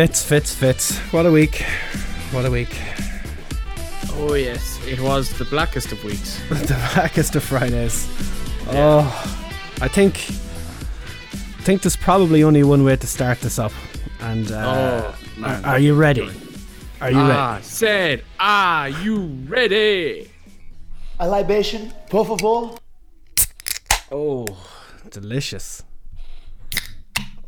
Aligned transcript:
Fits, 0.00 0.24
Fitz, 0.24 0.54
Fitz. 0.54 0.98
What 1.12 1.26
a 1.26 1.30
week. 1.30 1.62
What 2.32 2.46
a 2.46 2.50
week. 2.50 2.74
Oh 4.12 4.32
yes, 4.32 4.80
it 4.86 4.98
was 4.98 5.28
the 5.36 5.44
blackest 5.44 5.92
of 5.92 6.02
weeks. 6.02 6.40
the 6.48 6.90
blackest 6.94 7.36
of 7.36 7.44
Fridays. 7.44 8.08
Oh, 8.68 9.04
I 9.82 9.88
think. 9.88 10.14
I 10.14 11.62
think 11.64 11.82
there's 11.82 11.98
probably 11.98 12.42
only 12.42 12.62
one 12.62 12.82
way 12.82 12.96
to 12.96 13.06
start 13.06 13.42
this 13.42 13.58
up. 13.58 13.72
And 14.20 14.50
uh, 14.50 15.12
oh 15.12 15.18
man, 15.38 15.62
are, 15.66 15.72
are 15.72 15.78
you 15.78 15.94
ready? 15.94 16.30
Are 17.02 17.10
you 17.10 17.18
ah, 17.18 17.52
ready? 17.56 17.64
said, 17.64 18.24
are 18.38 18.88
you 18.88 19.26
ready? 19.48 20.30
A 21.18 21.28
libation, 21.28 21.92
por 22.08 22.24
favor. 22.24 22.78
Oh, 24.10 24.46
delicious. 25.10 25.82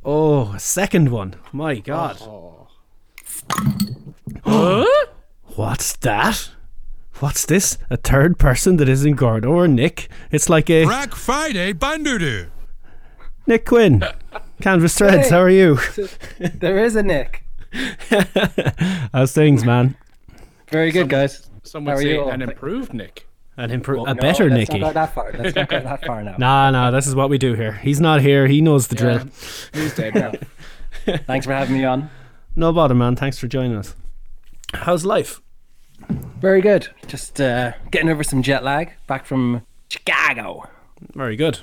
Oh, 0.05 0.53
a 0.53 0.59
second 0.59 1.10
one. 1.10 1.37
My 1.53 1.76
God. 1.76 2.19
Oh. 2.22 2.66
huh? 4.44 5.06
What's 5.55 5.91
that? 6.02 6.50
What's 7.20 7.46
this? 7.46 7.78
A 7.90 7.96
third 7.96 8.38
person 8.38 8.76
that 8.78 8.88
isn't 8.88 9.14
Gordo 9.14 9.50
or 9.52 9.68
Nick? 9.68 10.08
It's 10.30 10.48
like 10.48 10.68
a 10.70 10.84
Black 10.84 11.14
Friday 11.14 11.72
Bandudu. 11.72 12.48
Nick 13.46 13.66
Quinn. 13.66 14.04
Canvas 14.60 14.96
Theory, 14.96 15.18
Hey. 15.18 15.28
how 15.30 15.40
are 15.40 15.50
you? 15.50 15.78
There 16.38 16.78
is 16.84 16.96
a 16.96 17.02
Nick. 17.02 17.44
How's 19.12 19.32
things, 19.32 19.64
man? 19.64 19.96
Very 20.70 20.90
good, 20.90 21.08
guys. 21.08 21.48
Some 21.64 21.86
How 21.86 21.92
would 21.92 21.98
are 21.98 22.02
say 22.02 22.12
you 22.14 22.28
an 22.28 22.42
improved 22.42 22.92
Nick. 22.94 23.26
An 23.56 23.70
impro- 23.70 23.96
Well, 23.96 24.06
a 24.06 24.14
no, 24.14 24.20
better 24.20 24.48
let's 24.48 24.70
Nicky. 24.70 24.80
Not 24.80 24.94
that 24.94 25.14
far. 25.14 25.32
Let's 25.36 25.54
not 25.54 25.69
go 25.69 25.80
that 25.80 26.04
far 26.06 26.22
now. 26.22 26.36
Nah, 26.38 26.70
nah, 26.70 26.90
this 26.90 27.06
is 27.06 27.14
what 27.14 27.28
we 27.30 27.36
do 27.38 27.54
here. 27.54 27.72
He's 27.82 28.00
not 28.00 28.20
here. 28.22 28.46
He 28.46 28.60
knows 28.60 28.88
the 28.88 28.94
drill. 28.94 29.20
He's 29.74 29.94
dead 29.94 30.14
now. 30.14 30.32
Thanks 31.26 31.46
for 31.46 31.52
having 31.52 31.76
me 31.76 31.84
on. 31.84 32.10
No 32.56 32.72
bother, 32.72 32.94
man. 32.94 33.14
Thanks 33.16 33.38
for 33.38 33.48
joining 33.48 33.76
us. 33.76 33.94
How's 34.74 35.04
life? 35.04 35.40
Very 36.40 36.60
good. 36.60 36.88
Just 37.06 37.40
uh, 37.40 37.72
getting 37.90 38.08
over 38.08 38.24
some 38.24 38.42
jet 38.42 38.64
lag 38.64 38.92
back 39.06 39.26
from 39.26 39.62
Chicago. 39.88 40.68
Very 41.14 41.36
good. 41.36 41.58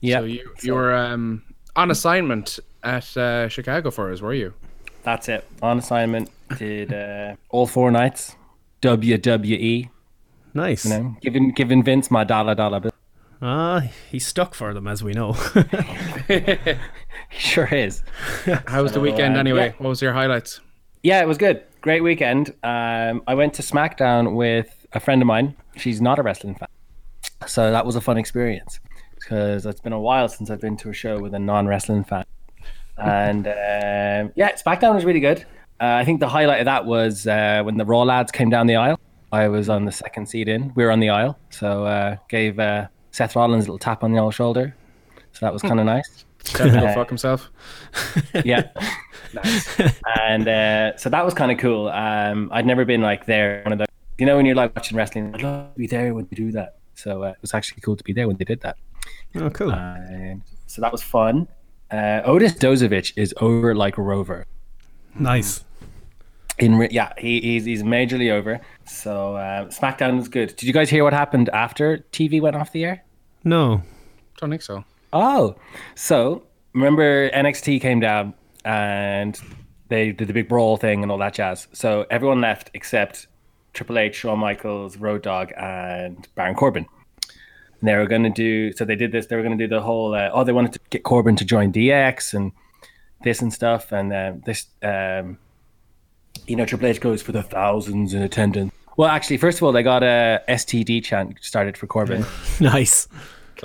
Yeah, 0.00 0.20
So 0.20 0.24
you 0.24 0.50
you 0.62 0.74
were 0.74 0.94
um, 0.94 1.42
on 1.74 1.90
assignment 1.90 2.58
at 2.82 3.16
uh, 3.16 3.48
Chicago 3.48 3.90
for 3.90 4.12
us, 4.12 4.20
were 4.20 4.34
you? 4.34 4.54
that's 5.02 5.28
it. 5.28 5.46
On 5.62 5.78
assignment, 5.78 6.30
did 6.58 6.92
uh, 6.92 7.36
all 7.50 7.66
four 7.66 7.90
nights. 7.90 8.34
WWE. 8.82 9.88
Nice. 10.54 10.84
You 10.84 10.90
know, 10.90 11.16
giving 11.20 11.52
giving 11.52 11.82
Vince 11.82 12.10
my 12.10 12.24
dollar 12.24 12.54
dollar 12.54 12.80
bill. 12.80 12.92
Ah, 13.42 13.82
he's 14.10 14.26
stuck 14.26 14.54
for 14.54 14.72
them, 14.74 14.86
as 14.86 15.02
we 15.04 15.12
know. 15.12 15.36
He 17.30 17.38
sure 17.40 17.66
is. 17.66 18.02
How 18.66 18.82
was 18.82 18.92
the 18.92 19.00
weekend 19.00 19.36
uh, 19.36 19.40
anyway? 19.40 19.66
yeah. 19.68 19.82
What 19.82 19.88
was 19.90 20.00
your 20.02 20.12
highlights? 20.12 20.60
Yeah, 21.02 21.20
it 21.20 21.26
was 21.28 21.38
good. 21.38 21.62
Great 21.86 22.02
weekend. 22.02 22.52
Um, 22.64 23.22
I 23.28 23.36
went 23.36 23.54
to 23.54 23.62
SmackDown 23.62 24.34
with 24.34 24.88
a 24.92 24.98
friend 24.98 25.22
of 25.22 25.26
mine. 25.26 25.54
She's 25.76 26.00
not 26.00 26.18
a 26.18 26.22
wrestling 26.24 26.56
fan, 26.56 26.66
so 27.46 27.70
that 27.70 27.86
was 27.86 27.94
a 27.94 28.00
fun 28.00 28.18
experience 28.18 28.80
because 29.14 29.64
it's 29.64 29.80
been 29.80 29.92
a 29.92 30.00
while 30.00 30.28
since 30.28 30.50
I've 30.50 30.60
been 30.60 30.76
to 30.78 30.90
a 30.90 30.92
show 30.92 31.20
with 31.20 31.32
a 31.32 31.38
non-wrestling 31.38 32.02
fan. 32.02 32.24
And 32.96 33.46
um, 33.46 34.32
yeah, 34.34 34.50
SmackDown 34.56 34.96
was 34.96 35.04
really 35.04 35.20
good. 35.20 35.46
Uh, 35.80 35.94
I 35.94 36.04
think 36.04 36.18
the 36.18 36.28
highlight 36.28 36.58
of 36.58 36.64
that 36.64 36.86
was 36.86 37.28
uh, 37.28 37.62
when 37.62 37.76
the 37.76 37.84
Raw 37.84 38.02
lads 38.02 38.32
came 38.32 38.50
down 38.50 38.66
the 38.66 38.74
aisle. 38.74 38.98
I 39.30 39.46
was 39.46 39.68
on 39.68 39.84
the 39.84 39.92
second 39.92 40.26
seat 40.26 40.48
in. 40.48 40.72
We 40.74 40.82
were 40.82 40.90
on 40.90 40.98
the 40.98 41.10
aisle, 41.10 41.38
so 41.50 41.84
uh, 41.84 42.16
gave 42.28 42.58
uh, 42.58 42.88
Seth 43.12 43.36
Rollins 43.36 43.66
a 43.66 43.68
little 43.68 43.78
tap 43.78 44.02
on 44.02 44.10
the 44.10 44.18
old 44.18 44.34
shoulder. 44.34 44.74
So 45.34 45.46
that 45.46 45.52
was 45.52 45.62
kind 45.62 45.78
of 45.78 45.86
nice. 45.86 46.24
Tell 46.46 46.68
him 46.68 46.74
to 46.74 46.80
go 46.86 46.94
fuck 46.94 47.08
himself. 47.08 47.50
yeah. 48.44 48.68
Nice. 49.34 49.80
And 50.20 50.46
uh, 50.48 50.96
so 50.96 51.10
that 51.10 51.24
was 51.24 51.34
kind 51.34 51.50
of 51.52 51.58
cool. 51.58 51.88
Um 51.88 52.48
i'd 52.52 52.66
never 52.66 52.84
been 52.84 53.02
like 53.02 53.26
there. 53.26 53.62
One 53.64 53.72
of 53.72 53.78
those 53.78 53.88
you 54.18 54.24
know 54.26 54.36
when 54.36 54.46
you're 54.46 54.54
like 54.54 54.74
watching 54.74 54.96
wrestling 54.96 55.34
i'd 55.34 55.42
love 55.42 55.74
to 55.74 55.78
be 55.78 55.86
there 55.86 56.14
when 56.14 56.26
they 56.30 56.36
do 56.36 56.52
that. 56.52 56.76
So 56.94 57.24
uh, 57.24 57.28
it 57.28 57.38
was 57.42 57.52
actually 57.52 57.80
cool 57.82 57.96
to 57.96 58.04
be 58.04 58.12
there 58.12 58.26
when 58.26 58.36
they 58.36 58.44
did 58.44 58.60
that. 58.62 58.76
Oh, 59.34 59.50
cool. 59.50 59.72
and 59.72 60.42
so 60.66 60.80
that 60.80 60.90
was 60.92 61.02
fun. 61.02 61.46
Uh, 61.90 62.22
otis 62.24 62.52
dozovic 62.54 63.12
is 63.16 63.34
over 63.40 63.74
like 63.74 63.98
rover. 63.98 64.46
Nice. 65.18 65.64
in 66.58 66.76
re- 66.76 66.88
yeah 66.90 67.12
he, 67.18 67.40
he's, 67.40 67.64
he's 67.66 67.82
majorly 67.82 68.30
over. 68.30 68.60
So 68.86 69.36
uh, 69.36 69.66
smackdown 69.66 70.16
was 70.16 70.28
good. 70.28 70.56
Did 70.56 70.62
you 70.62 70.72
guys 70.72 70.88
hear 70.88 71.04
what 71.04 71.12
happened 71.12 71.48
after 71.50 71.98
tv 72.12 72.40
went 72.40 72.56
off 72.56 72.72
the 72.72 72.84
air? 72.84 73.04
No. 73.44 73.82
Don't 74.38 74.50
think 74.50 74.62
so. 74.62 74.84
Oh, 75.18 75.56
so 75.94 76.42
remember 76.74 77.30
NXT 77.30 77.80
came 77.80 78.00
down 78.00 78.34
and 78.64 79.40
they 79.88 80.12
did 80.12 80.28
the 80.28 80.34
big 80.34 80.48
brawl 80.48 80.76
thing 80.76 81.02
and 81.02 81.10
all 81.10 81.18
that 81.18 81.32
jazz. 81.32 81.68
So 81.72 82.04
everyone 82.10 82.40
left 82.42 82.70
except 82.74 83.26
Triple 83.72 83.98
H, 83.98 84.16
Shawn 84.16 84.38
Michaels, 84.38 84.98
Road 84.98 85.22
Dogg, 85.22 85.52
and 85.56 86.28
Baron 86.34 86.54
Corbin. 86.54 86.86
And 87.80 87.88
they 87.88 87.94
were 87.96 88.06
going 88.06 88.24
to 88.24 88.30
do 88.30 88.72
so. 88.72 88.84
They 88.84 88.96
did 88.96 89.10
this. 89.12 89.26
They 89.26 89.36
were 89.36 89.42
going 89.42 89.56
to 89.56 89.64
do 89.66 89.74
the 89.74 89.80
whole. 89.80 90.14
Uh, 90.14 90.30
oh, 90.32 90.44
they 90.44 90.52
wanted 90.52 90.74
to 90.74 90.80
get 90.90 91.02
Corbin 91.02 91.36
to 91.36 91.44
join 91.44 91.72
DX 91.72 92.34
and 92.34 92.52
this 93.22 93.40
and 93.40 93.52
stuff. 93.52 93.92
And 93.92 94.12
uh, 94.12 94.32
this, 94.44 94.66
um, 94.82 95.38
you 96.46 96.56
know, 96.56 96.66
Triple 96.66 96.88
H 96.88 97.00
goes 97.00 97.22
for 97.22 97.32
the 97.32 97.42
thousands 97.42 98.12
in 98.12 98.22
attendance. 98.22 98.72
Well, 98.98 99.08
actually, 99.08 99.36
first 99.38 99.58
of 99.58 99.62
all, 99.62 99.72
they 99.72 99.82
got 99.82 100.02
a 100.02 100.42
STD 100.48 101.04
chant 101.04 101.38
started 101.40 101.76
for 101.76 101.86
Corbin. 101.86 102.24
Nice. 102.60 103.08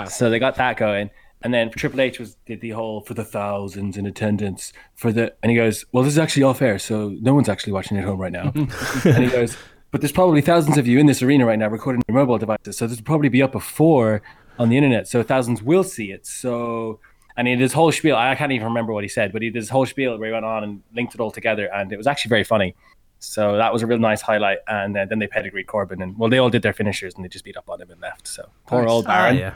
So 0.07 0.29
they 0.29 0.39
got 0.39 0.55
that 0.55 0.77
going. 0.77 1.09
And 1.43 1.53
then 1.53 1.69
Triple 1.71 2.01
H 2.01 2.19
was 2.19 2.35
did 2.45 2.61
the 2.61 2.71
whole 2.71 3.01
for 3.01 3.13
the 3.13 3.25
thousands 3.25 3.97
in 3.97 4.05
attendance 4.05 4.73
for 4.95 5.11
the 5.11 5.33
and 5.41 5.49
he 5.49 5.55
goes, 5.55 5.85
Well, 5.91 6.03
this 6.03 6.13
is 6.13 6.19
actually 6.19 6.43
off 6.43 6.61
air, 6.61 6.77
so 6.79 7.15
no 7.21 7.33
one's 7.33 7.49
actually 7.49 7.73
watching 7.73 7.97
at 7.97 8.03
home 8.03 8.19
right 8.19 8.31
now. 8.31 8.51
and 9.05 9.23
he 9.23 9.29
goes, 9.29 9.57
But 9.91 10.01
there's 10.01 10.11
probably 10.11 10.41
thousands 10.41 10.77
of 10.77 10.88
you 10.88 10.99
in 10.99 11.05
this 11.07 11.21
arena 11.23 11.45
right 11.45 11.57
now 11.59 11.67
recording 11.67 12.01
your 12.07 12.15
mobile 12.15 12.38
devices. 12.38 12.77
So 12.77 12.88
this 12.88 12.97
will 12.97 13.05
probably 13.05 13.29
be 13.29 13.41
up 13.41 13.51
before 13.53 14.21
on 14.59 14.69
the 14.69 14.77
internet. 14.77 15.07
So 15.07 15.23
thousands 15.23 15.63
will 15.63 15.83
see 15.83 16.11
it. 16.11 16.27
So 16.27 16.99
and 17.38 17.47
he 17.47 17.55
did 17.55 17.61
his 17.61 17.73
whole 17.73 17.91
spiel. 17.91 18.15
I 18.15 18.35
can't 18.35 18.51
even 18.51 18.67
remember 18.67 18.93
what 18.93 19.03
he 19.03 19.07
said, 19.07 19.31
but 19.33 19.41
he 19.41 19.49
did 19.49 19.57
his 19.59 19.69
whole 19.69 19.85
spiel 19.85 20.17
where 20.19 20.27
he 20.27 20.33
went 20.33 20.45
on 20.45 20.63
and 20.63 20.83
linked 20.93 21.15
it 21.15 21.21
all 21.21 21.31
together, 21.31 21.65
and 21.73 21.91
it 21.91 21.97
was 21.97 22.05
actually 22.05 22.29
very 22.29 22.43
funny. 22.43 22.75
So 23.19 23.55
that 23.57 23.71
was 23.71 23.83
a 23.83 23.88
real 23.88 23.99
nice 23.99 24.21
highlight. 24.21 24.57
And 24.67 24.97
uh, 24.97 25.05
then 25.05 25.19
they 25.19 25.27
pedigreed 25.27 25.67
Corbin, 25.67 26.01
and 26.01 26.17
well, 26.17 26.29
they 26.29 26.39
all 26.39 26.49
did 26.49 26.61
their 26.61 26.73
finishers, 26.73 27.13
and 27.15 27.23
they 27.23 27.29
just 27.29 27.45
beat 27.45 27.55
up 27.55 27.69
on 27.69 27.79
him 27.81 27.89
and 27.89 28.01
left. 28.01 28.27
So 28.27 28.49
poor 28.67 28.85
old 28.85 29.05
Ah, 29.05 29.09
Baron. 29.09 29.38
yeah. 29.38 29.53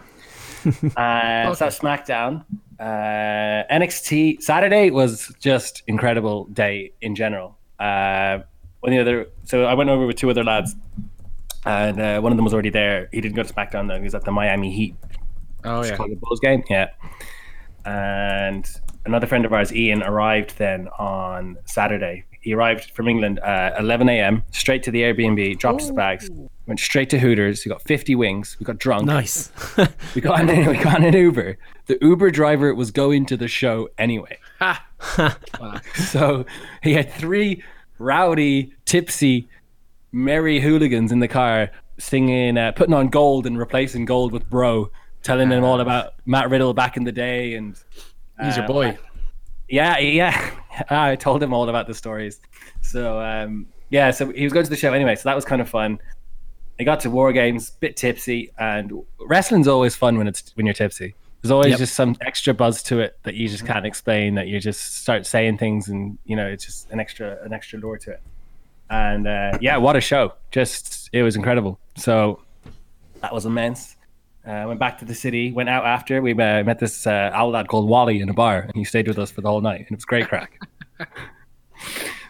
Uh, 0.98 1.54
So 1.54 1.66
that's 1.66 1.80
SmackDown. 1.80 2.44
Uh, 2.80 3.64
NXT 3.72 4.42
Saturday 4.42 4.90
was 4.92 5.34
just 5.40 5.84
incredible 5.88 6.46
day 6.46 6.92
in 7.02 7.16
general. 7.16 7.58
Uh, 7.80 8.40
one 8.82 8.92
the 8.92 9.00
other, 9.00 9.28
so 9.46 9.66
I 9.66 9.74
went 9.74 9.90
over 9.90 10.06
with 10.06 10.18
two 10.18 10.30
other 10.30 10.44
lads, 10.44 10.76
and 11.66 12.00
uh, 12.00 12.20
one 12.22 12.32
of 12.32 12.38
them 12.38 12.44
was 12.46 12.54
already 12.54 12.70
there. 12.70 13.10
He 13.12 13.22
didn't 13.22 13.36
go 13.36 13.44
to 13.44 13.54
SmackDown 13.54 13.88
though; 13.88 13.98
he 13.98 14.04
was 14.04 14.14
at 14.16 14.24
the 14.26 14.32
Miami 14.32 14.72
Heat 14.72 14.96
Oh 15.64 15.82
yeah. 15.84 15.92
Chicago 15.92 16.16
Bulls 16.22 16.40
game. 16.40 16.64
Yeah, 16.70 16.90
and 17.86 18.70
another 19.06 19.28
friend 19.28 19.46
of 19.46 19.54
ours, 19.54 19.74
Ian, 19.74 20.04
arrived 20.04 20.58
then 20.58 20.88
on 21.00 21.58
Saturday. 21.66 22.26
He 22.46 22.54
arrived 22.54 22.92
from 22.92 23.08
England 23.08 23.40
at 23.40 23.76
11 23.80 24.08
a.m. 24.08 24.44
straight 24.52 24.84
to 24.84 24.92
the 24.92 25.02
Airbnb, 25.02 25.58
dropped 25.58 25.82
his 25.82 25.90
bags, 25.90 26.30
went 26.68 26.80
straight 26.80 27.10
to 27.10 27.18
Hooters. 27.18 27.64
He 27.64 27.72
got 27.72 27.82
50 27.82 28.14
wings. 28.14 28.56
We 28.60 28.66
got 28.66 28.78
drunk. 28.78 29.08
Nice. 29.08 29.52
We 30.14 30.22
got 30.22 30.42
an, 30.42 30.48
we 30.70 30.78
got 30.78 31.04
an 31.04 31.12
Uber. 31.12 31.58
The 31.88 31.98
Uber 32.04 32.30
driver 32.30 32.76
was 32.76 32.92
going 32.92 33.26
to 33.26 33.36
the 33.36 33.48
show 33.48 33.90
anyway. 33.98 34.38
so 35.96 36.46
he 36.84 36.94
had 36.94 37.12
three 37.12 37.64
rowdy, 37.98 38.74
tipsy, 38.86 39.50
merry 40.12 40.60
hooligans 40.60 41.12
in 41.12 41.22
the 41.22 41.28
car 41.28 41.72
singing, 41.98 42.60
uh, 42.60 42.74
putting 42.74 42.94
on 42.94 43.08
gold 43.08 43.48
and 43.48 43.58
replacing 43.58 44.06
gold 44.06 44.32
with 44.32 44.48
bro, 44.52 44.92
telling 45.24 45.50
them 45.50 45.64
all 45.64 45.82
about 45.82 46.14
Matt 46.28 46.52
Riddle 46.52 46.76
back 46.76 46.96
in 46.96 47.06
the 47.06 47.12
day. 47.12 47.56
And 47.56 47.76
He's 48.40 48.56
your 48.56 48.66
uh, 48.66 48.68
boy. 48.68 48.98
yeah, 49.68 49.98
yeah. 49.98 50.52
I 50.90 51.16
told 51.16 51.42
him 51.42 51.54
all 51.54 51.68
about 51.70 51.88
the 51.88 51.94
stories. 51.94 52.40
So 52.82 53.20
um, 53.20 53.68
yeah, 53.90 54.12
so 54.12 54.32
he 54.32 54.44
was 54.44 54.54
going 54.54 54.64
to 54.66 54.70
the 54.70 54.76
show 54.78 54.94
anyway. 54.94 55.16
So 55.16 55.24
that 55.30 55.36
was 55.36 55.46
kind 55.46 55.62
of 55.62 55.70
fun. 55.70 56.00
He 56.78 56.84
got 56.84 57.00
to 57.02 57.10
War 57.10 57.32
Games, 57.32 57.70
bit 57.70 57.96
tipsy, 57.96 58.52
and 58.58 58.92
wrestling's 59.20 59.68
always 59.68 59.96
fun 59.96 60.18
when 60.18 60.28
it's 60.28 60.52
when 60.56 60.66
you're 60.66 60.74
tipsy. 60.74 61.16
There's 61.42 61.52
always 61.52 61.72
Yep. 61.72 61.80
just 61.80 61.94
some 61.96 62.16
extra 62.22 62.54
buzz 62.54 62.82
to 62.84 63.00
it 63.00 63.18
that 63.24 63.36
you 63.36 63.48
just 63.48 63.66
can't 63.66 63.86
explain. 63.86 64.36
That 64.36 64.48
you 64.48 64.60
just 64.60 64.96
start 64.98 65.26
saying 65.26 65.58
things, 65.60 65.88
and 65.88 66.18
you 66.26 66.36
know 66.36 66.48
it's 66.48 66.66
just 66.66 66.90
an 66.92 67.00
extra 67.00 67.38
an 67.44 67.54
extra 67.54 67.80
lure 67.80 67.98
to 68.00 68.12
it. 68.12 68.22
And 68.90 69.28
uh, 69.28 69.58
yeah, 69.62 69.78
what 69.78 69.96
a 69.96 70.02
show! 70.02 70.34
Just 70.52 71.10
it 71.14 71.24
was 71.24 71.36
incredible. 71.36 71.80
So 71.96 72.42
that 73.22 73.34
was 73.34 73.46
immense. 73.46 73.95
Uh, 74.48 74.66
went 74.68 74.80
back 74.80 74.98
to 75.00 75.06
the 75.06 75.16
city. 75.16 75.52
Went 75.52 75.70
out 75.70 75.86
after. 75.86 76.22
We 76.22 76.32
uh, 76.34 76.64
met 76.64 76.80
this 76.80 77.08
uh, 77.08 77.32
owl 77.34 77.50
lad 77.52 77.68
called 77.68 77.90
Wally 77.90 78.22
in 78.22 78.30
a 78.30 78.34
bar, 78.34 78.60
and 78.60 78.76
he 78.76 78.84
stayed 78.84 79.08
with 79.08 79.18
us 79.18 79.32
for 79.32 79.42
the 79.42 79.50
whole 79.50 79.62
night, 79.62 79.80
and 79.82 79.92
it 79.92 79.96
was 79.96 80.06
great 80.06 80.28
crack. 80.28 80.60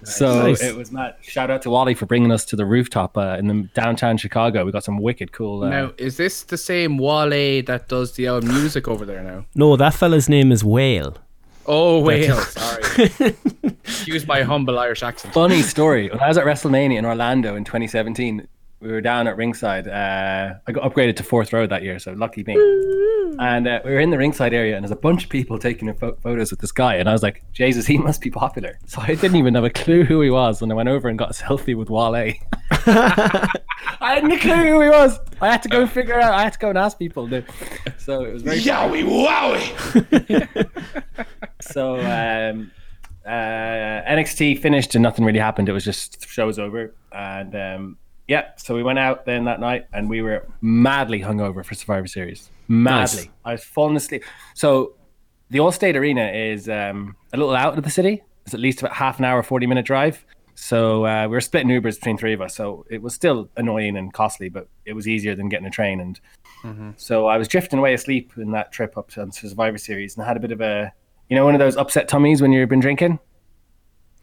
so 0.04 0.44
Nice. 0.48 0.62
it 0.62 0.76
was 0.76 0.92
mad. 0.92 1.16
Shout 1.22 1.50
out 1.52 1.62
to 1.64 1.70
Wally 1.70 1.94
for 1.94 2.06
bringing 2.06 2.32
us 2.32 2.46
to 2.46 2.56
the 2.56 2.66
rooftop 2.66 3.18
uh, 3.18 3.36
in 3.40 3.48
the 3.48 3.70
downtown 3.74 4.18
Chicago. 4.18 4.66
We 4.66 4.72
got 4.72 4.84
some 4.84 5.00
wicked 5.00 5.32
cool. 5.32 5.64
Uh, 5.64 5.70
Now, 5.70 5.94
is 5.98 6.18
this 6.18 6.44
the 6.44 6.58
same 6.58 6.98
Wally 6.98 7.62
that 7.62 7.88
does 7.90 8.14
the 8.14 8.28
old 8.30 8.44
music 8.46 8.88
over 8.88 9.06
there 9.06 9.24
now? 9.24 9.46
No, 9.56 9.76
that 9.76 9.94
fella's 9.94 10.30
name 10.30 10.52
is 10.52 10.64
Wale. 10.64 11.18
Oh, 11.68 12.00
Wales. 12.00 12.48
Sorry. 12.50 12.84
Excuse 13.84 14.28
my 14.28 14.44
humble 14.44 14.78
Irish 14.78 15.02
accent. 15.02 15.34
Funny 15.34 15.64
story. 15.64 16.10
When 16.10 16.20
I 16.20 16.28
was 16.28 16.38
at 16.38 16.46
WrestleMania 16.46 16.98
in 17.00 17.06
Orlando 17.06 17.56
in 17.56 17.64
2017, 17.64 18.48
we 18.86 18.92
were 18.92 19.02
down 19.02 19.28
at 19.28 19.36
ringside. 19.36 19.88
Uh, 19.88 20.54
I 20.68 20.72
got 20.72 20.84
upgraded 20.84 21.16
to 21.18 21.24
fourth 21.24 21.52
row 21.52 21.66
that 21.66 21.82
year, 21.84 21.98
so 22.00 22.14
lucky 22.14 22.44
me. 22.44 22.54
And 23.40 23.68
uh, 23.68 23.82
we 23.84 23.92
were 23.92 24.00
in 24.00 24.12
the 24.12 24.18
ringside 24.18 24.54
area, 24.54 24.76
and 24.76 24.84
there's 24.84 24.92
a 24.92 24.96
bunch 24.96 25.24
of 25.24 25.30
people 25.30 25.58
taking 25.58 25.94
pho- 25.96 26.16
photos 26.22 26.52
with 26.52 26.60
this 26.60 26.72
guy. 26.72 26.96
And 26.96 27.10
I 27.10 27.12
was 27.12 27.24
like, 27.24 27.44
Jesus, 27.52 27.86
he 27.88 27.98
must 27.98 28.22
be 28.22 28.30
popular. 28.30 28.78
So 28.88 29.02
I 29.02 29.16
didn't 29.16 29.36
even 29.36 29.56
have 29.56 29.64
a 29.64 29.70
clue 29.70 30.04
who 30.06 30.22
he 30.22 30.30
was. 30.30 30.62
And 30.62 30.72
I 30.72 30.76
went 30.76 30.88
over 30.88 31.10
and 31.10 31.18
got 31.18 31.32
a 31.32 31.34
selfie 31.34 31.76
with 31.76 31.90
Wale. 31.90 32.14
I 32.72 33.50
had 34.00 34.24
no 34.24 34.38
clue 34.38 34.54
who 34.54 34.82
he 34.82 34.90
was. 34.90 35.20
I 35.42 35.52
had 35.52 35.64
to 35.64 35.70
go 35.70 35.86
figure 35.88 36.20
out. 36.20 36.34
I 36.34 36.44
had 36.44 36.54
to 36.54 36.60
go 36.60 36.70
and 36.70 36.78
ask 36.78 36.98
people. 36.98 37.28
dude. 37.28 37.46
So 37.98 38.24
it 38.24 38.31
was 38.31 38.44
very 38.44 38.60
Yowie 38.60 39.04
wowie! 39.04 40.70
so 41.62 41.96
um, 42.00 42.72
uh, 43.26 43.30
NXT 43.30 44.62
finished 44.62 44.96
and 44.96 45.04
nothing 45.04 45.26
really 45.26 45.40
happened. 45.40 45.68
It 45.68 45.74
was 45.74 45.84
just 45.84 46.22
the 46.22 46.28
show 46.28 46.46
was 46.46 46.60
over, 46.60 46.94
and 47.12 47.56
um, 47.56 47.98
yeah, 48.27 48.50
so 48.57 48.75
we 48.75 48.83
went 48.83 49.00
out 49.00 49.25
then 49.25 49.45
that 49.45 49.60
night 49.60 49.86
and 49.94 50.10
we 50.10 50.22
were 50.22 50.48
madly 50.62 51.22
hungover 51.22 51.63
for 51.63 51.75
Survivor 51.75 52.07
Series. 52.07 52.50
Madly, 52.68 53.18
Nice. 53.25 53.30
I 53.45 53.51
was 53.54 53.63
falling 53.63 53.95
asleep. 53.95 54.24
So 54.56 54.95
the 55.51 55.60
Allstate 55.60 55.95
Arena 55.95 56.31
is 56.31 56.68
um, 56.68 57.16
a 57.33 57.38
little 57.38 57.56
out 57.56 57.77
of 57.77 57.83
the 57.83 57.89
city. 57.89 58.24
It's 58.45 58.54
at 58.54 58.60
least 58.60 58.80
about 58.80 58.94
half 58.94 59.19
an 59.19 59.25
hour, 59.25 59.44
forty 59.44 59.68
minute 59.68 59.86
drive. 59.86 60.25
So 60.56 61.06
uh, 61.06 61.24
we 61.24 61.36
were 61.36 61.42
splitting 61.42 61.69
Ubers 61.69 61.95
between 61.95 62.18
three 62.18 62.33
of 62.33 62.42
us. 62.42 62.56
So 62.56 62.86
it 62.89 63.01
was 63.01 63.13
still 63.13 63.50
annoying 63.57 63.98
and 63.98 64.13
costly, 64.13 64.50
but 64.50 64.69
it 64.86 64.94
was 64.94 65.07
easier 65.07 65.36
than 65.36 65.50
getting 65.50 65.68
a 65.68 65.71
train. 65.71 66.00
And 66.00 66.19
so 66.98 67.28
I 67.28 67.38
was 67.38 67.48
drifting 67.48 67.78
away 67.78 67.94
asleep 67.94 68.31
in 68.38 68.51
that 68.51 68.71
trip 68.71 68.98
up 68.98 69.12
to 69.12 69.31
Survivor 69.31 69.78
Series, 69.78 70.16
and 70.16 70.24
I 70.24 70.28
had 70.28 70.38
a 70.38 70.39
bit 70.39 70.51
of 70.51 70.62
a, 70.62 70.92
you 71.30 71.36
know, 71.36 71.45
one 71.45 71.54
of 71.54 71.60
those 71.60 71.78
upset 71.78 72.07
tummies 72.07 72.42
when 72.42 72.51
you've 72.51 72.69
been 72.69 72.80
drinking. 72.80 73.19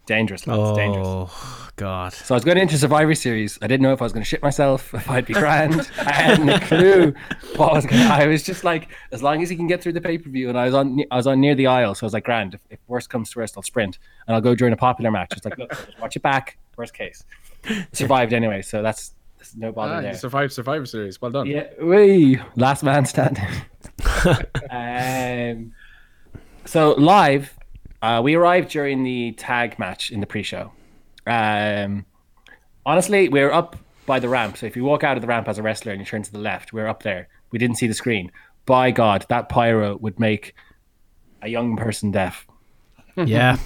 Dangerous, 0.05 0.45
lads, 0.47 0.77
dangerous. 0.77 1.07
Oh 1.07 1.69
God. 1.77 2.11
So 2.11 2.35
I 2.35 2.37
was 2.37 2.43
going 2.43 2.57
into 2.57 2.77
Survivor 2.77 3.15
Series. 3.15 3.57
I 3.61 3.67
didn't 3.67 3.83
know 3.83 3.93
if 3.93 4.01
I 4.01 4.05
was 4.05 4.11
going 4.11 4.21
to 4.23 4.27
shit 4.27 4.43
myself, 4.43 4.93
if 4.93 5.09
I'd 5.09 5.25
be 5.25 5.33
grand. 5.33 5.89
I 5.97 6.11
hadn't 6.11 6.49
a 6.49 6.59
clue 6.59 7.13
what 7.55 7.71
I 7.71 7.75
was 7.75 7.85
going. 7.85 8.01
to 8.03 8.13
I 8.13 8.27
was 8.27 8.43
just 8.43 8.65
like, 8.65 8.89
as 9.13 9.23
long 9.23 9.41
as 9.41 9.49
he 9.49 9.55
can 9.55 9.65
get 9.65 9.81
through 9.81 9.93
the 9.93 10.01
pay 10.01 10.17
per 10.17 10.29
view, 10.29 10.49
and 10.49 10.57
I 10.57 10.65
was 10.65 10.73
on, 10.73 10.99
I 11.09 11.15
was 11.15 11.25
on 11.25 11.39
near 11.39 11.55
the 11.55 11.67
aisle, 11.67 11.95
so 11.95 12.03
I 12.03 12.07
was 12.07 12.13
like, 12.13 12.25
grand. 12.25 12.53
If, 12.53 12.59
if 12.69 12.79
worst 12.87 13.09
comes 13.09 13.29
to 13.31 13.39
worst, 13.39 13.55
I'll 13.55 13.63
sprint 13.63 13.97
and 14.27 14.35
I'll 14.35 14.41
go 14.41 14.55
during 14.55 14.73
a 14.73 14.77
popular 14.77 15.09
match. 15.09 15.31
It's 15.37 15.45
like, 15.45 15.57
look, 15.57 15.69
just 15.69 15.99
watch 16.01 16.15
it 16.17 16.21
back. 16.21 16.57
Worst 16.75 16.93
case, 16.93 17.23
survived 17.93 18.33
anyway, 18.33 18.61
so 18.61 18.81
that's, 18.81 19.13
that's 19.37 19.55
no 19.55 19.71
bother 19.71 19.93
Ah, 19.93 20.01
there. 20.01 20.11
you 20.11 20.17
survived 20.17 20.51
Survivor 20.51 20.85
Series. 20.85 21.21
Well 21.21 21.31
done. 21.31 21.47
Yeah, 21.47 21.67
we 21.81 22.41
last 22.57 22.83
man 22.83 23.05
standing. 23.05 23.47
um, 24.69 25.71
so 26.65 26.91
live, 26.93 27.53
uh, 28.03 28.21
we 28.21 28.35
arrived 28.35 28.69
during 28.69 29.01
the 29.03 29.31
tag 29.31 29.79
match 29.79 30.11
in 30.11 30.19
the 30.19 30.27
pre-show. 30.27 30.71
Um, 31.25 32.05
honestly, 32.85 33.29
we 33.29 33.41
were 33.41 33.53
up 33.53 33.75
by 34.05 34.19
the 34.19 34.29
ramp. 34.29 34.57
So 34.57 34.65
if 34.65 34.75
you 34.75 34.83
walk 34.83 35.03
out 35.03 35.17
of 35.17 35.21
the 35.21 35.27
ramp 35.27 35.47
as 35.47 35.57
a 35.57 35.63
wrestler 35.63 35.91
and 35.93 35.99
you 36.01 36.05
turn 36.05 36.21
to 36.23 36.31
the 36.31 36.37
left, 36.39 36.73
we 36.73 36.81
are 36.81 36.87
up 36.87 37.03
there. 37.03 37.29
We 37.51 37.57
didn't 37.59 37.77
see 37.77 37.87
the 37.87 37.93
screen. 37.93 38.31
By 38.65 38.91
God, 38.91 39.25
that 39.29 39.49
pyro 39.49 39.97
would 39.97 40.19
make 40.19 40.53
a 41.41 41.47
young 41.47 41.75
person 41.77 42.11
deaf. 42.11 42.45
Yeah. 43.15 43.57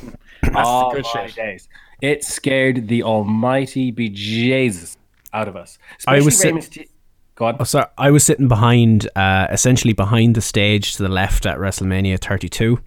oh 0.56 0.92
good 0.94 1.06
my 1.14 1.26
shit. 1.28 1.36
days! 1.38 1.70
It 2.02 2.22
scared 2.26 2.90
the 2.90 3.02
almighty 3.04 3.94
bejesus 3.94 4.98
out 5.32 5.48
of 5.48 5.56
us. 5.56 5.80
I 6.06 6.18
was 6.18 6.28
Especially 6.28 6.62
sit- 6.62 6.76
Rey 6.78 6.84
Myster- 6.86 6.90
Go 7.36 7.46
on. 7.46 7.56
Oh, 7.60 7.64
sorry. 7.64 7.86
I 7.98 8.12
was 8.12 8.26
sitting 8.26 8.50
behind, 8.50 9.08
uh, 9.16 9.48
essentially 9.50 9.94
behind 9.94 10.36
the 10.36 10.42
stage 10.42 10.96
to 10.98 11.04
the 11.04 11.08
left 11.10 11.46
at 11.46 11.60
WrestleMania 11.60 12.20
32. 12.20 12.78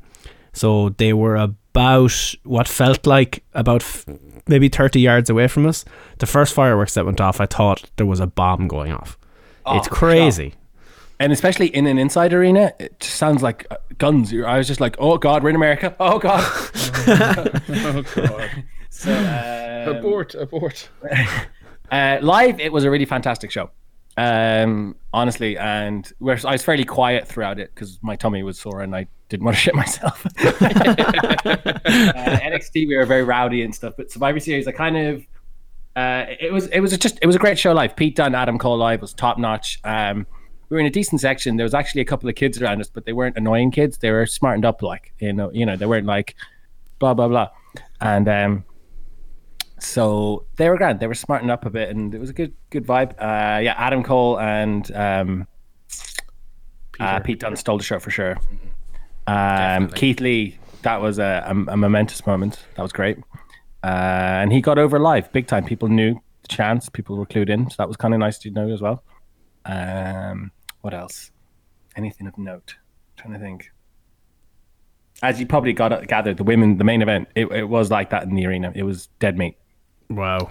So 0.52 0.90
they 0.90 1.12
were 1.12 1.36
about 1.36 2.34
what 2.44 2.66
felt 2.68 3.06
like 3.06 3.44
about 3.54 3.82
f- 3.82 4.04
maybe 4.48 4.68
30 4.68 5.00
yards 5.00 5.30
away 5.30 5.46
from 5.48 5.66
us. 5.66 5.84
The 6.18 6.26
first 6.26 6.52
fireworks 6.54 6.94
that 6.94 7.04
went 7.06 7.20
off, 7.20 7.40
I 7.40 7.46
thought 7.46 7.88
there 7.96 8.06
was 8.06 8.20
a 8.20 8.26
bomb 8.26 8.66
going 8.68 8.92
off. 8.92 9.16
it's 9.66 9.86
Oh, 9.88 9.90
crazy. 9.90 10.54
and 11.20 11.32
especially 11.32 11.66
in 11.68 11.86
an 11.86 11.98
inside 11.98 12.32
arena, 12.32 12.72
it 12.80 12.98
just 12.98 13.16
sounds 13.16 13.42
like 13.42 13.66
uh, 13.70 13.76
guns. 13.98 14.32
I 14.34 14.58
was 14.58 14.66
just 14.66 14.80
like, 14.80 14.96
"Oh 14.98 15.18
God, 15.18 15.42
we're 15.42 15.50
in 15.50 15.56
America! 15.56 15.94
Oh 16.00 16.18
God!" 16.18 16.42
Oh, 17.06 18.02
God. 18.14 18.64
so, 18.90 19.12
um, 19.12 19.96
abort, 19.96 20.34
abort. 20.34 20.88
uh, 21.92 22.18
live, 22.20 22.58
it 22.60 22.72
was 22.72 22.84
a 22.84 22.90
really 22.90 23.04
fantastic 23.06 23.50
show. 23.50 23.70
Um, 24.20 24.96
honestly, 25.14 25.56
and 25.56 26.12
I 26.20 26.52
was 26.52 26.62
fairly 26.62 26.84
quiet 26.84 27.26
throughout 27.26 27.58
it 27.58 27.74
because 27.74 27.98
my 28.02 28.16
tummy 28.16 28.42
was 28.42 28.58
sore 28.58 28.82
and 28.82 28.94
I 28.94 29.06
didn't 29.30 29.44
want 29.44 29.56
to 29.56 29.62
shit 29.62 29.74
myself. 29.74 30.26
uh, 30.38 30.40
NXT, 31.88 32.86
we 32.86 32.96
were 32.96 33.06
very 33.06 33.24
rowdy 33.24 33.62
and 33.62 33.74
stuff, 33.74 33.94
but 33.96 34.10
Survivor 34.10 34.38
Series, 34.38 34.68
I 34.68 34.72
kind 34.72 34.96
of. 34.98 35.26
Uh, 35.96 36.26
it 36.38 36.52
was 36.52 36.66
it 36.68 36.80
was 36.80 36.96
just 36.98 37.18
it 37.20 37.26
was 37.26 37.34
a 37.34 37.38
great 37.38 37.58
show 37.58 37.72
live. 37.72 37.96
Pete 37.96 38.14
Dunne, 38.14 38.34
Adam 38.34 38.58
Cole 38.58 38.76
live 38.76 39.00
was 39.00 39.12
top 39.14 39.38
notch. 39.38 39.80
Um, 39.84 40.26
we 40.68 40.76
were 40.76 40.80
in 40.80 40.86
a 40.86 40.90
decent 40.90 41.20
section. 41.20 41.56
There 41.56 41.64
was 41.64 41.74
actually 41.74 42.02
a 42.02 42.04
couple 42.04 42.28
of 42.28 42.36
kids 42.36 42.62
around 42.62 42.80
us, 42.80 42.88
but 42.88 43.06
they 43.06 43.12
weren't 43.12 43.36
annoying 43.36 43.72
kids. 43.72 43.98
They 43.98 44.10
were 44.10 44.24
smartened 44.26 44.64
up, 44.64 44.82
like 44.82 45.12
you 45.18 45.32
know, 45.32 45.50
you 45.50 45.66
know, 45.66 45.76
they 45.76 45.86
weren't 45.86 46.06
like 46.06 46.36
blah 47.00 47.14
blah 47.14 47.26
blah. 47.26 47.48
And 48.00 48.28
um, 48.28 48.64
so 49.80 50.46
they 50.56 50.68
were 50.68 50.76
grand. 50.76 51.00
They 51.00 51.06
were 51.06 51.14
smartened 51.14 51.50
up 51.50 51.66
a 51.66 51.70
bit, 51.70 51.88
and 51.90 52.14
it 52.14 52.20
was 52.20 52.30
a 52.30 52.32
good 52.32 52.52
good 52.70 52.86
vibe. 52.86 53.12
Uh, 53.12 53.60
yeah, 53.60 53.74
Adam 53.76 54.02
Cole 54.02 54.38
and 54.38 54.90
um, 54.94 55.46
uh, 56.98 57.20
Pete 57.20 57.40
Dunne 57.40 57.56
stole 57.56 57.78
the 57.78 57.84
show 57.84 57.98
for 57.98 58.10
sure. 58.10 58.38
Um, 59.26 59.88
Keith 59.90 60.20
Lee, 60.20 60.58
that 60.82 61.00
was 61.00 61.18
a, 61.18 61.44
a, 61.46 61.72
a 61.72 61.76
momentous 61.76 62.26
moment. 62.26 62.58
That 62.76 62.82
was 62.82 62.92
great. 62.92 63.18
Uh, 63.82 64.40
and 64.42 64.52
he 64.52 64.60
got 64.60 64.78
over 64.78 64.98
live 64.98 65.32
big 65.32 65.46
time. 65.46 65.64
People 65.64 65.88
knew 65.88 66.20
the 66.42 66.48
chance. 66.48 66.88
People 66.88 67.16
were 67.16 67.26
clued 67.26 67.48
in, 67.48 67.70
so 67.70 67.76
that 67.78 67.88
was 67.88 67.96
kind 67.96 68.14
of 68.14 68.20
nice 68.20 68.38
to 68.38 68.50
know 68.50 68.70
as 68.70 68.80
well. 68.80 69.02
Um, 69.64 70.52
what 70.80 70.94
else? 70.94 71.30
Anything 71.96 72.26
of 72.26 72.36
note? 72.38 72.76
trying 73.20 73.34
to 73.34 73.38
think. 73.38 73.70
As 75.22 75.38
you 75.38 75.46
probably 75.46 75.72
got 75.72 76.06
gathered, 76.06 76.38
the 76.38 76.44
women, 76.44 76.78
the 76.78 76.84
main 76.84 77.02
event, 77.02 77.28
it, 77.34 77.46
it 77.52 77.64
was 77.64 77.90
like 77.90 78.10
that 78.10 78.22
in 78.22 78.34
the 78.34 78.46
arena. 78.46 78.72
It 78.74 78.84
was 78.84 79.08
dead 79.18 79.36
meat. 79.36 79.56
Wow. 80.10 80.50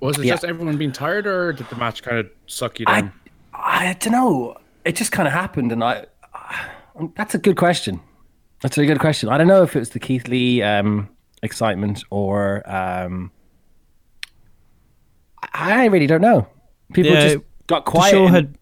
Was 0.00 0.18
it 0.18 0.26
Yeah. 0.26 0.34
just 0.34 0.44
everyone 0.44 0.76
being 0.76 0.92
tired, 0.92 1.26
or 1.26 1.52
did 1.52 1.68
the 1.70 1.76
match 1.76 2.02
kind 2.02 2.18
of 2.18 2.28
suck 2.46 2.78
you 2.78 2.86
down? 2.86 3.12
I 3.54 3.96
don't 4.00 4.12
know. 4.12 4.56
It 4.84 4.96
just 4.96 5.10
kind 5.12 5.26
of 5.26 5.32
happened, 5.32 5.72
and 5.72 5.82
I. 5.82 6.06
That's 7.14 7.34
a 7.34 7.38
good 7.38 7.56
question. 7.56 8.00
That's 8.62 8.76
a 8.78 8.86
good 8.86 8.98
question. 9.00 9.28
I 9.28 9.36
don't 9.38 9.46
know 9.48 9.62
if 9.62 9.74
it 9.76 9.78
was 9.78 9.90
the 9.90 9.98
Keith 9.98 10.28
Lee 10.28 10.62
um, 10.62 11.08
excitement 11.42 12.02
or 12.10 12.62
um, 12.70 13.30
I 15.54 15.82
I 15.82 15.84
really 15.86 16.06
don't 16.06 16.20
know. 16.22 16.46
People 16.92 17.12
Yeah, 17.12 17.20
just 17.28 17.38
got 17.66 17.84
The 17.84 17.90
quiet. 17.90 18.10
show 18.10 18.26
and- 18.26 18.34
had 18.34 18.58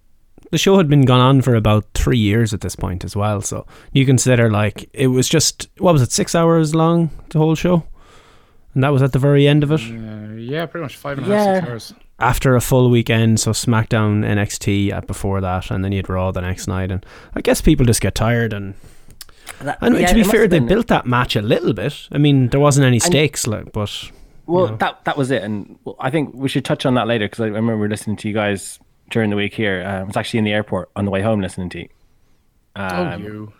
the 0.50 0.58
show 0.58 0.76
had 0.76 0.88
been 0.88 1.02
gone 1.02 1.20
on 1.20 1.42
for 1.42 1.54
about 1.54 1.84
three 1.94 2.18
years 2.18 2.52
at 2.54 2.60
this 2.60 2.76
point 2.76 3.04
as 3.04 3.16
well. 3.16 3.40
So 3.40 3.66
you 3.92 4.06
consider 4.06 4.50
like 4.50 4.88
it 4.92 5.08
was 5.08 5.28
just 5.28 5.68
what 5.78 5.92
was 5.92 6.02
it 6.02 6.12
six 6.12 6.34
hours 6.34 6.74
long 6.74 7.10
the 7.30 7.38
whole 7.38 7.54
show, 7.54 7.84
and 8.74 8.82
that 8.84 8.90
was 8.90 9.02
at 9.02 9.12
the 9.12 9.18
very 9.18 9.46
end 9.48 9.62
of 9.62 9.70
it. 9.72 9.80
Uh, 9.80 10.34
yeah, 10.36 10.66
pretty 10.66 10.82
much 10.82 10.96
five 10.96 11.18
and 11.18 11.26
a 11.30 11.36
half, 11.36 11.54
six 11.56 11.64
Yeah. 11.66 11.72
hours. 11.72 11.94
after 12.18 12.54
a 12.56 12.60
full 12.60 12.90
weekend, 12.90 13.40
so 13.40 13.50
SmackDown, 13.52 14.24
NXT 14.24 14.92
at 14.92 15.06
before 15.06 15.40
that, 15.40 15.70
and 15.70 15.84
then 15.84 15.92
you'd 15.92 16.08
Raw 16.08 16.30
the 16.32 16.40
next 16.42 16.66
night, 16.68 16.90
and 16.90 17.04
I 17.34 17.40
guess 17.40 17.60
people 17.60 17.84
just 17.86 18.00
get 18.00 18.14
tired. 18.14 18.52
And 18.52 18.74
and 19.80 19.96
Yeah, 19.98 20.06
to 20.08 20.14
be 20.14 20.22
fair, 20.24 20.46
they 20.48 20.58
built 20.60 20.88
that 20.88 21.06
match 21.06 21.36
a 21.36 21.42
little 21.42 21.72
bit. 21.72 22.08
I 22.12 22.18
mean, 22.18 22.48
there 22.48 22.60
wasn't 22.60 22.86
any 22.86 22.98
stakes, 22.98 23.46
like, 23.46 23.72
but 23.72 24.10
Well, 24.46 24.68
know. 24.68 24.76
that 24.76 25.04
that 25.04 25.16
was 25.16 25.30
it, 25.30 25.42
and 25.42 25.78
well, 25.84 25.96
I 26.00 26.10
think 26.10 26.34
we 26.34 26.48
should 26.48 26.64
touch 26.64 26.84
on 26.86 26.94
that 26.94 27.06
later 27.06 27.26
because 27.26 27.40
I 27.40 27.46
remember 27.46 27.88
listening 27.88 28.16
to 28.18 28.28
you 28.28 28.34
guys 28.34 28.78
during 29.10 29.30
the 29.30 29.36
week 29.36 29.54
here. 29.54 29.82
Uh, 29.86 30.00
I 30.00 30.02
was 30.04 30.16
actually 30.16 30.38
in 30.38 30.44
the 30.44 30.52
airport 30.52 30.90
on 30.96 31.04
the 31.04 31.10
way 31.10 31.20
home 31.22 31.40
listening 31.40 31.68
to 31.70 31.78
you. 31.80 31.88
oh, 32.76 33.04
Um, 33.04 33.22
you. 33.22 33.52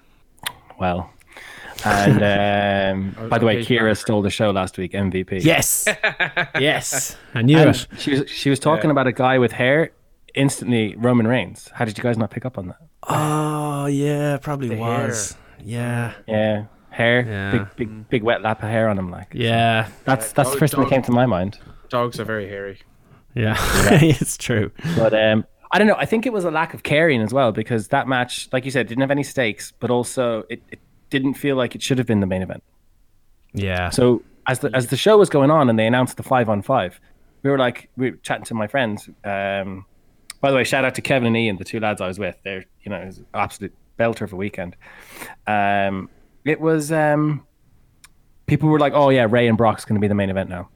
Well, 0.79 1.11
and 1.87 3.15
um, 3.19 3.29
by 3.29 3.39
the 3.39 3.47
way, 3.47 3.63
Kira 3.65 3.97
stole 3.97 4.23
the 4.23 4.31
show 4.31 4.51
last 4.51 4.79
week, 4.79 4.93
MVP. 4.93 5.45
yes, 5.45 5.87
yes, 6.59 7.17
I 7.35 7.43
knew 7.43 7.59
And 7.59 7.71
it. 7.71 7.87
she 7.99 8.11
was 8.19 8.31
she 8.31 8.51
was 8.51 8.59
talking 8.59 8.91
about 8.91 9.07
a 9.07 9.13
guy 9.13 9.39
with 9.39 9.53
hair. 9.53 9.91
Instantly, 10.35 10.97
Roman 10.97 11.29
Reigns. 11.29 11.71
How 11.75 11.85
did 11.85 11.97
you 11.97 12.03
guys 12.03 12.19
not 12.19 12.31
pick 12.31 12.45
up 12.45 12.59
on 12.59 12.67
that? 12.69 12.79
Oh 13.09 13.87
yeah, 13.87 14.37
probably 14.39 14.77
hair. 14.77 15.07
was. 15.07 15.37
Yeah, 15.63 16.13
Yeah, 16.27 16.65
hair, 16.91 17.25
Yeah. 17.27 17.51
big 17.53 17.77
big 17.77 18.09
big 18.09 18.23
wet 18.25 18.43
lap 18.43 18.63
of 18.63 18.69
hair 18.69 18.89
on 18.89 18.99
him. 18.99 19.11
Like 19.11 19.29
yeah, 19.33 19.89
that's 20.05 20.33
that's 20.33 20.51
the 20.51 20.55
dog- 20.55 20.59
first 20.59 20.75
thing 20.75 20.83
that 20.85 20.91
came 20.91 21.03
to 21.03 21.13
my 21.13 21.27
mind. 21.27 21.59
Dogs 21.89 22.19
are 22.19 22.25
very 22.25 22.49
hairy. 22.49 22.81
yeah. 23.35 23.57
it's 24.03 24.37
true. 24.37 24.73
But 24.97 25.15
um, 25.15 25.45
I 25.71 25.79
don't 25.79 25.87
know. 25.87 25.97
I 25.97 26.05
think 26.07 26.27
it 26.27 26.33
was 26.33 26.45
a 26.45 26.51
lack 26.51 26.75
of 26.75 26.83
caring 26.83 27.21
as 27.23 27.33
well 27.33 27.53
because 27.53 27.89
that 27.89 28.09
match, 28.09 28.49
like 28.53 28.65
you 28.65 28.71
said, 28.73 28.87
didn't 28.89 29.03
have 29.03 29.11
any 29.13 29.23
stakes, 29.23 29.73
but 29.79 29.91
also 29.91 30.45
it, 30.51 30.63
it 30.71 30.81
didn't 31.11 31.35
feel 31.35 31.57
like 31.57 31.75
it 31.75 31.83
should 31.83 31.99
have 31.99 32.07
been 32.07 32.21
the 32.21 32.27
main 32.27 32.43
event. 32.43 32.63
Yeah. 33.53 33.91
So 33.91 34.23
as 34.47 34.59
the 34.61 34.71
as 34.75 34.89
the 34.89 34.97
show 34.97 35.17
was 35.19 35.29
going 35.29 35.51
on 35.51 35.69
and 35.71 35.79
they 35.79 35.87
announced 35.87 36.17
the 36.17 36.23
five 36.23 36.49
on 36.49 36.63
five, 36.63 37.01
we 37.43 37.51
were 37.51 37.59
like 37.59 37.89
we 37.97 38.11
were 38.11 38.17
chatting 38.19 38.45
to 38.47 38.55
my 38.55 38.67
friends. 38.67 39.09
Um, 39.25 39.87
by 40.41 40.51
the 40.51 40.57
way, 40.57 40.65
shout 40.65 40.85
out 40.85 40.95
to 40.97 41.03
Kevin 41.03 41.27
and 41.29 41.37
Ian, 41.37 41.57
the 41.57 41.65
two 41.65 41.81
lads 41.81 42.01
I 42.01 42.07
was 42.09 42.19
with. 42.19 42.37
They're 42.45 42.65
you 42.83 42.91
know 42.91 42.97
it 42.99 43.07
was 43.07 43.19
an 43.19 43.27
absolute 43.35 43.75
belter 43.99 44.23
of 44.23 44.33
a 44.33 44.37
weekend. 44.37 44.77
Um, 45.47 46.11
it 46.45 46.61
was 46.61 46.91
um, 46.93 47.47
people 48.47 48.69
were 48.69 48.79
like, 48.79 48.93
"Oh 48.95 49.11
yeah, 49.11 49.27
Rey 49.29 49.47
and 49.49 49.57
Brock's 49.57 49.85
going 49.85 49.95
to 49.97 50.01
be 50.01 50.09
the 50.09 50.15
main 50.15 50.31
event 50.31 50.51
now." 50.51 50.69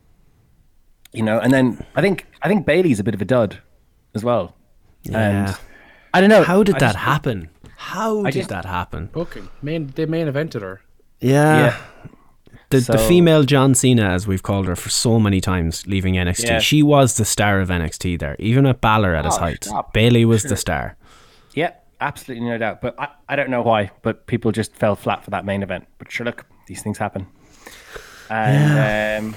You 1.12 1.23
know, 1.23 1.38
and 1.38 1.52
then 1.52 1.85
I 1.97 2.00
think 2.00 2.26
I 2.42 2.49
think 2.49 2.64
Bayley's 2.66 3.00
a 3.00 3.04
bit 3.04 3.14
of 3.14 3.20
a 3.23 3.25
dud 3.25 3.58
as 4.14 4.25
well. 4.25 4.54
Yeah. 5.02 5.18
And 5.49 5.58
I 6.14 6.20
don't 6.20 6.30
know 6.30 6.42
How 6.42 6.62
did 6.62 6.76
I 6.76 6.78
that 6.78 6.92
just- 6.92 6.99
happen? 7.04 7.50
How 7.80 8.23
did 8.25 8.32
just- 8.35 8.49
that 8.50 8.64
happen? 8.64 9.06
Booking. 9.12 9.49
Main, 9.62 9.87
they 9.94 10.04
main 10.06 10.26
evented 10.26 10.62
her. 10.62 10.80
Yeah. 11.20 11.56
Yeah. 11.58 11.76
The, 12.70 12.80
the 12.80 12.99
female 12.99 13.44
John 13.44 13.75
Cena, 13.75 14.11
as 14.11 14.26
we've 14.26 14.42
called 14.42 14.66
her 14.66 14.76
for 14.76 14.90
so 14.90 15.18
many 15.18 15.40
times, 15.40 15.87
leaving 15.87 16.14
NXT, 16.14 16.44
Yeah. 16.47 16.58
she 16.58 16.82
was 16.82 17.16
the 17.16 17.25
star 17.25 17.61
of 17.61 17.70
NXT 17.70 18.18
there, 18.18 18.37
even 18.38 18.66
at 18.66 18.80
Balor 18.82 19.14
at 19.14 19.25
his 19.25 19.37
Oh, 19.37 19.40
height. 19.40 19.64
stop. 19.64 19.94
Bayley 19.94 20.25
was 20.26 20.42
the 20.42 20.56
star. 20.56 20.97
Yeah, 21.54 21.73
absolutely 22.00 22.47
no 22.47 22.58
doubt. 22.58 22.82
But 22.82 22.94
I, 23.00 23.08
I 23.28 23.37
don't 23.37 23.49
know 23.49 23.62
why, 23.62 23.90
but 24.02 24.26
people 24.26 24.52
just 24.52 24.75
fell 24.75 24.97
flat 24.97 25.25
for 25.25 25.30
that 25.30 25.47
main 25.47 25.62
event. 25.62 25.87
But 25.99 26.12
sure, 26.12 26.26
look, 26.26 26.44
these 26.66 26.82
things 26.82 26.99
happen. 26.99 27.26
And 28.28 29.25
um, 29.32 29.37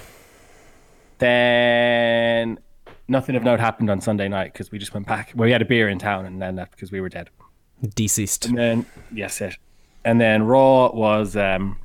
then 1.20 2.60
nothing 3.08 3.36
of 3.38 3.44
note 3.44 3.60
happened 3.62 3.90
on 3.90 4.02
Sunday 4.02 4.28
night 4.28 4.52
because 4.52 4.72
we 4.72 4.78
just 4.80 4.94
went 4.94 5.08
back. 5.08 5.32
Well, 5.36 5.46
we 5.46 5.52
had 5.54 5.62
a 5.62 5.66
beer 5.66 5.88
in 5.88 6.00
town 6.00 6.26
and 6.26 6.42
then 6.42 6.58
left 6.58 6.72
because 6.72 6.92
we 6.92 7.00
were 7.00 7.10
dead. 7.10 7.30
Deceased. 7.96 8.46
And 8.46 8.58
then 8.58 8.86
yes, 9.12 9.42
it. 9.42 9.56
And 10.06 10.20
then 10.22 10.44
Raw 10.44 10.92
was 10.92 11.36
um, 11.36 11.78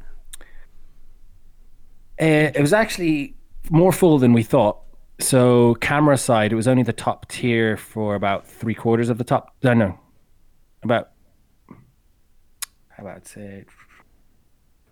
eh, 2.18 2.50
it 2.54 2.60
was 2.60 2.72
actually 2.72 3.34
more 3.70 3.92
full 3.92 4.18
than 4.18 4.32
we 4.32 4.42
thought. 4.42 4.78
So 5.18 5.74
camera 5.76 6.18
side, 6.18 6.52
it 6.52 6.56
was 6.56 6.68
only 6.68 6.82
the 6.82 6.92
top 6.92 7.28
tier 7.28 7.76
for 7.76 8.14
about 8.14 8.46
three 8.46 8.74
quarters 8.74 9.08
of 9.08 9.18
the 9.18 9.24
top. 9.24 9.54
No, 9.62 9.72
no, 9.72 9.98
about 10.82 11.10
how 12.88 13.02
about 13.02 13.26
say 13.26 13.64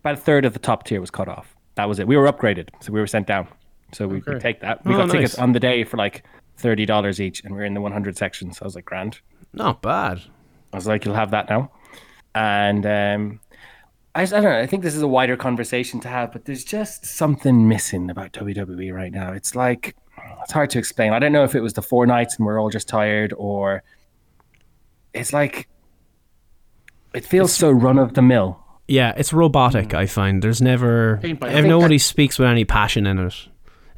about 0.01 0.15
a 0.15 0.19
third 0.19 0.45
of 0.45 0.53
the 0.55 0.59
top 0.59 0.85
tier 0.85 1.01
was 1.01 1.11
cut 1.11 1.29
off. 1.29 1.55
That 1.75 1.89
was 1.89 1.99
it. 1.99 2.07
We 2.07 2.17
were 2.17 2.31
upgraded, 2.31 2.69
so 2.81 2.93
we 2.93 3.01
were 3.01 3.07
sent 3.07 3.27
down. 3.27 3.49
So 3.93 4.07
we, 4.07 4.17
we 4.17 4.23
Okay. 4.35 4.39
take 4.39 4.61
that. 4.61 4.85
We 4.87 4.95
Oh, 4.95 4.99
got 4.99 5.11
tickets 5.11 5.39
on 5.39 5.53
the 5.53 5.61
day 5.61 5.85
for 5.85 5.97
like 5.99 6.25
thirty 6.57 6.87
dollars 6.87 7.21
each, 7.21 7.45
and 7.45 7.55
we 7.55 7.61
are 7.61 7.65
in 7.65 7.75
the 7.75 7.81
one 7.81 7.93
hundred 7.93 8.17
section. 8.17 8.53
So 8.53 8.63
I 8.63 8.67
was 8.67 8.75
like, 8.75 8.85
grand. 8.87 9.21
Not 9.53 9.83
bad. 9.83 10.23
I 10.75 10.77
was 10.77 10.89
like, 10.89 11.05
you'll 11.05 11.15
have 11.15 11.31
that 11.31 11.49
now. 11.49 11.71
And 12.35 12.85
um, 12.85 13.41
I, 14.15 14.23
just, 14.25 14.33
I 14.33 14.41
don't 14.41 14.51
know. 14.51 14.59
I 14.61 14.67
think 14.67 14.83
this 14.83 14.97
is 14.97 15.03
a 15.03 15.07
wider 15.09 15.37
conversation 15.37 16.01
to 16.01 16.09
have, 16.09 16.33
but 16.33 16.47
there's 16.47 16.65
just 16.65 17.07
something 17.07 17.69
missing 17.69 18.11
about 18.11 18.33
WWE 18.33 18.93
right 18.93 19.13
now. 19.13 19.33
It's 19.33 19.55
like, 19.55 19.95
it's 20.43 20.51
hard 20.53 20.71
to 20.71 20.81
explain. 20.81 21.13
I 21.13 21.21
don't 21.21 21.31
know 21.33 21.45
if 21.45 21.55
it 21.55 21.61
was 21.61 21.75
the 21.75 21.83
four 21.83 22.07
nights 22.07 22.37
and 22.37 22.45
we're 22.47 22.61
all 22.61 22.71
just 22.71 22.89
tired 22.89 23.33
or 23.37 23.85
it's 25.13 25.33
like, 25.33 25.69
it 27.15 27.25
feels 27.25 27.55
so 27.55 27.71
run 27.71 27.99
of 27.99 28.15
the 28.15 28.23
mill. 28.23 28.59
Yeah, 28.89 29.15
it's 29.17 29.33
robotic. 29.33 29.95
I 29.95 30.07
find 30.07 30.43
there's 30.43 30.61
never 30.61 31.19
Paint 31.23 31.39
by 31.39 31.47
if 31.49 31.53
numbers. 31.55 31.69
nobody 31.71 31.99
speaks 31.99 32.37
with 32.39 32.49
any 32.49 32.65
passion 32.65 33.07
in 33.07 33.19
it. 33.21 33.49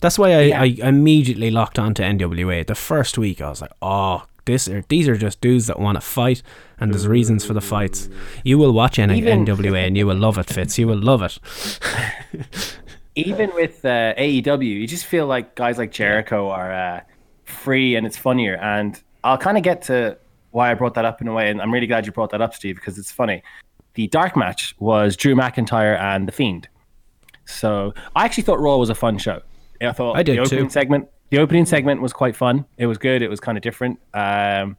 That's 0.02 0.18
why 0.18 0.33
I, 0.35 0.40
Yeah. 0.42 0.61
I 0.62 0.64
immediately 0.88 1.50
locked 1.50 1.78
on 1.78 1.95
to 1.95 2.02
NWA. 2.02 2.66
The 2.66 2.75
first 2.75 3.16
week, 3.16 3.40
I 3.40 3.49
was 3.49 3.62
like, 3.62 3.73
"Oh, 3.80 4.25
this 4.46 4.68
are 4.68 4.82
these 4.88 5.06
are 5.08 5.16
just 5.16 5.40
dudes 5.40 5.66
that 5.66 5.78
want 5.78 5.96
to 5.96 6.00
fight, 6.00 6.42
and 6.80 6.92
there's 6.92 7.06
reasons 7.06 7.44
for 7.44 7.52
the 7.54 7.60
fights." 7.60 8.08
You 8.44 8.58
will 8.58 8.72
watch 8.72 8.98
N- 8.98 9.10
Even- 9.10 9.44
NWA 9.44 9.86
and 9.86 9.96
you 9.96 10.06
will 10.06 10.16
love 10.16 10.38
it, 10.38 10.46
Fitz. 10.46 10.78
You 10.78 10.86
will 10.88 10.98
love 10.98 11.22
it. 11.22 11.38
Even 13.16 13.54
with 13.54 13.84
uh, 13.84 14.14
AEW, 14.18 14.62
you 14.80 14.86
just 14.86 15.06
feel 15.06 15.26
like 15.26 15.54
guys 15.54 15.78
like 15.78 15.90
Jericho 15.90 16.50
are 16.50 16.72
uh, 16.72 17.00
free 17.46 17.96
and 17.96 18.06
it's 18.06 18.16
funnier. 18.18 18.56
And 18.56 19.00
I'll 19.24 19.38
kind 19.38 19.56
of 19.56 19.62
get 19.62 19.80
to 19.82 20.18
why 20.50 20.70
I 20.70 20.74
brought 20.74 20.94
that 20.94 21.06
up 21.06 21.22
in 21.22 21.28
a 21.28 21.32
way. 21.32 21.50
And 21.50 21.62
I'm 21.62 21.72
really 21.72 21.86
glad 21.86 22.04
you 22.04 22.12
brought 22.12 22.30
that 22.30 22.42
up, 22.42 22.52
Steve, 22.54 22.74
because 22.76 22.98
it's 22.98 23.10
funny. 23.10 23.42
The 23.94 24.06
dark 24.08 24.36
match 24.36 24.74
was 24.78 25.16
Drew 25.16 25.34
McIntyre 25.34 25.98
and 25.98 26.28
The 26.28 26.32
Fiend. 26.32 26.68
So 27.46 27.94
I 28.14 28.26
actually 28.26 28.42
thought 28.42 28.60
Raw 28.60 28.76
was 28.76 28.90
a 28.90 28.94
fun 28.94 29.16
show. 29.16 29.40
I 29.80 29.92
thought 29.92 30.16
I 30.16 30.22
did 30.22 30.36
the 30.36 30.42
opening 30.42 30.64
too. 30.66 30.70
segment. 30.70 31.08
The 31.30 31.38
opening 31.38 31.66
segment 31.66 32.00
was 32.00 32.12
quite 32.12 32.37
fun. 32.37 32.64
It 32.78 32.87
was 32.87 32.99
good. 32.99 33.23
It 33.23 33.28
was 33.28 33.40
kind 33.40 33.59
of 33.59 33.62
different. 33.62 33.99
Um, 34.14 34.76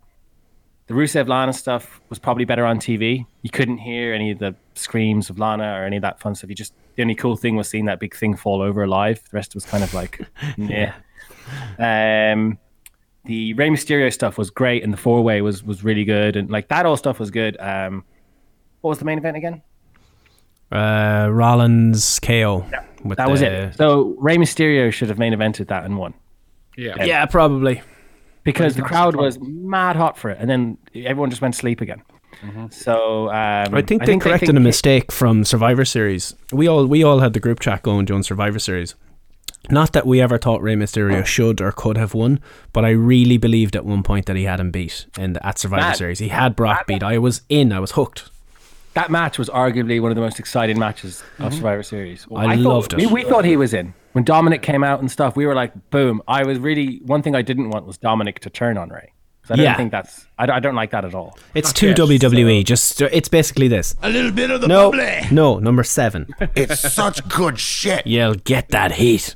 the 0.88 0.94
Rusev 0.94 1.28
Lana 1.28 1.52
stuff 1.52 2.00
was 2.10 2.18
probably 2.18 2.46
better 2.46 2.66
on 2.66 2.80
TV. 2.80 3.26
You 3.42 3.50
couldn't 3.50 3.80
hear 3.80 4.14
any 4.14 4.32
of 4.32 4.40
the 4.40 4.56
screams 4.74 5.30
of 5.30 5.38
Lana 5.38 5.74
or 5.78 5.84
any 5.84 5.98
of 5.98 6.02
that 6.02 6.22
fun 6.22 6.34
stuff. 6.34 6.50
You 6.50 6.56
just 6.56 6.74
the 6.96 7.02
only 7.02 7.16
cool 7.16 7.36
thing 7.36 7.58
was 7.58 7.70
seeing 7.70 7.86
that 7.86 8.00
big 8.00 8.16
thing 8.16 8.36
fall 8.36 8.62
over 8.62 8.88
live. 8.88 9.22
The 9.30 9.36
rest 9.36 9.54
was 9.54 9.66
kind 9.66 9.84
of 9.84 9.94
like, 9.94 10.26
yeah. 10.58 10.94
Um, 11.78 12.58
the 13.26 13.54
Rey 13.56 13.70
Mysterio 13.70 14.12
stuff 14.12 14.38
was 14.38 14.50
great, 14.50 14.84
and 14.84 14.94
the 14.94 14.98
four 14.98 15.22
way 15.22 15.42
was 15.42 15.62
was 15.62 15.84
really 15.84 16.06
good, 16.06 16.38
and 16.38 16.50
like 16.50 16.70
that 16.70 16.86
all 16.86 16.96
stuff 16.96 17.20
was 17.20 17.32
good. 17.32 17.58
Um, 17.60 18.06
what 18.80 18.90
was 18.90 19.00
the 19.00 19.06
main 19.06 19.18
event 19.18 19.36
again? 19.36 19.62
Uh, 20.72 21.28
Rollins 21.30 22.20
KO. 22.20 22.66
with 23.04 23.18
That 23.18 23.30
was 23.30 23.42
it. 23.42 23.76
So 23.76 24.16
Rey 24.20 24.38
Mysterio 24.38 24.92
should 24.94 25.10
have 25.10 25.20
main 25.20 25.34
evented 25.34 25.68
that 25.68 25.84
and 25.84 25.98
won 25.98 26.14
Yeah. 26.78 27.04
Yeah, 27.04 27.26
probably. 27.26 27.82
because 28.44 28.76
the 28.76 28.82
crowd 28.84 29.16
was 29.16 29.38
mad 29.42 29.96
hot 29.98 30.18
for 30.18 30.30
it, 30.30 30.38
and 30.40 30.50
then 30.50 30.78
everyone 30.96 31.30
just 31.30 31.42
went 31.42 31.54
to 31.56 31.60
sleep 31.60 31.82
again. 31.82 32.02
So 32.70 33.30
um, 33.30 33.74
I 33.74 33.82
think 33.82 34.06
they 34.06 34.18
corrected 34.18 34.50
a 34.50 34.54
think- 34.54 34.64
mistake 34.64 35.12
from 35.12 35.44
Survivor 35.44 35.84
Series. 35.86 36.36
We 36.52 36.68
all 36.68 36.86
we 36.86 37.04
all 37.04 37.20
had 37.20 37.34
the 37.34 37.40
group 37.40 37.60
chat 37.60 37.84
going 37.84 38.06
during 38.06 38.24
Survivor 38.24 38.60
Series. 38.60 38.96
Not 39.70 39.92
that 39.94 40.06
we 40.08 40.22
ever 40.22 40.38
thought 40.38 40.62
Rey 40.62 40.76
Mysterio 40.76 41.26
should 41.26 41.60
or 41.60 41.72
could 41.74 41.98
have 41.98 42.14
won, 42.14 42.40
but 42.72 42.86
I 42.86 42.92
really 42.92 43.38
believed 43.38 43.76
at 43.76 43.84
one 43.86 44.02
point 44.02 44.28
that 44.28 44.36
he 44.38 44.44
had 44.44 44.62
him 44.62 44.72
beat 44.72 45.08
in 45.18 45.34
the, 45.34 45.46
at 45.46 45.60
Survivor 45.60 45.82
That- 45.82 45.98
Series. 45.98 46.20
He 46.20 46.30
had 46.30 46.56
Brock 46.56 46.88
beat. 46.88 47.04
I 47.04 47.18
was 47.18 47.42
in. 47.50 47.74
I 47.74 47.80
was 47.80 47.92
hooked. 47.92 48.30
that 48.94 49.12
match 49.12 49.38
was 49.38 49.50
arguably 49.50 50.00
one 50.02 50.10
of 50.12 50.16
the 50.16 50.22
most 50.22 50.40
exciting 50.40 50.80
matches 50.80 51.22
of 51.40 51.54
Survivor 51.54 51.84
Series. 51.84 52.28
Well, 52.28 52.48
I 52.48 52.56
thought- 52.56 52.64
loved 52.64 52.94
it. 52.94 52.98
We, 53.00 53.08
we 53.08 53.24
thought 53.24 53.44
he 53.46 53.58
was 53.58 53.74
in 53.74 53.94
when 54.18 54.24
Dominic 54.24 54.64
came 54.64 54.84
out 54.84 55.00
and 55.00 55.12
stuff. 55.12 55.36
We 55.36 55.46
were 55.46 55.54
like, 55.54 55.72
boom! 55.92 56.22
I 56.28 56.44
was 56.44 56.58
really 56.58 57.00
one 57.06 57.22
thing 57.22 57.36
I 57.36 57.44
didn't 57.44 57.70
want 57.70 57.86
was 57.86 57.98
Dominic 58.00 58.40
to 58.42 58.50
turn 58.50 58.76
on 58.78 58.90
Rey. 58.90 59.12
'Cause 59.44 59.52
I 59.52 59.56
don't 59.58 59.64
Yeah. 59.66 59.78
think 59.78 59.92
that's 59.92 60.26
I 60.40 60.46
don't, 60.48 60.56
I 60.56 60.60
don't 60.60 60.76
like 60.76 60.90
that 60.92 61.06
at 61.06 61.14
all. 61.14 61.38
It's 61.54 61.70
Not 61.70 61.76
too 61.76 61.88
yet, 61.90 61.98
WWE. 61.98 62.64
Just 62.66 63.00
it's 63.02 63.30
basically 63.30 63.68
this. 63.68 63.96
A 64.02 64.10
little 64.10 64.32
bit 64.32 64.50
of 64.50 64.60
the 64.62 64.68
No, 64.68 64.90
bubbly. 64.92 65.22
no, 65.32 65.60
number 65.60 65.84
seven. 65.84 66.28
It's 66.56 66.80
such 66.94 67.18
good 67.30 67.60
shit. 67.60 68.06
You'll 68.08 68.34
get 68.54 68.70
that 68.70 68.94
heat. 68.94 69.36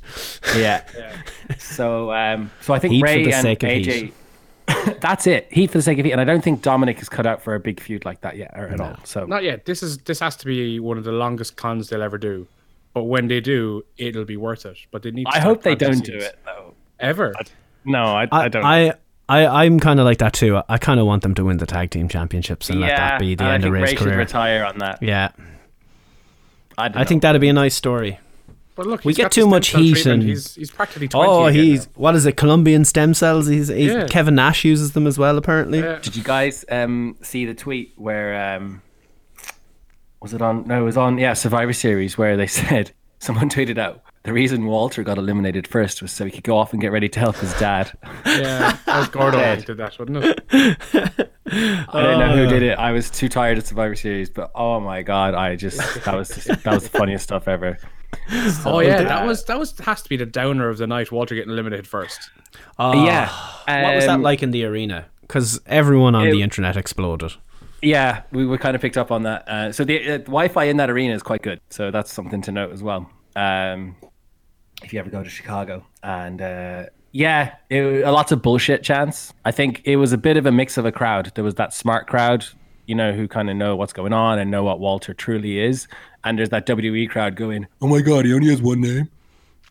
Yeah. 0.56 0.82
So 1.58 2.12
um, 2.12 2.50
so 2.62 2.74
I 2.74 2.78
think 2.80 2.94
Heat 2.94 3.00
for 3.00 3.06
Ray 3.06 3.24
the 3.24 3.32
and 3.34 3.42
sake 3.42 3.62
of 3.62 3.68
AJ. 3.70 4.12
that's 5.00 5.26
it. 5.26 5.46
Heat 5.50 5.70
for 5.70 5.78
the 5.78 5.82
sake 5.82 5.98
of 5.98 6.04
heat, 6.04 6.12
and 6.12 6.20
I 6.20 6.24
don't 6.24 6.42
think 6.42 6.62
Dominic 6.62 7.00
is 7.02 7.08
cut 7.08 7.26
out 7.26 7.42
for 7.42 7.54
a 7.54 7.60
big 7.60 7.78
feud 7.80 8.04
like 8.04 8.20
that 8.22 8.36
yet 8.36 8.50
or 8.54 8.68
at 8.68 8.80
all. 8.80 8.96
So 9.04 9.26
Not 9.26 9.42
yet. 9.44 9.64
This 9.66 9.82
is 9.82 9.98
this 9.98 10.18
has 10.20 10.34
to 10.36 10.46
be 10.46 10.80
one 10.80 10.98
of 10.98 11.04
the 11.04 11.12
longest 11.12 11.56
cons 11.56 11.88
they'll 11.88 12.02
ever 12.02 12.18
do. 12.18 12.46
But 12.94 13.04
when 13.04 13.28
they 13.28 13.40
do, 13.40 13.84
it'll 13.96 14.24
be 14.24 14.36
worth 14.36 14.66
it. 14.66 14.76
But 14.90 15.02
they 15.02 15.10
need. 15.10 15.24
To 15.24 15.34
I 15.34 15.40
hope 15.40 15.62
they 15.62 15.74
don't 15.74 16.04
do 16.04 16.16
it 16.16 16.38
though. 16.44 16.74
ever. 17.00 17.32
No, 17.84 18.04
I, 18.04 18.24
I, 18.30 18.44
I, 18.44 18.48
don't. 18.48 18.64
I, 18.64 18.92
I, 19.28 19.64
I'm 19.64 19.80
kind 19.80 19.98
of 19.98 20.04
like 20.04 20.18
that 20.18 20.34
too. 20.34 20.60
I 20.68 20.78
kind 20.78 21.00
of 21.00 21.06
want 21.06 21.22
them 21.22 21.34
to 21.36 21.44
win 21.44 21.56
the 21.56 21.66
tag 21.66 21.90
team 21.90 22.08
championships 22.08 22.68
and 22.70 22.80
let 22.80 22.96
that 22.96 23.18
be 23.18 23.34
the 23.34 23.44
and 23.44 23.50
I 23.50 23.54
end 23.54 23.64
of 23.64 23.72
think 23.72 23.74
Rey's 23.74 23.92
Rey 23.92 23.96
should 23.96 24.04
career. 24.08 24.18
retire 24.18 24.64
on 24.64 24.78
that. 24.78 25.02
Yeah, 25.02 25.30
I, 26.78 26.90
I 26.94 27.04
think 27.04 27.22
that'd 27.22 27.40
be 27.40 27.48
a 27.48 27.52
nice 27.52 27.74
story. 27.74 28.18
But 28.74 28.86
look, 28.86 29.04
We 29.04 29.12
get 29.12 29.30
too 29.32 29.46
much 29.46 29.68
heat 29.68 29.92
treatment. 29.94 30.20
and- 30.20 30.22
he's 30.30 30.54
he's 30.54 30.70
practically 30.70 31.08
twenty. 31.08 31.28
Oh, 31.30 31.44
again 31.46 31.62
he's 31.64 31.86
now. 31.86 31.92
what 31.96 32.14
is 32.14 32.24
it? 32.24 32.36
Colombian 32.38 32.84
stem 32.86 33.12
cells. 33.14 33.46
He's, 33.46 33.68
he's 33.68 33.92
Yeah. 33.92 34.06
Kevin 34.06 34.34
Nash 34.34 34.64
uses 34.64 34.92
them 34.92 35.06
as 35.06 35.18
well. 35.18 35.36
Apparently, 35.36 35.80
Yeah. 35.80 35.98
Did 35.98 36.16
you 36.16 36.22
guys 36.22 36.64
um, 36.70 37.16
see 37.22 37.44
the 37.44 37.54
tweet 37.54 37.92
where 37.96 38.56
um, 38.56 38.80
was 40.22 40.34
it 40.34 40.42
on? 40.42 40.66
No, 40.66 40.82
it 40.82 40.84
was 40.84 40.96
on. 40.96 41.18
Yeah, 41.18 41.32
Survivor 41.34 41.72
Series 41.72 42.16
where 42.16 42.36
they 42.36 42.46
said 42.62 42.92
someone 43.18 43.48
tweeted 43.48 43.78
out 43.78 44.02
the 44.24 44.32
reason 44.32 44.66
Walter 44.66 45.02
got 45.02 45.18
eliminated 45.18 45.66
first 45.66 46.00
was 46.00 46.12
so 46.12 46.24
he 46.24 46.30
could 46.30 46.44
go 46.44 46.56
off 46.56 46.72
and 46.72 46.80
get 46.80 46.92
ready 46.92 47.08
to 47.08 47.18
help 47.20 47.36
his 47.36 47.52
dad. 47.54 47.90
Yeah, 48.24 48.76
that 48.86 48.98
was 48.98 49.08
Gordo 49.10 49.38
Dead. 49.38 49.58
who 49.58 49.64
did 49.64 49.76
that, 49.78 49.98
wasn't 49.98 50.16
it? 50.18 51.30
I 51.46 52.02
don't 52.02 52.18
know 52.20 52.36
who 52.36 52.46
did 52.48 52.62
it. 52.62 52.78
I 52.78 52.92
was 52.92 53.10
too 53.10 53.28
tired 53.28 53.58
of 53.58 53.66
Survivor 53.66 53.96
Series, 53.96 54.30
but 54.30 54.50
oh 54.54 54.78
my 54.80 55.02
god, 55.02 55.34
I 55.34 55.56
just 55.56 55.78
that 56.04 56.14
was 56.16 56.28
just, 56.28 56.46
that 56.62 56.72
was 56.74 56.84
the 56.84 56.88
funniest 56.90 57.24
stuff 57.24 57.48
ever. 57.48 57.78
oh 58.64 58.80
yeah, 58.80 59.02
that 59.02 59.26
was 59.26 59.44
that 59.46 59.58
was 59.58 59.76
has 59.80 60.02
to 60.02 60.08
be 60.08 60.16
the 60.16 60.26
downer 60.26 60.68
of 60.68 60.78
the 60.78 60.86
night. 60.86 61.10
Walter 61.10 61.34
getting 61.34 61.50
eliminated 61.50 61.86
first. 61.86 62.30
Oh, 62.78 63.04
yeah, 63.04 63.28
What 63.66 63.94
was 63.94 64.04
that 64.06 64.14
um, 64.14 64.22
like 64.22 64.42
in 64.42 64.50
the 64.50 64.64
arena? 64.64 65.06
Because 65.22 65.60
everyone 65.66 66.14
on 66.14 66.26
it- 66.28 66.32
the 66.32 66.42
internet 66.42 66.76
exploded. 66.76 67.32
Yeah, 67.82 68.22
we 68.30 68.46
were 68.46 68.58
kind 68.58 68.76
of 68.76 68.80
picked 68.80 68.96
up 68.96 69.10
on 69.10 69.24
that. 69.24 69.48
Uh, 69.48 69.72
so 69.72 69.84
the 69.84 70.12
uh, 70.12 70.18
Wi-Fi 70.18 70.64
in 70.64 70.76
that 70.76 70.88
arena 70.88 71.14
is 71.14 71.22
quite 71.22 71.42
good. 71.42 71.60
So 71.70 71.90
that's 71.90 72.12
something 72.12 72.40
to 72.42 72.52
note 72.52 72.72
as 72.72 72.82
well. 72.82 73.10
Um, 73.34 73.96
if 74.82 74.92
you 74.92 75.00
ever 75.00 75.10
go 75.10 75.22
to 75.22 75.28
Chicago, 75.28 75.84
and 76.02 76.40
uh, 76.40 76.86
yeah, 77.10 77.56
it, 77.70 78.06
lots 78.06 78.32
of 78.32 78.40
bullshit 78.40 78.82
chants. 78.82 79.32
I 79.44 79.50
think 79.50 79.82
it 79.84 79.96
was 79.96 80.12
a 80.12 80.18
bit 80.18 80.36
of 80.36 80.46
a 80.46 80.52
mix 80.52 80.78
of 80.78 80.86
a 80.86 80.92
crowd. 80.92 81.32
There 81.34 81.44
was 81.44 81.56
that 81.56 81.74
smart 81.74 82.06
crowd, 82.06 82.46
you 82.86 82.94
know, 82.94 83.12
who 83.12 83.28
kind 83.28 83.50
of 83.50 83.56
know 83.56 83.76
what's 83.76 83.92
going 83.92 84.12
on 84.12 84.38
and 84.38 84.50
know 84.50 84.62
what 84.62 84.80
Walter 84.80 85.12
truly 85.12 85.58
is, 85.58 85.88
and 86.24 86.38
there's 86.38 86.50
that 86.50 86.66
WWE 86.66 87.10
crowd 87.10 87.36
going, 87.36 87.66
Oh 87.80 87.88
my 87.88 88.00
god, 88.00 88.24
he 88.24 88.32
only 88.32 88.48
has 88.48 88.62
one 88.62 88.80
name. 88.80 89.08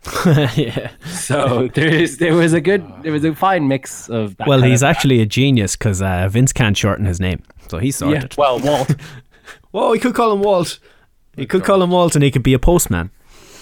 yeah. 0.55 0.91
so 1.05 1.67
there 1.75 1.87
is 1.93 2.17
there 2.17 2.33
was 2.33 2.53
a 2.53 2.61
good 2.61 2.83
there 3.03 3.11
was 3.11 3.23
a 3.23 3.35
fine 3.35 3.67
mix 3.67 4.09
of 4.09 4.35
that. 4.37 4.47
Well, 4.47 4.61
he's 4.63 4.81
of- 4.81 4.89
actually 4.89 5.21
a 5.21 5.25
genius 5.25 5.75
because 5.75 6.01
uh, 6.01 6.27
Vince 6.29 6.51
can't 6.53 6.75
shorten 6.75 7.05
his 7.05 7.19
name, 7.19 7.43
so 7.67 7.77
he's 7.77 8.01
yeah. 8.01 8.25
Well, 8.37 8.59
Walt. 8.59 8.95
Whoa, 9.71 9.93
he 9.93 9.99
could 9.99 10.15
call 10.15 10.31
him 10.33 10.41
Walt. 10.41 10.79
He 11.35 11.45
could 11.45 11.63
call 11.63 11.81
him 11.81 11.91
Walt, 11.91 12.15
and 12.15 12.23
he 12.23 12.31
could 12.31 12.43
be 12.43 12.53
a 12.53 12.59
postman. 12.59 13.11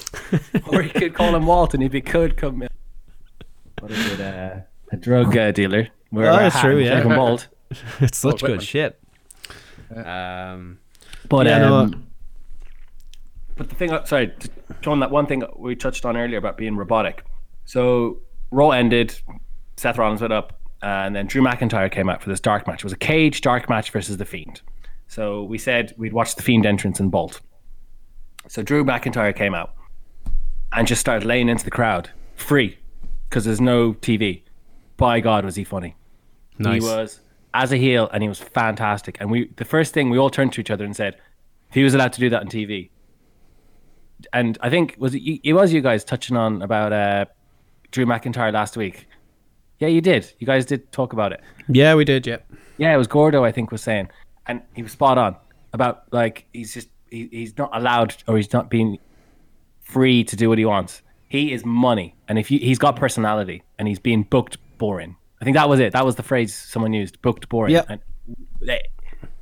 or 0.71 0.81
he 0.81 0.89
could 0.89 1.13
call 1.13 1.35
him 1.35 1.45
Walt, 1.45 1.73
and 1.73 1.83
if 1.83 1.93
he 1.93 2.01
could 2.01 2.35
come, 2.37 2.63
what 3.79 3.91
is 3.91 4.13
it? 4.13 4.21
Uh, 4.21 4.61
a 4.91 4.97
drug 4.97 5.35
uh, 5.37 5.51
dealer. 5.51 5.89
Wear 6.11 6.31
Oh, 6.31 6.35
a 6.35 6.39
that's 6.39 6.55
hat 6.55 6.63
true, 6.63 6.79
yeah. 6.79 7.01
shave 7.01 7.11
him 7.11 7.39
it's 7.99 8.17
such 8.17 8.41
Whitman. 8.41 8.51
good 8.59 8.63
shit. 8.63 8.99
Um, 9.95 10.79
But 11.27 11.45
Yeah, 11.45 11.59
no, 11.59 11.75
um, 11.75 12.07
but 13.59 13.67
the 13.67 13.75
thing, 13.75 13.91
sorry, 14.05 14.33
Sean, 14.79 15.01
that 15.01 15.11
one 15.11 15.25
thing 15.25 15.43
we 15.57 15.75
touched 15.75 16.05
on 16.05 16.15
earlier 16.15 16.37
about 16.37 16.57
being 16.57 16.77
robotic. 16.77 17.25
So 17.65 18.19
Raw 18.51 18.69
ended, 18.69 19.13
Seth 19.75 19.97
Rollins 19.97 20.21
went 20.21 20.31
up, 20.31 20.61
and 20.81 21.13
then 21.13 21.27
Drew 21.27 21.41
McIntyre 21.41 21.91
came 21.91 22.09
out 22.09 22.23
for 22.23 22.29
this 22.29 22.39
dark 22.39 22.65
match. 22.65 22.79
It 22.79 22.85
was 22.85 22.93
a 22.93 22.97
cage 22.97 23.41
dark 23.41 23.69
match 23.69 23.91
versus 23.91 24.15
the 24.15 24.23
Fiend. 24.23 24.61
So 25.07 25.43
we 25.43 25.57
said 25.57 25.93
we'd 25.97 26.13
watch 26.13 26.35
the 26.35 26.41
Fiend 26.41 26.65
entrance 26.65 27.01
and 27.01 27.11
Bolt. 27.11 27.41
So 28.47 28.63
Drew 28.63 28.85
McIntyre 28.85 29.35
came 29.35 29.53
out 29.53 29.73
and 30.71 30.87
just 30.87 31.01
started 31.01 31.27
laying 31.27 31.49
into 31.49 31.65
the 31.65 31.71
crowd 31.71 32.09
free 32.35 32.77
because 33.29 33.43
there's 33.43 33.59
no 33.59 33.91
TV. 33.91 34.43
By 34.95 35.19
God, 35.19 35.43
was 35.43 35.57
he 35.57 35.65
funny? 35.65 35.97
nice. 36.57 36.81
He 36.81 36.87
was 36.87 37.19
as 37.53 37.73
a 37.73 37.77
heel, 37.77 38.09
and 38.13 38.23
he 38.23 38.29
was 38.29 38.39
fantastic. 38.39 39.17
And 39.19 39.29
we, 39.29 39.49
the 39.57 39.65
first 39.65 39.93
thing 39.93 40.09
we 40.09 40.17
all 40.17 40.29
turned 40.29 40.53
to 40.53 40.61
each 40.61 40.71
other 40.71 40.85
and 40.85 40.95
said, 40.95 41.15
if 41.67 41.75
he 41.75 41.83
was 41.83 41.93
allowed 41.93 42.13
to 42.13 42.19
do 42.19 42.29
that 42.29 42.41
on 42.41 42.47
TV. 42.47 42.89
And 44.33 44.57
I 44.61 44.69
think 44.69 44.95
was 44.99 45.15
it, 45.15 45.21
you- 45.21 45.39
it 45.43 45.53
was 45.53 45.71
you 45.73 45.81
guys 45.81 46.03
touching 46.03 46.35
on 46.37 46.61
about 46.61 46.91
uh, 46.93 47.25
Drew 47.91 48.05
McIntyre 48.05 48.51
last 48.53 48.77
week. 48.77 49.07
Yeah, 49.79 49.87
you 49.87 50.01
did. 50.01 50.31
You 50.39 50.45
guys 50.47 50.65
did 50.65 50.91
talk 50.91 51.13
about 51.13 51.31
it. 51.31 51.41
Yeah, 51.69 51.95
we 51.95 52.03
did. 52.05 52.27
Yeah. 52.27 52.37
Yeah, 52.77 52.93
it 52.93 52.97
was 52.97 53.07
Gordo, 53.07 53.43
I 53.45 53.51
think, 53.51 53.71
was 53.71 53.81
saying, 53.81 54.09
and 54.47 54.61
he 54.73 54.83
was 54.83 54.91
spot 54.93 55.17
on 55.17 55.35
about 55.73 56.03
like 56.11 56.45
he's 56.53 56.73
just 56.73 56.89
he, 57.09 57.27
he's 57.31 57.57
not 57.57 57.69
allowed 57.73 58.15
or 58.27 58.35
he's 58.37 58.51
not 58.53 58.69
being 58.69 58.99
free 59.81 60.23
to 60.25 60.35
do 60.35 60.49
what 60.49 60.57
he 60.57 60.65
wants. 60.65 61.01
He 61.27 61.51
is 61.53 61.63
money, 61.65 62.15
and 62.27 62.39
if 62.39 62.49
you, 62.51 62.57
he's 62.59 62.79
got 62.79 62.95
personality, 62.95 63.63
and 63.77 63.87
he's 63.87 63.99
being 63.99 64.23
booked 64.23 64.57
boring. 64.77 65.15
I 65.41 65.45
think 65.45 65.55
that 65.55 65.69
was 65.69 65.79
it. 65.79 65.93
That 65.93 66.05
was 66.05 66.15
the 66.15 66.23
phrase 66.23 66.53
someone 66.55 66.91
used: 66.93 67.21
booked 67.21 67.47
boring. 67.49 67.73
Yep. 67.73 67.85
And, 67.89 68.01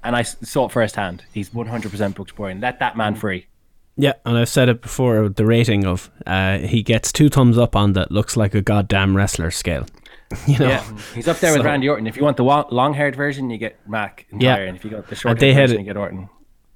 and 0.04 0.16
I 0.16 0.22
saw 0.24 0.66
it 0.66 0.72
firsthand. 0.72 1.24
He's 1.34 1.54
one 1.54 1.68
hundred 1.68 1.92
percent 1.92 2.16
booked 2.16 2.36
boring. 2.36 2.60
Let 2.60 2.80
that 2.80 2.98
man 2.98 3.16
free. 3.16 3.48
Yeah, 3.98 4.14
and 4.26 4.38
I've 4.38 4.50
said 4.50 4.70
it 4.70 4.82
before. 4.82 5.28
The 5.30 5.46
rating 5.46 5.86
of 5.86 6.10
uh, 6.26 6.60
he 6.60 6.84
gets 6.84 7.12
two 7.12 7.30
thumbs 7.30 7.58
up 7.58 7.76
on 7.76 7.94
that 7.94 8.12
looks 8.12 8.38
like 8.38 8.54
a 8.54 8.62
goddamn 8.62 9.16
wrestler 9.18 9.52
scale. 9.52 9.86
You 10.46 10.60
know, 10.60 10.68
Yeah, 10.68 10.98
he's 11.16 11.28
up 11.30 11.40
there 11.40 11.54
with 11.54 11.66
Randy 11.66 11.88
Orton. 11.88 12.06
If 12.06 12.18
you 12.18 12.24
want 12.24 12.36
the 12.36 12.44
long-haired 12.44 13.16
version, 13.16 13.50
you 13.50 13.58
get 13.58 13.80
McIntyre, 13.90 14.24
Yeah. 14.42 14.56
and 14.58 14.76
if 14.76 14.84
you 14.84 14.92
got 14.92 15.08
the 15.08 15.16
short 15.16 15.40
they 15.40 15.54
had 15.54 15.70
you 15.70 15.82
get 15.84 15.96
Orton. 15.96 16.28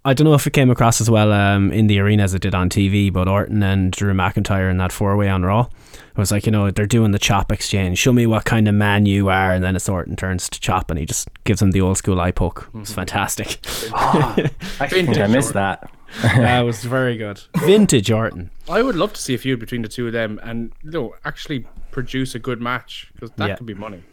I 0.05 0.13
don't 0.15 0.25
know 0.25 0.33
if 0.33 0.47
it 0.47 0.53
came 0.53 0.71
across 0.71 0.99
as 1.01 1.09
well 1.11 1.31
um, 1.33 1.71
in 1.71 1.85
the 1.87 1.99
arena 1.99 2.23
as 2.23 2.33
it 2.33 2.41
did 2.41 2.55
on 2.55 2.69
TV, 2.69 3.11
but 3.13 3.27
Orton 3.27 3.61
and 3.61 3.91
Drew 3.91 4.13
McIntyre 4.13 4.71
in 4.71 4.77
that 4.77 4.91
four 4.93 5.15
way 5.17 5.27
on 5.29 5.43
Raw. 5.43 5.67
It 5.93 6.17
was 6.17 6.31
like, 6.31 6.45
you 6.47 6.51
know, 6.51 6.71
they're 6.71 6.87
doing 6.87 7.11
the 7.11 7.19
chop 7.19 7.51
exchange. 7.51 7.99
Show 7.99 8.11
me 8.13 8.25
what 8.25 8.45
kind 8.45 8.67
of 8.67 8.73
man 8.73 9.05
you 9.05 9.29
are. 9.29 9.53
And 9.53 9.63
then 9.63 9.75
it's 9.75 9.87
Orton 9.87 10.15
turns 10.15 10.49
to 10.49 10.59
chop 10.59 10.89
and 10.89 10.97
he 10.99 11.05
just 11.05 11.27
gives 11.43 11.61
him 11.61 11.71
the 11.71 11.81
old 11.81 11.97
school 11.97 12.19
eye 12.19 12.31
poke. 12.31 12.69
It 12.73 12.79
was 12.79 12.91
fantastic. 12.93 13.59
I 13.93 14.49
think 14.89 15.17
I 15.19 15.27
missed 15.27 15.53
that. 15.53 15.91
that 16.23 16.61
was 16.61 16.83
very 16.83 17.17
good. 17.17 17.41
Vintage 17.57 18.11
Orton. 18.11 18.49
I 18.69 18.81
would 18.81 18.95
love 18.95 19.13
to 19.13 19.21
see 19.21 19.33
a 19.33 19.37
feud 19.37 19.59
between 19.59 19.81
the 19.81 19.87
two 19.87 20.07
of 20.07 20.13
them, 20.13 20.39
and 20.43 20.71
you 20.83 20.91
know, 20.91 21.15
actually 21.25 21.65
produce 21.91 22.35
a 22.35 22.39
good 22.39 22.61
match 22.61 23.11
because 23.13 23.31
that 23.37 23.49
Yeah. 23.49 23.55
could 23.55 23.65
be 23.67 23.73
money. 23.73 24.03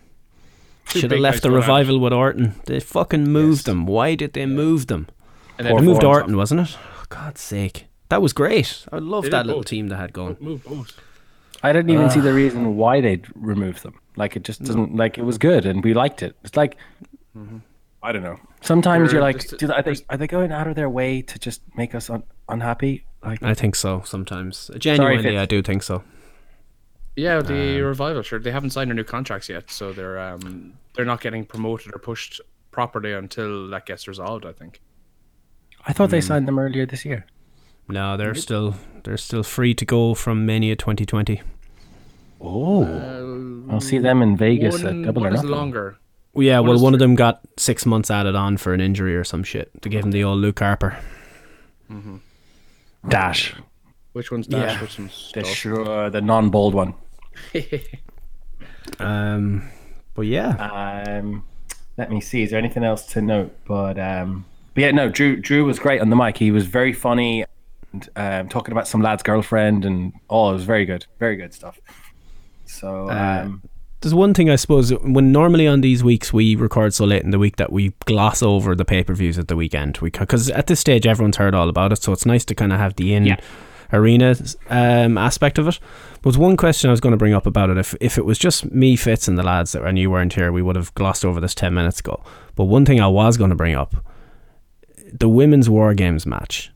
Two 0.87 1.01
Should 1.01 1.11
have 1.11 1.17
big 1.17 1.21
left 1.21 1.43
the 1.43 1.49
going 1.49 1.63
at 1.63 1.65
it. 1.65 1.69
revival 1.69 1.99
with 2.01 2.13
Orton. 2.13 2.55
They 2.67 2.81
fucking 2.81 3.25
moved 3.31 3.67
them. 3.67 3.87
Why 3.87 4.15
did 4.15 4.33
they 4.33 4.47
move 4.47 4.87
them? 4.87 5.09
And 5.59 5.67
They 5.67 5.73
moved 5.75 6.01
four 6.03 6.11
on 6.11 6.17
Orton, 6.23 6.37
wasn't 6.37 6.61
it? 6.63 6.77
Oh, 6.79 7.05
God's 7.09 7.41
sake. 7.41 7.87
That 8.09 8.23
was 8.23 8.33
great. 8.33 8.87
I 8.91 8.99
love 8.99 9.25
They 9.25 9.31
that 9.31 9.45
little 9.47 9.61
both. 9.61 9.67
team 9.69 9.89
they 9.89 9.97
had 9.97 10.13
going. 10.13 10.35
top. 10.37 10.43
Move 10.43 10.65
both. 10.65 10.99
I 11.63 11.73
didn't 11.73 11.91
even 11.91 12.09
see 12.09 12.21
the 12.21 12.33
reason 12.33 12.77
why 12.77 13.01
they'd 13.01 13.27
removed 13.35 13.83
them. 13.83 13.99
Like 14.17 14.35
it 14.37 14.45
just 14.45 14.63
doesn't 14.63 14.95
like 14.97 15.19
it 15.19 15.25
was 15.25 15.37
good 15.39 15.67
and 15.67 15.83
we 15.85 15.93
liked 15.93 16.23
it. 16.23 16.37
It's 16.45 16.57
like 16.57 16.77
mm-hmm. 17.37 17.59
I 18.03 18.13
don't 18.13 18.23
know. 18.23 18.39
Sometimes 18.61 19.11
They're 19.11 19.17
you're 19.17 19.23
like, 19.23 19.41
just- 19.41 19.59
do, 19.59 19.73
are 19.73 19.83
they 19.83 19.97
are 20.09 20.17
they 20.17 20.27
going 20.27 20.53
out 20.53 20.69
of 20.69 20.77
their 20.77 20.89
way 20.89 21.23
to 21.23 21.39
just 21.39 21.63
make 21.77 21.95
us 21.95 22.11
un- 22.11 22.23
unhappy? 22.49 23.05
Like 23.25 23.43
I 23.43 23.55
think 23.55 23.75
so 23.75 24.03
sometimes. 24.05 24.71
Genuinely, 24.79 25.23
Fitz. 25.23 25.39
I 25.39 25.47
do 25.47 25.63
think 25.63 25.83
so. 25.83 26.05
Yeah, 27.17 27.43
the 27.43 27.81
um, 27.81 27.87
revival. 27.87 28.23
Sure, 28.23 28.39
they 28.39 28.53
haven't 28.53 28.71
signed 28.71 28.91
their 28.91 28.95
new 28.95 29.05
contracts 29.05 29.49
yet, 29.49 29.71
so 29.71 29.93
they're 29.93 30.19
um 30.21 30.75
they're 30.95 31.05
not 31.05 31.21
getting 31.21 31.45
promoted 31.45 31.95
or 31.95 31.99
pushed 31.99 32.41
properly 32.71 33.13
until 33.13 33.69
that 33.71 33.87
gets 33.87 34.07
resolved. 34.07 34.47
I 34.47 34.53
think. 34.53 34.81
I 35.85 35.93
thought 35.93 36.11
they 36.11 36.21
hmm. 36.21 36.27
signed 36.27 36.49
them 36.49 36.59
earlier 36.59 36.87
this 36.87 37.05
year. 37.05 37.27
No, 37.89 38.17
they're 38.17 38.35
still 38.35 38.77
they're 39.03 39.17
still 39.17 39.43
free 39.43 39.75
to 39.75 39.85
go 39.85 40.15
from 40.15 40.47
Mania 40.47 40.77
2020. 40.77 41.43
Oh, 42.41 43.65
I'll 43.69 43.81
see 43.81 43.99
them 43.99 44.23
in 44.23 44.37
Vegas 44.37 44.85
One, 44.85 44.87
at 44.87 45.03
uh, 45.03 45.07
Double 45.07 45.25
or 45.25 45.29
is 45.29 45.35
Nothing. 45.37 45.51
longer. 45.51 45.99
Well, 46.39 46.47
yeah, 46.47 46.61
What 46.61 46.69
well, 46.69 46.77
is 46.77 46.83
one 46.83 46.95
of 46.95 47.01
them 47.01 47.17
got 47.17 47.41
six 47.57 47.85
months 47.85 48.13
added 48.13 48.37
on 48.37 48.59
for 48.59 48.73
an 48.73 48.81
injury 48.81 49.17
or 49.17 49.25
some 49.25 49.43
shit. 49.43 49.73
to 49.83 49.89
give 49.89 50.05
him 50.05 50.13
the 50.13 50.23
old 50.23 50.39
Luke 50.39 50.61
Harper. 50.61 50.97
Dash. 53.09 53.57
Which 54.13 54.31
one's 54.31 54.47
Dash? 54.47 54.75
Yeah. 54.75 54.81
Which 54.81 55.01
one's 55.01 55.33
The 55.35 55.43
Dolph? 55.43 55.53
sure 55.53 56.11
the 56.11 56.21
non-bold 56.21 56.75
one. 56.75 56.95
Um, 59.01 59.69
but 60.15 60.23
yeah, 60.23 60.51
Um, 61.21 61.45
let 61.99 62.11
me 62.11 62.21
see. 62.21 62.43
Is 62.43 62.51
there 62.51 62.59
anything 62.59 62.85
else 62.85 63.05
to 63.13 63.21
note? 63.21 63.55
But 63.67 63.99
um, 63.99 64.47
but 64.75 64.81
yeah, 64.83 64.91
no. 64.93 65.09
Drew 65.11 65.37
Drew 65.37 65.65
was 65.65 65.79
great 65.79 66.01
on 66.01 66.09
the 66.09 66.17
mic. 66.17 66.39
He 66.39 66.51
was 66.51 66.65
very 66.67 66.93
funny, 66.95 67.45
and 67.93 68.09
um, 68.17 68.49
talking 68.49 68.73
about 68.73 68.89
some 68.89 69.03
lad's 69.03 69.23
girlfriend, 69.23 69.85
and 69.85 70.15
oh, 70.31 70.51
it 70.51 70.53
was 70.55 70.65
very 70.65 70.87
good, 70.87 71.05
very 71.19 71.37
good 71.37 71.53
stuff. 71.53 71.79
So 72.65 73.11
um, 73.11 73.63
there's 74.01 74.15
one 74.15 74.35
thing 74.35 74.49
I 74.49 74.57
suppose 74.57 74.91
when 74.91 75.33
normally 75.33 75.67
on 75.67 75.81
these 75.81 76.05
weeks 76.05 76.33
we 76.33 76.55
record 76.55 76.95
so 76.95 77.05
late 77.05 77.23
in 77.23 77.31
the 77.31 77.39
week 77.39 77.57
that 77.57 77.73
we 77.73 77.93
gloss 78.07 78.43
over 78.43 78.75
the 78.75 78.85
pay 78.85 79.03
per 79.03 79.15
views 79.15 79.39
at 79.39 79.49
the 79.49 79.57
weekend. 79.57 79.99
We 79.99 80.11
because 80.11 80.51
at 80.51 80.69
this 80.69 80.81
stage 80.81 81.07
everyone's 81.07 81.37
heard 81.37 81.55
all 81.55 81.69
about 81.69 81.93
it, 81.93 82.03
so 82.03 82.13
it's 82.13 82.27
nice 82.27 82.45
to 82.47 82.55
kind 82.55 82.73
of 82.73 82.79
have 82.79 82.97
the 82.97 83.15
in. 83.15 83.27
Yeah. 83.27 83.41
Arena 83.91 84.37
um, 84.69 85.17
aspect 85.17 85.57
of 85.57 85.67
it. 85.67 85.81
But 86.21 86.37
one 86.37 86.59
question 86.59 86.91
I 86.91 86.93
was 86.93 87.01
going 87.01 87.13
to 87.13 87.17
bring 87.17 87.33
up 87.33 87.47
about 87.47 87.71
it, 87.71 87.79
if 87.79 87.95
if 88.03 88.19
it 88.19 88.27
was 88.27 88.39
just 88.39 88.71
me, 88.71 88.97
Fitz, 88.97 89.29
and 89.29 89.39
the 89.39 89.43
lads 89.43 89.73
that 89.73 89.83
and 89.83 89.99
you 89.99 90.11
weren't 90.11 90.35
here, 90.35 90.53
we 90.53 90.61
would 90.61 90.77
have 90.77 90.93
glossed 90.93 91.25
over 91.25 91.41
this 91.41 91.55
ten 91.55 91.73
minutes 91.73 92.01
ago. 92.01 92.23
But 92.55 92.65
one 92.65 92.85
thing 92.85 93.01
I 93.01 93.07
was 93.07 93.39
going 93.39 93.49
to 93.49 93.57
bring 93.57 93.75
up, 93.75 93.97
the 95.11 95.29
women's 95.29 95.71
War 95.71 95.95
Games 95.95 96.27
match, 96.27 96.71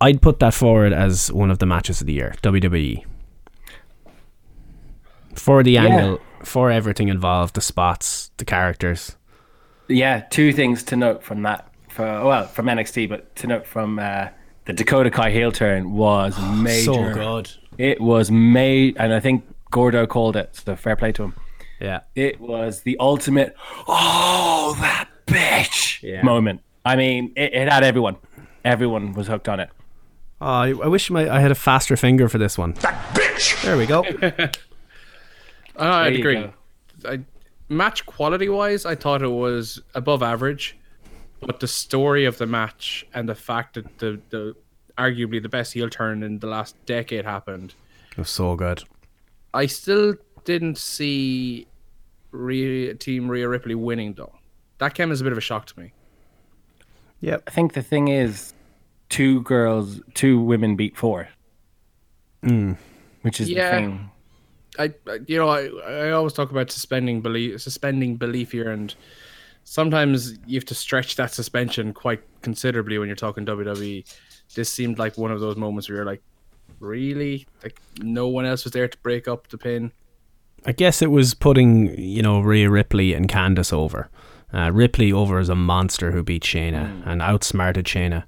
I'd 0.00 0.22
put 0.22 0.38
that 0.40 0.54
forward 0.54 0.94
as 0.94 1.30
one 1.30 1.50
of 1.50 1.58
the 1.58 1.66
matches 1.66 2.00
of 2.00 2.06
the 2.06 2.14
year, 2.14 2.34
WWE. 2.42 3.04
For 5.38 5.62
the 5.62 5.78
angle, 5.78 6.20
for 6.42 6.70
everything 6.70 7.08
involved, 7.08 7.54
the 7.54 7.60
spots, 7.60 8.30
the 8.36 8.44
characters. 8.44 9.16
yeah, 9.88 10.20
two 10.30 10.52
things 10.52 10.82
to 10.84 10.96
note 10.96 11.22
from 11.22 11.42
that. 11.42 11.68
For 11.88 12.04
well, 12.24 12.46
from 12.46 12.66
NXT, 12.66 13.08
but 13.08 13.34
to 13.36 13.46
note 13.46 13.66
from 13.66 13.98
uh, 13.98 14.28
the 14.64 14.72
Dakota 14.72 15.10
Kai 15.10 15.30
heel 15.30 15.52
turn 15.52 15.92
was 15.92 16.38
major. 16.40 16.84
So 16.84 17.14
good. 17.14 17.50
It 17.78 18.00
was 18.00 18.30
made, 18.30 18.96
and 18.98 19.12
I 19.12 19.20
think 19.20 19.44
Gordo 19.70 20.06
called 20.06 20.36
it. 20.36 20.54
So 20.56 20.74
fair 20.76 20.96
play 20.96 21.12
to 21.12 21.24
him. 21.24 21.34
Yeah. 21.80 22.00
It 22.14 22.40
was 22.40 22.82
the 22.82 22.96
ultimate, 22.98 23.54
oh, 23.88 24.76
that 24.80 25.08
bitch 25.26 26.02
Yeah. 26.02 26.22
moment. 26.22 26.60
I 26.84 26.96
mean, 26.96 27.32
it, 27.36 27.52
it 27.52 27.68
had 27.72 27.82
everyone. 27.84 28.16
Everyone 28.64 29.12
was 29.12 29.26
hooked 29.26 29.48
on 29.48 29.60
it. 29.60 29.70
Oh, 30.40 30.46
I, 30.46 30.68
I 30.70 30.86
wish 30.88 31.10
my 31.10 31.28
I 31.28 31.40
had 31.40 31.50
a 31.50 31.54
faster 31.56 31.96
finger 31.96 32.28
for 32.28 32.38
this 32.38 32.56
one. 32.58 32.72
That 32.80 33.14
bitch! 33.14 33.62
There 33.64 33.76
we 33.76 33.86
go. 33.86 34.04
Oh, 35.76 35.88
I'd 35.88 36.14
agree. 36.16 36.34
go. 36.34 36.52
I, 37.04 37.20
match 37.68 38.06
quality 38.06 38.48
wise, 38.48 38.86
I 38.86 38.94
thought 38.94 39.22
it 39.22 39.28
was 39.28 39.80
above 39.94 40.22
average, 40.22 40.76
but 41.40 41.60
the 41.60 41.66
story 41.66 42.24
of 42.24 42.38
the 42.38 42.46
match 42.46 43.06
and 43.14 43.28
the 43.28 43.34
fact 43.34 43.74
that 43.74 43.98
the 43.98 44.20
the 44.30 44.54
arguably 44.96 45.42
the 45.42 45.48
best 45.48 45.72
heel 45.72 45.88
turn 45.90 46.22
in 46.22 46.38
the 46.38 46.46
last 46.46 46.76
decade 46.86 47.24
happened, 47.24 47.74
It 48.12 48.18
was 48.18 48.30
so 48.30 48.54
good. 48.54 48.84
I 49.52 49.66
still 49.66 50.14
didn't 50.44 50.78
see 50.78 51.66
Rhea, 52.30 52.94
Team 52.94 53.28
Rhea 53.28 53.48
Ripley 53.48 53.74
winning 53.74 54.14
though. 54.14 54.32
That 54.78 54.94
came 54.94 55.10
as 55.10 55.20
a 55.20 55.24
bit 55.24 55.32
of 55.32 55.38
a 55.38 55.40
shock 55.40 55.66
to 55.66 55.80
me. 55.80 55.92
Yep. 57.20 57.42
I 57.46 57.50
think 57.50 57.72
the 57.72 57.82
thing 57.82 58.08
is, 58.08 58.52
two 59.08 59.40
girls, 59.42 60.00
two 60.14 60.40
women 60.40 60.76
beat 60.76 60.96
four. 60.96 61.28
Mm. 62.44 62.76
Which 63.22 63.40
is 63.40 63.48
Yeah. 63.50 63.64
the 63.70 63.76
thing. 63.76 64.10
I, 64.78 64.92
I- 65.08 65.20
you 65.26 65.38
know, 65.38 65.48
I, 65.48 65.66
I 65.86 66.10
always 66.12 66.32
talk 66.32 66.50
about 66.50 66.70
suspending 66.70 67.20
belief, 67.20 67.60
suspending 67.60 68.16
belief 68.16 68.52
here, 68.52 68.70
and 68.70 68.94
sometimes 69.64 70.38
you 70.46 70.56
have 70.58 70.64
to 70.66 70.74
stretch 70.74 71.16
that 71.16 71.32
suspension 71.32 71.92
quite 71.92 72.22
considerably 72.42 72.98
when 72.98 73.08
you're 73.08 73.16
talking 73.16 73.46
WWE. 73.46 74.04
This 74.54 74.70
seemed 74.70 74.98
like 74.98 75.16
one 75.18 75.30
of 75.30 75.40
those 75.40 75.56
moments 75.56 75.88
where 75.88 75.96
you're 75.96 76.04
like, 76.06 76.22
really, 76.80 77.46
like 77.62 77.80
no 78.00 78.28
one 78.28 78.44
else 78.46 78.64
was 78.64 78.72
there 78.72 78.88
to 78.88 78.98
break 78.98 79.26
up 79.28 79.48
the 79.48 79.58
pin. 79.58 79.92
I 80.66 80.72
guess 80.72 81.02
it 81.02 81.10
was 81.10 81.34
putting, 81.34 81.98
you 81.98 82.22
know, 82.22 82.40
Rhea 82.40 82.70
Ripley 82.70 83.12
and 83.14 83.28
Candice 83.28 83.72
over. 83.72 84.08
Uh, 84.52 84.70
Ripley 84.72 85.12
over 85.12 85.38
as 85.38 85.48
a 85.48 85.54
monster 85.54 86.12
who 86.12 86.22
beat 86.22 86.42
Shayna 86.44 87.02
and 87.06 87.20
outsmarted 87.20 87.86
Shayna. 87.86 88.24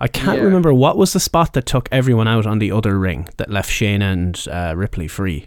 I 0.00 0.08
can't 0.08 0.38
Yeah. 0.38 0.44
remember 0.44 0.72
what 0.74 0.96
was 0.96 1.12
the 1.12 1.20
spot 1.20 1.52
that 1.52 1.66
took 1.66 1.88
everyone 1.92 2.26
out 2.28 2.46
on 2.46 2.58
the 2.58 2.72
other 2.72 2.98
ring 2.98 3.28
that 3.36 3.50
left 3.50 3.70
Shane 3.70 4.02
and 4.02 4.42
uh, 4.50 4.74
Ripley 4.76 5.06
free. 5.08 5.46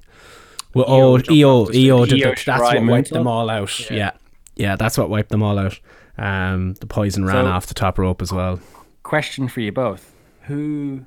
Well, 0.73 0.85
Io 0.87 1.17
oh, 1.17 1.21
Io, 1.29 1.65
Io 1.73 2.05
did 2.05 2.23
Io 2.23 2.29
that. 2.29 2.43
That's 2.45 2.61
what 2.61 2.85
wiped 2.85 3.09
them 3.09 3.27
all 3.27 3.49
out. 3.49 3.89
Yeah. 3.89 4.11
yeah, 4.55 4.75
that's 4.75 4.97
what 4.97 5.09
wiped 5.09 5.29
them 5.29 5.41
all 5.41 5.57
out. 5.57 5.79
Um, 6.17 6.73
the 6.75 6.85
poison 6.85 7.25
ran 7.25 7.45
So- 7.45 7.51
off 7.51 7.67
the 7.67 7.73
top 7.73 7.97
rope 7.97 8.21
as 8.21 8.31
well. 8.31 8.59
Question 9.03 9.47
for 9.47 9.61
you 9.61 9.71
both: 9.71 10.13
Who, 10.41 11.05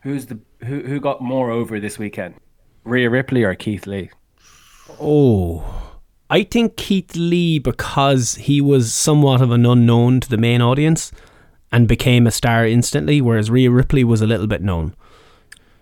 who's 0.00 0.26
the 0.26 0.38
who 0.64 0.80
who 0.80 1.00
got 1.00 1.20
more 1.20 1.50
over 1.50 1.78
this 1.78 1.98
weekend? 1.98 2.36
Rhea 2.84 3.10
Ripley 3.10 3.44
or 3.44 3.54
Keith 3.54 3.86
Lee? 3.86 4.10
Oh, 5.00 6.00
I 6.30 6.44
think 6.44 6.76
Keith 6.76 7.14
Lee 7.16 7.58
because 7.58 8.36
he 8.36 8.60
was 8.60 8.94
somewhat 8.94 9.42
of 9.42 9.50
an 9.50 9.66
unknown 9.66 10.20
to 10.20 10.28
the 10.30 10.38
main 10.38 10.62
audience 10.62 11.12
and 11.72 11.86
became 11.86 12.26
a 12.26 12.30
star 12.30 12.66
instantly, 12.66 13.20
whereas 13.20 13.50
Rhea 13.50 13.70
Ripley 13.70 14.04
was 14.04 14.22
a 14.22 14.26
little 14.26 14.46
bit 14.46 14.62
known. 14.62 14.94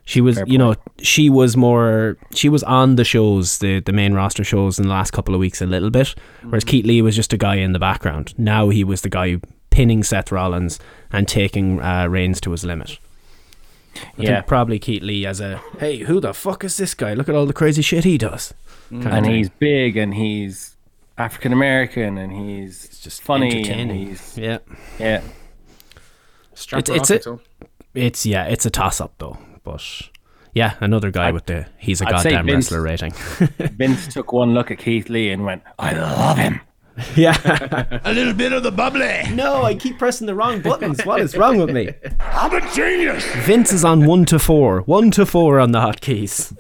She 0.09 0.23
was, 0.23 0.37
Fair 0.37 0.47
you 0.49 0.57
know, 0.57 0.75
she 1.03 1.29
was 1.29 1.55
more, 1.55 2.17
she 2.33 2.49
was 2.49 2.63
on 2.63 2.97
the 2.97 3.05
shows, 3.05 3.59
the 3.59 3.81
the 3.81 3.93
main 3.93 4.15
roster 4.15 4.43
shows 4.43 4.79
in 4.79 4.85
the 4.87 4.91
last 4.91 5.11
couple 5.11 5.35
of 5.35 5.39
weeks 5.41 5.61
a 5.61 5.67
little 5.67 5.91
bit, 5.91 6.15
whereas 6.43 6.65
Keith 6.65 6.87
Lee 6.87 7.03
was 7.03 7.15
just 7.15 7.35
a 7.35 7.37
guy 7.37 7.57
in 7.57 7.73
the 7.73 7.79
background. 7.79 8.33
Now 8.39 8.71
he 8.71 8.85
was 8.85 9.03
the 9.03 9.11
guy 9.11 9.39
pinning 9.69 10.03
Seth 10.03 10.33
Rollins 10.33 10.81
and 11.13 11.29
taking 11.29 11.83
uh, 11.83 12.07
Reigns 12.07 12.41
to 12.41 12.53
his 12.53 12.65
limit. 12.65 12.99
I 13.97 14.01
Yeah. 14.17 14.35
think 14.37 14.47
probably 14.47 14.79
Keith 14.79 15.03
Lee 15.03 15.27
as 15.27 15.41
a, 15.41 15.61
hey, 15.79 15.99
who 15.99 16.21
the 16.21 16.33
fuck 16.33 16.65
is 16.65 16.79
this 16.79 16.95
guy? 16.95 17.13
Look 17.13 17.29
at 17.29 17.35
all 17.35 17.45
the 17.45 17.53
crazy 17.53 17.83
shit 17.83 18.05
he 18.05 18.17
does. 18.17 18.55
kind 18.91 19.07
of 19.07 19.13
and 19.13 19.27
he's 19.27 19.51
big 19.51 19.99
and 19.99 20.15
he's 20.15 20.75
African 21.19 21.53
American 21.53 22.17
and 22.17 22.33
he's 22.33 22.99
just 23.01 23.21
funny 23.21 23.49
and 23.49 23.57
entertaining. 23.59 24.07
he's 24.07 24.39
Yeah. 24.39 24.59
yeah. 24.99 25.21
Strap 26.55 26.89
It's- 26.89 27.11
it's 27.11 27.27
a- 27.27 27.39
It's 27.95 28.25
yeah, 28.25 28.45
it's 28.45 28.65
a 28.65 28.71
toss 28.71 29.01
up 29.03 29.13
though. 29.19 29.37
But 29.71 30.09
yeah, 30.55 30.75
another 30.81 31.11
guy 31.11 31.31
with 31.31 31.45
the 31.47 31.67
he's 31.77 32.01
a 32.01 32.07
I'd 32.07 32.11
goddamn 32.13 32.47
Vince- 32.47 32.71
wrestler 32.71 32.83
rating. 32.83 33.13
Vince 33.77 34.09
took 34.13 34.33
one 34.33 34.55
look 34.55 34.71
at 34.71 34.79
Keith 34.79 35.11
Lee 35.11 35.31
and 35.31 35.45
went, 35.45 35.63
"I 35.79 35.93
love 35.93 36.39
him." 36.39 36.61
yeah. 37.17 37.37
A 38.05 38.13
little 38.13 38.35
bit 38.35 38.53
of 38.53 38.63
the 38.63 38.73
bubbly. 38.73 39.23
no, 39.35 39.63
I 39.63 39.75
keep 39.75 39.99
pressing 39.99 40.27
the 40.27 40.35
wrong 40.35 40.61
buttons. 40.61 41.05
What 41.05 41.21
is 41.21 41.37
wrong 41.37 41.59
with 41.59 41.71
me? 41.71 41.91
I'm 42.21 42.53
a 42.53 42.75
genius. 42.75 43.25
Vince 43.45 43.73
is 43.73 43.85
on 43.85 44.07
one 44.07 44.25
to 44.27 44.39
four. 44.39 44.81
One 44.81 45.11
to 45.13 45.25
four 45.25 45.61
on 45.61 45.73
the 45.73 45.81
hotkeys. 45.81 46.57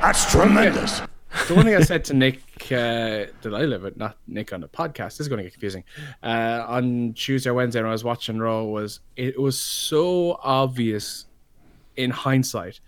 That's 0.00 0.30
tremendous. 0.30 1.02
The 1.48 1.54
one 1.54 1.64
thing 1.64 1.74
I 1.74 1.82
said 1.82 2.04
to 2.06 2.14
Nick 2.14 2.40
uh, 2.70 3.26
that 3.42 3.52
I 3.52 3.64
live 3.64 3.82
with, 3.82 3.96
not 3.96 4.16
Nick 4.28 4.52
on 4.52 4.60
the 4.60 4.68
podcast, 4.68 5.18
this 5.18 5.20
is 5.20 5.28
going 5.28 5.38
to 5.38 5.42
get 5.42 5.52
confusing. 5.52 5.82
Uh, 6.22 6.64
on 6.66 7.12
Tuesday 7.14 7.50
or 7.50 7.54
Wednesday 7.54 7.80
when 7.80 7.88
I 7.88 7.92
was 7.92 8.04
watching 8.04 8.38
Raw, 8.38 8.62
was 8.62 9.00
it 9.16 9.38
was 9.38 9.60
so 9.60 10.38
obvious 10.42 11.26
in 11.96 12.10
hindsight 12.10 12.80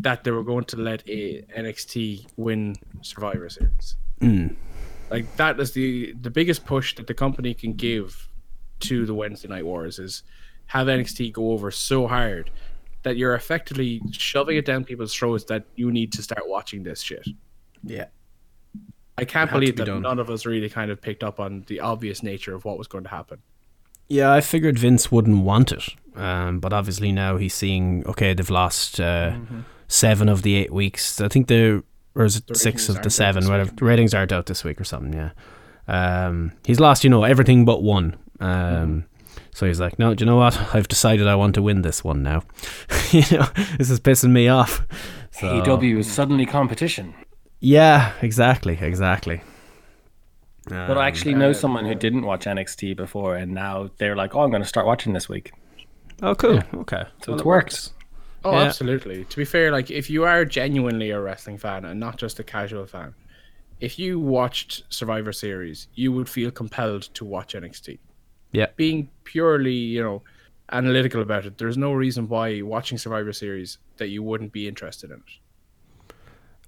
that 0.00 0.24
they 0.24 0.30
were 0.30 0.42
going 0.44 0.64
to 0.64 0.76
let 0.76 1.08
a 1.08 1.42
NXT 1.56 2.26
win 2.36 2.76
Survivor 3.02 3.48
Series. 3.48 3.96
Hmm. 4.20 4.48
Like 5.10 5.36
that 5.36 5.58
is 5.60 5.72
the 5.72 6.12
the 6.20 6.30
biggest 6.30 6.64
push 6.66 6.94
that 6.96 7.06
the 7.06 7.14
company 7.14 7.54
can 7.54 7.72
give 7.74 8.28
to 8.80 9.06
the 9.06 9.14
Wednesday 9.14 9.48
Night 9.48 9.64
Wars 9.64 9.98
is 9.98 10.22
have 10.66 10.86
NXT 10.88 11.32
go 11.32 11.52
over 11.52 11.70
so 11.70 12.06
hard 12.08 12.50
that 13.04 13.16
you're 13.16 13.34
effectively 13.34 14.02
shoving 14.10 14.56
it 14.56 14.64
down 14.64 14.84
people's 14.84 15.14
throats 15.14 15.44
that 15.44 15.64
you 15.76 15.92
need 15.92 16.12
to 16.12 16.22
start 16.22 16.42
watching 16.46 16.82
this 16.82 17.00
shit. 17.00 17.26
Yeah. 17.84 18.06
I 19.16 19.24
can't 19.24 19.48
Had 19.48 19.56
believe 19.60 19.76
be 19.76 19.84
that 19.84 19.86
done. 19.86 20.02
none 20.02 20.18
of 20.18 20.28
us 20.28 20.44
really 20.44 20.68
kind 20.68 20.90
of 20.90 21.00
picked 21.00 21.22
up 21.22 21.38
on 21.40 21.64
the 21.68 21.80
obvious 21.80 22.22
nature 22.22 22.54
of 22.54 22.64
what 22.64 22.76
was 22.76 22.88
going 22.88 23.04
to 23.04 23.10
happen. 23.10 23.38
Yeah, 24.08 24.32
I 24.32 24.40
figured 24.40 24.78
Vince 24.78 25.10
wouldn't 25.10 25.44
want 25.44 25.72
it. 25.72 25.84
Um, 26.14 26.60
but 26.60 26.72
obviously 26.72 27.12
now 27.12 27.36
he's 27.36 27.54
seeing 27.54 28.06
okay, 28.06 28.32
they've 28.32 28.48
lost 28.48 29.00
uh, 29.00 29.36
seven 29.88 30.28
of 30.28 30.42
the 30.42 30.54
eight 30.54 30.72
weeks. 30.72 31.20
I 31.20 31.28
think 31.28 31.48
the 31.48 31.82
or 32.14 32.24
is 32.24 32.36
it 32.36 32.46
The 32.46 32.54
six 32.54 32.88
of 32.88 33.02
the 33.02 33.10
seven, 33.10 33.46
whatever. 33.48 33.70
The 33.70 33.84
ratings 33.84 34.14
aren't 34.14 34.32
out 34.32 34.46
this 34.46 34.64
week 34.64 34.80
or 34.80 34.84
something, 34.84 35.12
yeah. 35.12 35.30
Um, 35.86 36.52
he's 36.64 36.80
lost, 36.80 37.04
you 37.04 37.10
know, 37.10 37.24
everything 37.24 37.64
but 37.64 37.82
one. 37.82 38.16
Um, 38.40 39.04
so 39.52 39.66
he's 39.66 39.78
like, 39.78 39.98
no, 39.98 40.14
do 40.14 40.24
you 40.24 40.26
know 40.26 40.36
what? 40.36 40.58
I've 40.74 40.88
decided 40.88 41.28
I 41.28 41.34
want 41.34 41.54
to 41.56 41.62
win 41.62 41.82
this 41.82 42.02
one 42.02 42.22
now. 42.22 42.42
you 43.10 43.22
know, 43.30 43.46
this 43.76 43.90
is 43.90 44.00
pissing 44.00 44.30
me 44.30 44.48
off. 44.48 44.86
So, 45.32 45.46
AEW 45.46 45.98
is 45.98 46.10
suddenly 46.10 46.46
competition. 46.46 47.14
Yeah, 47.60 48.12
exactly, 48.22 48.78
exactly. 48.80 49.42
But 50.68 50.98
I 50.98 51.06
actually 51.06 51.34
know 51.34 51.52
someone 51.52 51.84
who 51.84 51.94
didn't 51.94 52.22
watch 52.22 52.44
NXT 52.44 52.96
before, 52.96 53.36
and 53.36 53.52
now 53.52 53.90
they're 53.98 54.16
like, 54.16 54.34
"Oh, 54.34 54.40
I'm 54.40 54.50
going 54.50 54.62
to 54.62 54.68
start 54.68 54.86
watching 54.86 55.12
this 55.12 55.28
week." 55.28 55.52
Oh, 56.22 56.34
cool. 56.34 56.60
Okay. 56.74 57.04
So 57.24 57.34
it's 57.34 57.44
works. 57.44 57.92
Oh, 58.44 58.52
Yeah. 58.52 58.62
absolutely. 58.64 59.24
To 59.24 59.36
be 59.36 59.44
fair, 59.44 59.70
like 59.70 59.90
if 59.90 60.08
you 60.10 60.24
are 60.24 60.44
genuinely 60.44 61.10
a 61.10 61.20
wrestling 61.20 61.58
fan 61.58 61.84
and 61.84 62.00
not 62.00 62.16
just 62.16 62.38
a 62.38 62.44
casual 62.44 62.86
fan, 62.86 63.14
if 63.80 63.98
you 63.98 64.18
watched 64.18 64.84
Survivor 64.88 65.32
Series, 65.32 65.88
you 65.94 66.10
would 66.12 66.28
feel 66.28 66.50
compelled 66.50 67.02
to 67.14 67.24
watch 67.24 67.54
NXT. 67.54 67.98
Yeah. 68.52 68.66
Being 68.76 69.10
purely, 69.24 69.74
you 69.74 70.02
know, 70.02 70.22
analytical 70.72 71.20
about 71.22 71.44
it, 71.44 71.58
there's 71.58 71.76
no 71.76 71.92
reason 71.92 72.28
why 72.28 72.62
watching 72.62 72.98
Survivor 72.98 73.32
Series 73.32 73.78
that 73.98 74.08
you 74.08 74.22
wouldn't 74.22 74.52
be 74.52 74.66
interested 74.66 75.10
in 75.10 75.16
it. 75.18 75.22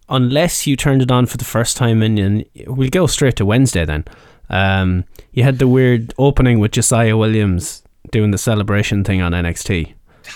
Unless 0.09 0.67
you 0.67 0.77
turned 0.77 1.03
it 1.03 1.11
on 1.11 1.27
for 1.27 1.37
the 1.37 1.45
first 1.45 1.77
time 1.77 2.03
and, 2.03 2.19
and 2.19 2.45
we'll 2.67 2.89
go 2.91 3.07
straight 3.07 3.37
to 3.37 3.45
Wednesday 3.47 3.85
then. 3.85 4.05
Um, 4.51 5.05
you 5.33 5.43
had 5.43 5.59
the 5.59 5.69
weird 5.69 6.15
opening 6.19 6.59
with 6.59 6.73
Josiah 6.73 7.17
Williams 7.17 7.83
doing 8.11 8.31
the 8.31 8.39
celebration 8.39 9.05
thing 9.05 9.21
on 9.21 9.33
NXT. 9.33 9.93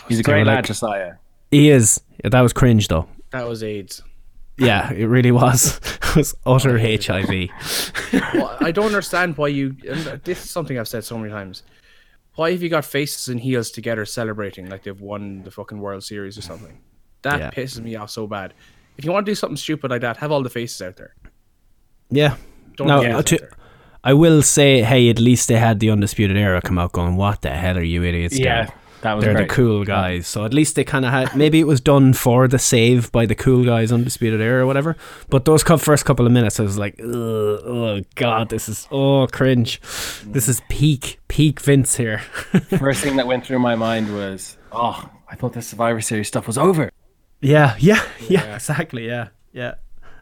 He's 0.09 0.21
a 0.21 0.23
They 0.23 0.33
were 0.33 0.35
great 0.37 0.47
like- 0.47 0.57
lad, 0.57 0.65
Josiah. 0.67 1.15
He 1.51 1.71
is. 1.71 2.01
That 2.25 2.41
was 2.41 2.53
cringe 2.53 2.89
though. 2.89 3.07
That 3.31 3.47
was 3.49 3.63
AIDS. 3.63 4.03
Yeah, 4.59 4.93
it 4.93 5.07
really 5.07 5.33
was. 5.33 5.81
it 6.03 6.17
was 6.17 6.35
utter 6.47 6.79
HIV. 6.79 7.49
well, 8.35 8.57
I 8.61 8.71
don't 8.71 8.87
understand 8.87 9.37
why 9.37 9.49
you. 9.49 9.77
And 9.89 10.21
this 10.25 10.45
is 10.45 10.51
something 10.51 10.79
I've 10.79 10.89
said 10.89 11.05
so 11.05 11.19
many 11.19 11.31
times. 11.31 11.63
Why 12.35 12.53
have 12.53 12.63
you 12.63 12.69
got 12.69 12.85
faces 12.85 13.29
and 13.29 13.41
heels 13.41 13.71
together 13.71 14.05
celebrating 14.07 14.69
like 14.69 14.85
they've 14.85 15.01
won 15.01 15.43
the 15.43 15.51
fucking 15.51 15.79
World 15.79 16.05
Series 16.05 16.39
or 16.39 16.43
something? 16.43 16.79
That 17.23 17.39
Yeah. 17.39 17.51
pisses 17.51 17.81
me 17.83 17.97
off 17.97 18.11
so 18.11 18.27
bad. 18.27 18.55
If 18.99 19.05
you 19.05 19.13
want 19.13 19.27
to 19.27 19.31
do 19.31 19.35
something 19.35 19.57
stupid 19.57 19.91
like 19.91 20.01
that, 20.03 20.17
have 20.19 20.31
all 20.33 20.43
the 20.43 20.51
faces 20.51 20.81
out 20.83 20.97
there. 20.97 21.15
Yeah. 22.11 22.37
Don't 22.77 22.89
No, 22.89 23.01
have 23.01 23.13
the 23.13 23.19
uh, 23.19 23.23
to- 23.23 23.35
out 23.37 23.41
there. 23.41 23.51
I 24.05 24.15
will 24.15 24.43
say, 24.43 24.83
hey, 24.83 25.09
at 25.11 25.21
least 25.21 25.47
they 25.47 25.57
had 25.59 25.79
the 25.79 25.89
Undisputed 25.91 26.37
Era 26.37 26.61
come 26.61 26.77
out 26.77 26.91
going, 26.93 27.17
what 27.17 27.43
the 27.43 27.51
hell 27.51 27.79
are 27.79 27.83
you 27.83 28.03
idiots 28.03 28.35
doing? 28.35 28.47
Yeah, 28.47 28.69
that 29.03 29.15
was 29.15 29.25
They're 29.25 29.35
great. 29.35 29.49
the 29.49 29.55
cool 29.55 29.85
guys. 29.85 30.27
So 30.27 30.45
at 30.45 30.53
least 30.53 30.75
they 30.75 30.83
kind 30.83 31.05
of 31.05 31.13
had. 31.13 31.37
Maybe 31.37 31.61
it 31.61 31.69
was 31.69 31.81
done 31.81 32.13
for 32.13 32.49
the 32.49 32.59
save 32.59 33.13
by 33.13 33.27
the 33.27 33.37
cool 33.37 33.65
guys, 33.65 33.93
Undisputed 33.93 34.41
Era 34.41 34.65
or 34.65 34.67
whatever. 34.67 34.97
But 35.31 35.45
those 35.45 35.63
cou- 35.63 35.77
first 35.77 36.05
couple 36.05 36.27
of 36.27 36.33
minutes, 36.33 36.59
I 36.59 36.65
was 36.65 36.79
like, 36.79 37.01
oh 37.01 38.01
god, 38.17 38.49
this 38.49 38.69
is 38.69 38.89
oh 38.91 39.29
cringe. 39.29 39.81
This 40.27 40.49
is 40.49 40.61
peak 40.69 41.21
peak 41.29 41.61
Vince 41.61 41.95
here. 41.97 42.19
First 42.81 43.05
thing 43.05 43.15
that 43.19 43.29
went 43.29 43.47
through 43.47 43.61
my 43.61 43.77
mind 43.77 44.13
was, 44.13 44.59
"Oh, 44.73 45.09
I 45.31 45.37
thought 45.37 45.53
the 45.53 45.63
Survivor 45.63 46.01
Series 46.01 46.27
stuff 46.27 46.49
was 46.49 46.59
over." 46.59 46.91
yeah, 47.45 47.77
yeah, 47.79 48.03
yeah, 48.29 48.55
exactly. 48.55 49.07
Yeah, 49.07 49.29
yeah. 49.53 49.75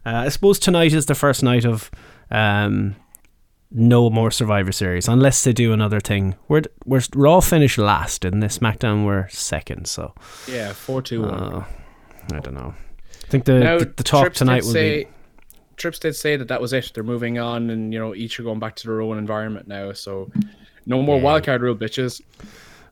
Uh, 0.06 0.24
I 0.24 0.28
suppose 0.30 0.58
tonight 0.58 0.92
is 0.94 1.06
the 1.06 1.14
first 1.14 1.42
night 1.42 1.66
of 1.66 1.90
um, 2.30 2.96
no 3.70 4.08
more 4.10 4.30
Survivor 4.30 4.72
Series 4.72 5.06
unless 5.06 5.44
they 5.44 5.52
do 5.52 5.72
another 5.72 6.00
thing. 6.00 6.34
We're 6.48 6.62
we're 6.84 7.02
Raw 7.14 7.40
finished 7.40 7.78
last, 7.78 8.24
and 8.24 8.42
this 8.42 8.58
SmackDown 8.58 9.04
were 9.04 9.28
second. 9.30 9.86
So 9.86 10.14
Yeah, 10.48 10.72
four 10.72 11.02
two 11.02 11.22
one. 11.22 11.30
uh, 11.30 11.64
I 12.32 12.40
don't 12.40 12.54
know. 12.54 12.74
I 12.74 13.26
think 13.28 13.44
the 13.44 13.60
Now, 13.60 13.78
the, 13.78 13.84
the 13.84 14.02
talk 14.02 14.22
Trips 14.22 14.38
tonight 14.38 14.64
will 14.64 14.72
say, 14.72 15.04
be. 15.04 15.10
Trips 15.76 15.98
did 15.98 16.16
say 16.16 16.36
that 16.36 16.48
that 16.48 16.60
was 16.60 16.72
it. 16.72 16.90
They're 16.94 17.04
moving 17.04 17.38
on, 17.38 17.70
and 17.70 17.92
you 17.92 17.98
know 17.98 18.14
each 18.14 18.40
are 18.40 18.42
going 18.42 18.58
back 18.58 18.76
to 18.76 18.86
their 18.86 19.00
own 19.02 19.18
environment 19.18 19.68
now. 19.68 19.92
So 19.92 20.30
no 20.86 21.02
more 21.02 21.20
wildcard 21.20 21.60
rule, 21.60 21.76
bitches. 21.76 22.22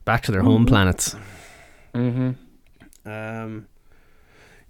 back 0.05 0.23
to 0.25 0.33
their 0.33 0.43
home 0.43 0.67
planets. 0.67 1.17
Mm-hmm. 1.95 3.11
Um, 3.11 3.67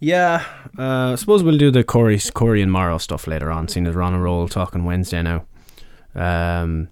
yeah, 0.00 0.44
uh, 0.78 1.12
I 1.12 1.14
suppose 1.16 1.42
we'll 1.42 1.58
do 1.58 1.70
the 1.70 1.84
Corey, 1.84 2.18
Corey 2.34 2.62
and 2.62 2.70
Mauro 2.72 2.98
stuff 2.98 3.26
later 3.26 3.50
on, 3.50 3.68
seeing 3.68 3.86
as 3.86 3.94
we're 3.94 4.02
on 4.02 4.14
a 4.14 4.20
roll 4.20 4.48
talking 4.48 4.84
Wednesday 4.84 5.22
now. 5.22 5.44
Um, 6.14 6.88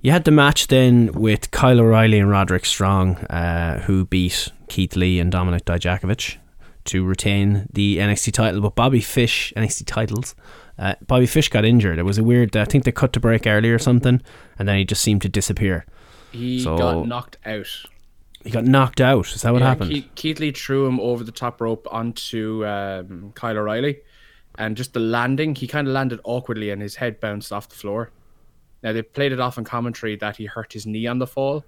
you 0.00 0.10
had 0.10 0.24
the 0.24 0.30
match 0.30 0.66
then 0.68 1.12
with 1.12 1.50
Kyle 1.50 1.80
O'Reilly 1.80 2.18
and 2.18 2.28
Roderick 2.30 2.66
Strong, 2.66 3.16
uh, 3.26 3.80
who 3.80 4.04
beat 4.04 4.48
Keith 4.68 4.96
Lee 4.96 5.18
and 5.18 5.32
Dominic 5.32 5.64
Dijakovic 5.64 6.36
to 6.84 7.04
retain 7.04 7.66
the 7.72 7.96
NXT 7.98 8.32
title, 8.32 8.60
but 8.60 8.74
Bobby 8.74 9.00
Fish, 9.00 9.52
NXT 9.56 9.84
titles, 9.86 10.34
uh, 10.78 10.94
Bobby 11.06 11.24
Fish 11.26 11.48
got 11.48 11.64
injured. 11.64 11.98
It 11.98 12.02
was 12.02 12.18
a 12.18 12.24
weird, 12.24 12.54
I 12.56 12.66
think 12.66 12.84
they 12.84 12.92
cut 12.92 13.14
to 13.14 13.20
break 13.20 13.46
early 13.46 13.70
or 13.70 13.78
something, 13.78 14.20
and 14.58 14.68
then 14.68 14.76
he 14.76 14.84
just 14.84 15.00
seemed 15.00 15.22
to 15.22 15.28
disappear. 15.30 15.86
He 16.32 16.60
So- 16.60 16.76
got 16.76 17.06
knocked 17.06 17.38
out. 17.46 17.66
He 18.44 18.50
got 18.50 18.64
knocked 18.64 19.00
out. 19.00 19.26
Is 19.34 19.42
that 19.42 19.52
what 19.52 19.62
Yeah, 19.62 19.68
happened? 19.68 19.90
Keith, 19.90 20.08
Keith 20.14 20.38
Lee 20.40 20.52
threw 20.52 20.86
him 20.86 21.00
over 21.00 21.24
the 21.24 21.32
top 21.32 21.60
rope 21.60 21.86
onto 21.90 22.64
um, 22.66 23.32
Kyle 23.34 23.56
O'Reilly, 23.56 24.00
and 24.58 24.76
just 24.76 24.92
the 24.92 25.00
landing, 25.00 25.54
he 25.54 25.66
kind 25.66 25.88
of 25.88 25.94
landed 25.94 26.20
awkwardly, 26.24 26.70
and 26.70 26.80
his 26.82 26.94
head 26.96 27.20
bounced 27.20 27.52
off 27.52 27.68
the 27.68 27.74
floor. 27.74 28.10
Now 28.82 28.92
they 28.92 29.00
played 29.02 29.32
it 29.32 29.40
off 29.40 29.56
in 29.56 29.64
commentary 29.64 30.16
that 30.16 30.36
he 30.36 30.44
hurt 30.44 30.72
his 30.74 30.86
knee 30.86 31.06
on 31.06 31.18
the 31.18 31.26
fall, 31.26 31.64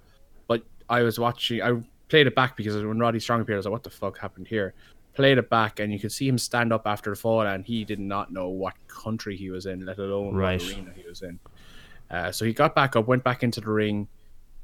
but 0.47 0.61
I 0.87 1.01
was 1.01 1.17
watching. 1.19 1.63
I 1.63 1.81
played 2.09 2.27
it 2.27 2.35
back 2.35 2.55
because 2.55 2.75
when 2.75 2.99
Roddy 2.99 3.19
Strong 3.19 3.41
appeared, 3.41 3.55
I 3.55 3.59
was 3.59 3.65
like, 3.65 3.71
"What 3.71 3.83
the 3.83 3.89
fuck 3.89 4.19
happened 4.19 4.47
here?" 4.47 4.75
Played 5.15 5.39
it 5.39 5.49
back, 5.49 5.79
and 5.79 5.91
you 5.91 5.97
could 5.99 6.11
see 6.11 6.27
him 6.27 6.37
stand 6.37 6.71
up 6.71 6.83
after 6.85 7.09
the 7.09 7.15
fall, 7.15 7.41
and 7.41 7.65
he 7.65 7.83
did 7.85 7.97
not 7.99 8.31
know 8.31 8.49
what 8.49 8.75
country 8.87 9.35
he 9.35 9.49
was 9.49 9.65
in, 9.65 9.83
let 9.83 9.97
alone 9.97 10.35
Right. 10.35 10.61
what 10.61 10.71
arena 10.75 10.91
he 10.95 11.09
was 11.09 11.23
in. 11.23 11.39
Uh, 12.11 12.31
so 12.31 12.45
he 12.45 12.53
got 12.53 12.75
back 12.75 12.95
up, 12.95 13.07
went 13.07 13.23
back 13.23 13.41
into 13.41 13.59
the 13.59 13.71
ring, 13.71 14.07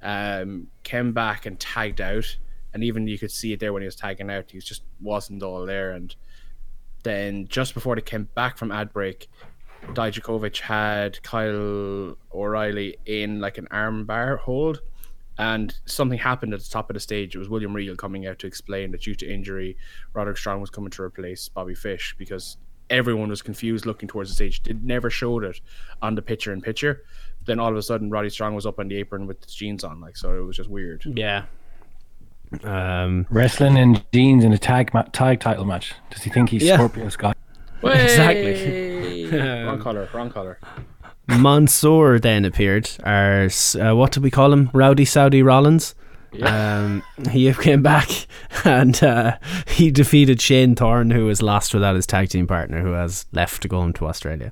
um, 0.04 0.68
came 0.84 1.14
back 1.14 1.46
and 1.46 1.60
tagged 1.60 2.02
out, 2.02 2.38
and 2.74 2.84
even 2.84 3.08
you 3.08 3.18
could 3.18 3.32
see 3.32 3.54
it 3.54 3.60
there 3.60 3.74
when 3.74 3.82
he 3.82 3.88
was 3.88 3.96
tagging 3.96 4.30
out. 4.30 4.52
He 4.52 4.60
just 4.60 4.84
wasn't 5.02 5.42
all 5.42 5.66
there, 5.66 5.92
and 5.92 6.16
then 7.04 7.48
just 7.48 7.74
before 7.74 7.96
they 7.96 8.02
came 8.02 8.30
back 8.36 8.58
from 8.58 8.72
ad 8.72 8.94
break, 8.94 9.28
Dijakovic 9.88 10.60
had 10.60 11.22
Kyle 11.24 12.16
O'Reilly 12.34 12.98
in 13.06 13.40
like 13.40 13.58
an 13.58 13.68
armbar 13.72 14.40
hold, 14.40 14.82
and 15.38 15.74
something 15.86 16.20
happened 16.20 16.54
at 16.54 16.60
the 16.60 16.70
top 16.70 16.90
of 16.90 16.94
the 16.94 17.00
stage. 17.00 17.36
It 17.36 17.40
was 17.40 17.50
William 17.50 17.74
Regal 17.74 17.96
coming 17.96 18.28
out 18.28 18.40
to 18.40 18.48
explain 18.48 18.92
that 18.92 19.02
due 19.02 19.16
to 19.16 19.32
injury, 19.32 19.78
Roderick 20.14 20.38
Strong 20.38 20.62
was 20.62 20.70
coming 20.70 20.92
to 20.92 21.02
replace 21.02 21.50
Bobby 21.50 21.76
Fish 21.76 22.16
because 22.18 22.58
everyone 22.90 23.30
was 23.30 23.42
confused 23.42 23.86
looking 23.86 24.08
towards 24.08 24.30
the 24.30 24.36
stage. 24.36 24.62
They 24.64 24.74
never 24.74 25.10
showed 25.10 25.44
it 25.44 25.60
on 26.02 26.16
the 26.16 26.22
picture 26.22 26.54
in 26.54 26.62
picture. 26.62 27.04
Then 27.46 27.60
all 27.60 27.70
of 27.70 27.76
a 27.78 27.82
sudden, 27.82 28.10
Roddy 28.10 28.30
Strong 28.30 28.56
was 28.56 28.66
up 28.66 28.80
on 28.80 28.88
the 28.88 28.96
apron 28.98 29.28
with 29.28 29.44
his 29.44 29.54
jeans 29.54 29.84
on, 29.84 30.00
like 30.02 30.16
so. 30.18 30.36
It 30.38 30.42
was 30.46 30.56
just 30.58 30.70
weird. 30.70 31.04
Yeah. 31.06 31.44
Um, 32.64 33.26
Wrestling 33.30 33.78
in 33.78 34.02
jeans 34.14 34.44
in 34.44 34.54
a 34.54 34.58
tag 34.58 34.94
ma- 34.94 35.02
tag 35.12 35.40
title 35.40 35.66
match. 35.66 35.94
Does 36.12 36.22
he 36.24 36.30
think 36.30 36.50
he's 36.50 36.64
Yeah. 36.64 36.76
Scorpio 36.76 37.10
Sky? 37.10 37.34
Exactly. 37.84 39.26
wrong 39.66 39.80
color. 39.82 40.08
Wrong 40.14 40.30
color. 40.30 40.58
Mansoor 41.28 42.18
then 42.20 42.46
appeared. 42.46 42.90
Our 43.04 43.50
uh, 43.80 43.94
what 43.96 44.12
did 44.14 44.24
we 44.24 44.32
call 44.32 44.54
him? 44.54 44.70
Rowdy 44.74 45.04
Saudi 45.06 45.44
Rollins. 45.44 45.94
Um, 46.42 47.04
he 47.32 47.52
came 47.62 47.82
back 47.84 48.10
and 48.64 49.02
uh, 49.04 49.38
he 49.68 49.92
defeated 49.92 50.42
Shane 50.42 50.76
Thorne, 50.76 51.12
who 51.12 51.26
was 51.26 51.42
lost 51.42 51.74
without 51.74 51.96
his 51.96 52.08
tag 52.08 52.30
team 52.30 52.48
partner, 52.48 52.82
who 52.82 52.92
has 52.94 53.26
left 53.34 53.62
to 53.64 53.68
go 53.68 53.84
into 53.84 54.06
Australia. 54.08 54.52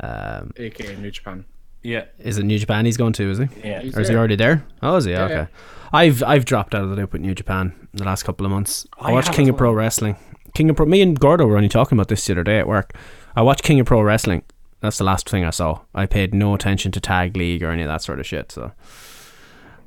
Um, 0.00 0.52
AKA 0.56 0.96
New 0.96 1.10
Japan. 1.10 1.44
Yeah. 1.82 2.04
is 2.18 2.38
it 2.38 2.44
New 2.44 2.58
Japan 2.58 2.84
he's 2.84 2.96
going 2.96 3.12
to? 3.14 3.30
Is 3.30 3.38
he? 3.38 3.48
Yeah. 3.64 3.80
He's 3.82 3.96
or 3.96 4.00
is 4.00 4.08
he 4.08 4.14
already 4.16 4.36
there? 4.36 4.64
Oh, 4.82 4.96
is 4.96 5.04
he? 5.04 5.12
Yeah, 5.12 5.24
okay. 5.24 5.34
yeah. 5.34 5.46
I've 5.92 6.22
I've 6.22 6.44
dropped 6.44 6.74
out 6.74 6.82
of 6.82 6.90
the 6.90 6.96
loop 6.96 7.12
with 7.12 7.22
New 7.22 7.34
Japan 7.34 7.72
in 7.92 7.98
the 7.98 8.04
last 8.04 8.24
couple 8.24 8.44
of 8.44 8.52
months. 8.52 8.86
I 8.98 9.10
I 9.10 9.12
watched 9.12 9.32
King 9.32 9.46
as 9.46 9.50
of 9.50 9.56
Pro 9.56 9.72
Wrestling. 9.72 10.16
King 10.54 10.70
of 10.70 10.76
Pro. 10.76 10.86
Me 10.86 11.00
and 11.00 11.18
Gordo 11.18 11.46
were 11.46 11.56
only 11.56 11.68
talking 11.68 11.96
about 11.96 12.08
this 12.08 12.26
the 12.26 12.32
other 12.34 12.44
day 12.44 12.58
at 12.58 12.66
work. 12.66 12.92
I 13.36 13.42
watched 13.42 13.62
King 13.62 13.80
of 13.80 13.86
Pro 13.86 14.02
Wrestling. 14.02 14.42
That's 14.80 14.98
the 14.98 15.04
last 15.04 15.28
thing 15.28 15.44
I 15.44 15.50
saw. 15.50 15.80
I 15.94 16.06
paid 16.06 16.34
no 16.34 16.54
attention 16.54 16.92
to 16.92 17.00
Tag 17.00 17.36
League 17.36 17.62
or 17.62 17.70
any 17.70 17.82
of 17.82 17.88
that 17.88 18.02
sort 18.02 18.20
of 18.20 18.26
shit. 18.26 18.52
So 18.52 18.72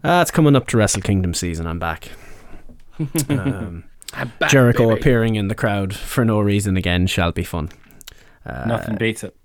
that's 0.02 0.32
coming 0.32 0.56
up 0.56 0.68
to 0.68 0.78
Wrestle 0.78 1.02
Kingdom 1.02 1.34
season. 1.34 1.68
I'm 1.68 1.80
back. 1.80 2.10
Um, 3.30 3.86
I'm 4.14 4.32
back, 4.40 4.52
Jericho 4.52 4.90
baby. 4.90 5.00
appearing 5.00 5.36
in 5.36 5.48
the 5.48 5.56
crowd 5.56 5.96
for 5.96 6.24
no 6.26 6.40
reason 6.42 6.76
again 6.78 7.08
shall 7.08 7.32
be 7.32 7.44
fun. 7.44 7.70
Nothing 8.46 8.98
beats 8.98 9.24
it. 9.24 9.36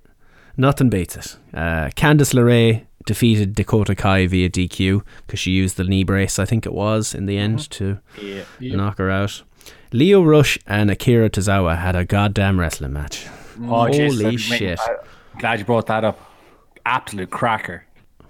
Nothing 0.57 0.89
beats 0.89 1.17
it. 1.17 1.37
Uh, 1.53 1.89
Candice 1.97 2.33
LeRae 2.35 2.87
defeated 3.05 3.55
Dakota 3.55 3.95
Kai 3.95 4.27
via 4.27 4.49
DQ 4.49 5.03
because 5.27 5.39
she 5.39 5.51
used 5.53 5.77
the 5.77 5.85
knee 5.85 6.03
brace, 6.05 6.39
I 6.39 6.45
think 6.45 6.67
it 6.67 6.73
was, 6.73 7.15
in 7.15 7.27
the 7.27 7.39
end 7.39 7.71
to 7.73 7.99
Yeah. 8.21 8.43
knock 8.77 8.99
her 8.99 9.11
out. 9.11 9.43
Lio 9.93 10.23
Rush 10.23 10.59
and 10.67 10.91
Akira 10.91 11.31
Tozawa 11.31 11.79
had 11.79 11.95
a 11.95 12.05
goddamn 12.05 12.59
wrestling 12.59 12.93
match. 12.93 13.27
Oh, 13.69 13.89
Jesus, 13.89 14.21
Holy 14.21 14.27
I'm 14.33 14.37
shit. 14.37 14.81
glad 15.39 15.59
you 15.61 15.65
brought 15.65 15.87
that 15.87 16.05
up. 16.05 16.21
Absolute 16.85 17.31
cracker. 17.31 17.85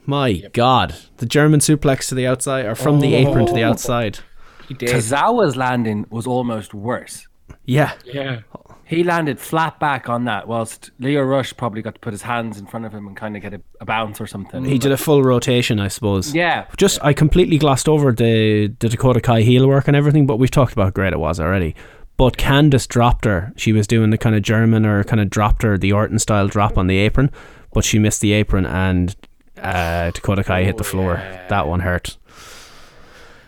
My 0.04 0.34
God. 0.52 0.94
The 1.16 1.26
German 1.26 1.60
suplex 1.60 2.08
to 2.08 2.14
the 2.14 2.26
outside, 2.26 2.64
or 2.66 2.74
from 2.74 3.00
the 3.00 3.14
apron 3.14 3.46
to 3.46 3.52
the 3.52 3.64
outside. 3.64 4.20
He. 4.68 4.74
Tozawa's 4.74 5.56
landing 5.56 6.06
was 6.10 6.26
almost 6.26 6.74
worse. 6.74 7.26
Yeah. 7.64 7.92
Yeah. 8.04 8.40
He 8.86 9.02
landed 9.02 9.40
flat 9.40 9.80
back 9.80 10.08
on 10.08 10.26
that, 10.26 10.46
whilst 10.46 10.92
Lio 11.00 11.22
Rush 11.22 11.56
probably 11.56 11.82
got 11.82 11.94
to 11.94 12.00
put 12.00 12.12
his 12.12 12.22
hands 12.22 12.56
in 12.56 12.66
front 12.66 12.86
of 12.86 12.92
him 12.92 13.08
and 13.08 13.16
kind 13.16 13.34
of 13.36 13.42
get 13.42 13.52
a, 13.52 13.60
a 13.80 13.84
bounce 13.84 14.20
or 14.20 14.28
something. 14.28 14.64
He 14.64 14.78
did 14.78 14.92
a 14.92 14.96
full 14.96 15.24
rotation, 15.24 15.80
I 15.80 15.88
suppose. 15.88 16.32
yeah, 16.32 16.66
Just, 16.76 17.00
I 17.02 17.12
completely 17.12 17.58
glossed 17.58 17.88
over 17.88 18.12
the, 18.12 18.72
the 18.78 18.88
Dakota 18.88 19.20
Kai 19.20 19.42
heel 19.42 19.66
work 19.66 19.88
and 19.88 19.96
everything, 19.96 20.24
but 20.24 20.36
we've 20.36 20.52
talked 20.52 20.72
about 20.72 20.84
how 20.84 20.90
great 20.90 21.12
it 21.12 21.18
was 21.18 21.40
already. 21.40 21.74
But 22.16 22.36
Candice 22.36 22.86
dropped 22.86 23.24
her. 23.24 23.52
She 23.56 23.72
was 23.72 23.88
doing 23.88 24.10
the 24.10 24.18
kind 24.18 24.36
of 24.36 24.42
German 24.42 24.86
or 24.86 25.02
kind 25.02 25.20
of 25.20 25.30
dropped 25.30 25.62
her, 25.64 25.76
the 25.76 25.92
Orton 25.92 26.20
style 26.20 26.46
drop 26.46 26.78
on 26.78 26.86
the 26.86 26.98
apron, 26.98 27.32
but 27.74 27.84
she 27.84 27.98
missed 27.98 28.20
the 28.20 28.32
apron 28.34 28.66
and 28.66 29.16
uh, 29.58 30.12
Dakota 30.12 30.44
Kai 30.44 30.62
hit 30.62 30.76
the 30.76 30.84
floor. 30.84 31.16
That 31.48 31.66
one 31.66 31.80
hurt. 31.80 32.16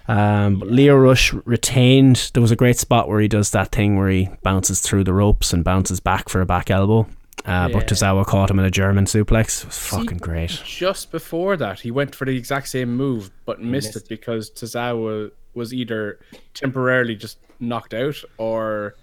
Um, 0.09 0.59
but 0.59 0.69
Lio 0.71 0.97
Rush 0.97 1.33
retained. 1.45 2.31
There 2.33 2.41
was 2.41 2.51
a 2.51 2.57
great 2.57 2.79
spot 2.79 3.09
where 3.09 3.21
he 3.21 3.29
does 3.29 3.51
that 3.51 3.71
thing 3.71 3.97
where 3.97 4.09
he 4.09 4.29
bounces 4.43 4.81
through 4.81 5.05
the 5.05 5.13
ropes 5.13 5.53
and 5.53 5.63
bounces 5.63 6.01
back 6.01 6.29
for 6.29 6.41
a 6.41 6.47
back 6.47 6.71
elbow. 6.71 7.07
Uh, 7.45 7.69
But 7.69 7.87
Tozawa 7.87 8.27
caught 8.27 8.51
him 8.51 8.59
in 8.59 8.65
a 8.65 8.71
German 8.71 9.05
suplex. 9.05 9.61
It 9.63 9.67
was 9.67 9.79
fucking 9.79 10.19
great. 10.19 10.51
Just 10.65 11.11
before 11.13 11.57
that, 11.57 11.81
he 11.81 11.91
went 11.91 12.15
for 12.15 12.25
the 12.25 12.37
exact 12.37 12.69
same 12.69 12.97
move, 12.97 13.31
but 13.45 13.61
missed, 13.63 13.97
it 13.97 14.09
because 14.09 14.51
Tozawa 14.51 15.31
was 15.55 15.73
either 15.73 16.19
temporarily 16.55 17.15
just 17.15 17.39
knocked 17.61 17.95
out 17.95 18.17
or 18.39 18.97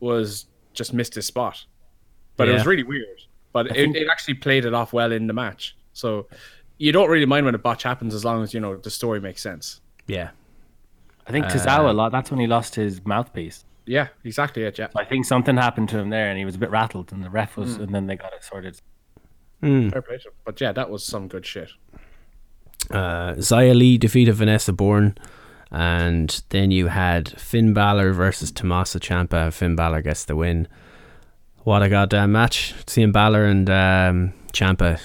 was 0.00 0.46
just 0.74 0.92
missed 0.94 1.14
his 1.14 1.26
spot. 1.26 1.64
But 2.36 2.48
it 2.48 2.52
was 2.52 2.66
really 2.66 2.82
weird. 2.82 3.18
But 3.52 3.76
it, 3.76 3.94
it 3.94 4.08
actually 4.10 4.34
played 4.34 4.64
it 4.64 4.72
off 4.74 4.92
well 4.92 5.12
in 5.12 5.26
the 5.26 5.32
match. 5.34 5.76
So 5.92 6.26
you 6.78 6.92
don't 6.92 7.10
really 7.10 7.26
mind 7.26 7.44
when 7.46 7.54
a 7.54 7.58
botch 7.58 7.82
happens 7.82 8.14
as 8.14 8.24
long 8.24 8.42
as 8.42 8.54
you 8.54 8.60
know 8.60 8.76
the 8.76 8.90
story 8.90 9.20
makes 9.20 9.42
sense. 9.42 9.80
Yeah. 10.06 10.30
I 11.26 11.30
think 11.32 11.46
Tozawa, 11.46 11.94
lo- 11.94 12.10
that's 12.10 12.30
when 12.30 12.40
he 12.40 12.46
lost 12.46 12.74
his 12.74 13.04
mouthpiece. 13.04 13.64
Yeah, 13.86 14.08
exactly 14.24 14.62
it. 14.64 14.78
Yeah. 14.78 14.88
I 14.96 15.04
think 15.04 15.24
something 15.24 15.56
happened 15.56 15.88
to 15.90 15.98
him 15.98 16.10
there, 16.10 16.28
and 16.28 16.38
he 16.38 16.44
was 16.44 16.54
a 16.54 16.58
bit 16.58 16.70
rattled, 16.70 17.12
and 17.12 17.22
the 17.24 17.30
ref 17.30 17.56
was, 17.56 17.76
and 17.76 17.94
then 17.94 18.06
they 18.06 18.16
got 18.16 18.32
it 18.32 18.44
sorted. 18.44 18.80
Fair 19.60 20.02
play. 20.02 20.18
But 20.44 20.60
yeah, 20.60 20.72
that 20.72 20.90
was 20.90 21.04
some 21.04 21.28
good 21.28 21.46
shit. 21.46 21.70
uh, 22.90 23.34
Xia 23.34 23.74
Li 23.76 23.98
defeated 23.98 24.34
Vanessa 24.34 24.72
Borne, 24.72 25.16
and 25.70 26.42
then 26.50 26.70
you 26.70 26.88
had 26.88 27.40
Finn 27.40 27.72
Balor 27.72 28.12
versus 28.12 28.50
Tommaso 28.50 28.98
Ciampa. 28.98 29.52
Finn 29.52 29.76
Balor 29.76 30.02
gets 30.02 30.24
the 30.24 30.36
win. 30.36 30.68
What 31.64 31.82
a 31.82 31.88
goddamn 31.88 32.32
match! 32.32 32.74
Seeing 32.86 33.12
Balor 33.12 33.44
and 33.44 33.70
um, 33.70 34.32
Ciampa, 34.52 35.00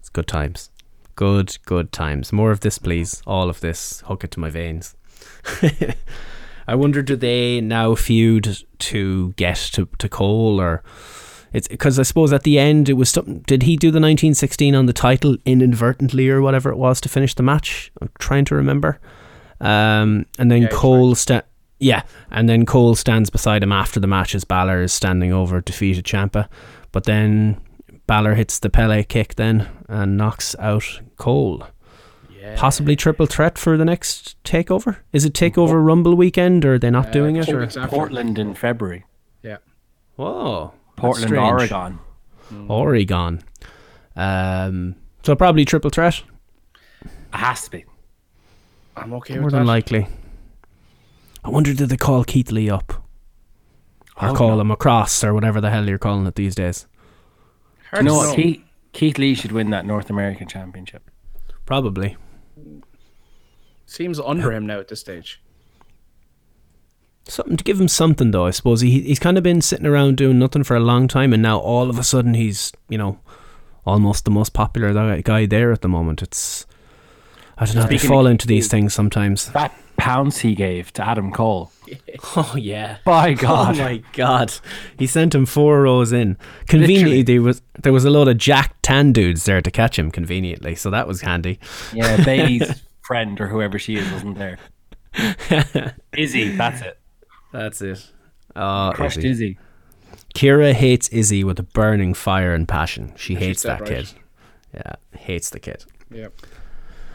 it's 0.00 0.08
good 0.08 0.26
times. 0.26 0.70
Good, 1.14 1.58
good 1.66 1.92
times. 1.92 2.32
More 2.32 2.50
of 2.50 2.60
this, 2.60 2.78
please. 2.78 3.22
All 3.26 3.48
of 3.48 3.60
this. 3.60 4.00
Hook 4.06 4.24
it 4.24 4.30
to 4.32 4.40
my 4.40 4.50
veins. 4.50 4.96
I 6.68 6.74
wonder, 6.74 7.02
do 7.02 7.16
they 7.16 7.60
now 7.60 7.94
feud 7.94 8.58
to 8.78 9.32
get 9.32 9.56
to, 9.72 9.88
to 9.98 10.08
Cole 10.08 10.60
or 10.60 10.82
it's 11.52 11.66
because 11.66 11.98
I 11.98 12.04
suppose 12.04 12.32
at 12.32 12.44
the 12.44 12.58
end 12.58 12.88
it 12.88 12.92
was 12.92 13.10
something. 13.10 13.40
Did 13.40 13.64
he 13.64 13.76
do 13.76 13.88
the 13.88 13.96
1916 13.96 14.74
on 14.74 14.86
the 14.86 14.92
title 14.92 15.36
inadvertently 15.44 16.28
or 16.28 16.40
whatever 16.40 16.70
it 16.70 16.76
was 16.76 17.00
to 17.00 17.08
finish 17.08 17.34
the 17.34 17.42
match? 17.42 17.90
I'm 18.00 18.10
trying 18.18 18.44
to 18.46 18.54
remember. 18.54 19.00
Um, 19.60 20.26
and 20.38 20.50
then 20.50 20.62
Yeah, 20.62 20.68
Cole 20.68 21.14
sta- 21.14 21.42
yeah, 21.80 22.02
and 22.30 22.48
then 22.48 22.66
Cole 22.66 22.94
stands 22.94 23.30
beside 23.30 23.62
him 23.62 23.72
after 23.72 23.98
the 23.98 24.06
match 24.06 24.34
as 24.34 24.44
Balor 24.44 24.82
is 24.82 24.92
standing 24.92 25.32
over 25.32 25.60
defeated 25.60 26.04
Ciampa, 26.04 26.48
but 26.92 27.04
then 27.04 27.60
Balor 28.06 28.34
hits 28.34 28.58
the 28.58 28.70
Pele 28.70 29.02
kick 29.02 29.34
then 29.34 29.68
and 29.88 30.16
knocks 30.16 30.54
out 30.58 31.00
Cole. 31.16 31.66
Yeah. 32.40 32.54
Possibly 32.56 32.96
triple 32.96 33.26
threat 33.26 33.58
for 33.58 33.76
the 33.76 33.84
next 33.84 34.42
takeover. 34.44 34.96
Is 35.12 35.24
it 35.24 35.34
mm. 35.34 35.50
takeover 35.50 35.84
Rumble 35.84 36.14
weekend 36.14 36.64
or 36.64 36.74
are 36.74 36.78
they 36.78 36.90
not 36.90 37.08
uh, 37.08 37.10
doing 37.10 37.36
it? 37.36 37.48
Or? 37.50 37.66
Portland 37.86 38.38
in 38.38 38.54
February. 38.54 39.04
Yeah. 39.42 39.58
Whoa, 40.16 40.72
Portland, 40.96 41.28
strange. 41.28 41.72
Oregon. 41.72 41.98
Mm. 42.50 42.70
Oregon. 42.70 43.42
Um, 44.16 44.96
so 45.22 45.36
probably 45.36 45.64
triple 45.64 45.90
threat. 45.90 46.22
It 47.04 47.10
has 47.32 47.64
to 47.64 47.70
be. 47.70 47.84
I'm 48.96 49.12
okay 49.14 49.34
More 49.34 49.44
with 49.44 49.52
than 49.52 49.64
that. 49.64 49.68
likely. 49.68 50.06
I 51.44 51.50
wonder 51.50 51.72
did 51.74 51.88
they 51.88 51.96
call 51.96 52.24
Keith 52.24 52.50
Lee 52.50 52.70
up 52.70 53.04
or 54.20 54.30
Oh, 54.30 54.34
call 54.34 54.56
no. 54.56 54.60
him 54.60 54.70
across 54.70 55.22
or 55.24 55.32
whatever 55.32 55.60
the 55.60 55.70
hell 55.70 55.88
you're 55.88 55.98
calling 55.98 56.26
it 56.26 56.34
these 56.34 56.54
days? 56.54 56.86
Hard 57.90 58.04
You 58.04 58.10
know 58.10 58.16
what? 58.16 58.36
Keith, 58.36 58.62
Keith 58.92 59.18
Lee 59.18 59.34
should 59.34 59.52
win 59.52 59.70
that 59.70 59.86
North 59.86 60.10
American 60.10 60.48
Championship. 60.48 61.10
Probably. 61.64 62.16
Seems 63.86 64.20
under 64.20 64.52
him 64.52 64.66
now 64.66 64.78
at 64.78 64.88
this 64.88 65.00
stage. 65.00 65.42
Something 67.26 67.56
to 67.56 67.64
give 67.64 67.80
him 67.80 67.88
something 67.88 68.30
though. 68.30 68.46
I 68.46 68.50
suppose 68.50 68.80
he 68.80 69.02
he's 69.02 69.18
kind 69.18 69.36
of 69.36 69.44
been 69.44 69.60
sitting 69.60 69.86
around 69.86 70.16
doing 70.16 70.38
nothing 70.38 70.64
for 70.64 70.76
a 70.76 70.80
long 70.80 71.08
time, 71.08 71.32
and 71.32 71.42
now 71.42 71.58
all 71.58 71.90
of 71.90 71.98
a 71.98 72.04
sudden 72.04 72.34
he's 72.34 72.72
you 72.88 72.98
know 72.98 73.20
almost 73.86 74.24
the 74.24 74.30
most 74.30 74.52
popular 74.52 74.92
guy- 74.92 75.20
guy 75.20 75.46
there 75.46 75.72
at 75.72 75.82
the 75.82 75.88
moment. 75.88 76.22
It's 76.22 76.66
I 77.60 77.66
don't 77.66 77.74
know. 77.76 77.86
They 77.86 77.98
fall 77.98 78.26
into 78.26 78.46
these 78.46 78.68
things 78.68 78.94
sometimes. 78.94 79.52
That 79.52 79.72
pounce 79.98 80.38
he 80.38 80.54
gave 80.54 80.92
to 80.94 81.06
Adam 81.06 81.30
Cole. 81.30 81.70
Oh 82.36 82.54
yeah. 82.56 82.98
By 83.04 83.30
oh, 83.32 83.34
God. 83.34 83.80
Oh 83.80 83.82
my 83.82 84.02
god! 84.12 84.52
He 84.96 85.08
sent 85.08 85.34
him 85.34 85.46
four 85.46 85.82
rows 85.82 86.12
in. 86.12 86.36
Conveniently, 86.68 87.18
Literally. 87.18 87.22
there 87.22 87.42
was 87.42 87.62
there 87.82 87.92
was 87.92 88.04
a 88.04 88.10
load 88.10 88.28
of 88.28 88.38
Jack 88.38 88.76
Tan 88.82 89.12
dudes 89.12 89.44
there 89.44 89.60
to 89.60 89.70
catch 89.70 89.98
him. 89.98 90.12
Conveniently, 90.12 90.76
so 90.76 90.90
that 90.90 91.08
was 91.08 91.22
handy. 91.22 91.58
Yeah, 91.92 92.22
Bayley's 92.24 92.82
friend 93.02 93.40
or 93.40 93.48
whoever 93.48 93.78
she 93.80 93.96
is 93.96 94.08
wasn't 94.12 94.38
there. 94.38 94.58
Izzy, 96.16 96.56
that's 96.56 96.82
it. 96.82 96.98
That's 97.52 97.82
it. 97.82 98.08
Oh, 98.54 98.92
Crushed 98.94 99.18
Izzy. 99.18 99.28
Izzy. 99.28 99.58
Kira 100.34 100.72
hates 100.72 101.08
Izzy 101.08 101.42
with 101.42 101.58
a 101.58 101.64
burning 101.64 102.14
fire 102.14 102.54
and 102.54 102.68
passion. 102.68 103.12
She 103.16 103.34
hates 103.34 103.64
that 103.64 103.80
right. 103.80 103.88
kid. 103.88 104.12
Yeah, 104.74 104.94
hates 105.12 105.50
the 105.50 105.58
kid. 105.58 105.84
Yeah. 106.10 106.28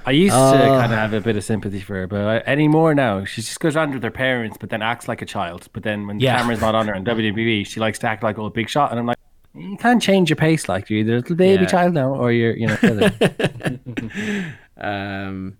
I 0.08 0.12
used 0.12 0.34
to 0.36 0.40
Oh. 0.40 0.78
kind 0.80 0.94
of 0.94 1.00
have 1.00 1.14
a 1.14 1.22
bit 1.22 1.36
of 1.36 1.44
sympathy 1.44 1.80
for 1.80 1.96
her, 1.96 2.08
but 2.08 2.48
anymore 2.48 2.94
now, 2.94 3.26
she 3.26 3.42
just 3.42 3.60
goes 3.60 3.76
around 3.76 3.94
with 3.94 4.04
her 4.04 4.12
parents, 4.12 4.58
but 4.60 4.70
then 4.70 4.82
acts 4.82 5.08
like 5.08 5.22
a 5.22 5.26
child. 5.26 5.68
But 5.74 5.84
then 5.84 6.06
when 6.08 6.20
Yeah. 6.20 6.34
the 6.36 6.42
camera's 6.42 6.62
not 6.62 6.76
on 6.76 6.88
her 6.88 6.96
on 6.96 7.04
WWE, 7.12 7.64
she 7.66 7.80
likes 7.80 7.98
to 8.00 8.08
act 8.08 8.22
like 8.24 8.38
a 8.38 8.50
big 8.50 8.70
shot, 8.70 8.92
and 8.92 9.00
I'm 9.00 9.06
like, 9.08 9.18
you 9.56 9.78
can't 9.78 10.02
change 10.02 10.30
your 10.30 10.36
pace 10.36 10.68
like 10.70 10.90
you're 10.90 11.00
either 11.00 11.14
a 11.14 11.16
little 11.18 11.36
baby 11.36 11.64
Yeah. 11.64 11.70
child 11.70 11.94
now, 11.94 12.14
or 12.14 12.32
you're, 12.32 12.56
you 12.56 12.68
know. 12.68 12.78
Um, 14.78 15.56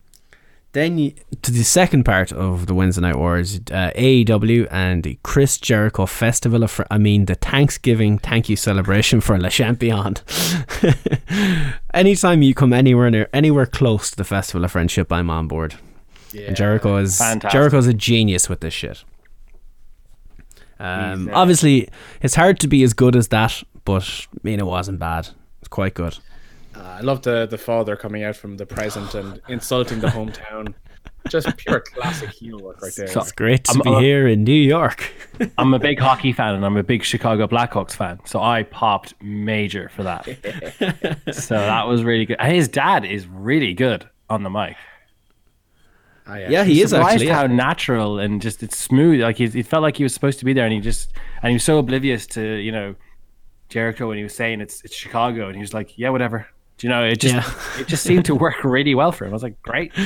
then 0.76 0.98
you, 0.98 1.14
to 1.42 1.52
the 1.52 1.64
second 1.64 2.04
part 2.04 2.34
of 2.34 2.68
the 2.68 2.76
Wednesday 2.76 3.02
Night 3.02 3.16
Wars, 3.16 3.62
uh, 3.72 3.92
AEW 3.96 4.68
and 4.70 5.04
the 5.04 5.18
Chris 5.24 5.58
Jericho 5.58 6.06
Festival 6.06 6.64
of, 6.64 6.72
Fr- 6.72 6.84
I 6.92 6.98
mean 6.98 7.26
the 7.26 7.36
Thanksgiving 7.36 8.18
thank 8.20 8.50
you 8.50 8.58
celebration 8.58 9.22
for 9.22 9.40
Le 9.40 9.50
Champion. 9.50 10.18
Anytime 11.94 12.42
you 12.42 12.54
come 12.54 12.74
anywhere 12.74 13.10
near, 13.10 13.30
anywhere 13.34 13.66
close 13.66 14.12
to 14.12 14.18
the 14.18 14.26
Festival 14.26 14.66
of 14.66 14.72
Friendship, 14.72 15.12
I'm 15.14 15.30
on 15.30 15.48
board. 15.48 15.76
Yeah. 16.34 16.48
And 16.48 16.58
Jericho 16.58 16.98
is 16.98 17.18
Fantastic. 17.20 17.58
Jericho's 17.58 17.88
a 17.88 17.94
genius 17.94 18.50
with 18.50 18.60
this 18.60 18.74
shit. 18.74 19.06
Um, 20.78 21.30
obviously, 21.34 21.88
it's 22.22 22.36
hard 22.36 22.60
to 22.60 22.68
be 22.68 22.84
as 22.84 22.94
good 22.94 23.16
as 23.16 23.30
that, 23.30 23.64
but 23.86 24.04
I 24.04 24.40
mean, 24.44 24.60
it 24.60 24.66
wasn't 24.66 25.00
bad. 25.00 25.30
It's 25.62 25.70
quite 25.70 25.94
good. 25.94 26.18
Uh, 26.76 26.82
I 26.82 27.02
love 27.02 27.22
the 27.22 27.46
the 27.46 27.58
father 27.58 27.96
coming 27.96 28.24
out 28.24 28.36
from 28.36 28.58
the 28.58 28.66
present 28.66 29.16
and 29.16 29.42
insulting 29.50 30.00
the 30.00 30.08
hometown. 30.08 30.74
Just 31.30 31.58
pure 31.58 31.80
classic 31.80 32.30
heel 32.30 32.60
work 32.60 32.82
right 32.84 32.94
there. 32.96 33.08
So- 33.08 33.22
It's 33.22 33.32
great 33.32 33.64
to 33.64 33.72
I'm- 33.72 33.82
be 33.84 33.90
I'm- 33.90 34.04
here 34.04 34.28
in 34.28 34.44
New 34.44 34.52
York. 34.54 35.12
I'm 35.58 35.74
a 35.74 35.80
big 35.80 36.00
hockey 36.00 36.32
fan, 36.34 36.54
and 36.56 36.64
I'm 36.66 36.78
a 36.78 36.84
big 36.84 37.04
Chicago 37.04 37.48
Blackhawks 37.48 37.94
fan, 37.94 38.20
so 38.26 38.42
I 38.42 38.62
popped 38.64 39.16
major 39.22 39.90
for 39.90 40.04
that. 40.04 40.26
so 41.34 41.56
that 41.56 41.88
was 41.88 42.04
really 42.04 42.26
good. 42.26 42.38
And 42.40 42.54
his 42.54 42.68
dad 42.68 43.06
is 43.06 43.26
really 43.28 43.74
good 43.74 44.08
on 44.30 44.44
the 44.44 44.50
mic. 44.52 44.76
Ah, 46.28 46.38
yeah, 46.38 46.64
he 46.64 46.82
is 46.82 46.90
surprised 46.92 47.14
actually. 47.16 47.28
yeah. 47.28 47.36
how 47.36 47.48
natural 47.48 48.20
and 48.20 48.42
just 48.42 48.64
it's 48.64 48.78
smooth. 48.78 49.22
Like 49.22 49.38
he, 49.38 49.46
it 49.46 49.68
felt 49.68 49.84
like 49.84 49.98
he 49.98 50.04
was 50.04 50.14
supposed 50.14 50.40
to 50.40 50.46
be 50.46 50.54
there, 50.54 50.66
and 50.66 50.74
he 50.74 50.80
just 50.80 51.12
and 51.42 51.50
he 51.52 51.56
was 51.56 51.64
so 51.64 51.78
oblivious 51.80 52.26
to 52.28 52.42
you 52.58 52.72
know 52.72 52.96
Jericho 53.70 54.08
when 54.08 54.18
he 54.18 54.24
was 54.24 54.36
saying 54.36 54.62
it's 54.62 54.84
it's 54.84 54.96
Chicago, 54.96 55.48
and 55.48 55.56
he 55.56 55.62
was 55.62 55.74
like, 55.74 55.98
yeah, 55.98 56.10
whatever. 56.10 56.48
Do 56.78 56.88
you 56.88 56.90
know? 56.90 57.04
It 57.04 57.20
just 57.20 57.34
Yeah. 57.36 57.54
it 57.82 57.88
just 57.88 58.04
seemed 58.04 58.26
to 58.26 58.36
work 58.36 58.64
really 58.64 58.96
well 58.96 59.12
for 59.12 59.26
him. 59.26 59.32
I 59.32 59.34
was 59.34 59.44
like, 59.44 59.62
great. 59.62 59.92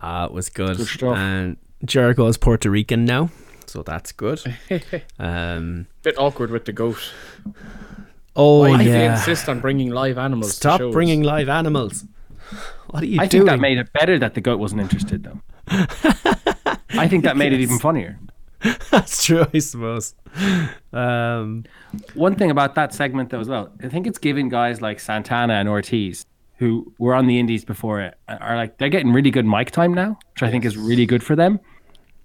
Ah, 0.00 0.26
it 0.26 0.32
was 0.32 0.48
good. 0.48 0.76
Good 0.76 0.86
stuff. 0.86 1.16
And 1.16 1.56
Jericho 1.84 2.28
is 2.28 2.36
Puerto 2.36 2.70
Rican 2.70 3.04
now, 3.04 3.30
so 3.66 3.82
that's 3.82 4.12
good. 4.12 4.40
um, 5.18 5.88
Bit 6.02 6.16
awkward 6.18 6.50
with 6.52 6.66
the 6.66 6.72
goat. 6.72 6.98
oh 8.36 8.60
Why 8.60 8.78
do 8.78 8.84
they 8.84 8.90
yeah, 9.04 9.16
insist 9.18 9.48
on 9.48 9.58
bringing 9.58 9.90
live 9.90 10.16
animals? 10.18 10.50
to 10.52 10.56
stop 10.56 10.78
shows? 10.80 10.92
bringing 10.92 11.22
live 11.22 11.48
animals. 11.48 12.04
What 12.90 13.02
are 13.02 13.06
you 13.06 13.20
I 13.20 13.26
doing? 13.26 13.46
think 13.46 13.50
that 13.50 13.60
made 13.60 13.78
it 13.78 13.92
better 13.92 14.18
that 14.20 14.34
the 14.34 14.40
goat 14.40 14.60
wasn't 14.60 14.82
interested, 14.82 15.24
though. 15.24 15.40
I 16.90 17.08
think 17.08 17.24
that 17.24 17.36
made 17.36 17.52
it 17.52 17.60
even 17.60 17.78
funnier. 17.80 18.20
that's 18.90 19.24
true, 19.24 19.46
I 19.54 19.58
suppose. 19.58 20.14
Um, 20.92 21.64
One 22.14 22.34
thing 22.34 22.50
about 22.50 22.74
that 22.74 22.92
segment 22.92 23.30
though 23.30 23.40
as 23.40 23.48
well, 23.48 23.72
I 23.82 23.88
think 23.88 24.06
it's 24.06 24.18
giving 24.18 24.48
guys 24.48 24.80
like 24.80 25.00
Santana 25.00 25.54
and 25.54 25.68
Ortiz, 25.68 26.24
who 26.56 26.92
were 26.98 27.14
on 27.14 27.26
the 27.26 27.38
indies 27.38 27.64
before 27.64 28.00
it, 28.00 28.14
are 28.28 28.56
like 28.56 28.78
they're 28.78 28.88
getting 28.88 29.12
really 29.12 29.30
good 29.30 29.46
mic 29.46 29.70
time 29.70 29.94
now, 29.94 30.18
which 30.34 30.42
I 30.42 30.50
think 30.50 30.64
is 30.64 30.76
really 30.76 31.06
good 31.06 31.22
for 31.22 31.36
them. 31.36 31.60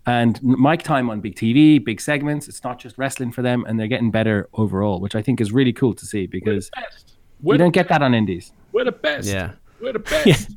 And 0.06 0.41
mic 0.43 0.84
time 0.84 1.10
on 1.10 1.22
big 1.22 1.36
TV, 1.36 1.84
big 1.84 2.02
segments, 2.02 2.48
it's 2.50 2.63
not 2.63 2.78
just 2.80 2.98
wrestling 2.98 3.32
for 3.32 3.41
them, 3.41 3.63
and 3.65 3.80
they're 3.80 3.88
getting 3.88 4.12
better 4.12 4.50
overall, 4.54 5.00
which 5.00 5.15
I 5.15 5.22
think 5.22 5.39
is 5.39 5.52
really 5.54 5.72
cool 5.72 5.93
to 5.93 6.06
see 6.06 6.28
because 6.28 6.69
Best. 6.72 7.13
you 7.39 7.48
We're, 7.48 7.58
don't 7.58 7.72
get 7.72 7.88
that 7.88 8.02
on 8.02 8.13
indies. 8.13 8.52
we're 8.74 8.84
the 8.84 8.91
best. 8.91 9.28
yeah, 9.30 9.54
We're 9.80 9.93
the 9.93 10.00
best. 10.00 10.56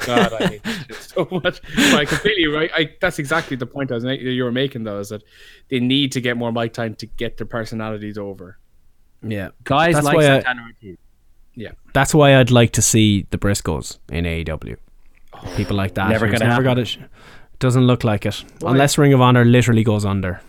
God, 0.00 0.32
I 0.34 0.46
hate 0.46 0.62
this 0.64 0.76
shit 0.86 0.94
so 0.96 1.28
much. 1.30 1.60
But 1.62 1.94
I 1.94 2.04
completely 2.04 2.46
right. 2.46 2.70
I, 2.74 2.90
that's 3.00 3.18
exactly 3.18 3.56
the 3.56 3.66
point 3.66 3.90
I 3.90 3.94
was 3.94 4.04
ma- 4.04 4.10
you 4.12 4.44
were 4.44 4.52
making, 4.52 4.84
though, 4.84 4.98
is 5.00 5.08
that 5.10 5.22
they 5.70 5.80
need 5.80 6.12
to 6.12 6.20
get 6.20 6.36
more 6.36 6.52
mic 6.52 6.72
time 6.72 6.94
to 6.96 7.06
get 7.06 7.36
their 7.36 7.46
personalities 7.46 8.18
over. 8.18 8.58
yeah. 9.22 9.48
Guys 9.64 9.94
That's 9.94 10.06
like 10.06 10.16
why 10.16 10.22
I- 10.22 10.26
Santana 10.26 10.62
and 10.62 10.74
Ortiz. 10.74 10.98
That's 11.92 12.14
why 12.14 12.36
I'd 12.36 12.50
like 12.52 12.70
to 12.72 12.82
see 12.82 13.26
the 13.30 13.38
Briscoes 13.38 13.98
in 14.10 14.24
AEW. 14.24 14.76
People 15.56 15.76
like 15.76 15.94
that. 15.94 16.08
Never 16.08 16.26
gonna 16.26 16.44
never 16.46 16.62
got 16.62 16.76
happen. 16.78 17.02
it. 17.04 17.10
Doesn't 17.58 17.86
look 17.86 18.04
like 18.04 18.24
it. 18.26 18.44
Unless 18.64 18.96
Ring 18.98 19.12
of 19.12 19.20
Honor 19.20 19.44
literally 19.44 19.82
goes 19.82 20.04
under. 20.04 20.40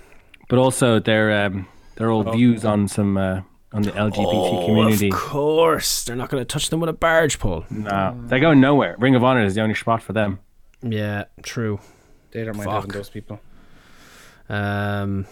but 0.48 0.60
also 0.60 1.00
their 1.00 1.46
um, 1.46 1.68
their 1.96 2.10
old 2.12 2.32
views 2.32 2.64
on 2.66 2.88
some 2.88 3.18
uh, 3.18 3.42
on 3.72 3.84
the 3.84 3.92
LGBT 3.92 4.66
community. 4.66 5.12
Oh, 5.12 5.16
Of 5.16 5.22
course, 5.22 6.04
they're 6.04 6.16
not 6.16 6.30
going 6.30 6.42
to 6.42 6.46
touch 6.46 6.70
them 6.70 6.80
with 6.80 6.90
a 6.90 6.94
barge 6.94 7.40
pole. 7.40 7.66
No, 7.70 8.20
they're 8.26 8.40
going 8.40 8.60
nowhere. 8.60 8.96
Ring 9.00 9.16
of 9.16 9.24
Honor 9.24 9.44
is 9.44 9.56
the 9.56 9.62
only 9.62 9.76
spot 9.76 10.02
for 10.02 10.14
them. 10.14 10.40
Yeah, 10.82 11.26
true. 11.44 11.80
They 12.32 12.44
don't 12.44 12.56
mind 12.58 12.66
Fuck. 12.66 12.76
having 12.76 12.92
those 12.92 13.10
people. 13.10 13.40
Um, 14.48 15.26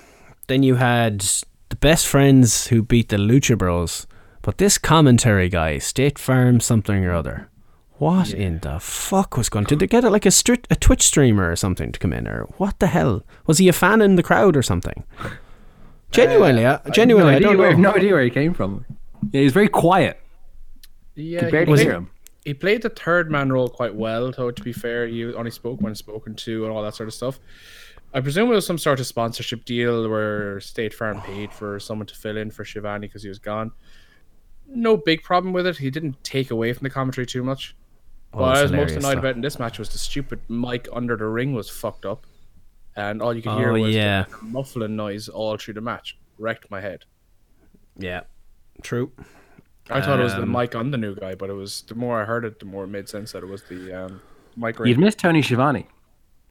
then 0.48 0.64
you 0.64 0.76
had 0.76 1.22
the 1.70 1.76
best 1.76 2.08
friends 2.08 2.68
who 2.68 2.82
beat 2.84 3.10
the 3.10 3.18
Lucha 3.18 3.58
Bros, 3.58 4.08
but 4.42 4.58
this 4.58 4.78
commentary 4.78 5.50
guy, 5.50 5.78
State 5.80 6.20
Farm 6.20 6.60
something 6.60 7.04
or 7.06 7.14
other. 7.14 7.50
What 7.98 8.32
in 8.32 8.60
the 8.60 8.80
fuck 8.80 9.36
was 9.38 9.50
going? 9.50 9.66
Did 9.66 9.80
they 9.80 9.88
get 9.88 10.04
it 10.04 10.12
like 10.12 10.28
a 10.28 10.30
stri- 10.30 10.66
a 10.70 10.76
Twitch 10.76 11.02
streamer 11.02 11.50
or 11.52 11.56
something 11.56 11.92
to 11.92 12.00
come 12.00 12.14
in, 12.14 12.28
or 12.28 12.44
what 12.58 12.78
the 12.80 12.86
hell? 12.88 13.24
Was 13.48 13.58
he 13.58 13.68
a 13.68 13.74
fan 13.74 14.02
in 14.02 14.16
the 14.18 14.24
crowd 14.24 14.56
or 14.56 14.62
something? 14.62 15.04
Genuinely, 16.18 16.65
uh, 16.65 16.80
genuinely, 16.91 17.36
I, 17.36 17.39
no, 17.39 17.39
don't 17.39 17.49
idea 17.53 17.59
where, 17.61 17.74
know. 17.78 17.89
no 17.91 17.95
idea 17.95 18.13
where 18.13 18.24
he 18.24 18.30
came 18.30 18.53
from. 18.53 18.86
Yeah, 19.32 19.41
he's 19.41 19.53
very 19.53 19.70
quiet. 19.70 20.20
Yeah, 21.15 21.39
Could 21.41 21.51
barely 21.51 21.78
he, 21.78 21.84
hear 21.84 21.91
played, 21.93 21.97
him. 21.97 22.09
he 22.45 22.53
played 22.53 22.82
the 22.82 22.89
third 22.89 23.32
man 23.32 23.51
role 23.51 23.68
quite 23.70 23.95
well, 23.95 24.32
though, 24.32 24.51
to 24.51 24.63
be 24.63 24.74
fair. 24.74 25.07
He 25.07 25.34
only 25.34 25.51
spoke 25.51 25.82
when 25.82 25.95
spoken 25.95 26.36
to 26.36 26.65
and 26.65 26.74
all 26.74 26.84
that 26.84 26.95
sort 26.95 27.07
of 27.07 27.13
stuff. 27.13 27.39
I 28.13 28.22
presume 28.22 28.49
it 28.51 28.55
was 28.55 28.65
some 28.65 28.78
sort 28.78 28.99
of 28.99 29.07
sponsorship 29.07 29.65
deal 29.65 30.07
where 30.09 30.59
State 30.59 30.93
Farm 30.93 31.22
paid 31.22 31.51
for 31.51 31.80
someone 31.80 32.07
to 32.07 32.15
fill 32.15 32.38
in 32.38 32.51
for 32.51 32.63
Schiavone 32.63 33.07
because 33.07 33.24
he 33.24 33.30
was 33.30 33.39
gone. 33.39 33.72
No 34.68 34.97
big 34.97 35.24
problem 35.24 35.53
with 35.53 35.68
it. 35.68 35.78
He 35.78 35.89
didn't 35.89 36.24
take 36.24 36.51
away 36.51 36.74
from 36.74 36.86
the 36.86 36.89
commentary 36.89 37.26
too 37.26 37.43
much. 37.43 37.76
Oh, 38.34 38.41
what 38.41 38.57
I 38.57 38.61
was 38.61 38.72
most 38.72 38.95
annoyed 38.95 39.15
though. 39.15 39.20
about 39.20 39.36
in 39.36 39.41
this 39.41 39.59
match 39.59 39.80
was 39.80 39.89
the 39.89 39.97
stupid 39.97 40.39
mic 40.49 40.88
under 40.91 41.15
the 41.15 41.26
ring 41.26 41.53
was 41.53 41.70
fucked 41.70 42.05
up. 42.05 42.26
And 42.98 43.22
all 43.22 43.34
you 43.34 43.41
could 43.41 43.54
hear 43.58 43.70
Oh, 43.70 43.80
was 43.80 43.93
yeah. 43.95 44.26
the 44.30 44.38
muffling 44.45 44.95
noise 44.95 45.30
all 45.30 45.56
through 45.58 45.76
the 45.76 45.82
match. 45.82 46.18
Wrecked 46.39 46.70
my 46.72 46.82
head. 46.82 47.06
Yeah, 47.98 48.22
true. 48.82 49.12
I 49.89 50.02
thought 50.02 50.20
it 50.20 50.24
was 50.24 50.34
the 50.36 50.41
Um, 50.41 50.52
mic 50.52 50.76
on 50.76 50.91
the 50.91 50.98
new 50.98 51.16
guy, 51.16 51.34
but 51.36 51.50
it 51.50 51.54
was 51.54 51.84
the 51.88 51.95
more 51.95 52.22
I 52.22 52.26
heard 52.26 52.43
it, 52.43 52.60
the 52.60 52.66
more 52.66 52.84
it 52.84 52.88
made 52.88 53.08
sense 53.08 53.32
that 53.32 53.41
it 53.43 53.45
was 53.48 53.64
the 53.64 53.93
um, 54.06 54.22
mic 54.58 54.78
ring. 54.80 54.89
You'd 54.89 55.00
miss 55.00 55.16
Tony 55.16 55.41
Schiavone. 55.41 55.88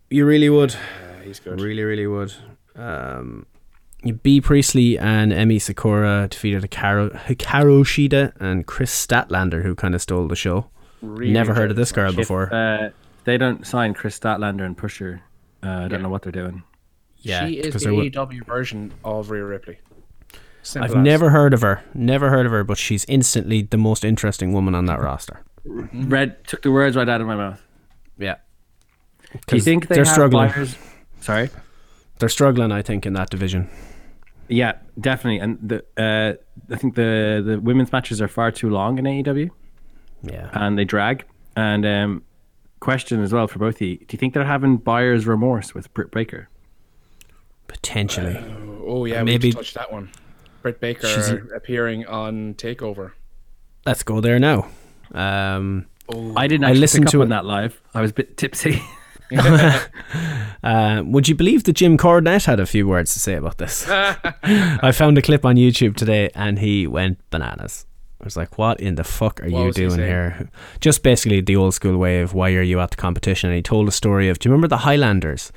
You 0.09 0.25
really 0.25 0.49
would. 0.49 0.73
Yeah, 0.73 1.23
he's 1.25 1.39
good. 1.41 1.61
Really, 1.61 1.83
really 1.83 2.07
would. 2.07 2.33
Um, 2.77 3.47
Bea 4.23 4.41
Priestley 4.41 4.99
and 4.99 5.33
Emi 5.33 5.61
Sakura 5.61 6.29
defeated 6.31 6.63
Hikaru, 6.63 7.13
Hikaru 7.27 7.83
Shida 7.85 8.33
and 8.41 8.67
Kris 8.67 8.91
Statlander, 9.07 9.63
who 9.63 9.75
kind 9.75 9.95
of 9.95 10.01
stole 10.03 10.29
the 10.29 10.37
show. 10.37 10.71
Really 11.03 11.33
Never 11.33 11.55
heard 11.55 11.71
of 11.71 11.77
this 11.77 11.93
girl 11.93 12.11
If 12.11 12.17
before. 12.17 12.53
uh, 12.55 12.91
they 13.25 13.37
don't 13.37 13.67
sign 13.67 13.95
Kris 13.95 14.19
Statlander 14.19 14.63
and 14.63 14.77
Pusher, 14.79 15.23
uh, 15.67 15.85
I 15.85 15.89
don't 15.89 16.03
know 16.03 16.09
what 16.09 16.23
they're 16.23 16.33
doing. 16.33 16.63
yeah, 17.19 17.47
she 17.47 17.55
is 17.59 17.73
the 17.75 17.79
there 17.81 17.95
would- 17.95 18.13
AEW 18.13 18.45
version 18.47 18.93
of 19.05 19.31
Rhea 19.31 19.45
Ripley. 19.45 19.79
Simple 20.63 20.91
I've 20.91 20.97
as. 20.99 21.05
never 21.05 21.31
heard 21.31 21.55
of 21.55 21.63
her. 21.63 21.83
Never 21.95 22.29
heard 22.31 22.45
of 22.47 22.53
her, 22.53 22.65
but 22.65 22.77
she's 22.77 23.05
instantly 23.09 23.63
the 23.63 23.77
most 23.77 24.05
interesting 24.05 24.53
woman 24.53 24.75
on 24.75 24.87
that 24.87 25.01
roster. 25.01 25.43
Red 25.65 26.45
took 26.47 26.63
the 26.63 26.71
words 26.73 26.97
right 26.97 27.09
out 27.09 27.21
of 27.21 27.27
my 27.27 27.37
mouth. 27.37 27.63
Yeah. 28.19 28.37
Do 29.47 29.57
you 29.57 29.63
think 29.63 29.87
they 29.89 29.95
they're 29.97 30.05
have 30.05 30.13
struggling? 30.13 30.49
buyers? 30.51 30.77
Sorry. 31.21 31.51
They're 32.19 32.29
struggling, 32.29 32.73
I 32.73 32.83
think, 32.83 33.07
in 33.07 33.13
that 33.13 33.31
division. 33.31 33.69
Yeah, 34.49 34.73
definitely. 35.01 35.39
And 35.41 35.59
the 35.63 35.85
uh, 35.97 36.73
I 36.73 36.77
think 36.77 36.95
the 36.97 37.43
the 37.47 37.61
women's 37.61 37.93
matches 37.93 38.21
are 38.23 38.29
far 38.29 38.51
too 38.51 38.71
long 38.71 38.99
in 38.99 39.05
AEW, 39.05 39.51
Yeah. 40.23 40.49
and 40.53 40.79
they 40.79 40.85
drag. 40.85 41.25
And 41.57 41.85
um, 41.87 42.23
question 42.81 43.23
as 43.23 43.33
well 43.33 43.47
for 43.49 43.59
both 43.59 43.77
of 43.77 43.81
you: 43.83 43.97
Do 43.99 44.07
you 44.11 44.19
think 44.19 44.35
they're 44.35 44.45
having 44.45 44.77
buyer's 44.77 45.27
remorse 45.27 45.75
with 45.75 45.93
Britt 45.95 46.11
Baker? 46.11 46.49
Potentially. 47.69 48.37
Oh 48.87 49.05
yeah, 49.05 49.23
Maybe- 49.23 49.49
maybe 49.49 49.53
touch 49.53 49.75
that 49.75 49.93
one. 49.93 50.11
Britt 50.63 50.81
Baker 50.81 51.07
She's- 51.07 51.33
appearing 51.55 52.07
on 52.07 52.55
Takeover. 52.55 53.13
Let's 53.85 54.03
go 54.03 54.21
there 54.21 54.39
now. 54.39 54.69
Um, 55.13 55.87
I 56.37 56.47
didn't 56.49 56.65
I 56.65 56.73
listened 56.73 57.09
to 57.09 57.21
it- 57.21 57.25
on 57.25 57.29
that 57.31 57.45
live. 57.45 57.81
I 57.95 58.01
was 58.01 58.11
a 58.11 58.15
bit 58.15 58.37
tipsy. 58.37 58.83
uh, 60.63 61.03
would 61.05 61.27
you 61.29 61.35
believe 61.35 61.65
that 61.65 61.73
Jim 61.73 61.99
Cornette 61.99 62.47
had 62.47 62.61
a 62.61 62.67
few 62.67 62.87
words 62.87 63.13
to 63.15 63.19
say 63.21 63.35
about 63.35 63.59
this? 63.59 63.85
I 63.91 64.93
found 64.93 65.19
a 65.19 65.23
clip 65.23 65.45
on 65.45 65.57
YouTube 65.57 65.97
today 65.97 66.31
and 66.35 66.61
he 66.61 66.87
went 66.87 67.19
bananas. 67.31 67.87
I 68.27 68.29
was 68.29 68.37
like, 68.37 68.59
what 68.59 68.81
in 68.81 68.97
the 68.97 69.05
fuck 69.05 69.41
are 69.41 69.45
What 69.45 69.61
you 69.61 69.67
was 69.67 69.77
he 69.77 69.87
doing 69.87 70.01
here? 70.01 70.49
Just 70.81 71.05
basically 71.05 71.41
the 71.41 71.55
old 71.55 71.75
school 71.75 71.97
way 71.97 72.21
of 72.23 72.35
why 72.35 72.53
are 72.55 72.63
you 72.63 72.81
at 72.81 72.91
the 72.91 72.97
competition? 72.97 73.51
And 73.51 73.57
he 73.57 73.63
told 73.63 73.87
a 73.87 73.93
story 73.93 74.29
of, 74.29 74.41
do 74.41 74.49
you 74.49 74.53
remember 74.53 74.67
the 74.67 74.79
Highlanders 74.79 75.53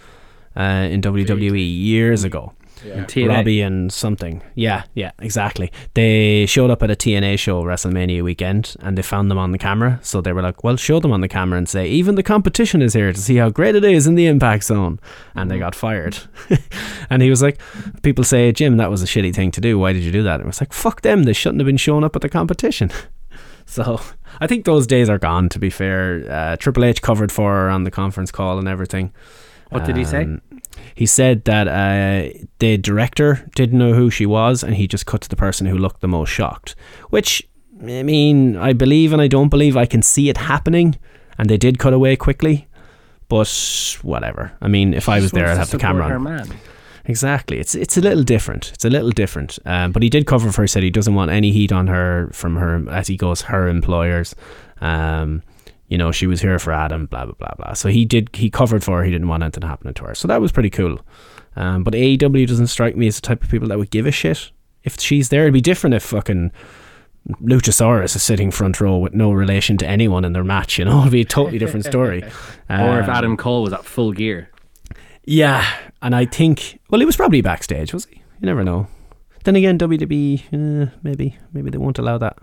uh, 0.56 0.88
in 0.92 1.02
WWE 1.02 1.84
years 1.84 2.24
ago? 2.24 2.54
Yeah. 2.86 3.06
TNA. 3.06 3.30
Robbie 3.30 3.62
and 3.62 3.92
something. 3.92 4.42
Yeah, 4.56 4.84
yeah, 4.94 5.12
exactly. 5.20 5.72
They 5.94 6.46
showed 6.46 6.70
up 6.70 6.84
at 6.84 6.92
a 6.92 6.96
TNA 6.96 7.40
show 7.40 7.64
WrestleMania 7.64 8.24
weekend 8.24 8.76
and 8.80 8.98
they 8.98 9.02
found 9.02 9.30
them 9.30 9.38
on 9.38 9.52
the 9.52 9.58
camera. 9.58 10.00
So 10.02 10.22
they 10.22 10.34
were 10.34 10.42
like, 10.42 10.64
well, 10.64 10.78
show 10.78 11.00
them 11.00 11.12
on 11.12 11.22
the 11.22 11.28
camera 11.28 11.58
and 11.58 11.68
say, 11.68 11.88
even 11.88 12.16
the 12.16 12.24
competition 12.24 12.82
is 12.82 12.94
here 12.94 13.12
to 13.12 13.20
see 13.20 13.36
how 13.38 13.50
great 13.50 13.76
it 13.76 13.84
is 13.84 14.08
in 14.08 14.16
the 14.16 14.28
impact 14.28 14.64
zone. 14.64 15.00
And 15.36 15.50
they 15.50 15.60
got 15.60 15.76
fired. 15.76 16.18
and 17.10 17.22
he 17.22 17.30
was 17.30 17.42
like, 17.42 17.60
people 18.02 18.24
say, 18.24 18.52
Jim, 18.52 18.78
that 18.78 18.90
was 18.90 19.04
a 19.04 19.08
shitty 19.08 19.34
thing 19.34 19.52
to 19.52 19.62
do. 19.62 19.78
Why 19.78 19.94
did 19.94 20.04
you 20.04 20.12
do 20.12 20.24
that? 20.24 20.36
And 20.36 20.44
it 20.44 20.48
was 20.48 20.62
like, 20.62 20.74
fuck 20.74 21.02
them. 21.02 21.24
They 21.24 21.34
shouldn't 21.34 21.60
have 21.62 21.68
been 21.68 21.78
showing 21.78 22.04
up 22.04 22.16
at 22.16 22.22
the 22.22 22.30
competition. 22.30 22.92
So 23.70 24.02
I 24.42 24.48
think 24.48 24.66
those 24.66 24.88
days 24.88 25.10
are 25.10 25.20
gone, 25.20 25.48
to 25.50 25.60
be 25.60 25.70
fair. 25.70 26.26
Uh, 26.28 26.56
Triple 26.56 26.86
H 26.86 27.04
covered 27.04 27.32
for 27.32 27.54
her 27.54 27.70
on 27.70 27.84
the 27.84 27.92
conference 27.92 28.32
call 28.32 28.58
and 28.58 28.68
everything. 28.68 29.14
What 29.70 29.86
did 29.86 29.98
he 29.98 30.06
say? 30.06 30.24
Um, 30.24 30.42
He 30.96 31.06
said 31.06 31.46
that 31.46 31.68
uh, 31.68 32.38
the 32.60 32.78
director 32.78 33.48
didn't 33.56 33.78
know 33.78 33.94
who 33.94 34.10
she 34.10 34.26
was, 34.26 34.64
and 34.64 34.76
he 34.76 34.88
just 34.88 35.06
cut 35.06 35.22
to 35.22 35.30
the 35.30 35.36
person 35.36 35.68
who 35.68 35.78
looked 35.78 36.02
the 36.02 36.08
most 36.08 36.30
shocked. 36.30 36.76
Which, 37.10 37.48
I 37.82 38.04
mean, 38.04 38.58
I 38.58 38.74
believe 38.74 39.14
and 39.14 39.22
I 39.22 39.28
don't 39.28 39.50
believe. 39.50 39.78
I 39.78 39.86
can 39.86 40.02
see 40.02 40.30
it 40.30 40.38
happening, 40.38 40.98
and 41.38 41.50
they 41.50 41.58
did 41.58 41.80
cut 41.80 41.94
away 41.94 42.16
quickly. 42.16 42.68
But 43.28 43.98
whatever. 44.02 44.52
I 44.62 44.68
mean, 44.68 44.94
if 44.94 45.08
I 45.08 45.20
was 45.20 45.32
there, 45.32 45.48
I'd 45.48 45.58
have 45.58 45.70
the 45.70 45.78
camera 45.78 46.16
on. 46.16 46.48
Exactly. 47.06 47.60
It's 47.60 47.76
it's 47.76 47.98
a 47.98 48.02
little 48.02 48.24
different. 48.24 48.72
It's 48.74 48.86
a 48.86 48.90
little 48.90 49.12
different. 49.12 49.60
Um, 49.66 49.92
but 49.92 50.04
he 50.04 50.10
did 50.10 50.26
cover 50.26 50.52
for 50.52 50.62
her. 50.62 50.68
Said 50.68 50.84
he 50.84 50.90
doesn't 50.90 51.16
want 51.16 51.32
any 51.32 51.52
heat 51.52 51.72
on 51.72 51.88
her 51.88 52.30
from 52.34 52.56
her 52.58 52.90
as 52.90 53.08
he 53.08 53.18
goes 53.18 53.42
her 53.44 53.68
employers. 53.68 54.36
Um, 54.82 55.42
you 55.90 55.98
know, 55.98 56.12
she 56.12 56.28
was 56.28 56.42
here 56.42 56.58
for 56.60 56.72
Adam. 56.72 57.06
Blah 57.08 57.26
blah 57.26 57.34
blah 57.38 57.54
blah. 57.58 57.74
So 57.74 57.90
he 57.90 58.06
did. 58.06 58.30
He 58.34 58.50
covered 58.50 58.84
for 58.84 59.00
her. 59.00 59.04
He 59.04 59.12
didn't 59.12 59.28
want 59.28 59.44
anything 59.44 59.64
happening 59.68 59.94
to 59.96 60.06
her. 60.06 60.16
So 60.16 60.28
that 60.28 60.40
was 60.42 60.52
pretty 60.52 60.70
cool. 60.70 61.00
Um, 61.56 61.84
but 61.84 61.94
AEW 61.94 62.48
doesn't 62.48 62.68
strike 62.68 62.96
me 62.96 63.08
as 63.08 63.16
the 63.16 63.22
type 63.22 63.44
of 63.44 63.50
people 63.50 63.68
that 63.70 63.78
would 63.78 63.90
give 63.92 64.06
a 64.06 64.12
shit 64.12 64.52
if 64.84 65.00
she's 65.00 65.30
there. 65.30 65.42
It'd 65.42 65.54
be 65.54 65.62
different 65.62 65.94
if 65.96 66.04
fucking. 66.04 66.52
Luchasaurus 67.42 68.16
is 68.16 68.24
sitting 68.24 68.50
front 68.50 68.80
row 68.80 68.98
with 68.98 69.14
no 69.14 69.32
relation 69.32 69.78
to 69.78 69.86
anyone 69.88 70.24
in 70.26 70.34
their 70.34 70.44
match, 70.44 70.80
you 70.80 70.86
know, 70.86 71.00
it'd 71.02 71.12
be 71.12 71.22
a 71.22 71.26
totally 71.26 71.58
different 71.60 71.86
story. 71.86 72.24
Or 72.70 73.00
if 73.00 73.06
Um, 73.06 73.10
Adam 73.10 73.38
Cole 73.38 73.62
was 73.64 73.74
at 73.74 73.84
full 73.84 74.14
gear. 74.14 74.50
yeah, 75.26 75.66
and 76.02 76.16
I 76.16 76.26
think 76.26 76.80
well, 76.90 77.00
he 77.02 77.06
was 77.06 77.18
probably 77.18 77.42
backstage, 77.42 77.94
was 77.94 78.06
he? 78.06 78.18
You 78.40 78.46
never 78.46 78.64
know. 78.64 78.88
Then 79.44 79.56
again, 79.56 79.78
WWE, 79.78 80.44
uh, 80.54 80.92
maybe 81.04 81.36
maybe 81.52 81.70
they 81.72 81.78
won't 81.78 82.00
allow 82.00 82.18
that. 82.20 82.38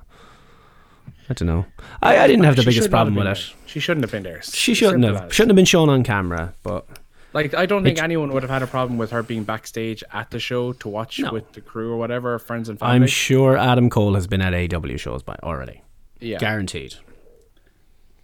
I 1.28 1.34
don't 1.34 1.46
know. 1.48 1.66
I, 2.02 2.18
I 2.18 2.26
didn't 2.26 2.44
have 2.44 2.56
the 2.56 2.62
She 2.62 2.70
biggest 2.70 2.90
problem 2.90 3.14
with 3.16 3.26
it. 3.26 3.34
there. 3.34 3.44
She 3.66 3.80
shouldn't 3.80 4.04
have 4.04 4.12
been 4.12 4.22
there. 4.22 4.42
She 4.42 4.74
shouldn't 4.74 5.02
Simple 5.02 5.20
have 5.20 5.28
as. 5.30 5.34
shouldn't 5.34 5.50
have 5.50 5.56
been 5.56 5.64
shown 5.64 5.88
on 5.88 6.02
camera, 6.04 6.54
but 6.62 6.86
Like, 7.32 7.52
I 7.54 7.66
don't 7.66 7.82
think 7.82 8.00
anyone 8.00 8.32
would 8.32 8.42
have 8.42 8.50
had 8.50 8.62
a 8.62 8.66
problem 8.66 8.96
with 8.98 9.10
her 9.10 9.22
being 9.22 9.42
backstage 9.44 10.02
at 10.12 10.30
the 10.30 10.38
show 10.38 10.72
to 10.74 10.88
watch 10.88 11.18
No. 11.18 11.32
with 11.32 11.52
the 11.52 11.60
crew 11.60 11.92
or 11.92 11.96
whatever, 11.96 12.38
friends 12.38 12.68
and 12.68 12.78
family. 12.78 12.94
I'm 12.94 13.06
sure 13.06 13.56
Adam 13.56 13.90
Cole 13.90 14.14
has 14.14 14.26
been 14.26 14.40
at 14.40 14.54
AW 14.74 14.96
shows 14.96 15.22
by 15.22 15.36
already, 15.42 15.82
yeah. 16.20 16.38
guaranteed. 16.38 16.94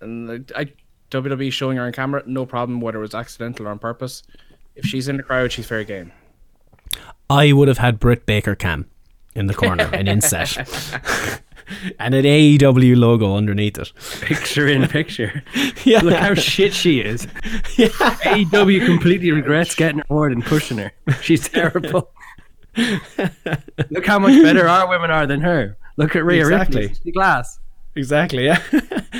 And 0.00 0.50
I, 0.56 0.68
WWE 1.10 1.52
showing 1.52 1.76
her 1.76 1.84
on 1.84 1.92
camera, 1.92 2.22
no 2.26 2.46
problem, 2.46 2.80
whether 2.80 2.98
it 2.98 3.02
was 3.02 3.14
accidental 3.14 3.66
or 3.66 3.70
on 3.70 3.78
purpose. 3.78 4.22
If 4.74 4.86
she's 4.86 5.08
in 5.08 5.16
the 5.18 5.22
crowd, 5.22 5.52
she's 5.52 5.66
fair 5.66 5.84
game. 5.84 6.12
I 7.28 7.52
would 7.52 7.68
have 7.68 7.78
had 7.78 7.98
Britt 8.00 8.26
Baker 8.26 8.54
cam 8.54 8.88
in 9.34 9.46
the 9.46 9.54
corner, 9.54 9.84
an 9.92 10.08
inset, 10.14 10.56
and 11.98 12.14
an 12.14 12.24
AEW 12.24 12.96
logo 12.96 13.36
underneath 13.36 13.78
it. 13.78 13.92
Picture 14.20 14.68
in 14.68 14.86
picture. 14.88 15.42
Yeah, 15.84 16.00
Look 16.00 16.14
how 16.14 16.34
shit 16.34 16.72
she 16.72 17.00
is. 17.00 17.26
AEW 17.76 18.86
completely 18.86 19.32
regrets 19.32 19.74
getting 19.74 19.98
her 19.98 20.04
more 20.08 20.28
and 20.28 20.44
pushing 20.44 20.78
her. 20.78 20.92
She's 21.20 21.48
terrible. 21.48 22.10
Look 23.90 24.06
how 24.06 24.18
much 24.20 24.40
better 24.42 24.68
our 24.68 24.88
women 24.88 25.10
are 25.10 25.26
than 25.26 25.40
her. 25.40 25.76
Look 25.96 26.14
at 26.14 26.24
Rhea 26.24 26.42
Exactly. 26.42 26.86
Ripley. 26.86 27.12
Glass. 27.12 27.58
exactly. 27.96 28.44
Yeah, 28.46 28.62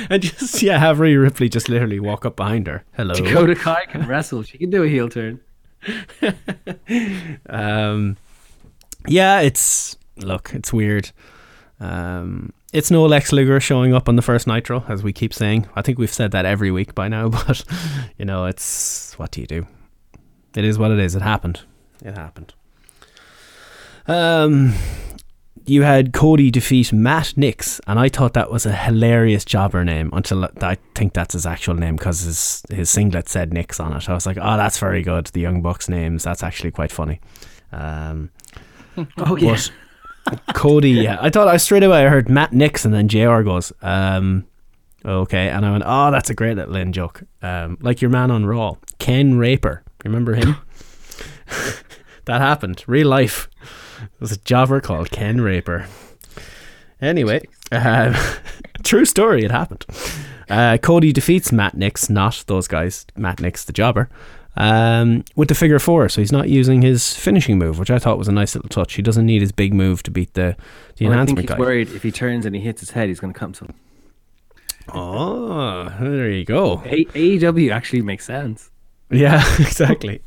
and 0.09 0.21
just 0.23 0.61
yeah, 0.63 0.79
have 0.79 0.99
Rhea 0.99 1.19
Ripley 1.19 1.49
just 1.49 1.67
literally 1.69 1.99
walk 1.99 2.25
up 2.25 2.35
behind 2.37 2.65
her. 2.67 2.83
Hello. 2.93 3.13
Dakota 3.13 3.55
Kai 3.55 3.85
can 3.87 4.07
wrestle. 4.07 4.41
She 4.43 4.57
can 4.57 4.69
do 4.69 4.83
a 4.83 4.87
heel 4.87 5.09
turn. 5.09 5.39
Um, 7.49 8.17
yeah, 9.07 9.41
it's 9.41 9.97
look, 10.17 10.51
it's 10.53 10.71
weird. 10.71 11.11
Um, 11.83 12.53
it's 12.71 12.89
no 12.89 13.03
Lex 13.05 13.33
Luger 13.33 13.59
showing 13.59 13.93
up 13.93 14.07
on 14.07 14.15
the 14.15 14.21
first 14.21 14.47
Nitro, 14.47 14.85
as 14.87 15.03
we 15.03 15.11
keep 15.11 15.33
saying. 15.33 15.67
I 15.75 15.81
think 15.81 15.97
we've 15.99 16.13
said 16.13 16.31
that 16.31 16.45
every 16.45 16.71
week 16.71 16.95
by 16.95 17.07
now, 17.09 17.27
but 17.47 17.63
you 18.17 18.25
know, 18.25 18.45
it's 18.45 19.13
what 19.19 19.31
do 19.31 19.41
you 19.41 19.47
do? 19.47 19.67
It 20.55 20.63
is 20.63 20.77
what 20.79 20.91
it 20.91 20.99
is. 20.99 21.13
It 21.15 21.21
happened. 21.21 21.61
It 22.03 22.15
happened. 22.15 22.53
Um, 24.07 24.73
you 25.65 25.81
had 25.83 26.13
Cody 26.13 26.51
defeat 26.51 26.91
Matt 26.93 27.35
Nix, 27.37 27.79
and 27.87 27.99
I 27.99 28.09
thought 28.09 28.33
that 28.33 28.51
was 28.51 28.65
a 28.65 28.73
hilarious 28.75 29.45
jobber 29.45 29.83
name 29.83 30.09
until 30.13 30.45
I 30.61 30.77
think 30.95 31.13
that's 31.13 31.33
his 31.33 31.45
actual 31.45 31.75
name 31.75 31.95
because 31.95 32.21
his 32.21 32.63
his 32.69 32.89
singlet 32.89 33.29
said 33.29 33.53
Nix 33.53 33.79
on 33.79 33.93
it. 33.93 34.09
I 34.09 34.13
was 34.13 34.25
like, 34.25 34.37
oh, 34.41 34.57
that's 34.57 34.77
very 34.77 35.01
good. 35.03 35.27
The 35.27 35.41
Young 35.41 35.61
Bucks 35.61 35.87
names, 35.89 36.23
that's 36.23 36.43
actually 36.43 36.71
quite 36.71 36.91
funny. 36.91 37.19
Um, 37.71 38.29
Oh, 39.17 39.35
yeah. 39.37 39.51
but 39.53 39.71
Cody, 40.53 40.91
yeah, 40.91 41.17
I 41.19 41.29
thought 41.29 41.47
I 41.47 41.57
straight 41.57 41.83
away 41.83 42.05
I 42.05 42.09
heard 42.09 42.29
Matt 42.29 42.53
Nix, 42.53 42.85
and 42.85 42.93
then 42.93 43.07
JR 43.07 43.41
goes, 43.41 43.73
um, 43.81 44.45
okay, 45.05 45.49
and 45.49 45.65
I 45.65 45.71
went, 45.71 45.83
oh, 45.85 46.11
that's 46.11 46.29
a 46.29 46.33
great 46.33 46.55
little 46.55 46.75
in 46.75 46.93
joke. 46.93 47.23
Um, 47.41 47.77
like 47.81 48.01
your 48.01 48.09
man 48.09 48.31
on 48.31 48.45
Raw, 48.45 48.77
Ken 48.99 49.37
Raper, 49.37 49.83
remember 50.03 50.35
him? 50.35 50.55
that 52.25 52.41
happened, 52.41 52.83
real 52.87 53.07
life. 53.07 53.49
There 53.99 54.09
was 54.19 54.31
a 54.31 54.37
jobber 54.37 54.81
called 54.81 55.11
Ken 55.11 55.41
Raper. 55.41 55.87
Anyway, 57.01 57.45
um, 57.71 58.15
true 58.83 59.05
story, 59.05 59.43
it 59.43 59.51
happened. 59.51 59.85
Uh, 60.49 60.77
Cody 60.77 61.11
defeats 61.11 61.51
Matt 61.51 61.75
Nix, 61.75 62.09
not 62.09 62.43
those 62.47 62.67
guys, 62.67 63.05
Matt 63.15 63.41
Nix, 63.41 63.65
the 63.65 63.73
jobber, 63.73 64.09
um, 64.55 65.23
with 65.35 65.47
the 65.49 65.55
figure 65.55 65.79
four. 65.79 66.07
So 66.09 66.21
he's 66.21 66.31
not 66.31 66.49
using 66.49 66.81
his 66.81 67.15
finishing 67.15 67.57
move, 67.57 67.79
which 67.79 67.89
I 67.91 67.99
thought 67.99 68.17
was 68.17 68.27
a 68.27 68.31
nice 68.31 68.55
little 68.55 68.69
touch. 68.69 68.93
He 68.93 69.01
doesn't 69.01 69.25
need 69.25 69.41
his 69.41 69.51
big 69.51 69.73
move 69.73 70.03
to 70.03 70.11
beat 70.11 70.33
the, 70.33 70.55
the 70.97 71.05
Well, 71.05 71.13
I 71.13 71.25
think 71.25 71.37
enhancement 71.39 71.39
he's 71.41 71.49
guy. 71.49 71.59
worried 71.59 71.89
if 71.89 72.03
he 72.03 72.11
turns 72.11 72.45
and 72.45 72.55
he 72.55 72.61
hits 72.61 72.79
his 72.81 72.91
head, 72.91 73.07
he's 73.09 73.19
going 73.19 73.33
to 73.33 73.39
come 73.39 73.53
to 73.53 73.65
him. 73.65 73.73
Oh, 74.89 75.91
there 75.99 76.29
you 76.29 76.43
go. 76.45 76.81
A- 76.85 77.05
AEW 77.05 77.71
actually 77.71 78.01
makes 78.01 78.25
sense. 78.25 78.69
Yeah, 79.09 79.41
exactly. 79.59 80.21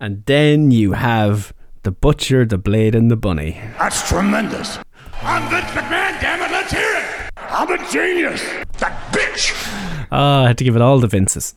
and 0.00 0.24
then 0.26 0.70
you 0.70 0.92
have 0.92 1.52
the 1.82 1.90
butcher, 1.90 2.44
the 2.46 2.58
blade, 2.58 2.94
and 2.94 3.10
the 3.10 3.16
bunny. 3.16 3.60
That's 3.78 4.08
tremendous. 4.08 4.78
I'm 5.22 5.48
Vince 5.50 5.70
McMahon, 5.72 6.20
damn 6.20 6.40
it, 6.42 6.50
let's 6.52 6.72
hear 6.72 6.96
it. 6.96 7.30
I'm 7.36 7.70
a 7.70 7.90
genius. 7.90 8.42
That 8.78 9.12
bitch. 9.12 9.52
Ah, 10.12 10.44
I 10.44 10.48
had 10.48 10.58
to 10.58 10.64
give 10.64 10.76
it 10.76 10.82
all 10.82 10.98
the 11.00 11.06
Vinces. 11.08 11.54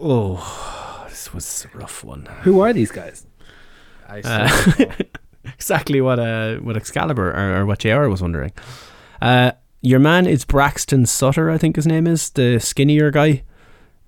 Oh, 0.00 1.04
this 1.08 1.32
was 1.34 1.66
a 1.72 1.76
rough 1.76 2.04
one. 2.04 2.26
Who 2.42 2.60
are 2.60 2.72
these 2.72 2.90
guys? 2.90 3.26
I 4.08 4.20
Uh, 4.24 4.94
exactly 5.44 6.00
what 6.00 6.18
uh, 6.18 6.56
what 6.56 6.76
Excalibur 6.76 7.30
or, 7.30 7.60
or 7.60 7.66
what 7.66 7.80
JR 7.80 8.08
was 8.08 8.22
wondering. 8.22 8.52
Uh, 9.20 9.52
your 9.80 9.98
man 9.98 10.26
is 10.26 10.44
Braxton 10.44 11.06
Sutter, 11.06 11.50
I 11.50 11.58
think 11.58 11.76
his 11.76 11.86
name 11.86 12.06
is 12.06 12.30
the 12.30 12.58
skinnier 12.58 13.10
guy. 13.10 13.42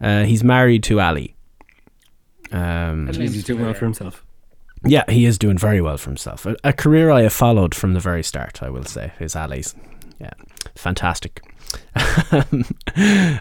Uh, 0.01 0.25
he's 0.25 0.43
married 0.43 0.83
to 0.85 0.99
Allie. 1.01 1.37
Um, 2.53 3.09
Jeez, 3.09 3.35
he's 3.35 3.45
doing 3.45 3.63
well 3.63 3.75
for 3.75 3.85
himself. 3.85 4.25
yeah, 4.85 5.05
he 5.09 5.27
is 5.27 5.39
doing 5.39 5.59
very 5.59 5.81
well 5.81 5.97
for 5.99 6.11
himself. 6.11 6.47
A, 6.47 6.57
a 6.65 6.73
career 6.73 7.11
I 7.11 7.23
have 7.23 7.33
followed 7.33 7.75
from 7.75 7.95
the 7.95 8.01
very 8.01 8.23
start. 8.23 8.63
I 8.63 8.71
will 8.71 8.85
say 8.85 9.13
is 9.21 9.37
Allie's. 9.37 9.75
Yeah, 10.19 10.33
fantastic. 10.75 11.43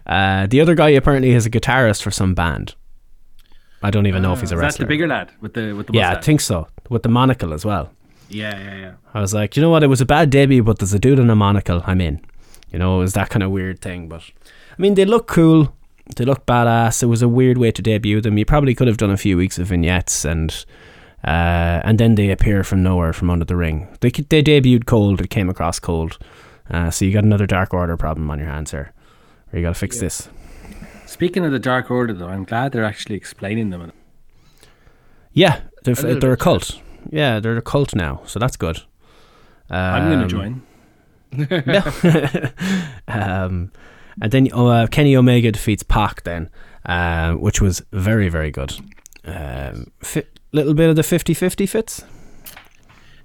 uh, 0.06 0.48
the 0.48 0.60
other 0.62 0.76
guy 0.76 0.90
apparently 0.90 1.32
is 1.32 1.46
a 1.46 1.50
guitarist 1.50 2.02
for 2.02 2.12
some 2.12 2.34
band. 2.34 2.76
I 3.82 3.92
don't 3.92 4.08
even 4.08 4.22
know 4.22 4.34
if 4.34 4.42
he's 4.42 4.52
a 4.52 4.56
that 4.56 4.62
wrestler. 4.62 4.86
the 4.86 4.90
bigger 4.90 5.08
lad 5.08 5.32
with 5.40 5.54
the 5.54 5.74
with 5.74 5.88
the 5.88 5.94
yeah, 5.94 6.12
I 6.12 6.22
think 6.22 6.42
so. 6.42 6.68
With 6.90 7.04
the 7.04 7.10
monocle 7.10 7.54
as 7.54 7.64
well. 7.64 7.92
Yeah, 8.30 8.58
yeah, 8.58 8.76
yeah. 8.76 8.94
I 9.14 9.22
was 9.22 9.34
like, 9.34 9.56
you 9.56 9.62
know 9.62 9.70
what? 9.70 9.84
It 9.84 9.88
was 9.88 10.02
a 10.02 10.06
bad 10.06 10.30
debut, 10.30 10.64
but 10.64 10.80
there's 10.80 10.94
a 10.94 11.00
dude 11.00 11.20
in 11.20 11.30
a 11.30 11.36
monocle. 11.36 11.82
I'm 11.86 12.02
in. 12.02 12.22
You 12.72 12.80
know, 12.80 12.98
it 12.98 13.00
was 13.00 13.14
that 13.14 13.30
kind 13.30 13.42
of 13.42 13.52
weird 13.52 13.82
thing. 13.82 14.08
But 14.10 14.22
I 14.22 14.82
mean, 14.82 14.96
they 14.96 15.06
look 15.06 15.28
cool. 15.28 15.74
They 16.16 16.26
look 16.26 16.46
badass. 16.46 17.04
It 17.04 17.08
was 17.08 17.22
a 17.22 17.28
weird 17.28 17.58
way 17.58 17.72
to 17.72 17.82
debut 17.82 18.22
them. 18.22 18.38
You 18.38 18.46
probably 18.46 18.76
could 18.76 18.88
have 18.88 18.98
done 18.98 19.12
a 19.12 19.18
few 19.18 19.38
weeks 19.38 19.58
of 19.58 19.68
vignettes 19.68 20.26
and. 20.26 20.66
Uh, 21.22 21.82
and 21.84 22.00
then 22.00 22.16
they 22.16 22.30
appear 22.30 22.64
from 22.64 22.82
nowhere 22.82 23.12
from 23.12 23.30
under 23.30 23.44
the 23.44 23.58
ring. 23.58 23.90
They 24.00 24.10
they 24.10 24.42
debuted 24.42 24.86
cold. 24.86 25.20
It 25.20 25.30
came 25.30 25.50
across 25.50 25.78
cold. 25.78 26.18
Uh, 26.70 26.92
so 26.92 27.06
you 27.06 27.12
got 27.12 27.24
another 27.24 27.48
Dark 27.48 27.74
Order 27.74 27.98
problem 27.98 28.30
on 28.30 28.40
your 28.40 28.48
hands 28.48 28.72
here. 28.72 28.94
Or 29.52 29.60
you 29.60 29.66
got 29.66 29.74
to 29.74 29.80
fix 29.80 30.00
this. 30.00 30.30
Speaking 31.06 31.44
of 31.44 31.52
the 31.52 31.60
Dark 31.60 31.90
Order, 31.90 32.14
though, 32.14 32.28
I'm 32.28 32.44
glad 32.44 32.72
they're 32.72 32.86
actually 32.86 33.16
explaining 33.16 33.72
them. 33.72 33.92
Yeah, 35.34 35.62
they're, 35.84 35.96
little 35.96 36.20
they're 36.20 36.32
a 36.32 36.36
bit, 36.36 36.40
yeah. 36.40 36.44
cult. 36.44 36.82
Yeah, 37.12 37.40
they're 37.40 37.58
a 37.58 37.62
cult 37.62 37.96
now. 37.96 38.22
So 38.26 38.40
that's 38.40 38.58
good. 38.58 38.82
I'm 39.70 40.10
going 40.10 40.28
to 40.28 40.36
Um, 40.36 40.62
join. 40.62 40.62
um, 43.08 43.72
and 44.22 44.32
then 44.32 44.50
uh, 44.52 44.88
Kenny 44.90 45.16
Omega 45.16 45.52
defeats 45.52 45.84
Pac 45.84 46.24
then, 46.24 46.50
uh, 46.86 47.34
which 47.34 47.62
was 47.62 47.84
very 47.92 48.30
very 48.30 48.52
good. 48.52 48.74
Um, 49.26 49.92
fit, 50.02 50.40
little 50.52 50.74
bit 50.74 50.90
of 50.90 50.96
the 50.96 51.04
50-50 51.04 51.70
fits. 51.70 52.04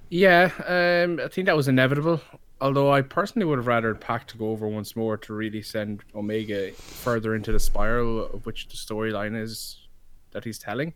Yeah, 0.09 0.51
um, 0.67 1.19
I 1.23 1.27
think 1.29 1.47
that 1.47 1.55
was 1.57 1.67
inevitable. 1.67 2.21
Although 2.61 2.91
I 2.91 3.01
personally 3.01 3.45
would 3.45 3.57
have 3.57 3.67
rather 3.67 3.93
Pac 3.93 4.27
to 4.27 4.37
go 4.37 4.49
over 4.49 4.67
once 4.67 4.95
more 4.95 5.17
to 5.17 5.33
really 5.33 5.61
send 5.61 6.01
Omega 6.15 6.71
further 6.71 7.35
into 7.35 7.51
the 7.51 7.59
spiral 7.59 8.27
of 8.27 8.45
which 8.45 8.67
the 8.69 8.75
storyline 8.75 9.39
is 9.39 9.87
that 10.31 10.45
he's 10.45 10.57
telling. 10.57 10.93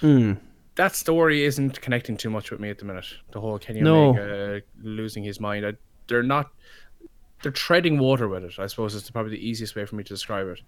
Hmm. 0.00 0.34
That 0.74 0.94
story 0.94 1.44
isn't 1.44 1.80
connecting 1.80 2.16
too 2.16 2.30
much 2.30 2.50
with 2.50 2.60
me 2.60 2.70
at 2.70 2.78
the 2.78 2.84
minute. 2.84 3.06
The 3.32 3.40
whole 3.40 3.58
Kenny 3.58 3.80
No. 3.80 4.10
Omega 4.10 4.62
losing 4.82 5.24
his 5.24 5.40
mind. 5.40 5.66
I, 5.66 5.74
they're 6.08 6.22
not. 6.22 6.50
They're 7.42 7.52
treading 7.52 7.98
water 7.98 8.26
with 8.26 8.42
it. 8.44 8.58
I 8.58 8.66
suppose 8.66 8.94
is 8.94 9.08
probably 9.10 9.32
the 9.32 9.48
easiest 9.48 9.76
way 9.76 9.86
for 9.86 9.94
me 9.94 10.02
to 10.02 10.12
describe 10.12 10.48
it. 10.48 10.60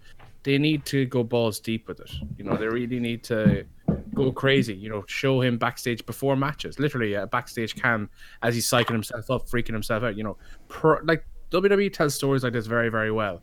They 0.43 0.57
need 0.57 0.85
to 0.85 1.05
go 1.05 1.23
balls 1.23 1.59
deep 1.59 1.87
with 1.87 1.99
it. 1.99 2.11
You 2.37 2.45
know, 2.45 2.55
they 2.55 2.67
really 2.67 2.99
need 2.99 3.23
to 3.25 3.65
go 4.13 4.31
crazy. 4.31 4.75
You 4.75 4.89
know, 4.89 5.03
show 5.07 5.41
him 5.41 5.57
backstage 5.57 6.05
before 6.05 6.35
matches, 6.35 6.79
literally 6.79 7.13
a 7.13 7.27
backstage 7.27 7.75
cam 7.75 8.09
as 8.41 8.55
he's 8.55 8.67
psyching 8.69 8.91
himself 8.91 9.29
up, 9.29 9.47
freaking 9.47 9.73
himself 9.73 10.03
out. 10.03 10.17
You 10.17 10.23
know, 10.23 10.37
per, 10.67 11.01
like 11.03 11.25
WWE 11.51 11.91
tells 11.91 12.15
stories 12.15 12.43
like 12.43 12.53
this 12.53 12.67
very, 12.67 12.89
very 12.89 13.11
well. 13.11 13.41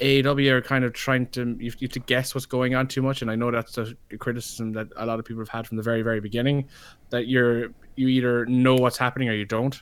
AEW 0.00 0.50
are 0.50 0.62
kind 0.62 0.84
of 0.84 0.92
trying 0.92 1.26
to 1.28 1.56
you 1.60 1.70
to 1.70 2.00
guess 2.00 2.34
what's 2.34 2.46
going 2.46 2.74
on 2.74 2.88
too 2.88 3.02
much, 3.02 3.22
and 3.22 3.30
I 3.30 3.36
know 3.36 3.50
that's 3.50 3.78
a 3.78 3.94
criticism 4.18 4.72
that 4.72 4.88
a 4.96 5.06
lot 5.06 5.18
of 5.18 5.24
people 5.24 5.40
have 5.40 5.48
had 5.48 5.66
from 5.66 5.76
the 5.76 5.82
very, 5.82 6.02
very 6.02 6.20
beginning. 6.20 6.68
That 7.10 7.28
you're 7.28 7.68
you 7.94 8.08
either 8.08 8.44
know 8.46 8.74
what's 8.74 8.98
happening 8.98 9.28
or 9.28 9.34
you 9.34 9.44
don't. 9.44 9.80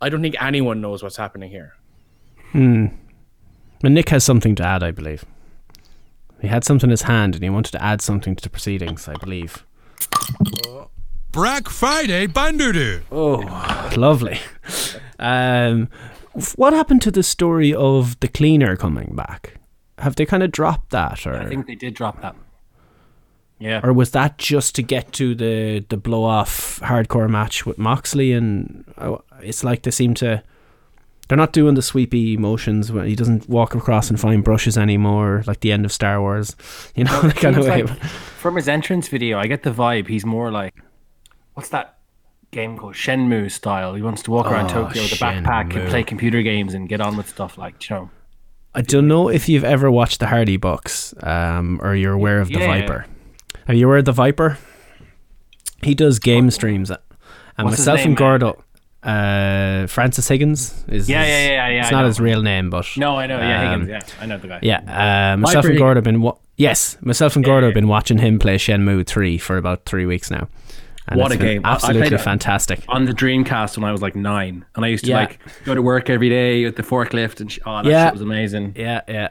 I 0.00 0.08
don't 0.08 0.22
think 0.22 0.40
anyone 0.42 0.80
knows 0.80 1.02
what's 1.02 1.16
happening 1.16 1.50
here. 1.50 1.74
Hmm. 2.52 2.86
And 3.84 3.94
Nick 3.94 4.08
has 4.08 4.24
something 4.24 4.54
to 4.56 4.64
add, 4.64 4.82
I 4.82 4.90
believe. 4.90 5.24
He 6.40 6.48
had 6.48 6.64
something 6.64 6.88
in 6.88 6.92
his 6.92 7.02
hand 7.02 7.34
and 7.34 7.42
he 7.42 7.50
wanted 7.50 7.72
to 7.72 7.82
add 7.82 8.00
something 8.00 8.36
to 8.36 8.42
the 8.42 8.50
proceedings, 8.50 9.08
I 9.08 9.14
believe. 9.14 9.64
Black 11.32 11.68
Friday 11.68 12.26
Bandudu. 12.26 13.02
Oh, 13.10 13.92
lovely. 13.96 14.38
Um, 15.18 15.88
what 16.56 16.72
happened 16.72 17.02
to 17.02 17.10
the 17.10 17.22
story 17.22 17.74
of 17.74 18.18
the 18.20 18.28
cleaner 18.28 18.76
coming 18.76 19.14
back? 19.14 19.54
Have 19.98 20.14
they 20.16 20.24
kind 20.24 20.42
of 20.42 20.52
dropped 20.52 20.90
that, 20.90 21.26
or 21.26 21.34
I 21.34 21.46
think 21.46 21.66
they 21.66 21.74
did 21.74 21.94
drop 21.94 22.22
that. 22.22 22.36
Yeah. 23.58 23.80
or 23.82 23.92
was 23.92 24.12
that 24.12 24.38
just 24.38 24.76
to 24.76 24.82
get 24.82 25.12
to 25.14 25.34
the 25.34 25.84
the 25.88 25.96
blow 25.96 26.22
off 26.22 26.78
hardcore 26.80 27.28
match 27.28 27.66
with 27.66 27.76
Moxley? 27.76 28.32
And 28.32 28.84
uh, 28.96 29.16
it's 29.42 29.64
like 29.64 29.82
they 29.82 29.90
seem 29.90 30.14
to. 30.14 30.42
They're 31.28 31.36
not 31.38 31.52
doing 31.52 31.74
the 31.74 31.82
sweepy 31.82 32.36
motions 32.38 32.90
when 32.90 33.06
he 33.06 33.14
doesn't 33.14 33.48
walk 33.48 33.74
across 33.74 34.08
and 34.08 34.18
find 34.18 34.42
brushes 34.42 34.78
anymore, 34.78 35.44
like 35.46 35.60
the 35.60 35.72
end 35.72 35.84
of 35.84 35.92
Star 35.92 36.20
Wars. 36.20 36.56
You 36.96 37.04
know, 37.04 37.20
the 37.22 37.32
kind 37.32 37.56
of 37.56 37.64
way. 37.66 37.82
like 37.82 38.00
from 38.02 38.56
his 38.56 38.66
entrance 38.68 39.08
video, 39.08 39.38
I 39.38 39.46
get 39.46 39.62
the 39.62 39.70
vibe 39.70 40.08
he's 40.08 40.24
more 40.24 40.50
like, 40.50 40.74
what's 41.54 41.68
that 41.68 41.98
game 42.50 42.78
called? 42.78 42.94
Shenmue 42.94 43.50
style. 43.50 43.94
He 43.94 44.02
wants 44.02 44.22
to 44.22 44.30
walk 44.30 44.46
around 44.46 44.70
Oh, 44.70 44.84
Tokyo 44.84 45.02
with 45.02 45.12
a 45.12 45.16
backpack 45.16 45.74
and 45.76 45.88
play 45.90 46.02
computer 46.02 46.40
games 46.42 46.72
and 46.74 46.88
get 46.88 47.00
on 47.00 47.16
with 47.16 47.28
stuff 47.28 47.58
like, 47.58 47.88
you 47.88 47.96
know. 47.96 48.10
I 48.74 48.80
don't 48.82 49.06
know 49.08 49.28
if 49.28 49.48
you've 49.48 49.64
ever 49.64 49.90
watched 49.90 50.20
the 50.20 50.26
Hardy 50.28 50.56
Bucks, 50.56 51.12
um, 51.22 51.78
or 51.82 51.94
you're 51.94 52.12
aware 52.14 52.40
of 52.40 52.48
the 52.48 52.58
Yeah. 52.60 52.66
Viper. 52.80 53.06
Are 53.66 53.74
you 53.74 53.86
aware 53.86 53.98
of 53.98 54.04
the 54.06 54.12
Viper? 54.12 54.58
He 55.82 55.94
does 55.94 56.18
game 56.18 56.50
streams, 56.50 56.90
and 56.90 56.98
What's 57.58 57.78
myself 57.78 57.98
name, 57.98 58.08
and 58.08 58.18
man? 58.18 58.54
Uh, 59.02 59.86
Francis 59.86 60.26
Higgins 60.28 60.84
is 60.88 61.08
Yeah, 61.08 61.20
his- 61.20 61.28
yeah, 61.28 61.48
yeah, 61.50 61.68
yeah, 61.68 61.80
It's 61.80 61.88
I 61.88 61.90
not 61.92 62.00
know. 62.02 62.06
his 62.08 62.20
real 62.20 62.42
name, 62.42 62.68
but 62.70 62.86
No, 62.96 63.16
I 63.16 63.26
know. 63.26 63.38
Yeah, 63.38 63.72
um, 63.72 63.80
Higgins. 63.86 63.88
Yeah, 64.08 64.22
I 64.22 64.26
know 64.26 64.38
the 64.38 64.48
guy. 64.48 64.58
Yeah, 64.62 65.32
uh, 65.32 65.36
myself 65.36 65.64
and 65.66 65.78
Gordo 65.78 65.98
have 65.98 66.04
been 66.04 66.20
wa- 66.20 66.36
yes, 66.56 66.96
myself 67.00 67.36
and 67.36 67.44
Gordo 67.44 67.68
have 67.68 67.74
been 67.74 67.88
watching 67.88 68.18
him 68.18 68.38
play 68.38 68.56
Shenmue 68.56 69.06
three 69.06 69.38
for 69.38 69.56
about 69.56 69.84
three 69.84 70.04
weeks 70.06 70.30
now. 70.30 70.48
And 71.10 71.18
What 71.18 71.32
a 71.32 71.38
game. 71.38 71.62
Absolutely 71.64 72.18
fantastic. 72.18 72.80
On 72.88 73.06
the 73.06 73.12
Dreamcast 73.12 73.78
when 73.78 73.84
I 73.88 73.92
was 73.92 74.02
like 74.02 74.14
nine, 74.14 74.66
and 74.76 74.84
I 74.84 74.88
used 74.88 75.04
to 75.04 75.10
Yeah. 75.10 75.16
like 75.20 75.38
go 75.64 75.74
to 75.74 75.80
work 75.80 76.10
every 76.10 76.28
day 76.28 76.64
with 76.66 76.76
the 76.76 76.82
forklift, 76.82 77.40
and 77.40 77.50
sh- 77.50 77.60
oh, 77.64 77.76
that 77.82 77.86
Yeah. 77.86 78.04
shit 78.06 78.12
was 78.14 78.20
amazing. 78.22 78.74
Yeah, 78.76 79.00
yeah. 79.08 79.28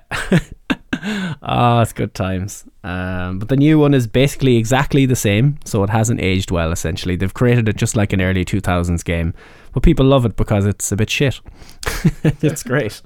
oh, 1.43 1.79
it's 1.81 1.93
good 1.93 2.13
times. 2.15 2.65
Um, 2.83 3.37
but 3.37 3.49
the 3.49 3.57
new 3.57 3.77
one 3.77 3.93
is 3.93 4.07
basically 4.07 4.57
exactly 4.57 5.05
the 5.05 5.15
same, 5.15 5.59
so 5.65 5.83
it 5.83 5.89
hasn't 5.91 6.19
aged 6.19 6.49
well. 6.49 6.71
Essentially, 6.71 7.15
they've 7.15 7.33
created 7.33 7.69
it 7.69 7.75
just 7.75 7.95
like 7.95 8.11
an 8.11 8.21
early 8.21 8.43
two 8.43 8.59
thousands 8.59 9.03
game, 9.03 9.35
but 9.77 9.83
people 9.83 10.07
love 10.07 10.25
it 10.25 10.35
because 10.35 10.65
it's 10.65 10.91
a 10.91 10.95
bit 10.95 11.07
shit. 11.07 11.39
it's 12.41 12.63
great. 12.63 12.99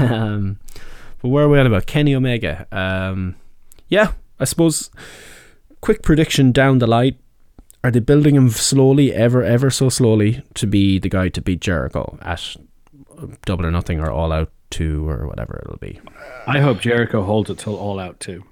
Um, 0.00 0.58
but 1.20 1.28
where 1.28 1.44
are 1.44 1.48
we 1.48 1.60
on 1.60 1.66
about 1.68 1.86
Kenny 1.86 2.12
Omega? 2.12 2.66
Um, 2.72 3.36
yeah, 3.86 4.14
I 4.40 4.44
suppose. 4.46 4.90
Quick 5.80 6.02
prediction 6.02 6.50
down 6.50 6.78
the 6.80 6.88
line. 6.88 7.18
Are 7.84 7.92
they 7.92 8.00
building 8.00 8.34
him 8.34 8.50
slowly, 8.50 9.12
ever, 9.12 9.44
ever 9.44 9.70
so 9.70 9.88
slowly, 9.90 10.42
to 10.54 10.66
be 10.66 10.98
the 10.98 11.08
guy 11.08 11.28
to 11.28 11.40
beat 11.40 11.60
Jericho 11.60 12.18
at 12.20 12.56
Double 13.44 13.64
or 13.64 13.70
Nothing 13.70 14.00
or 14.00 14.10
All 14.10 14.32
Out 14.32 14.50
Two 14.70 15.08
or 15.08 15.28
whatever 15.28 15.62
it'll 15.64 15.78
be? 15.78 16.00
I 16.48 16.58
hope 16.58 16.80
Jericho 16.80 17.22
holds 17.22 17.48
it 17.48 17.58
till 17.58 17.76
all 17.76 18.00
out 18.00 18.18
too. 18.18 18.42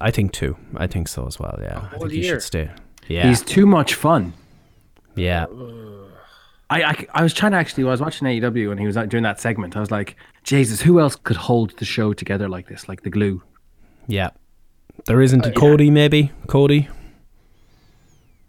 I 0.00 0.10
think 0.10 0.32
two. 0.32 0.56
I 0.74 0.86
think 0.86 1.08
so 1.08 1.26
as 1.26 1.38
well. 1.38 1.58
Yeah, 1.60 1.90
I 1.92 1.98
think 1.98 2.12
he 2.12 2.22
year. 2.22 2.36
should 2.36 2.42
stay. 2.42 2.70
Yeah, 3.06 3.28
He's 3.28 3.42
too 3.42 3.66
much 3.66 3.92
fun. 3.92 4.32
yeah. 5.14 5.44
I, 6.68 6.82
I, 6.82 7.06
I 7.14 7.22
was 7.22 7.32
trying 7.32 7.52
to 7.52 7.58
actually, 7.58 7.84
I 7.84 7.90
was 7.90 8.00
watching 8.00 8.26
AEW 8.26 8.70
and 8.70 8.80
he 8.80 8.86
was 8.86 8.96
out 8.96 9.08
doing 9.08 9.22
that 9.22 9.40
segment. 9.40 9.76
I 9.76 9.80
was 9.80 9.90
like, 9.90 10.16
Jesus, 10.42 10.80
who 10.80 10.98
else 10.98 11.14
could 11.16 11.36
hold 11.36 11.76
the 11.78 11.84
show 11.84 12.12
together 12.12 12.48
like 12.48 12.68
this, 12.68 12.88
like 12.88 13.02
the 13.02 13.10
glue? 13.10 13.42
Yeah. 14.08 14.30
There 15.06 15.20
isn't 15.20 15.46
uh, 15.46 15.50
a 15.50 15.52
Cody, 15.52 15.90
maybe 15.90 16.32
Cody, 16.48 16.88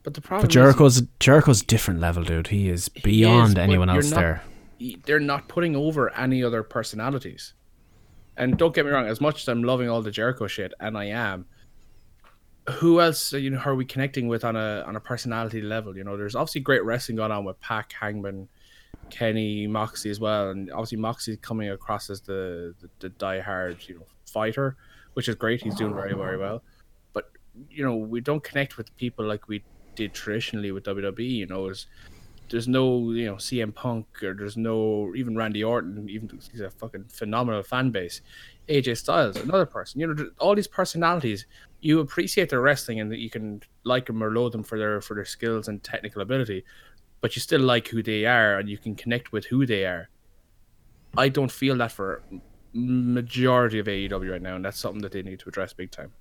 But 0.04 0.14
the 0.14 0.22
problem 0.22 0.48
but 0.48 0.52
Jericho's 0.52 1.02
Jericho's 1.20 1.62
different 1.62 2.00
level, 2.00 2.24
dude. 2.24 2.48
He 2.48 2.70
is 2.70 2.90
is, 2.96 3.04
beyond 3.04 3.56
but 3.56 3.62
anyone 3.62 3.90
else 3.90 4.10
not- 4.12 4.18
there. 4.18 4.44
is 4.80 4.96
they're 5.06 5.20
not 5.20 5.48
putting 5.48 5.76
over 5.76 6.14
any 6.16 6.44
other 6.44 6.64
personalities. 6.64 7.54
And 8.38 8.58
don't 8.58 8.74
get 8.74 8.86
me 8.86 8.92
wrong, 8.92 9.08
as 9.08 9.20
much 9.20 9.42
as 9.42 9.48
I'm 9.48 9.64
loving 9.64 9.90
all 9.90 10.02
the 10.04 10.12
Jericho 10.12 10.46
shit, 10.46 10.72
and 10.80 10.96
I 10.96 11.06
am, 11.06 11.48
who 12.70 13.00
else 13.00 13.34
uh, 13.34 13.38
you 13.38 13.50
know 13.50 13.60
are 13.60 13.76
we 13.76 13.86
connecting 13.86 14.28
with 14.28 14.44
on 14.44 14.56
a 14.56 14.84
on 14.86 14.96
a 14.96 15.00
personality 15.00 15.62
level? 15.62 15.96
You 15.96 16.04
know, 16.04 16.18
there's 16.18 16.36
obviously 16.36 16.62
great 16.62 16.84
wrestling 16.84 17.16
going 17.16 17.32
on 17.32 17.46
with 17.46 17.60
Pac, 17.62 17.94
Hangman, 17.94 18.48
Kenny, 19.10 19.68
Moxie 19.68 20.10
as 20.10 20.20
well, 20.20 20.50
and 20.50 20.72
obviously 20.72 20.98
Moxie 20.98 21.38
coming 21.38 21.70
across 21.70 22.10
as 22.10 22.22
the 22.22 22.76
the, 22.82 22.90
the 23.00 23.10
diehard 23.12 23.88
you 23.88 23.96
know 23.96 24.06
fighter, 24.26 24.76
which 25.14 25.30
is 25.30 25.36
great. 25.36 25.62
He's 25.62 25.76
doing 25.76 25.94
very 25.94 26.14
very 26.14 26.38
well, 26.38 26.62
but 27.14 27.32
you 27.70 27.86
know 27.86 27.96
we 27.96 28.22
don't 28.22 28.44
connect 28.44 28.78
with 28.78 28.96
people 28.98 29.26
like 29.26 29.48
we 29.48 29.64
did 29.96 30.14
traditionally 30.14 30.72
with 30.72 30.84
WWE. 30.84 31.30
You 31.30 31.46
know, 31.46 31.66
there's 31.66 31.88
there's 32.50 32.68
no 32.68 33.12
you 33.12 33.26
know 33.26 33.36
CM 33.36 33.74
Punk 33.74 34.08
or 34.24 34.34
there's 34.34 34.58
no 34.58 35.14
even 35.16 35.38
Randy 35.38 35.64
Orton. 35.64 36.10
Even 36.10 36.40
he's 36.52 36.62
a 36.62 36.70
fucking 36.70 37.06
phenomenal 37.06 37.64
fan 37.64 37.92
base. 37.92 38.22
AJ 38.70 38.98
Styles, 38.98 39.38
another 39.38 39.66
person. 39.66 40.00
You 40.00 40.14
know, 40.14 40.30
all 40.40 40.56
these 40.56 40.68
personalities. 40.68 41.46
You 41.80 42.00
appreciate 42.00 42.50
their 42.50 42.62
wrestling 42.62 43.00
and 43.00 43.12
that 43.12 43.20
you 43.20 43.30
can 43.30 43.62
like 43.84 44.08
them 44.08 44.24
or 44.24 44.32
loathe 44.32 44.52
them 44.52 44.64
for 44.64 44.78
their 44.80 45.00
for 45.02 45.14
their 45.14 45.26
skills 45.26 45.68
and 45.68 45.84
technical 45.84 46.22
ability, 46.22 46.66
but 47.22 47.36
you 47.36 47.40
still 47.40 47.62
like 47.62 47.88
who 47.90 48.02
they 48.02 48.26
are 48.26 48.58
and 48.58 48.68
you 48.68 48.78
can 48.78 48.96
connect 48.96 49.32
with 49.32 49.46
who 49.46 49.66
they 49.66 49.86
are. 49.86 50.10
I 51.16 51.30
don't 51.30 51.52
feel 51.52 51.78
that 51.78 51.92
for 51.92 52.24
majority 52.74 53.80
of 53.80 53.88
AEW 53.88 54.32
right 54.32 54.42
now, 54.42 54.56
and 54.56 54.66
that's 54.66 54.80
something 54.80 55.02
that 55.02 55.12
they 55.12 55.22
need 55.22 55.40
to 55.40 55.50
address 55.50 55.74
big 55.74 55.92
time. 55.92 56.12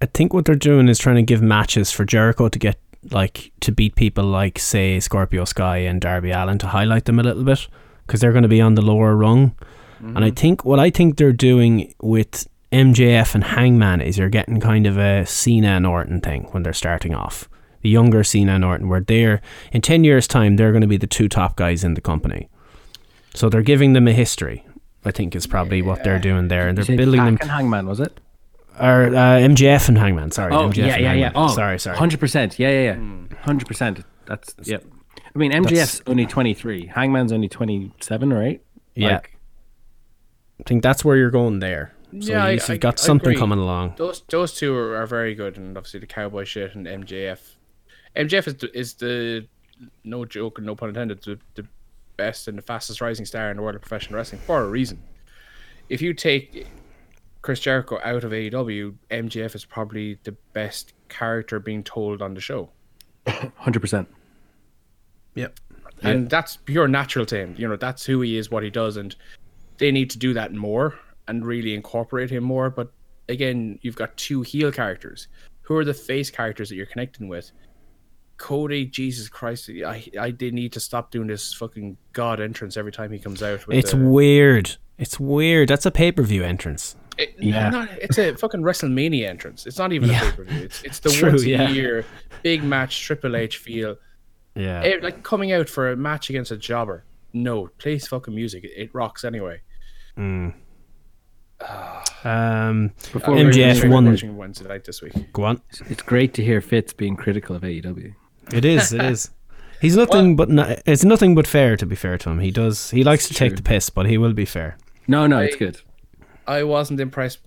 I 0.00 0.06
think 0.06 0.32
what 0.32 0.44
they're 0.44 0.54
doing 0.54 0.88
is 0.88 0.98
trying 0.98 1.16
to 1.16 1.22
give 1.22 1.42
matches 1.42 1.90
for 1.90 2.04
Jericho 2.04 2.48
to 2.48 2.58
get 2.58 2.78
like 3.10 3.52
to 3.60 3.70
beat 3.70 3.94
people 3.94 4.24
like 4.24 4.58
say 4.58 4.98
Scorpio 4.98 5.44
Sky 5.44 5.78
and 5.78 6.00
Darby 6.00 6.32
Allin 6.32 6.58
to 6.58 6.66
highlight 6.66 7.04
them 7.04 7.20
a 7.20 7.22
little 7.22 7.44
bit 7.44 7.68
because 8.06 8.20
they're 8.20 8.32
going 8.32 8.42
to 8.42 8.48
be 8.48 8.60
on 8.60 8.74
the 8.74 8.82
lower 8.82 9.14
rung. 9.14 9.54
And 10.00 10.24
I 10.24 10.30
think 10.30 10.64
what 10.64 10.78
I 10.78 10.90
think 10.90 11.16
they're 11.16 11.32
doing 11.32 11.94
with 12.02 12.46
MJF 12.72 13.34
and 13.34 13.44
Hangman 13.44 14.00
is 14.00 14.18
you're 14.18 14.28
getting 14.28 14.60
kind 14.60 14.86
of 14.86 14.98
a 14.98 15.24
Cena 15.26 15.68
and 15.68 15.86
Orton 15.86 16.20
thing 16.20 16.48
when 16.50 16.62
they're 16.62 16.72
starting 16.72 17.14
off. 17.14 17.48
The 17.82 17.88
younger 17.90 18.24
Cena 18.24 18.54
and 18.54 18.64
Orton, 18.64 18.88
where 18.88 19.00
they're 19.00 19.40
in 19.72 19.80
ten 19.80 20.04
years' 20.04 20.26
time, 20.26 20.56
they're 20.56 20.72
going 20.72 20.82
to 20.82 20.86
be 20.88 20.96
the 20.96 21.06
two 21.06 21.28
top 21.28 21.56
guys 21.56 21.84
in 21.84 21.94
the 21.94 22.00
company. 22.00 22.48
So 23.34 23.48
they're 23.48 23.62
giving 23.62 23.92
them 23.92 24.08
a 24.08 24.12
history. 24.12 24.64
I 25.04 25.12
think 25.12 25.36
is 25.36 25.46
probably 25.46 25.82
what 25.82 26.02
they're 26.02 26.18
doing 26.18 26.48
there, 26.48 26.66
and 26.68 26.76
they're 26.76 26.96
building 26.96 27.24
them. 27.24 27.38
and 27.40 27.50
Hangman, 27.50 27.86
was 27.86 28.00
it? 28.00 28.18
Or 28.78 29.06
uh, 29.06 29.38
MJF 29.38 29.88
and 29.88 29.96
Hangman. 29.96 30.32
Sorry. 30.32 30.52
Oh, 30.52 30.68
MJF 30.68 30.76
yeah, 30.76 30.96
yeah, 30.98 31.12
yeah. 31.12 31.32
Oh, 31.34 31.48
sorry, 31.48 31.78
sorry. 31.78 31.96
100%. 31.96 32.58
Yeah, 32.58 32.70
yeah, 32.70 32.82
yeah. 32.82 32.96
100%. 33.44 34.04
That's, 34.26 34.54
yeah. 34.64 34.78
I 35.34 35.38
mean, 35.38 35.52
MJF's 35.52 36.02
only 36.06 36.26
23. 36.26 36.86
Hangman's 36.86 37.32
only 37.32 37.48
27 37.48 38.32
or 38.32 38.42
8. 38.42 38.60
Yeah. 38.96 39.12
Like, 39.12 39.35
I 40.60 40.62
think 40.64 40.82
that's 40.82 41.04
where 41.04 41.16
you're 41.16 41.30
going 41.30 41.58
there. 41.60 41.92
So 42.20 42.32
Yeah, 42.32 42.44
I- 42.46 42.50
you've 42.52 42.70
I- 42.70 42.76
got 42.76 43.00
I 43.00 43.02
something 43.02 43.30
agree. 43.30 43.38
coming 43.40 43.58
along. 43.58 43.94
Those 43.96 44.22
those 44.28 44.54
two 44.54 44.74
are, 44.76 44.96
are 44.96 45.06
very 45.06 45.34
good, 45.34 45.56
and 45.56 45.76
obviously 45.76 46.00
the 46.00 46.06
cowboy 46.06 46.44
shit 46.44 46.74
and 46.74 46.86
MJF. 46.86 47.56
MJF 48.16 48.46
is 48.46 48.54
the, 48.54 48.78
is 48.78 48.94
the 48.94 49.46
no 50.04 50.24
joke 50.24 50.58
and 50.58 50.66
no 50.66 50.74
pun 50.74 50.88
intended 50.88 51.22
the, 51.22 51.38
the 51.54 51.66
best 52.16 52.48
and 52.48 52.56
the 52.56 52.62
fastest 52.62 53.00
rising 53.02 53.26
star 53.26 53.50
in 53.50 53.56
the 53.58 53.62
world 53.62 53.74
of 53.74 53.82
professional 53.82 54.16
wrestling 54.16 54.40
for 54.46 54.62
a 54.62 54.66
reason. 54.68 55.02
If 55.90 56.00
you 56.00 56.14
take 56.14 56.66
Chris 57.42 57.60
Jericho 57.60 58.00
out 58.02 58.24
of 58.24 58.32
AEW, 58.32 58.94
MJF 59.10 59.54
is 59.54 59.64
probably 59.66 60.18
the 60.24 60.32
best 60.54 60.94
character 61.10 61.60
being 61.60 61.84
told 61.84 62.22
on 62.22 62.32
the 62.34 62.40
show. 62.40 62.70
Hundred 63.56 63.80
percent. 63.80 64.08
Yep. 65.34 65.60
and 66.02 66.30
that's 66.30 66.56
pure 66.56 66.88
natural 66.88 67.26
to 67.26 67.36
him. 67.36 67.54
You 67.58 67.68
know, 67.68 67.76
that's 67.76 68.06
who 68.06 68.22
he 68.22 68.38
is, 68.38 68.50
what 68.50 68.62
he 68.62 68.70
does, 68.70 68.96
and 68.96 69.14
they 69.78 69.90
need 69.92 70.10
to 70.10 70.18
do 70.18 70.34
that 70.34 70.52
more 70.52 70.98
and 71.28 71.44
really 71.44 71.74
incorporate 71.74 72.30
him 72.30 72.44
more. 72.44 72.70
But 72.70 72.92
again, 73.28 73.78
you've 73.82 73.96
got 73.96 74.16
two 74.16 74.42
heel 74.42 74.70
characters. 74.72 75.28
Who 75.62 75.76
are 75.76 75.84
the 75.84 75.94
face 75.94 76.30
characters 76.30 76.68
that 76.68 76.76
you're 76.76 76.86
connecting 76.86 77.28
with? 77.28 77.50
Cody, 78.38 78.84
Jesus 78.84 79.28
Christ, 79.28 79.70
I 79.70 80.04
I 80.20 80.30
did 80.30 80.52
need 80.52 80.72
to 80.74 80.80
stop 80.80 81.10
doing 81.10 81.26
this 81.26 81.54
fucking 81.54 81.96
god 82.12 82.38
entrance 82.40 82.76
every 82.76 82.92
time 82.92 83.10
he 83.10 83.18
comes 83.18 83.42
out. 83.42 83.66
With 83.66 83.78
It's 83.78 83.92
the, 83.92 83.96
weird. 83.96 84.76
It's 84.98 85.18
weird. 85.18 85.68
That's 85.68 85.86
a 85.86 85.90
pay 85.90 86.12
per 86.12 86.22
view 86.22 86.44
entrance. 86.44 86.96
it- 87.18 87.34
Yeah. 87.38 87.70
not- 87.70 87.88
it's 87.98 88.18
a 88.18 88.34
fucking 88.36 88.60
WrestleMania 88.60 89.26
entrance. 89.26 89.66
It's 89.66 89.78
not 89.78 89.94
even 89.94 90.10
Yeah. 90.10 90.20
a 90.28 90.30
pay 90.30 90.36
per 90.36 90.44
view. 90.44 90.62
It's 90.64 90.82
it's 90.82 90.98
the 90.98 91.08
True, 91.18 91.30
once 91.30 91.44
a 91.44 91.48
yeah. 91.48 91.70
year 91.70 92.04
big 92.42 92.62
match 92.62 93.00
Triple 93.04 93.36
H 93.36 93.56
feel. 93.56 93.96
Yeah. 94.54 94.82
Eh, 94.84 94.98
like 95.02 95.22
coming 95.22 95.50
out 95.52 95.68
for 95.70 95.90
a 95.90 95.96
match 95.96 96.28
against 96.28 96.50
a 96.50 96.58
jobber. 96.58 97.04
No, 97.32 97.68
play 97.78 97.98
fucking 97.98 98.34
music. 98.34 98.64
It, 98.64 98.72
it 98.76 98.90
rocks 98.94 99.24
anyway. 99.24 99.62
Um, 100.16 100.54
Before 103.12 103.36
I'm 103.38 103.50
MJF 103.50 103.82
really 103.82 103.88
won- 103.88 104.36
Wednesday 104.36 104.68
night 104.68 104.84
this 104.84 105.00
week. 105.02 105.12
go 105.32 105.44
on. 105.44 105.60
It's 105.88 106.02
great 106.02 106.34
to 106.34 106.44
hear 106.44 106.60
Fitz 106.60 106.92
being 106.92 107.16
critical 107.16 107.54
of 107.54 107.62
AEW. 107.62 108.14
It 108.52 108.64
is. 108.64 108.92
It 108.92 109.02
is. 109.04 109.30
He's 109.80 109.96
nothing 109.96 110.36
but 110.36 110.48
no, 110.48 110.74
it's 110.86 111.04
nothing 111.04 111.34
but 111.34 111.46
fair. 111.46 111.76
To 111.76 111.86
be 111.86 111.94
fair 111.96 112.16
to 112.18 112.30
him, 112.30 112.40
he 112.40 112.50
does. 112.50 112.90
He 112.90 113.04
likes 113.04 113.28
to 113.28 113.34
take 113.34 113.56
the 113.56 113.62
piss, 113.62 113.90
but 113.90 114.06
he 114.06 114.16
will 114.18 114.32
be 114.32 114.44
fair. 114.46 114.78
No, 115.06 115.26
no, 115.26 115.38
it's 115.40 115.56
good. 115.56 115.80
I 116.46 116.62
wasn't 116.62 116.98
impressed 117.00 117.40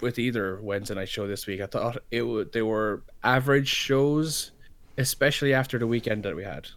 with 0.00 0.18
either 0.18 0.60
Wednesday 0.62 0.94
night 0.94 1.08
show 1.08 1.26
this 1.26 1.46
week. 1.46 1.60
I 1.60 1.66
thought 1.66 1.98
it 2.10 2.22
would, 2.22 2.52
they 2.52 2.62
were 2.62 3.02
average 3.24 3.68
shows, 3.68 4.52
especially 4.98 5.52
after 5.52 5.78
the 5.78 5.86
weekend 5.86 6.22
that 6.24 6.36
we 6.36 6.44
had. 6.44 6.68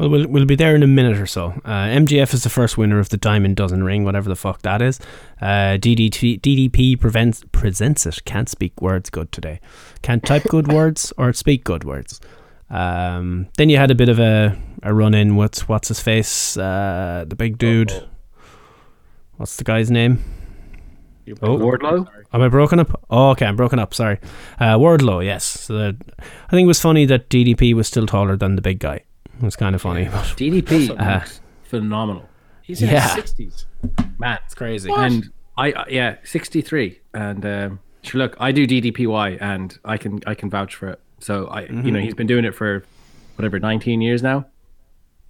Well, 0.00 0.08
we'll 0.08 0.28
we'll 0.28 0.46
be 0.46 0.54
there 0.54 0.74
in 0.74 0.82
a 0.82 0.86
minute 0.86 1.18
or 1.18 1.26
so. 1.26 1.48
Uh, 1.62 1.84
MJF 1.88 2.32
is 2.32 2.42
the 2.42 2.48
first 2.48 2.78
winner 2.78 2.98
of 2.98 3.10
the 3.10 3.18
Diamond 3.18 3.56
Dozen 3.56 3.84
Ring, 3.84 4.02
whatever 4.02 4.30
the 4.30 4.36
fuck 4.36 4.62
that 4.62 4.80
is. 4.80 4.98
Uh, 5.42 5.76
DDT, 5.76 6.40
DDP 6.40 6.98
prevents, 6.98 7.44
presents 7.52 8.06
it. 8.06 8.24
Can't 8.24 8.48
speak 8.48 8.80
words 8.80 9.10
good 9.10 9.30
today. 9.30 9.60
Can't 10.00 10.24
type 10.24 10.44
good 10.44 10.68
words 10.72 11.12
or 11.18 11.34
speak 11.34 11.64
good 11.64 11.84
words. 11.84 12.18
Um, 12.70 13.48
then 13.58 13.68
you 13.68 13.76
had 13.76 13.90
a 13.90 13.94
bit 13.94 14.08
of 14.08 14.18
a, 14.18 14.56
a 14.82 14.94
run 14.94 15.12
in 15.12 15.36
with 15.36 15.68
what's 15.68 15.88
his 15.88 16.00
face, 16.00 16.56
uh, 16.56 17.26
the 17.28 17.36
big 17.36 17.58
dude. 17.58 17.92
What's 19.36 19.56
the 19.56 19.64
guy's 19.64 19.90
name? 19.90 20.24
Oh. 21.42 21.58
Wardlow? 21.58 22.08
Am 22.32 22.40
I 22.40 22.48
broken 22.48 22.80
up? 22.80 23.04
Oh, 23.10 23.30
okay, 23.32 23.44
I'm 23.44 23.56
broken 23.56 23.78
up. 23.78 23.92
Sorry. 23.92 24.18
Uh, 24.58 24.78
Wardlow, 24.78 25.22
yes. 25.22 25.44
So 25.44 25.74
the, 25.74 25.96
I 26.18 26.50
think 26.52 26.64
it 26.64 26.68
was 26.68 26.80
funny 26.80 27.04
that 27.04 27.28
DDP 27.28 27.74
was 27.74 27.86
still 27.86 28.06
taller 28.06 28.38
than 28.38 28.56
the 28.56 28.62
big 28.62 28.78
guy. 28.78 29.04
It 29.26 29.42
was 29.44 29.56
kind 29.56 29.74
of 29.74 29.82
funny. 29.82 30.04
but 30.04 30.24
DDP 30.36 30.90
Uh, 30.98 31.24
phenomenal. 31.64 32.28
He's 32.62 32.82
in 32.82 32.90
Yeah. 32.90 33.00
his 33.02 33.12
sixties. 33.12 33.66
Man, 34.18 34.38
It's 34.44 34.54
crazy. 34.54 34.90
and 34.94 35.30
I 35.56 35.72
uh, 35.72 35.84
yeah, 35.88 36.16
63 36.24 37.00
and 37.14 37.44
um 37.44 37.80
sure 38.02 38.20
look, 38.20 38.36
I 38.38 38.52
do 38.52 38.66
DDPY 38.66 39.38
and 39.40 39.76
I 39.84 39.96
can 39.96 40.20
I 40.26 40.34
can 40.34 40.50
vouch 40.50 40.74
for 40.74 40.88
it. 40.88 41.00
So 41.20 41.46
I 41.46 41.62
you 41.62 41.90
know, 41.90 42.00
he's 42.00 42.14
been 42.14 42.26
doing 42.26 42.44
it 42.44 42.54
for 42.54 42.84
whatever 43.36 43.58
19 43.58 44.00
years 44.00 44.22
now. 44.22 44.46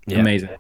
Yeah. 0.07 0.19
Amazing. 0.21 0.51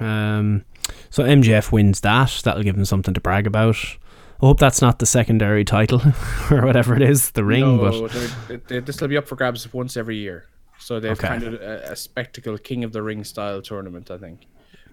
Um, 0.00 0.64
so 1.10 1.22
MJF 1.22 1.70
wins 1.72 2.00
that. 2.00 2.40
That'll 2.44 2.62
give 2.64 2.76
him 2.76 2.84
something 2.84 3.14
to 3.14 3.20
brag 3.20 3.46
about. 3.46 3.76
I 3.76 4.46
hope 4.46 4.58
that's 4.58 4.82
not 4.82 4.98
the 4.98 5.06
secondary 5.06 5.64
title 5.64 6.02
or 6.50 6.66
whatever 6.66 6.96
it 6.96 7.02
is, 7.02 7.30
the 7.30 7.44
ring. 7.44 7.60
No, 7.60 8.08
but 8.48 8.68
this 8.86 9.00
will 9.00 9.08
be 9.08 9.16
up 9.16 9.26
for 9.28 9.36
grabs 9.36 9.72
once 9.72 9.96
every 9.96 10.16
year. 10.16 10.46
So 10.78 11.00
they've 11.00 11.12
Okay. 11.12 11.28
kind 11.28 11.42
of 11.44 11.54
a, 11.54 11.92
a 11.92 11.96
spectacle 11.96 12.58
King 12.58 12.84
of 12.84 12.92
the 12.92 13.02
Ring 13.02 13.24
style 13.24 13.62
tournament. 13.62 14.10
I 14.10 14.18
think. 14.18 14.46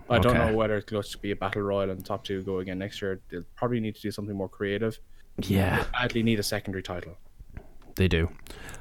I 0.09 0.19
don't 0.19 0.33
know 0.33 0.53
whether 0.53 0.75
it's 0.75 0.89
going 0.91 1.03
to 1.03 1.17
be 1.19 1.31
a 1.31 1.35
battle 1.37 1.61
royal 1.61 1.89
and 1.89 2.05
top 2.05 2.25
two 2.25 2.41
go 2.43 2.59
again 2.59 2.79
next 2.79 3.01
year. 3.01 3.21
They'll 3.29 3.45
probably 3.55 3.79
need 3.79 3.95
to 3.95 4.01
do 4.01 4.11
something 4.11 4.35
more 4.35 4.49
creative. 4.49 4.99
yeah, 5.37 5.85
Badly 5.93 6.21
need 6.21 6.37
a 6.39 6.43
secondary 6.43 6.83
title. 6.83 7.17
they 7.95 8.09
do. 8.09 8.29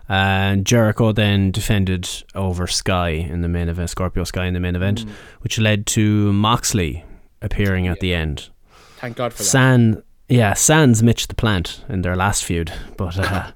And 0.09 0.67
Jericho 0.67 1.13
then 1.13 1.53
defended 1.53 2.09
over 2.35 2.67
Sky 2.67 3.11
in 3.11 3.43
the 3.43 3.49
main 3.49 3.69
event, 3.69 3.91
Scorpio 3.91 4.25
Sky 4.25 4.47
in 4.47 4.55
the 4.55 4.61
main 4.61 4.75
event, 4.75 5.05
which 5.43 5.57
led 5.61 5.87
to 5.89 6.33
Moxley 6.33 7.05
appearing 7.41 7.87
at 7.87 8.01
the 8.01 8.13
end. 8.13 8.49
Thank 8.97 9.17
God 9.17 9.33
for 9.33 9.39
that. 9.45 9.49
San, 9.49 10.03
yeah, 10.29 10.55
Sans 10.55 11.01
Mitch 11.01 11.29
the 11.29 11.37
Plant 11.37 11.85
in 11.89 12.03
their 12.03 12.17
last 12.17 12.45
feud, 12.45 12.73
but 12.97 13.17
uh, 13.19 13.53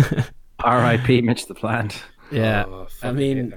R.I.P. 0.60 1.22
Mitch 1.22 1.46
the 1.46 1.54
Plant. 1.54 2.02
Yeah, 2.30 2.64
Oh, 2.66 2.86
I 3.02 3.12
mean, 3.12 3.54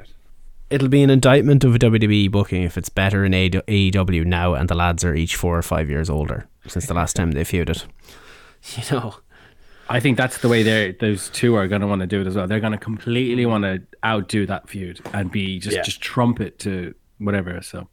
it'll 0.70 0.88
be 0.90 1.04
an 1.04 1.10
indictment 1.10 1.64
of 1.64 1.76
a 1.76 1.80
WWE 1.80 2.32
booking 2.32 2.64
if 2.64 2.78
it's 2.78 2.90
better 2.90 3.26
in 3.26 3.32
AEW 3.34 4.26
now 4.26 4.54
and 4.54 4.70
the 4.70 4.76
lads 4.76 5.04
are 5.04 5.14
each 5.16 5.36
four 5.36 5.58
or 5.58 5.62
five 5.62 5.90
years 5.90 6.10
older 6.10 6.48
since 6.68 6.86
the 6.88 6.94
last 6.94 7.16
time 7.16 7.32
they 7.32 7.44
feuded. 7.44 7.86
You 8.78 8.84
know, 8.92 9.16
I 9.90 10.00
think 10.00 10.18
that's 10.18 10.38
the 10.38 10.48
way 10.48 10.62
they 10.62 10.92
those 11.00 11.30
two 11.32 11.56
are 11.56 11.68
going 11.68 11.82
to 11.82 11.88
want 11.88 12.02
to 12.02 12.08
do 12.08 12.22
it 12.22 12.28
as 12.28 12.36
well. 12.36 12.46
They're 12.46 12.60
going 12.60 12.74
to 12.74 12.78
completely 12.78 13.44
want 13.48 13.64
to 13.64 13.82
outdo 14.06 14.46
that 14.46 14.70
feud 14.70 15.00
and 15.14 15.32
be 15.32 15.58
just 15.60 15.76
Yeah. 15.76 15.82
just 15.82 16.00
trumpet 16.00 16.60
to 16.60 16.94
whatever. 17.18 17.60
So 17.64 17.88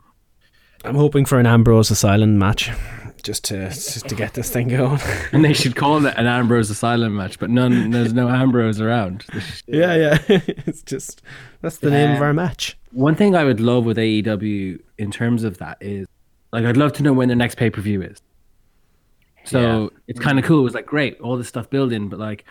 I'm 0.85 0.95
hoping 0.95 1.25
for 1.25 1.39
an 1.41 1.47
Ambrose 1.47 1.91
Asylum 1.91 2.39
match 2.39 2.71
just 3.23 3.45
to 3.45 3.69
just 3.69 4.09
to 4.09 4.15
get 4.15 4.35
this 4.35 4.51
thing 4.51 4.69
going. 4.69 5.01
and 5.33 5.45
they 5.45 5.53
should 5.53 5.77
call 5.77 6.05
it 6.05 6.15
an 6.17 6.27
Ambrose 6.27 6.71
Asylum 6.71 7.17
match, 7.17 7.39
but 7.39 7.51
none 7.51 7.91
there's 7.91 8.13
no 8.13 8.29
Ambrose 8.29 8.81
around. 8.81 9.25
yeah, 9.67 9.95
yeah, 9.95 10.19
it's 10.29 10.83
just 10.83 11.23
that's 11.61 11.79
the 11.79 11.91
name 11.91 12.17
of 12.17 12.23
our 12.23 12.33
match. 12.33 12.77
One 12.93 13.15
thing 13.15 13.35
I 13.35 13.45
would 13.45 13.61
love 13.61 13.85
with 13.85 13.97
AEW 13.97 14.81
in 14.99 15.11
terms 15.11 15.45
of 15.45 15.59
that 15.59 15.79
is 15.81 16.07
like 16.53 16.65
I'd 16.65 16.77
love 16.77 16.93
to 16.95 17.03
know 17.03 17.13
when 17.13 17.29
their 17.29 17.37
next 17.37 17.57
pay 17.57 17.71
per 17.71 17.81
view 17.81 18.03
is. 18.03 18.21
So 19.45 19.93
it's 20.07 20.21
kind 20.21 20.39
of 20.39 20.45
cool. 20.45 20.67
It's 20.67 20.75
like 20.75 20.87
great, 20.87 21.19
all 21.21 21.37
this 21.37 21.49
stuff 21.49 21.71
building, 21.71 22.09
but 22.09 22.19
like 22.19 22.45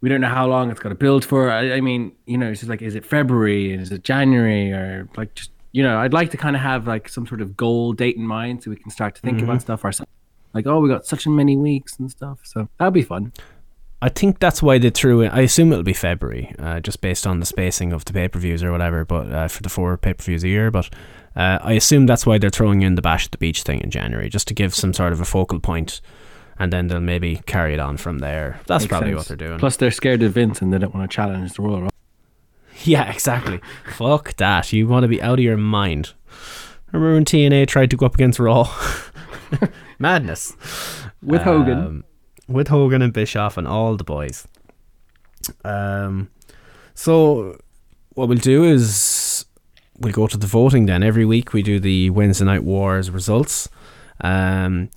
we 0.00 0.08
don't 0.08 0.20
know 0.20 0.28
how 0.28 0.46
long 0.46 0.70
it's 0.70 0.80
got 0.80 0.90
to 0.90 0.94
build 0.94 1.24
for. 1.24 1.50
I, 1.50 1.74
I 1.74 1.80
mean, 1.80 2.12
you 2.26 2.38
know, 2.38 2.50
it's 2.50 2.60
just 2.60 2.70
like 2.70 2.82
is 2.82 2.94
it 2.94 3.04
February? 3.04 3.72
Is 3.72 3.90
it 3.92 4.04
January? 4.04 4.72
Or 4.72 5.08
like 5.16 5.34
just 5.34 5.50
you 5.72 5.82
know, 5.82 5.98
I'd 5.98 6.12
like 6.12 6.30
to 6.30 6.36
kind 6.36 6.56
of 6.56 6.62
have 6.62 6.86
like 6.86 7.08
some 7.08 7.26
sort 7.26 7.40
of 7.40 7.56
goal 7.56 7.92
date 7.92 8.16
in 8.16 8.26
mind 8.26 8.62
so 8.62 8.70
we 8.70 8.76
can 8.76 8.90
start 8.90 9.14
to 9.16 9.20
think 9.20 9.42
about 9.42 9.60
stuff 9.62 9.84
ourselves. 9.84 10.10
Like 10.54 10.66
oh, 10.66 10.80
we 10.80 10.88
got 10.88 11.06
such 11.06 11.26
and 11.26 11.36
many 11.36 11.56
weeks 11.56 11.98
and 11.98 12.10
stuff. 12.10 12.38
So 12.42 12.68
that'd 12.78 12.94
be 12.94 13.02
fun. 13.02 13.32
I 14.00 14.08
think 14.08 14.38
that's 14.38 14.62
why 14.62 14.78
they 14.78 14.90
threw 14.90 15.22
in. 15.22 15.30
I 15.30 15.40
assume 15.40 15.72
it'll 15.72 15.82
be 15.82 15.92
February, 15.92 16.54
uh, 16.58 16.78
just 16.78 17.00
based 17.00 17.26
on 17.26 17.40
the 17.40 17.46
spacing 17.46 17.92
of 17.92 18.04
the 18.04 18.12
pay 18.12 18.28
per 18.28 18.38
views 18.38 18.62
or 18.62 18.70
whatever. 18.70 19.04
But 19.04 19.32
uh, 19.32 19.48
for 19.48 19.62
the 19.62 19.68
four 19.68 19.96
pay 19.96 20.14
per 20.14 20.22
views 20.22 20.44
a 20.44 20.48
year, 20.48 20.70
but 20.70 20.88
uh, 21.34 21.58
I 21.60 21.72
assume 21.72 22.06
that's 22.06 22.24
why 22.24 22.38
they're 22.38 22.50
throwing 22.50 22.82
in 22.82 22.94
the 22.94 23.02
Bash 23.02 23.26
at 23.26 23.32
the 23.32 23.38
Beach 23.38 23.62
thing 23.62 23.80
in 23.80 23.90
January, 23.90 24.28
just 24.28 24.48
to 24.48 24.54
give 24.54 24.74
some 24.74 24.92
sort 24.94 25.12
of 25.12 25.20
a 25.20 25.24
focal 25.24 25.58
point, 25.58 26.00
and 26.58 26.72
then 26.72 26.86
they'll 26.86 27.00
maybe 27.00 27.42
carry 27.46 27.74
it 27.74 27.80
on 27.80 27.96
from 27.96 28.20
there. 28.20 28.60
That's 28.66 28.84
Makes 28.84 28.90
probably 28.90 29.10
sense. 29.10 29.18
what 29.18 29.28
they're 29.28 29.48
doing. 29.48 29.58
Plus, 29.58 29.76
they're 29.76 29.90
scared 29.90 30.22
of 30.22 30.32
Vince 30.32 30.62
and 30.62 30.72
they 30.72 30.78
don't 30.78 30.94
want 30.94 31.10
to 31.10 31.14
challenge 31.14 31.54
the 31.54 31.62
Royal. 31.62 31.88
Yeah, 32.84 33.10
exactly. 33.10 33.60
Fuck 33.96 34.36
that. 34.36 34.72
You 34.72 34.86
want 34.86 35.04
to 35.04 35.08
be 35.08 35.20
out 35.20 35.38
of 35.38 35.44
your 35.44 35.56
mind. 35.56 36.12
Remember 36.92 37.14
when 37.14 37.24
TNA 37.24 37.66
tried 37.66 37.90
to 37.90 37.96
go 37.96 38.06
up 38.06 38.14
against 38.14 38.38
Raw? 38.38 38.72
Madness. 39.98 40.54
with 41.22 41.42
Hogan. 41.42 41.78
Um, 41.78 42.04
with 42.46 42.68
Hogan 42.68 43.02
and 43.02 43.12
Bischoff 43.12 43.56
and 43.56 43.66
all 43.66 43.96
the 43.96 44.04
boys. 44.04 44.46
Um, 45.64 46.30
so 46.94 47.60
what 48.14 48.28
we'll 48.28 48.38
do 48.38 48.64
is 48.64 49.44
we'll 49.98 50.12
go 50.12 50.26
to 50.26 50.36
the 50.36 50.46
voting 50.46 50.86
then. 50.86 51.02
Every 51.02 51.24
week 51.24 51.52
we 51.52 51.62
do 51.62 51.78
the 51.78 52.10
Wednesday 52.10 52.44
Night 52.44 52.64
Wars 52.64 53.10
results. 53.10 53.68
Um, 54.20 54.90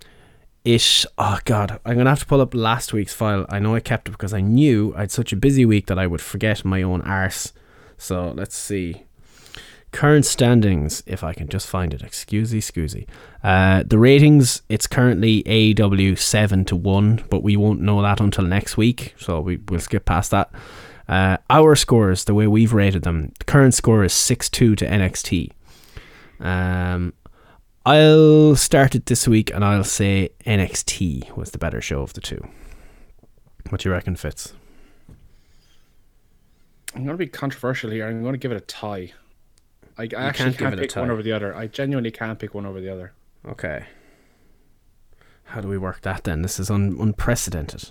it 0.64 1.06
oh 1.18 1.40
god, 1.46 1.80
I'm 1.86 1.98
gonna 1.98 2.10
have 2.10 2.20
to 2.20 2.26
pull 2.26 2.42
up 2.42 2.54
last 2.54 2.94
week's 2.94 3.14
file. 3.14 3.46
I 3.50 3.60
know 3.60 3.76
I 3.76 3.80
kept 3.80 4.08
it 4.08 4.12
because 4.12 4.34
I 4.34 4.42
knew 4.42 4.94
I 4.96 5.02
had 5.02 5.12
such 5.12 5.34
a 5.34 5.36
busy 5.36 5.66
week 5.66 5.88
that 5.88 5.98
I 5.98 6.08
would 6.08 6.22
forget 6.22 6.64
my 6.64 6.84
own 6.84 7.02
arse. 7.02 7.52
So 8.02 8.34
let's 8.36 8.56
see. 8.56 9.04
Current 9.92 10.26
standings, 10.26 11.04
if 11.06 11.24
I 11.24 11.34
can 11.34 11.48
just 11.48 11.68
find 11.68 11.94
it. 11.94 12.02
Excusey, 12.02 12.58
excusey. 12.58 13.08
Uh, 13.44 13.84
the 13.86 14.00
ratings, 14.00 14.64
it's 14.70 14.88
currently 14.88 15.44
AW 15.46 16.16
7 16.16 16.66
to 16.66 16.76
1, 16.76 17.26
but 17.30 17.44
we 17.44 17.56
won't 17.56 17.80
know 17.80 18.02
that 18.02 18.20
until 18.20 18.46
next 18.46 18.76
week, 18.76 19.14
so 19.20 19.40
we, 19.40 19.58
we'll 19.70 19.80
skip 19.80 20.06
past 20.06 20.32
that. 20.32 20.50
Uh, 21.08 21.38
our 21.52 21.76
scores, 21.76 22.24
the 22.24 22.34
way 22.34 22.48
we've 22.48 22.74
rated 22.74 23.04
them, 23.04 23.34
the 23.38 23.46
current 23.46 23.76
score 23.76 24.04
is 24.04 24.14
6 24.14 24.50
2 24.50 24.76
to 24.78 24.86
NXT. 24.88 25.52
Um, 26.40 27.14
I'll 27.86 28.56
start 28.56 28.96
it 28.96 29.06
this 29.06 29.28
week 29.28 29.54
and 29.54 29.64
I'll 29.64 29.84
say 29.84 30.30
NXT 30.48 31.38
was 31.38 31.52
the 31.52 31.60
better 31.60 31.82
show 31.82 32.02
of 32.02 32.14
the 32.14 32.22
two. 32.22 32.42
What 33.70 33.82
do 33.82 33.90
you 33.90 33.94
reckon, 33.94 34.16
Fitz? 34.16 34.54
I'm 36.96 37.04
going 37.04 37.18
to 37.18 37.18
be 37.18 37.28
controversial 37.28 37.90
here. 37.90 38.08
I'm 38.08 38.22
going 38.22 38.34
to 38.34 38.40
give 38.40 38.52
it 38.52 38.58
a 38.58 38.62
tie. 38.62 39.14
I, 39.98 40.04
I 40.04 40.24
actually 40.24 40.46
can't 40.46 40.58
give 40.58 40.58
can't, 40.58 40.74
it 40.74 40.80
a 40.80 40.82
pick 40.82 40.96
one 40.96 41.12
over 41.12 41.24
the 41.24 41.32
other. 41.32 41.56
I 41.56 41.68
genuinely 41.68 42.12
can't 42.12 42.38
pick 42.38 42.54
one 42.54 42.66
over 42.66 42.82
the 42.82 42.92
other. 42.92 43.14
Okay. 43.48 43.86
How 45.46 45.62
do 45.62 45.68
we 45.68 45.78
work 45.78 46.02
that 46.02 46.24
then? 46.24 46.42
This 46.42 46.60
is 46.60 46.70
un- 46.70 46.98
unprecedented. 47.00 47.90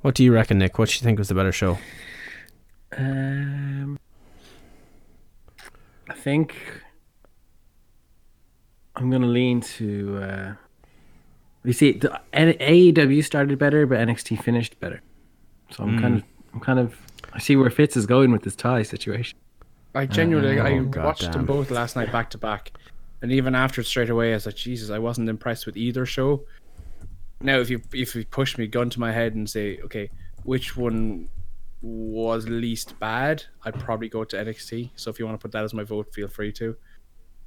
What 0.00 0.14
do 0.14 0.24
you 0.24 0.32
reckon, 0.32 0.58
Nick? 0.58 0.78
What 0.78 0.88
do 0.88 0.94
you 0.94 1.00
think 1.00 1.18
was 1.18 1.28
the 1.28 1.34
better 1.34 1.52
show? 1.52 1.78
Um, 2.96 3.98
I 6.08 6.14
think 6.14 6.56
I'm 8.96 9.10
gonna 9.10 9.26
lean 9.26 9.60
to. 9.60 10.18
Uh, 10.22 10.54
you 11.64 11.72
see, 11.72 11.92
the 11.92 12.20
AEW 12.32 13.24
started 13.24 13.58
better, 13.58 13.86
but 13.86 13.98
NXT 13.98 14.42
finished 14.42 14.78
better. 14.80 15.00
So 15.70 15.84
I'm 15.84 15.98
kind 16.00 16.16
of, 16.16 16.24
I'm 16.52 16.60
kind 16.60 16.78
of, 16.78 16.98
I 17.32 17.38
see 17.38 17.56
where 17.56 17.70
Fitz 17.70 17.96
is 17.96 18.06
going 18.06 18.30
with 18.32 18.42
this 18.42 18.54
tie 18.56 18.82
situation. 18.82 19.38
I 19.94 20.06
genuinely, 20.06 20.58
I 20.60 20.78
Oh, 20.78 20.82
watched 20.84 21.22
goddamn. 21.22 21.32
them 21.32 21.46
both 21.46 21.70
last 21.70 21.96
night 21.96 22.10
back 22.12 22.30
to 22.30 22.38
back, 22.38 22.72
and 23.20 23.30
even 23.32 23.54
after 23.54 23.82
straight 23.82 24.10
away, 24.10 24.32
I 24.32 24.34
was 24.34 24.46
like, 24.46 24.56
Jesus, 24.56 24.90
I 24.90 24.98
wasn't 24.98 25.28
impressed 25.28 25.66
with 25.66 25.76
either 25.76 26.06
show. 26.06 26.44
Now, 27.40 27.58
if 27.58 27.68
you 27.70 27.80
if 27.92 28.14
you 28.14 28.24
push 28.24 28.56
me 28.56 28.66
gun 28.66 28.88
to 28.90 29.00
my 29.00 29.12
head 29.12 29.34
and 29.34 29.48
say, 29.48 29.78
okay, 29.84 30.08
which 30.44 30.76
one 30.76 31.28
was 31.82 32.48
least 32.48 32.98
bad, 33.00 33.42
I'd 33.64 33.78
probably 33.80 34.08
go 34.08 34.22
to 34.24 34.36
NXT. 34.36 34.90
So 34.96 35.10
if 35.10 35.18
you 35.18 35.26
want 35.26 35.38
to 35.38 35.42
put 35.42 35.50
that 35.52 35.64
as 35.64 35.74
my 35.74 35.82
vote, 35.82 36.12
feel 36.14 36.28
free 36.28 36.52
to. 36.52 36.76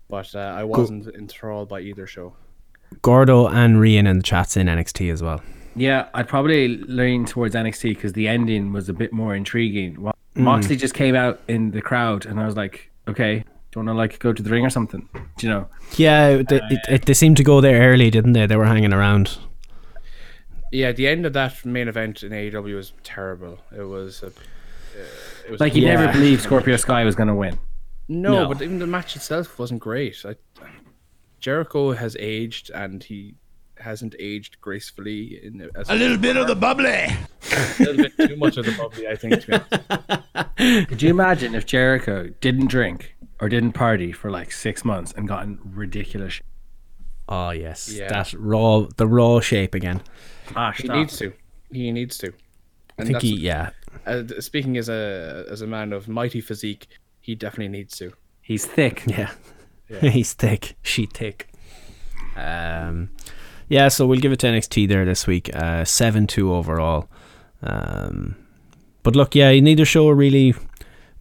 But 0.10 0.36
uh, 0.36 0.40
I 0.40 0.64
wasn't 0.66 1.08
enthralled 1.16 1.70
by 1.70 1.80
either 1.80 2.06
show. 2.06 2.36
Gordo 3.02 3.48
and 3.48 3.78
Rian 3.78 4.08
in 4.08 4.18
the 4.18 4.24
chats 4.24 4.58
in 4.58 4.68
NXT 4.68 5.12
as 5.12 5.24
well. 5.24 5.42
Yeah, 5.76 6.08
I'd 6.14 6.28
probably 6.28 6.78
lean 6.78 7.26
towards 7.26 7.54
NXT 7.56 7.96
because 7.96 8.14
the 8.14 8.28
ending 8.28 8.72
was 8.72 8.88
a 8.90 8.94
bit 8.94 9.12
more 9.12 9.36
intriguing. 9.36 10.02
Wa- 10.02 10.14
Moxley 10.36 10.76
just 10.76 10.94
came 10.94 11.16
out 11.16 11.42
in 11.48 11.72
the 11.72 11.82
crowd, 11.82 12.26
and 12.26 12.40
I 12.40 12.46
was 12.46 12.56
like, 12.56 12.92
okay, 13.08 13.40
do 13.40 13.46
you 13.80 13.86
want 13.86 13.90
to 13.90 13.94
like 13.94 14.20
go 14.20 14.32
to 14.34 14.42
the 14.42 14.50
ring 14.50 14.66
or 14.66 14.70
something? 14.70 15.08
Do 15.38 15.48
you 15.48 15.54
know? 15.54 15.68
Yeah, 15.98 16.38
they, 16.48 16.58
it, 16.58 16.80
it, 16.90 17.06
they 17.06 17.14
seemed 17.14 17.38
to 17.38 17.44
go 17.44 17.60
there 17.62 17.92
early, 17.92 18.10
didn't 18.10 18.34
they? 18.34 18.46
They 18.46 18.56
were 18.56 18.66
hanging 18.66 18.94
around. 18.94 19.38
Yeah, 20.72 20.92
the 20.92 21.08
end 21.08 21.26
of 21.26 21.34
that 21.34 21.64
main 21.66 21.88
event 21.88 22.24
in 22.24 22.32
AEW 22.32 22.76
was 22.76 22.94
terrible. 23.04 23.60
It 23.78 23.84
was 23.84 24.24
a, 24.24 24.28
uh, 24.28 24.30
it 25.46 25.52
was 25.52 25.60
Like 25.60 25.76
you 25.76 25.84
Yeah. 25.84 25.96
never 26.00 26.14
believed 26.14 26.42
Scorpio 26.44 26.76
Sky 26.78 27.04
was 27.06 27.16
going 27.16 27.28
to 27.30 27.36
win. 27.36 27.60
No, 28.08 28.44
No. 28.44 28.48
but 28.50 28.62
even 28.62 28.80
the 28.80 28.88
match 28.88 29.16
itself 29.16 29.58
wasn't 29.60 29.80
great. 29.82 30.24
I, 30.26 30.36
Jericho 31.40 31.92
has 31.94 32.16
aged, 32.20 32.72
and 32.72 33.04
he 33.04 33.36
hasn't 33.86 34.16
aged 34.20 34.60
gracefully. 34.60 35.40
In 35.44 35.70
as 35.76 35.90
A 35.90 35.96
little 35.96 36.18
bit 36.18 36.36
of 36.36 36.48
the 36.48 36.56
bubbly. 36.56 36.90
a 37.52 37.76
little 37.80 37.96
bit 37.96 38.18
too 38.30 38.36
much 38.36 38.58
of 38.58 38.66
the 38.66 38.74
bubbly, 38.74 39.08
I 39.08 39.16
think. 39.16 39.42
To. 39.46 40.86
Could 40.90 41.02
you 41.02 41.10
imagine 41.10 41.56
if 41.56 41.66
Jericho 41.66 42.30
didn't 42.42 42.68
drink 42.68 43.16
or 43.40 43.48
didn't 43.48 43.72
party 43.74 44.12
for 44.12 44.30
like 44.30 44.52
six 44.52 44.84
months 44.84 45.14
and 45.16 45.28
gotten 45.28 45.60
ridiculous? 45.64 46.42
Oh 47.30 47.52
yes, 47.52 47.90
Yeah. 47.90 48.10
that 48.10 48.34
raw, 48.34 48.88
the 48.98 49.08
raw 49.08 49.40
shape 49.40 49.74
again. 49.74 50.02
Ah, 50.56 50.72
He 50.72 50.88
needs 50.88 51.18
to. 51.18 51.34
He 51.72 51.92
needs 51.92 52.18
to. 52.20 52.34
I 53.00 53.04
think 53.06 53.22
he, 53.22 53.36
yeah, 53.36 53.72
uh, 54.06 54.24
speaking 54.40 54.78
as 54.78 54.88
a 54.90 55.46
as 55.52 55.62
a 55.62 55.68
man 55.68 55.92
of 55.92 56.08
mighty 56.08 56.40
physique, 56.40 56.88
he 57.20 57.36
definitely 57.36 57.68
needs 57.78 57.98
to. 57.98 58.14
He's 58.42 58.66
thick. 58.66 59.04
yeah, 59.08 59.32
he's 60.02 60.34
thick, 60.34 60.76
she 60.82 61.06
thick. 61.08 61.50
Um, 62.38 63.10
yeah, 63.70 63.88
so 63.88 64.06
we'll 64.08 64.20
give 64.20 64.32
it 64.32 64.40
to 64.40 64.48
NXT 64.48 64.88
there 64.88 65.06
this 65.06 65.26
week. 65.28 65.50
Uh, 65.56 65.84
seven 65.86 66.28
two 66.28 66.54
overall. 66.54 67.08
Um, 67.62 68.36
but 69.04 69.16
look, 69.16 69.36
yeah, 69.36 69.52
neither 69.60 69.86
show 69.86 70.10
really. 70.10 70.54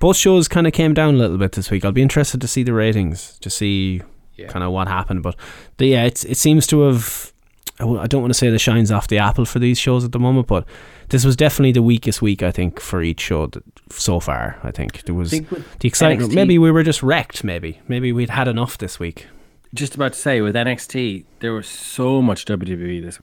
Both 0.01 0.16
shows 0.16 0.49
kind 0.49 0.66
of 0.66 0.72
came 0.72 0.92
down 0.92 1.14
a 1.14 1.18
little 1.18 1.38
bit 1.38 1.53
this 1.53 1.70
week. 1.70 1.84
I'll 1.84 1.92
be 1.92 2.03
interested 2.03 2.40
to 2.40 2.49
see 2.49 2.62
the 2.62 2.72
ratings 2.74 3.38
to 3.38 3.49
see 3.49 4.03
Yeah. 4.36 4.49
kind 4.49 4.64
of 4.64 4.72
what 4.72 4.88
happened. 4.88 5.22
But 5.22 5.36
the, 5.78 5.86
yeah, 5.86 6.05
it's, 6.05 6.24
it 6.24 6.36
seems 6.36 6.66
to 6.68 6.80
have. 6.82 7.32
I 7.80 7.84
w- 7.84 8.01
I 8.01 8.07
don't 8.07 8.20
want 8.20 8.32
to 8.32 8.38
say 8.38 8.51
the 8.51 8.59
shines 8.59 8.92
off 8.92 9.09
the 9.09 9.18
apple 9.18 9.45
for 9.45 9.59
these 9.59 9.78
shows 9.80 10.05
at 10.05 10.12
the 10.12 10.18
moment, 10.20 10.47
but 10.47 10.64
this 11.09 11.24
was 11.24 11.34
definitely 11.36 11.72
the 11.72 11.82
weakest 11.82 12.22
week 12.22 12.42
I 12.42 12.53
think 12.53 12.78
for 12.80 13.03
each 13.03 13.20
show 13.20 13.47
that, 13.49 13.64
so 13.90 14.20
far. 14.20 14.59
I 14.62 14.70
think 14.70 15.03
there 15.05 15.14
was 15.14 15.30
think 15.30 15.49
the 15.80 15.88
excitement. 15.88 16.30
NXT 16.32 16.34
Maybe 16.34 16.59
we 16.59 16.70
were 16.70 16.82
just 16.84 17.03
wrecked. 17.03 17.42
Maybe 17.42 17.80
maybe 17.88 18.12
we'd 18.12 18.30
had 18.30 18.47
enough 18.49 18.78
this 18.78 19.01
week. 19.01 19.26
Just 19.75 19.95
about 19.95 20.12
to 20.14 20.18
say 20.18 20.41
with 20.41 20.55
NXT, 20.55 21.25
there 21.41 21.53
was 21.53 21.66
so 21.66 22.22
much 22.22 22.45
WWE 22.47 23.03
this. 23.03 23.18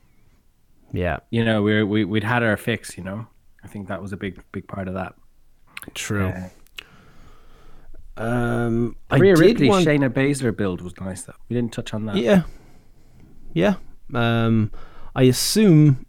Yeah, 0.93 1.20
You 1.30 1.43
know, 1.45 1.62
we 1.64 1.82
we 1.84 2.04
we'd 2.06 2.24
had 2.26 2.43
our 2.43 2.58
fix. 2.58 2.97
You 2.97 3.04
know, 3.06 3.26
I 3.64 3.68
think 3.68 3.88
that 3.88 4.02
was 4.02 4.12
a 4.14 4.18
big 4.18 4.43
big 4.52 4.68
part 4.68 4.88
of 4.89 4.93
that. 4.95 5.16
true. 5.93 6.28
Uh, 6.28 6.49
Um, 8.18 8.95
I 9.10 9.18
Rhea 9.18 9.36
did 9.36 9.41
Ripley, 9.41 9.70
want- 9.70 9.86
Shayna 9.88 10.10
Baszler 10.10 10.56
build 10.56 10.82
was 10.82 10.93
nice 10.99 11.24
though. 11.24 11.34
We 11.49 11.56
didn't 11.56 11.72
touch 11.74 11.93
on 11.93 12.06
that. 12.08 12.18
Yeah. 12.18 12.43
Yeah. 13.54 13.76
Um, 14.14 14.72
I 15.16 15.24
assume 15.24 16.06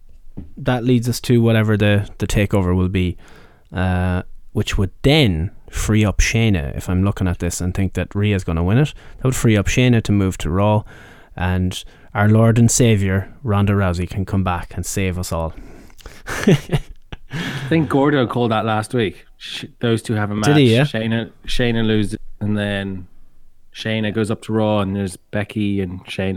that 0.57 0.83
leads 0.85 1.09
us 1.09 1.21
to 1.23 1.41
whatever 1.41 1.77
the, 1.77 2.11
the 2.19 2.27
takeover 2.27 2.77
will 2.77 2.89
be, 2.89 3.17
uh, 3.73 4.23
which 4.53 4.77
would 4.77 4.91
then 5.03 5.53
free 5.73 6.05
up 6.05 6.19
Shayna. 6.19 6.77
If 6.77 6.89
I'm 6.89 7.03
looking 7.03 7.27
at 7.27 7.39
this 7.39 7.61
and 7.61 7.75
think 7.75 7.95
that 7.95 8.15
Rhea's 8.15 8.45
going 8.45 8.57
to 8.57 8.63
win 8.63 8.79
it, 8.79 8.95
that 9.17 9.25
would 9.25 9.35
free 9.35 9.57
up 9.57 9.67
Shayna 9.67 10.03
to 10.05 10.13
move 10.13 10.39
to 10.39 10.51
Raw, 10.51 10.85
and 11.35 11.83
our 12.15 12.29
Lord 12.29 12.59
and 12.59 12.71
Savior 12.71 13.33
Ronda 13.43 13.73
Rousey 13.73 14.09
can 14.09 14.25
come 14.25 14.45
back 14.45 14.75
and 14.77 14.85
save 14.85 15.19
us 15.19 15.33
all. 15.33 15.55
I 16.37 17.67
think 17.69 17.89
Gordo 17.89 18.27
called 18.27 18.51
that 18.51 18.67
last 18.67 18.93
week. 18.93 19.25
Sh- 19.39 19.65
those 19.81 20.03
two 20.03 20.13
have 20.15 20.31
a 20.31 20.35
match. 20.35 20.47
Did 20.47 20.57
he, 20.59 20.75
yeah? 20.75 20.83
Shayna 20.83 21.33
Shayna 21.47 21.85
loses, 21.87 22.19
and 22.41 22.57
then 22.57 23.09
Shayna 23.75 24.13
goes 24.13 24.31
up 24.31 24.43
to 24.43 24.53
Raw, 24.53 24.81
and 24.81 24.95
there's 24.95 25.17
Becky 25.17 25.81
and 25.81 26.05
Shayna. 26.05 26.37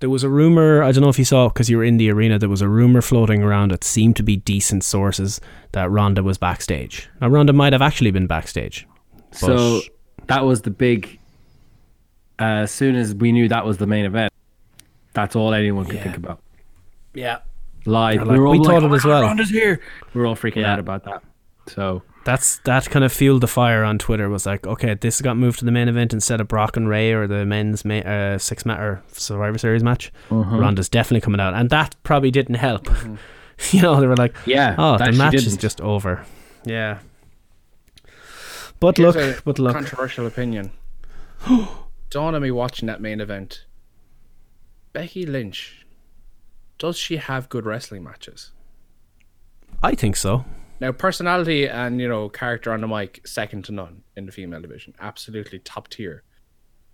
There 0.00 0.08
was 0.10 0.22
a 0.22 0.28
rumor, 0.28 0.82
I 0.82 0.92
don't 0.92 1.02
know 1.02 1.08
if 1.08 1.18
you 1.18 1.24
saw 1.24 1.48
because 1.48 1.68
you 1.68 1.76
were 1.76 1.84
in 1.84 1.96
the 1.96 2.08
arena, 2.10 2.38
there 2.38 2.48
was 2.48 2.62
a 2.62 2.68
rumor 2.68 3.02
floating 3.02 3.42
around 3.42 3.72
that 3.72 3.82
seemed 3.82 4.14
to 4.16 4.22
be 4.22 4.36
decent 4.36 4.84
sources 4.84 5.40
that 5.72 5.90
Ronda 5.90 6.22
was 6.22 6.38
backstage. 6.38 7.08
Now, 7.20 7.28
Ronda 7.28 7.52
might 7.52 7.72
have 7.72 7.82
actually 7.82 8.12
been 8.12 8.28
backstage. 8.28 8.86
So 9.32 9.80
that 10.28 10.44
was 10.44 10.62
the 10.62 10.70
big. 10.70 11.18
Uh, 12.40 12.62
as 12.62 12.70
soon 12.70 12.94
as 12.94 13.14
we 13.14 13.32
knew 13.32 13.48
that 13.48 13.66
was 13.66 13.78
the 13.78 13.86
main 13.88 14.04
event, 14.04 14.32
that's 15.14 15.34
all 15.34 15.52
anyone 15.52 15.84
could 15.86 15.96
Yeah. 15.96 16.02
think 16.04 16.16
about. 16.16 16.40
Yeah. 17.14 17.38
Live, 17.84 18.18
like, 18.26 18.38
were 18.38 18.46
all 18.46 18.52
we 18.52 18.58
like, 18.60 18.68
thought 18.68 18.84
"Oh 18.84 18.92
it 18.92 18.96
as 18.96 19.04
well." 19.04 19.22
Ronda's 19.22 19.50
here. 19.50 19.80
We're 20.14 20.26
all 20.26 20.36
freaking 20.36 20.56
Yeah. 20.62 20.74
out 20.74 20.78
about 20.78 21.04
that. 21.04 21.22
So 21.66 22.02
That's 22.28 22.58
that 22.64 22.90
kind 22.90 23.06
of 23.06 23.10
fueled 23.10 23.40
the 23.40 23.46
fire 23.46 23.82
on 23.82 23.98
Twitter. 23.98 24.28
Was 24.28 24.44
like, 24.44 24.66
okay, 24.66 24.92
this 24.92 25.22
got 25.22 25.38
moved 25.38 25.60
to 25.60 25.64
the 25.64 25.72
main 25.72 25.88
event 25.88 26.12
instead 26.12 26.42
of 26.42 26.48
Brock 26.48 26.76
and 26.76 26.86
Rey 26.86 27.10
or 27.10 27.26
the 27.26 27.46
men's 27.46 27.86
ma- 27.86 28.00
uh, 28.00 28.36
six 28.36 28.66
matter 28.66 29.02
Survivor 29.12 29.56
Series 29.56 29.82
match. 29.82 30.12
Ronda's 30.30 30.90
definitely 30.90 31.22
coming 31.22 31.40
out, 31.40 31.54
and 31.54 31.70
that 31.70 31.96
probably 32.02 32.30
didn't 32.30 32.56
help. 32.56 32.86
you 33.70 33.80
know, 33.80 33.98
they 33.98 34.06
were 34.06 34.14
like, 34.14 34.36
yeah, 34.44 34.74
oh, 34.76 34.98
the 34.98 35.12
match 35.12 35.36
is 35.36 35.56
just 35.56 35.80
over. 35.80 36.26
Yeah. 36.66 36.98
But 38.78 38.98
Here's 38.98 39.16
look, 39.16 39.44
but 39.44 39.58
look, 39.58 39.72
controversial 39.72 40.26
opinion. 40.26 40.72
Dawn 42.10 42.34
on 42.34 42.42
me 42.42 42.50
watching 42.50 42.88
that 42.88 43.00
main 43.00 43.22
event. 43.22 43.64
Becky 44.92 45.24
Lynch, 45.24 45.86
does 46.76 46.98
she 46.98 47.16
have 47.16 47.48
good 47.48 47.64
wrestling 47.64 48.04
matches? 48.04 48.50
I 49.82 49.94
think 49.94 50.14
so. 50.14 50.44
Now, 50.80 50.92
personality 50.92 51.68
and 51.68 52.00
you 52.00 52.08
know 52.08 52.28
character 52.28 52.72
on 52.72 52.80
the 52.80 52.88
mic, 52.88 53.26
second 53.26 53.64
to 53.66 53.72
none 53.72 54.02
in 54.16 54.26
the 54.26 54.32
female 54.32 54.60
division, 54.60 54.94
absolutely 55.00 55.58
top 55.60 55.88
tier. 55.88 56.22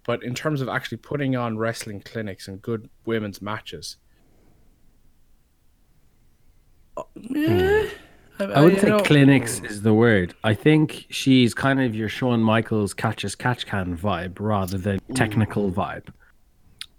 But 0.07 0.22
in 0.22 0.35
terms 0.35 0.61
of 0.61 0.68
actually 0.68 0.99
putting 0.99 1.35
on 1.35 1.57
wrestling 1.59 2.01
clinics 2.01 2.49
and 2.49 2.61
good 2.61 2.89
women's 3.07 3.41
matches, 3.41 3.97
hmm. 6.97 7.87
I 8.39 8.61
would 8.61 8.80
say 8.80 8.99
clinics 9.05 9.61
is 9.61 9.82
the 9.82 9.95
word. 9.95 10.35
I 10.43 10.55
think 10.55 11.07
she's 11.09 11.55
kind 11.55 11.80
of 11.80 11.95
your 11.95 12.09
Shawn 12.09 12.41
Michaels 12.41 12.93
catch 12.93 13.24
as 13.24 13.35
catch 13.35 13.64
can 13.64 13.97
vibe 13.97 14.41
rather 14.41 14.76
than 14.76 14.99
technical 15.14 15.70
vibe. 15.70 16.09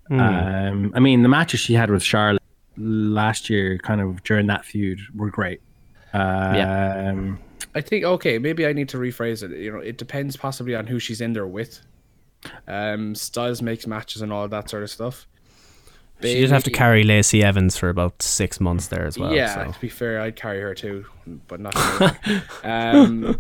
Um, 0.10 0.94
I 0.96 1.00
mean, 1.00 1.24
the 1.24 1.30
matches 1.30 1.60
she 1.60 1.74
had 1.74 1.90
with 1.90 2.04
Charlotte 2.04 2.42
last 2.78 3.50
year, 3.50 3.78
kind 3.80 4.02
of 4.02 4.24
during 4.24 4.48
that 4.48 4.64
feud, 4.64 5.00
were 5.16 5.30
great. 5.30 5.62
Um, 6.16 7.40
I 7.74 7.82
think 7.82 8.06
okay, 8.06 8.40
maybe 8.40 8.66
I 8.66 8.74
need 8.74 8.90
to 8.90 8.98
rephrase 8.98 9.44
it. 9.44 9.52
You 9.58 9.72
know, 9.74 9.80
it 9.80 9.98
depends 9.98 10.38
possibly 10.38 10.76
on 10.76 10.88
who 10.88 11.00
she's 11.00 11.22
in 11.22 11.34
there 11.34 11.48
with. 11.48 11.82
Um, 12.68 13.16
Styles 13.16 13.62
makes 13.62 13.88
matches 13.88 14.22
and 14.22 14.32
all 14.32 14.48
that 14.48 14.70
sort 14.70 14.84
of 14.84 14.90
stuff. 14.90 15.28
She 16.22 16.40
did 16.42 16.50
have 16.50 16.64
to 16.64 16.72
carry 16.72 17.04
Lacey 17.04 17.44
Evans 17.44 17.76
for 17.76 17.90
about 17.90 18.22
six 18.22 18.62
months 18.62 18.88
there 18.88 19.06
as 19.06 19.18
well. 19.18 19.36
yeah, 19.36 19.66
so. 19.66 19.72
to 19.74 19.80
be 19.80 19.90
fair, 19.90 20.22
I'd 20.22 20.38
carry 20.38 20.62
her 20.62 20.74
too, 20.74 21.06
but 21.48 21.60
not. 21.60 21.76
me. 22.26 22.42
um, 22.64 23.38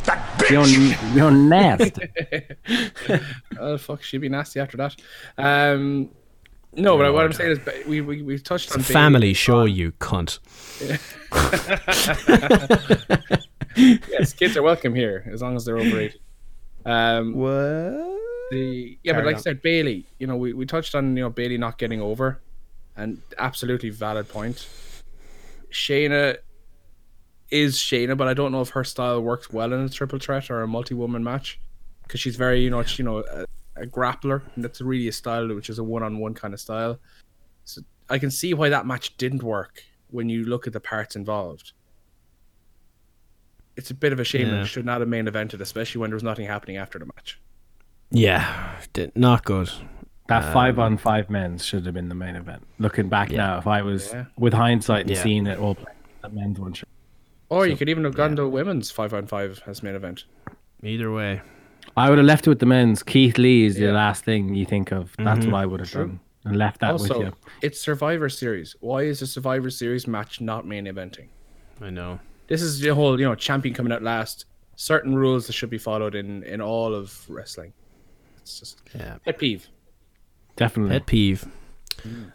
you're, 0.50 0.66
you're 1.14 1.32
nasty. 1.32 2.10
oh 3.60 3.78
fuck, 3.78 4.04
she'd 4.04 4.20
be 4.20 4.30
nasty 4.30 4.60
after 4.60 4.76
that. 4.78 4.96
Um, 5.38 6.10
no, 6.76 6.98
but 6.98 7.14
what 7.14 7.26
I'm 7.26 7.34
saying 7.34 7.52
is, 7.52 7.60
ba- 7.60 7.74
we 7.88 8.02
we 8.02 8.22
we 8.22 8.38
touched 8.40 8.72
on 8.74 8.80
It's 8.82 8.90
a 8.90 8.94
family 8.94 9.30
and 9.30 9.38
show, 9.38 9.64
Braun. 9.64 9.76
you 9.76 9.92
cunt. 9.94 10.40
Yes, 13.78 14.32
kids 14.32 14.56
are 14.56 14.64
welcome 14.64 14.96
here 14.96 15.30
as 15.34 15.42
long 15.42 15.58
as 15.58 15.66
they're 15.66 15.78
over 15.78 16.00
eight. 16.00 16.16
Um, 16.86 17.34
What? 17.34 17.52
the 18.52 18.98
yeah, 19.04 19.12
but 19.14 19.22
Carry 19.22 19.26
like 19.26 19.36
I 19.38 19.40
said, 19.40 19.62
Bayley. 19.62 20.06
You 20.20 20.28
know, 20.28 20.38
we, 20.38 20.54
we 20.54 20.66
touched 20.66 20.96
on 20.96 21.18
you 21.18 21.24
know 21.24 21.30
Bayley 21.30 21.58
not 21.58 21.78
getting 21.78 22.00
over, 22.00 22.40
and 22.96 23.22
absolutely 23.38 23.90
valid 23.90 24.30
point. 24.30 24.66
Shayna 25.74 26.38
is 27.52 27.76
Shayna, 27.76 28.16
but 28.16 28.30
I 28.30 28.34
don't 28.34 28.52
know 28.54 28.62
if 28.62 28.70
her 28.70 28.84
style 28.86 29.22
works 29.22 29.52
well 29.52 29.74
in 29.74 29.82
a 29.82 29.90
triple 29.90 30.20
threat 30.20 30.50
or 30.50 30.62
a 30.62 30.68
multi-woman 30.68 31.22
match 31.24 31.60
because 32.04 32.22
she's 32.22 32.38
very 32.38 32.62
you 32.64 32.70
know 32.70 32.82
she, 32.84 33.04
you 33.04 33.10
know 33.10 33.24
a, 33.78 33.84
a 33.84 33.88
grappler, 33.88 34.42
and 34.56 34.64
that's 34.64 34.82
really 34.82 35.08
a 35.08 35.12
style 35.12 35.48
which 35.54 35.70
is 35.70 35.80
a 35.80 35.84
one-on-one 35.84 36.34
kind 36.34 36.54
of 36.54 36.60
style. 36.60 37.00
So 37.64 37.82
I 38.10 38.20
can 38.20 38.32
see 38.32 38.54
why 38.54 38.70
that 38.70 38.86
match 38.86 39.18
didn't 39.18 39.44
work 39.44 39.84
when 40.10 40.30
you 40.30 40.46
look 40.46 40.68
at 40.68 40.74
the 40.74 40.80
parts 40.80 41.16
involved. 41.16 41.74
It's 43.76 43.92
a 43.92 43.94
bit 43.96 44.14
of 44.14 44.20
a 44.20 44.24
shame 44.24 44.48
that 44.50 44.56
Yeah. 44.56 44.62
it 44.62 44.68
should 44.68 44.86
not 44.86 45.02
have 45.02 45.10
main 45.10 45.26
evented, 45.26 45.60
especially 45.60 46.00
when 46.00 46.10
there 46.10 46.16
was 46.16 46.24
nothing 46.24 46.46
happening 46.48 46.78
after 46.78 46.98
the 47.00 47.06
match. 47.06 47.40
Yeah, 48.12 48.80
did, 48.94 49.12
not 49.16 49.44
good. 49.44 49.70
That 50.28 50.44
um, 50.46 50.54
five 50.54 50.80
on 50.80 50.98
five 50.98 51.30
men's 51.30 51.66
should 51.66 51.86
have 51.86 51.94
been 51.94 52.08
the 52.10 52.16
main 52.16 52.36
event. 52.36 52.64
Looking 52.80 53.10
back 53.10 53.32
Yeah. 53.32 53.38
now, 53.38 53.58
if 53.58 53.68
I 53.68 53.82
was 53.82 54.12
Yeah. 54.14 54.26
with 54.38 54.54
hindsight 54.54 55.02
and 55.02 55.12
Yeah. 55.12 55.22
seeing 55.24 55.46
it 55.48 55.60
all, 55.60 55.78
that 56.22 56.34
men's 56.34 56.60
one 56.60 56.74
should. 56.74 56.88
Or 57.50 57.68
you 57.68 57.76
could 57.76 57.90
even 57.90 58.04
have 58.06 58.16
gone 58.16 58.36
to 58.38 58.48
women's 58.48 58.90
five 58.92 59.14
on 59.14 59.28
five 59.28 59.62
as 59.68 59.84
main 59.84 59.94
event. 59.96 60.24
Either 60.82 61.12
way. 61.12 61.42
I 61.98 62.10
would 62.10 62.18
have 62.18 62.28
left 62.28 62.46
it 62.46 62.50
with 62.50 62.60
the 62.60 62.66
men's. 62.66 63.04
Keith 63.04 63.38
Lee 63.38 63.66
is 63.66 63.80
Yeah. 63.80 63.88
the 63.88 63.94
last 63.94 64.26
thing 64.26 64.54
you 64.54 64.66
think 64.66 64.92
of. 64.92 65.16
That's 65.18 65.46
what 65.46 65.56
I 65.56 65.66
would 65.66 65.80
have 65.80 65.92
done 65.92 66.20
and 66.44 66.58
left 66.58 66.82
that 66.82 66.94
with 66.94 67.04
also, 67.12 67.22
you. 67.22 67.34
it's 67.62 67.80
Survivor 67.80 68.30
Series. 68.30 68.76
Why 68.82 69.04
is 69.04 69.20
the 69.22 69.28
Survivor 69.28 69.70
Series 69.70 70.06
match 70.08 70.42
not 70.42 70.68
main 70.68 70.86
eventing? 70.86 71.28
I 71.82 71.90
know. 71.90 72.20
This 72.48 72.62
is 72.62 72.80
the 72.80 72.94
whole, 72.94 73.20
you 73.20 73.26
know, 73.26 73.34
champion 73.36 73.74
coming 73.74 73.92
out 73.94 74.04
last. 74.04 74.46
Certain 74.76 75.16
rules 75.16 75.48
that 75.48 75.54
should 75.54 75.70
be 75.70 75.78
followed 75.78 76.16
in 76.16 76.44
in 76.44 76.60
all 76.62 76.94
of 76.94 77.26
wrestling. 77.30 77.72
It's 78.38 78.60
just 78.60 78.82
Yeah. 78.94 79.18
pet 79.24 79.40
peeve. 79.40 79.68
Definitely. 80.58 80.92
Pet 81.00 81.06
peeve. 81.06 81.46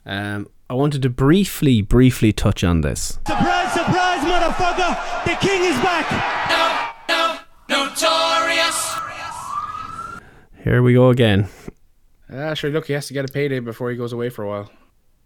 Um, 0.07 0.49
I 0.71 0.75
wanted 0.75 1.03
to 1.03 1.11
briefly, 1.11 1.83
briefly 1.83 2.33
touch 2.33 2.65
on 2.65 2.81
this. 2.81 3.19
Surprise, 3.27 3.73
surprise, 3.73 4.25
motherfucker! 4.25 5.25
The 5.27 5.37
king 5.47 5.63
is 5.65 5.79
back! 5.83 6.07
Here 10.63 10.83
we 10.83 10.93
go 10.95 11.11
again. 11.11 11.49
Ah, 12.33 12.55
sure. 12.55 12.71
Look, 12.71 12.87
he 12.87 12.93
has 12.93 13.07
to 13.09 13.15
get 13.15 13.29
a 13.29 13.33
payday 13.33 13.61
before 13.61 13.91
he 13.91 13.97
goes 13.97 14.13
away 14.13 14.29
for 14.31 14.45
a 14.45 14.49
while. 14.49 14.71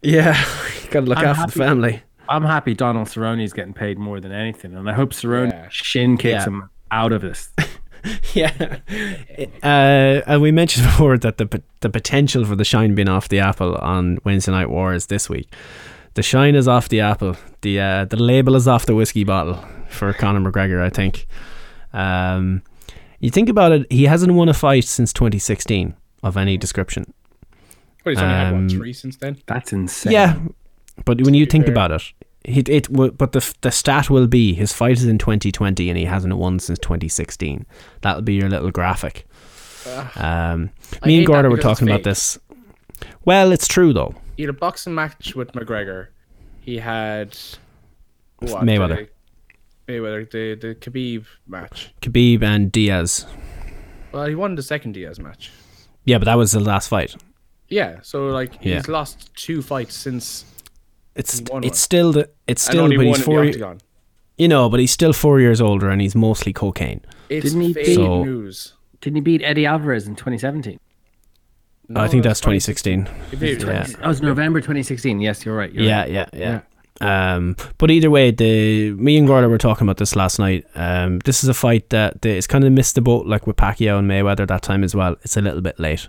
Yeah, 0.03 0.33
gotta 0.91 1.07
look 1.07 1.19
I'm 1.19 1.27
after 1.27 1.47
the 1.47 1.65
family. 1.65 2.03
I'm 2.29 2.45
happy 2.45 2.75
Donald 2.75 3.09
Cerrone 3.09 3.43
is 3.43 3.53
getting 3.53 3.75
paid 3.75 3.99
more 3.99 4.21
than 4.21 4.33
anything, 4.33 4.75
and 4.75 4.89
I 4.89 4.95
hope 4.95 5.11
Cerrone 5.11 5.51
Yeah. 5.51 5.69
shin 5.71 6.17
kicks 6.17 6.45
Yeah. 6.45 6.45
him 6.45 6.71
out 6.91 7.13
of 7.13 7.23
this. 7.23 7.51
Yeah, 8.35 8.53
uh, 9.63 10.21
and 10.27 10.43
we 10.43 10.53
mentioned 10.53 10.85
before 10.91 11.17
that 11.17 11.39
the 11.39 11.63
the 11.81 11.89
potential 11.89 12.45
for 12.45 12.55
the 12.55 12.63
shine 12.65 12.95
being 12.95 13.09
off 13.09 13.31
the 13.31 13.39
apple 13.39 13.77
on 13.77 14.19
Wednesday 14.25 14.53
Night 14.53 14.69
Wars 14.69 15.07
this 15.07 15.31
week. 15.31 15.51
The 16.13 16.23
shine 16.23 16.55
is 16.55 16.69
off 16.69 16.91
the 16.91 17.01
apple. 17.01 17.35
The 17.63 17.81
uh, 17.81 18.05
the 18.05 18.19
label 18.19 18.57
is 18.57 18.69
off 18.69 18.85
the 18.85 18.95
whiskey 18.95 19.25
bottle 19.25 19.59
for 19.89 20.13
Conor 20.13 20.41
McGregor. 20.51 20.83
I 20.83 20.91
think. 20.91 21.27
Um, 21.95 22.61
you 23.25 23.31
think 23.31 23.49
about 23.49 23.73
it, 23.73 23.87
he 23.91 24.05
hasn't 24.05 24.33
won 24.33 24.49
a 24.49 24.55
fight 24.55 24.85
since 24.85 25.13
2016 25.13 25.95
of 26.23 26.37
any 26.37 26.57
description. 26.57 27.13
But 28.05 28.11
he's 28.11 28.19
only 28.23 28.35
had 28.35 28.53
Um, 28.53 28.63
what 28.65 28.73
three 28.73 28.93
since 28.93 29.17
then. 29.17 29.39
That's 29.47 29.73
insane. 29.73 30.13
Yeah, 30.13 30.39
but 31.05 31.23
when 31.23 31.35
you 31.35 31.47
think 31.47 31.65
fair. 31.65 31.73
about 31.75 31.91
it, 31.91 32.03
it 32.45 32.69
it 32.69 32.91
will- 32.91 33.11
but 33.13 33.33
the 33.33 33.55
the 33.63 33.71
stat 33.71 34.11
will 34.11 34.27
be 34.27 34.53
his 34.55 34.73
fight 34.73 34.99
is 34.99 35.07
in 35.07 35.17
2020 35.19 35.89
and 35.89 35.99
he 35.99 36.05
hasn't 36.05 36.37
won 36.37 36.59
since 36.59 36.79
2016. 36.79 37.65
That'll 38.03 38.23
be 38.23 38.35
your 38.35 38.51
little 38.51 38.71
graphic. 38.71 39.27
Um, 40.17 40.71
me 41.05 41.17
and 41.19 41.23
that 41.25 41.27
Gordo 41.27 41.49
were 41.51 41.57
talking 41.59 41.89
about 41.89 42.05
this. 42.05 42.39
Well, 43.25 43.53
it's 43.53 43.67
true 43.69 43.93
though. 43.93 44.15
He 44.37 44.43
had 44.43 44.51
a 44.51 44.55
boxing 44.55 44.95
match 44.95 45.35
with 45.35 45.53
McGregor. 45.53 46.09
He 46.61 46.79
had 46.79 47.37
what, 48.41 48.63
Mayweather. 48.65 49.09
The, 49.87 49.93
Mayweather, 49.93 50.31
the 50.31 50.55
the 50.55 50.75
Khabib 50.75 51.27
match. 51.47 51.93
Khabib 52.01 52.43
and 52.43 52.71
Diaz. 52.73 53.27
Well, 54.13 54.27
he 54.27 54.35
won 54.35 54.55
the 54.55 54.63
second 54.63 54.93
Diaz 54.93 55.19
match. 55.19 55.51
Yeah, 56.05 56.19
but 56.19 56.25
that 56.27 56.37
was 56.37 56.53
the 56.53 56.61
last 56.61 56.89
fight. 56.89 57.15
Yeah, 57.69 57.99
so 58.03 58.29
like 58.29 58.55
he's 58.63 58.73
Yeah. 58.73 58.83
lost 58.89 59.35
two 59.35 59.63
fights 59.63 59.95
since 59.97 60.45
It's 61.17 61.39
He 61.39 61.43
it's 61.43 61.51
one. 61.51 61.73
still 61.75 62.13
the 62.13 62.31
it's 62.47 62.63
still 62.63 62.81
only 62.81 62.97
but 62.97 63.07
one 63.07 63.15
he's 63.17 63.19
the 63.19 63.25
four 63.25 63.45
octagon. 63.45 63.79
you 64.37 64.49
know 64.49 64.69
but 64.69 64.81
he's 64.81 64.91
still 64.91 65.13
four 65.13 65.39
years 65.41 65.61
older 65.61 65.89
and 65.91 66.01
he's 66.03 66.15
mostly 66.15 66.53
cocaine. 66.53 67.01
It's 67.29 67.45
Didn't 67.47 67.61
he 67.63 67.73
fake 67.73 67.87
beat- 67.87 67.95
So- 67.95 68.25
news. 68.25 68.75
Didn't 69.01 69.17
he 69.17 69.21
beat 69.21 69.43
Eddie 69.43 69.67
Alvarez 69.67 70.07
in 70.07 70.17
2017? 70.17 70.79
No, 71.89 72.01
I 72.01 72.09
think 72.09 72.23
that's 72.23 72.39
was 72.39 72.65
2016. 72.65 73.07
He 73.31 73.37
Yeah. 73.37 73.59
20 73.59 73.65
That 73.93 73.97
oh, 74.03 74.09
was 74.09 74.23
November 74.23 74.61
2016. 74.61 75.21
Yes, 75.21 75.45
you're 75.45 75.55
right. 75.55 75.71
You're 75.73 75.85
Yeah, 75.85 76.01
right. 76.01 76.11
yeah, 76.11 76.27
yeah. 76.33 76.61
Um, 77.05 77.57
but 77.79 77.91
either 77.91 78.11
way, 78.11 78.31
the 78.31 78.93
me 78.93 79.17
and 79.17 79.27
Gordo 79.27 79.49
were 79.49 79.59
talking 79.59 79.87
about 79.87 79.99
this 79.99 80.17
last 80.17 80.39
night. 80.39 80.65
Um, 80.75 81.19
this 81.21 81.43
is 81.43 81.49
a 81.49 81.55
fight 81.55 81.91
that 81.91 82.25
it's 82.25 82.47
kind 82.47 82.65
of 82.65 82.73
missed 82.73 82.95
the 82.95 83.01
boat, 83.03 83.27
like 83.27 83.47
with 83.47 83.57
Pacquiao 83.57 83.99
and 83.99 84.11
Mayweather 84.11 84.47
that 84.47 84.63
time 84.63 84.83
as 84.85 84.95
well. 84.95 85.17
It's 85.23 85.37
a 85.37 85.41
little 85.43 85.61
bit 85.61 85.79
late. 85.79 86.09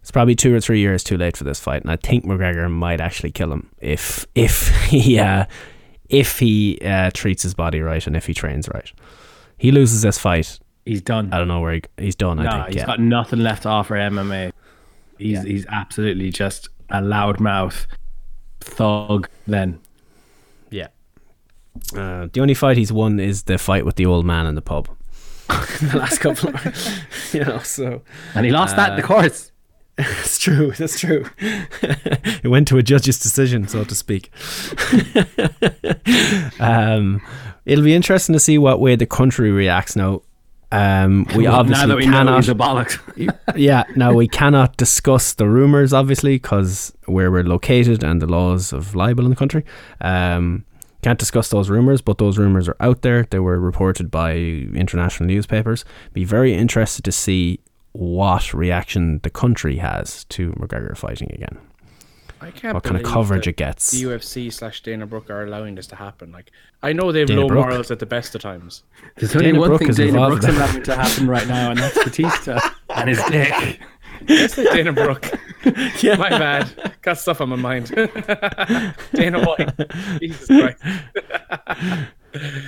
It's 0.00 0.10
probably 0.10 0.34
two 0.34 0.54
or 0.54 0.60
three 0.60 0.80
years 0.80 1.04
too 1.04 1.18
late 1.18 1.36
for 1.36 1.44
this 1.44 1.60
fight, 1.60 1.82
and 1.82 1.90
I 1.90 1.96
think 1.96 2.24
McGregor 2.24 2.70
might 2.70 3.00
actually 3.00 3.30
kill 3.32 3.52
him 3.52 3.70
if 3.80 4.26
if 4.34 4.68
he 4.86 5.18
uh, 5.18 5.44
if 6.08 6.38
he 6.38 6.78
uh, 6.84 7.10
treats 7.12 7.42
his 7.42 7.54
body 7.54 7.80
right 7.80 8.04
and 8.06 8.16
if 8.16 8.26
he 8.26 8.34
trains 8.34 8.68
right. 8.68 8.90
He 9.58 9.70
loses 9.70 10.00
this 10.02 10.18
fight. 10.18 10.58
He's 10.86 11.02
done. 11.02 11.28
I 11.32 11.38
don't 11.38 11.48
know 11.48 11.60
where 11.60 11.74
he, 11.74 11.82
he's 11.98 12.16
done. 12.16 12.38
I 12.40 12.44
Nah, 12.44 12.50
think. 12.62 12.66
he's 12.68 12.76
yeah. 12.76 12.86
got 12.86 12.98
nothing 13.00 13.40
left 13.40 13.62
to 13.64 13.68
offer 13.68 13.94
MMA. 13.94 14.52
He's 15.18 15.32
Yeah. 15.32 15.42
he's 15.44 15.66
absolutely 15.66 16.30
just 16.30 16.70
a 16.88 17.00
loudmouth 17.02 17.86
thug. 18.60 19.28
Then. 19.46 19.78
Uh, 21.96 22.28
the 22.32 22.40
only 22.40 22.54
fight 22.54 22.76
he's 22.76 22.92
won 22.92 23.18
is 23.20 23.44
the 23.44 23.58
fight 23.58 23.84
with 23.84 23.96
the 23.96 24.06
old 24.06 24.24
man 24.26 24.46
in 24.46 24.54
the 24.54 24.62
pub. 24.62 24.88
the 25.48 25.96
last 25.96 26.18
couple, 26.18 26.50
of, 26.50 26.98
you 27.32 27.44
know. 27.44 27.58
So 27.58 28.02
and 28.34 28.46
he 28.46 28.52
lost 28.52 28.76
that 28.76 28.90
in 28.90 28.96
the 28.96 29.04
Uh, 29.04 29.06
courts. 29.06 29.52
it's 29.98 30.38
true. 30.38 30.72
That's 30.72 30.98
true. 30.98 31.26
it 31.42 32.46
went 32.48 32.68
to 32.68 32.78
a 32.78 32.82
judge's 32.82 33.18
decision, 33.18 33.68
so 33.68 33.84
to 33.84 33.94
speak. 33.94 34.30
um, 36.60 37.20
it'll 37.66 37.84
be 37.84 37.94
interesting 37.94 38.32
to 38.32 38.40
see 38.40 38.58
what 38.58 38.80
way 38.80 38.96
the 38.96 39.06
country 39.06 39.50
reacts 39.50 39.96
now. 39.96 40.22
Um, 40.72 41.26
we 41.34 41.44
now 41.44 41.56
obviously 41.56 41.88
that 41.88 41.96
we 41.96 42.06
know 42.06 42.12
cannot 42.12 42.44
bollocks. 42.44 43.38
yeah, 43.56 43.82
now 43.96 44.12
we 44.12 44.28
cannot 44.28 44.76
discuss 44.76 45.34
the 45.34 45.48
rumors, 45.48 45.92
obviously, 45.92 46.36
because 46.36 46.92
where 47.06 47.30
we're 47.30 47.42
located 47.42 48.04
and 48.04 48.22
the 48.22 48.26
laws 48.26 48.72
of 48.72 48.94
libel 48.94 49.24
in 49.24 49.30
the 49.30 49.36
country. 49.36 49.64
Um, 50.00 50.64
can't 51.02 51.18
discuss 51.18 51.48
those 51.48 51.70
rumors, 51.70 52.00
but 52.00 52.18
those 52.18 52.38
rumors 52.38 52.68
are 52.68 52.76
out 52.80 53.02
there. 53.02 53.26
They 53.30 53.38
were 53.38 53.58
reported 53.58 54.10
by 54.10 54.34
international 54.34 55.26
newspapers. 55.28 55.84
Be 56.12 56.24
very 56.24 56.54
interested 56.54 57.04
to 57.04 57.12
see 57.12 57.60
what 57.92 58.54
reaction 58.54 59.20
the 59.22 59.30
country 59.30 59.76
has 59.76 60.24
to 60.24 60.52
McGregor 60.52 60.96
fighting 60.96 61.30
again. 61.32 61.58
I 62.42 62.50
can't 62.50 62.72
What 62.72 62.84
kind 62.84 62.96
of 62.96 63.02
coverage 63.02 63.46
it 63.46 63.56
gets. 63.56 63.90
The 63.90 64.04
UFC 64.04 64.50
slash 64.50 64.82
Dana 64.82 65.06
Brooke 65.06 65.28
are 65.28 65.42
allowing 65.44 65.74
this 65.74 65.86
to 65.88 65.96
happen. 65.96 66.32
Like 66.32 66.50
I 66.82 66.92
know 66.94 67.12
they 67.12 67.18
have 67.18 67.28
Dana 67.28 67.42
low 67.42 67.48
Brooke? 67.48 67.66
morals 67.68 67.90
at 67.90 67.98
the 67.98 68.06
best 68.06 68.34
of 68.34 68.40
times. 68.40 68.82
There's 69.16 69.34
only 69.36 69.48
Dana 69.48 69.60
one 69.60 69.68
Brooke 69.68 69.80
thing 69.82 69.92
Dana 69.92 70.08
involved 70.08 70.40
Brooks 70.40 70.54
in 70.56 70.62
allowing 70.62 70.82
to 70.84 70.94
happen 70.96 71.26
right 71.28 71.46
now, 71.46 71.70
and 71.70 71.78
that's 71.78 72.02
Batista 72.02 72.58
and 72.90 73.08
his 73.08 73.22
dick. 73.24 73.80
Yes, 74.28 74.54
Dana 74.54 74.92
Brooke. 74.92 75.30
My 76.18 76.28
bad. 76.30 76.98
Got 77.02 77.18
stuff 77.18 77.40
on 77.40 77.48
my 77.50 77.56
mind. 77.56 77.86
Dana 79.14 79.44
White. 79.44 80.20
Jesus 80.20 80.46
Christ. 80.46 80.82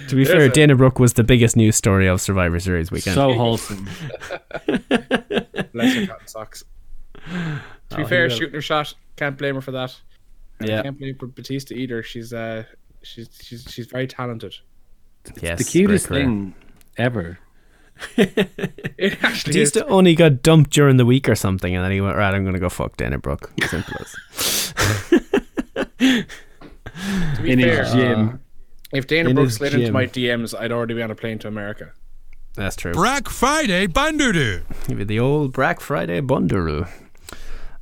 To 0.09 0.17
be 0.17 0.25
fair, 0.25 0.41
a- 0.41 0.49
Dana 0.49 0.75
Brooke 0.75 0.99
was 0.99 1.13
the 1.13 1.23
biggest 1.23 1.57
news 1.57 1.77
story 1.77 2.09
of 2.09 2.21
Survivor 2.21 2.59
Series 2.59 2.91
weekend. 2.91 3.15
So 3.15 3.33
wholesome. 3.33 3.89
Bless 4.67 5.95
her 5.95 6.07
cotton 6.09 6.27
socks. 6.27 6.65
To 7.91 7.97
be 7.97 8.03
Oh, 8.03 8.07
fair, 8.07 8.29
shooting 8.29 8.55
her 8.55 8.61
shot. 8.61 8.93
Can't 9.15 9.39
blame 9.39 9.55
her 9.55 9.61
for 9.61 9.71
that. 9.71 9.95
And 10.59 10.69
Yeah. 10.69 10.81
I 10.81 10.83
can't 10.83 10.99
blame 10.99 11.15
for 11.17 11.29
Batista 11.29 11.77
either. 11.77 12.03
She's 12.03 12.33
uh 12.33 12.65
she's 13.03 13.29
she's 13.41 13.65
she's 13.71 13.87
very 13.87 14.09
talented. 14.09 14.57
yes, 15.41 15.59
the 15.59 15.65
cutest 15.65 16.09
thing 16.09 16.55
ever. 16.97 17.39
It 18.17 19.19
actually 19.25 19.61
is. 19.61 19.77
Only 19.77 20.15
got 20.15 20.43
dumped 20.43 20.71
during 20.71 20.97
the 20.97 21.05
week 21.07 21.29
or 21.29 21.35
something, 21.35 21.75
and 21.75 21.85
then 21.85 21.91
he 21.93 22.01
went, 22.01 22.17
right, 22.17 22.33
I'm 22.35 22.43
going 22.45 22.55
to 22.55 22.61
go 22.61 22.69
fuck 22.69 22.97
Dana 22.97 23.19
Brooke. 23.19 23.51
Simple 23.69 23.95
as. 24.01 24.75
To 27.37 27.43
be 27.43 27.53
In 27.53 27.61
fair, 27.61 27.85
his 27.85 27.93
gym. 27.95 28.41
if 28.93 29.07
Dana 29.07 29.31
in 29.31 29.35
Brooke 29.35 29.47
his 29.47 29.57
slid 29.57 29.75
into 29.75 29.91
my 29.93 30.07
DMs, 30.07 30.57
I'd 30.59 30.71
already 30.71 30.95
be 30.95 31.03
on 31.03 31.11
a 31.11 31.15
plane 31.15 31.39
to 31.41 31.49
America. 31.49 31.93
That's 32.55 32.77
true. 32.77 32.93
Black 32.93 33.29
Friday 33.29 33.87
Bandudu. 33.87 34.63
Maybe 34.89 35.05
the 35.05 35.19
old 35.19 35.53
Black 35.55 35.81
Friday 35.81 36.21
bundle. 36.21 36.85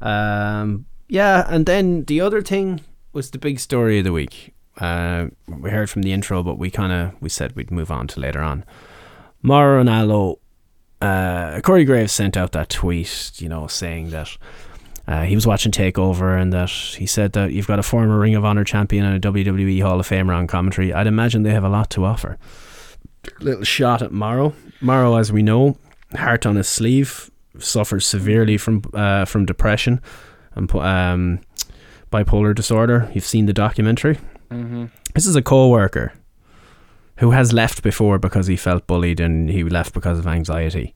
Um, 0.01 0.87
yeah, 1.09 1.45
and 1.49 1.67
then 1.67 2.05
the 2.05 2.21
other 2.21 2.41
thing 2.41 2.83
was 3.13 3.33
the 3.33 3.39
big 3.39 3.59
story 3.59 3.99
of 3.99 4.05
the 4.05 4.13
week. 4.13 4.55
Uh, 4.79 5.27
we 5.49 5.71
heard 5.71 5.91
from 5.91 6.03
the 6.03 6.13
intro, 6.13 6.43
but 6.43 6.57
we 6.57 6.71
kind 6.71 6.93
of 6.93 7.21
we 7.21 7.29
said 7.29 7.57
we'd 7.57 7.73
move 7.73 7.91
on 7.91 8.07
to 8.09 8.21
later 8.21 8.41
on. 8.41 8.65
Mauro 9.43 9.83
Ranallo 9.83 10.39
uh, 11.01 11.61
Corey 11.63 11.85
Graves 11.85 12.13
sent 12.13 12.37
out 12.37 12.53
that 12.53 12.69
tweet, 12.69 13.33
you 13.41 13.49
know, 13.49 13.67
saying 13.67 14.11
that 14.11 14.37
uh, 15.07 15.23
he 15.23 15.35
was 15.35 15.47
watching 15.47 15.73
Takeover 15.73 16.41
and 16.41 16.53
that 16.53 16.71
he 16.71 17.07
said 17.07 17.33
that 17.33 17.53
you've 17.53 17.67
got 17.67 17.79
a 17.79 17.83
former 17.83 18.19
Ring 18.19 18.35
of 18.35 18.45
Honor 18.45 18.65
champion 18.65 19.05
and 19.05 19.25
a 19.25 19.29
WWE 19.33 19.83
Hall 19.83 19.99
of 19.99 20.09
Famer 20.09 20.37
on 20.37 20.47
commentary. 20.47 20.93
I'd 20.93 21.07
imagine 21.07 21.43
they 21.43 21.53
have 21.53 21.65
a 21.65 21.69
lot 21.69 21.91
to 21.91 22.05
offer. 22.05 22.39
Little 23.41 23.65
shot 23.65 24.03
at 24.03 24.13
Mauro. 24.13 24.55
Mauro, 24.81 25.17
as 25.17 25.33
we 25.33 25.43
know, 25.43 25.77
heart 26.15 26.47
on 26.47 26.57
his 26.57 26.69
sleeve, 26.69 27.31
suffers 27.59 28.07
severely 28.07 28.57
from 28.57 28.83
uh, 28.95 29.25
from 29.25 29.45
depression 29.45 30.01
and 30.55 30.75
um, 30.75 31.41
bipolar 32.11 32.55
disorder. 32.55 33.11
You've 33.13 33.25
seen 33.25 33.47
the 33.47 33.53
documentary. 33.53 34.19
Mm-hmm. 34.51 34.87
This 35.15 35.27
is 35.27 35.37
a 35.37 35.43
co-worker 35.43 36.13
who 37.21 37.33
has 37.33 37.53
left 37.53 37.83
before 37.83 38.19
because 38.19 38.47
he 38.47 38.57
felt 38.57 38.87
bullied 38.87 39.21
and 39.21 39.51
he 39.51 39.63
left 39.63 39.93
because 39.93 40.19
of 40.19 40.27
anxiety. 40.27 40.95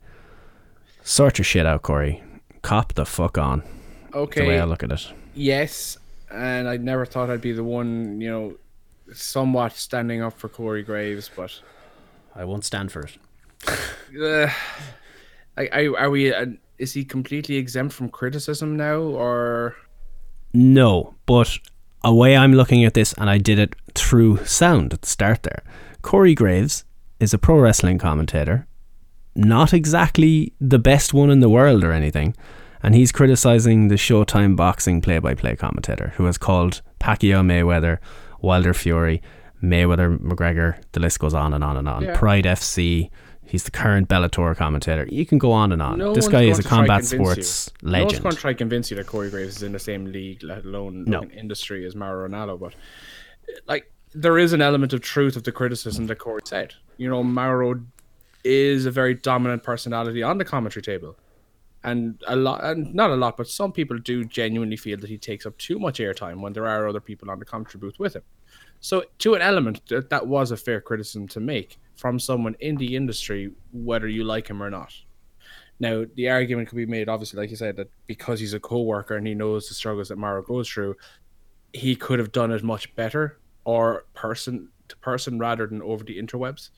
Sort 1.02 1.36
your 1.36 1.44
shit 1.44 1.66
out, 1.66 1.82
Corey. 1.82 2.22
Cop 2.62 2.94
the 2.94 3.04
fuck 3.04 3.36
on. 3.36 3.62
Okay. 4.14 4.40
The 4.40 4.48
way 4.48 4.58
I 4.58 4.64
look 4.64 4.82
at 4.82 4.90
it. 4.90 5.12
Yes, 5.34 5.98
and 6.30 6.66
I 6.66 6.78
never 6.78 7.04
thought 7.04 7.28
I'd 7.28 7.42
be 7.42 7.52
the 7.52 7.62
one, 7.62 8.22
you 8.22 8.30
know, 8.30 8.56
somewhat 9.12 9.74
standing 9.74 10.22
up 10.22 10.38
for 10.38 10.48
Corey 10.48 10.82
Graves, 10.82 11.30
but 11.36 11.60
I 12.34 12.44
won't 12.46 12.64
stand 12.64 12.90
for 12.90 13.02
it. 13.02 13.18
uh, 14.18 14.50
I, 15.58 15.68
I, 15.72 15.86
are 15.88 16.10
we? 16.10 16.32
Uh, 16.32 16.46
is 16.78 16.94
he 16.94 17.04
completely 17.04 17.56
exempt 17.56 17.94
from 17.94 18.08
criticism 18.08 18.76
now, 18.76 18.98
or 18.98 19.76
No, 20.54 21.14
but 21.26 21.58
a 22.02 22.14
way 22.14 22.34
I'm 22.34 22.54
looking 22.54 22.82
at 22.84 22.94
this, 22.94 23.12
and 23.12 23.28
I 23.28 23.36
did 23.36 23.58
it 23.58 23.76
through 23.94 24.44
sound 24.46 24.94
at 24.94 25.02
the 25.02 25.08
start 25.08 25.42
there. 25.42 25.62
Corey 26.04 26.34
Graves 26.34 26.84
is 27.18 27.32
a 27.32 27.38
pro 27.38 27.58
wrestling 27.58 27.96
commentator, 27.96 28.66
not 29.34 29.72
exactly 29.72 30.52
the 30.60 30.78
best 30.78 31.14
one 31.14 31.30
in 31.30 31.40
the 31.40 31.48
world 31.48 31.82
or 31.82 31.92
anything, 31.92 32.36
and 32.82 32.94
he's 32.94 33.10
criticizing 33.10 33.88
the 33.88 33.94
Showtime 33.94 34.54
boxing 34.54 35.00
play 35.00 35.18
by 35.18 35.34
play 35.34 35.56
commentator 35.56 36.12
who 36.16 36.26
has 36.26 36.36
called 36.36 36.82
Pacquiao 37.00 37.42
Mayweather, 37.42 38.00
Wilder 38.42 38.74
Fury, 38.74 39.22
Mayweather 39.62 40.18
McGregor, 40.18 40.76
the 40.92 41.00
list 41.00 41.20
goes 41.20 41.32
on 41.32 41.54
and 41.54 41.64
on 41.64 41.78
and 41.78 41.88
on. 41.88 42.02
Yeah. 42.04 42.18
Pride 42.18 42.44
FC, 42.44 43.08
he's 43.46 43.64
the 43.64 43.70
current 43.70 44.06
Bellator 44.06 44.54
commentator. 44.54 45.08
You 45.10 45.24
can 45.24 45.38
go 45.38 45.52
on 45.52 45.72
and 45.72 45.80
on. 45.80 45.96
No 45.96 46.14
this 46.14 46.28
guy 46.28 46.42
is 46.42 46.58
a 46.58 46.62
combat 46.62 47.06
sports 47.06 47.70
no 47.82 47.92
one's 47.92 48.02
legend. 48.04 48.22
going 48.24 48.34
to 48.34 48.40
try 48.42 48.52
to 48.52 48.58
convince 48.58 48.90
you 48.90 48.98
that 48.98 49.06
Corey 49.06 49.30
Graves 49.30 49.56
is 49.56 49.62
in 49.62 49.72
the 49.72 49.78
same 49.78 50.04
league, 50.04 50.42
let 50.42 50.66
alone 50.66 51.04
No. 51.06 51.22
industry 51.22 51.86
as 51.86 51.96
Mauro 51.96 52.28
Ranallo. 52.28 52.60
But 52.60 52.74
like, 53.66 53.90
there 54.14 54.38
is 54.38 54.52
an 54.52 54.62
element 54.62 54.92
of 54.92 55.00
truth 55.00 55.36
of 55.36 55.44
the 55.44 55.52
criticism 55.52 56.06
that 56.06 56.16
Corey 56.16 56.40
said. 56.44 56.74
You 56.96 57.10
know, 57.10 57.22
Mauro 57.22 57.80
is 58.44 58.86
a 58.86 58.90
very 58.90 59.14
dominant 59.14 59.62
personality 59.62 60.22
on 60.22 60.38
the 60.38 60.44
commentary 60.44 60.82
table, 60.82 61.16
and 61.82 62.22
a 62.26 62.36
lot, 62.36 62.62
and 62.62 62.94
not 62.94 63.10
a 63.10 63.16
lot, 63.16 63.36
but 63.36 63.48
some 63.48 63.72
people 63.72 63.98
do 63.98 64.24
genuinely 64.24 64.76
feel 64.76 64.98
that 64.98 65.10
he 65.10 65.18
takes 65.18 65.46
up 65.46 65.56
too 65.58 65.78
much 65.78 65.98
airtime 65.98 66.40
when 66.40 66.52
there 66.52 66.66
are 66.66 66.86
other 66.86 67.00
people 67.00 67.30
on 67.30 67.38
the 67.38 67.44
commentary 67.44 67.80
booth 67.80 67.98
with 67.98 68.14
him. 68.14 68.22
So, 68.80 69.04
to 69.18 69.34
an 69.34 69.42
element, 69.42 69.86
that, 69.88 70.10
that 70.10 70.26
was 70.26 70.50
a 70.50 70.56
fair 70.56 70.80
criticism 70.80 71.26
to 71.28 71.40
make 71.40 71.78
from 71.96 72.18
someone 72.18 72.54
in 72.60 72.76
the 72.76 72.96
industry, 72.96 73.50
whether 73.72 74.08
you 74.08 74.24
like 74.24 74.48
him 74.48 74.62
or 74.62 74.70
not. 74.70 74.94
Now, 75.80 76.04
the 76.14 76.28
argument 76.28 76.68
could 76.68 76.76
be 76.76 76.86
made, 76.86 77.08
obviously, 77.08 77.40
like 77.40 77.50
you 77.50 77.56
said, 77.56 77.76
that 77.76 77.90
because 78.06 78.38
he's 78.38 78.54
a 78.54 78.60
co-worker 78.60 79.16
and 79.16 79.26
he 79.26 79.34
knows 79.34 79.68
the 79.68 79.74
struggles 79.74 80.08
that 80.08 80.18
Mauro 80.18 80.42
goes 80.42 80.68
through, 80.68 80.96
he 81.72 81.96
could 81.96 82.20
have 82.20 82.30
done 82.30 82.52
it 82.52 82.62
much 82.62 82.94
better, 82.94 83.38
or 83.64 84.04
person 84.14 84.68
to 84.88 84.96
person 84.98 85.38
rather 85.38 85.66
than 85.66 85.82
over 85.82 86.04
the 86.04 86.18
interwebs. 86.20 86.70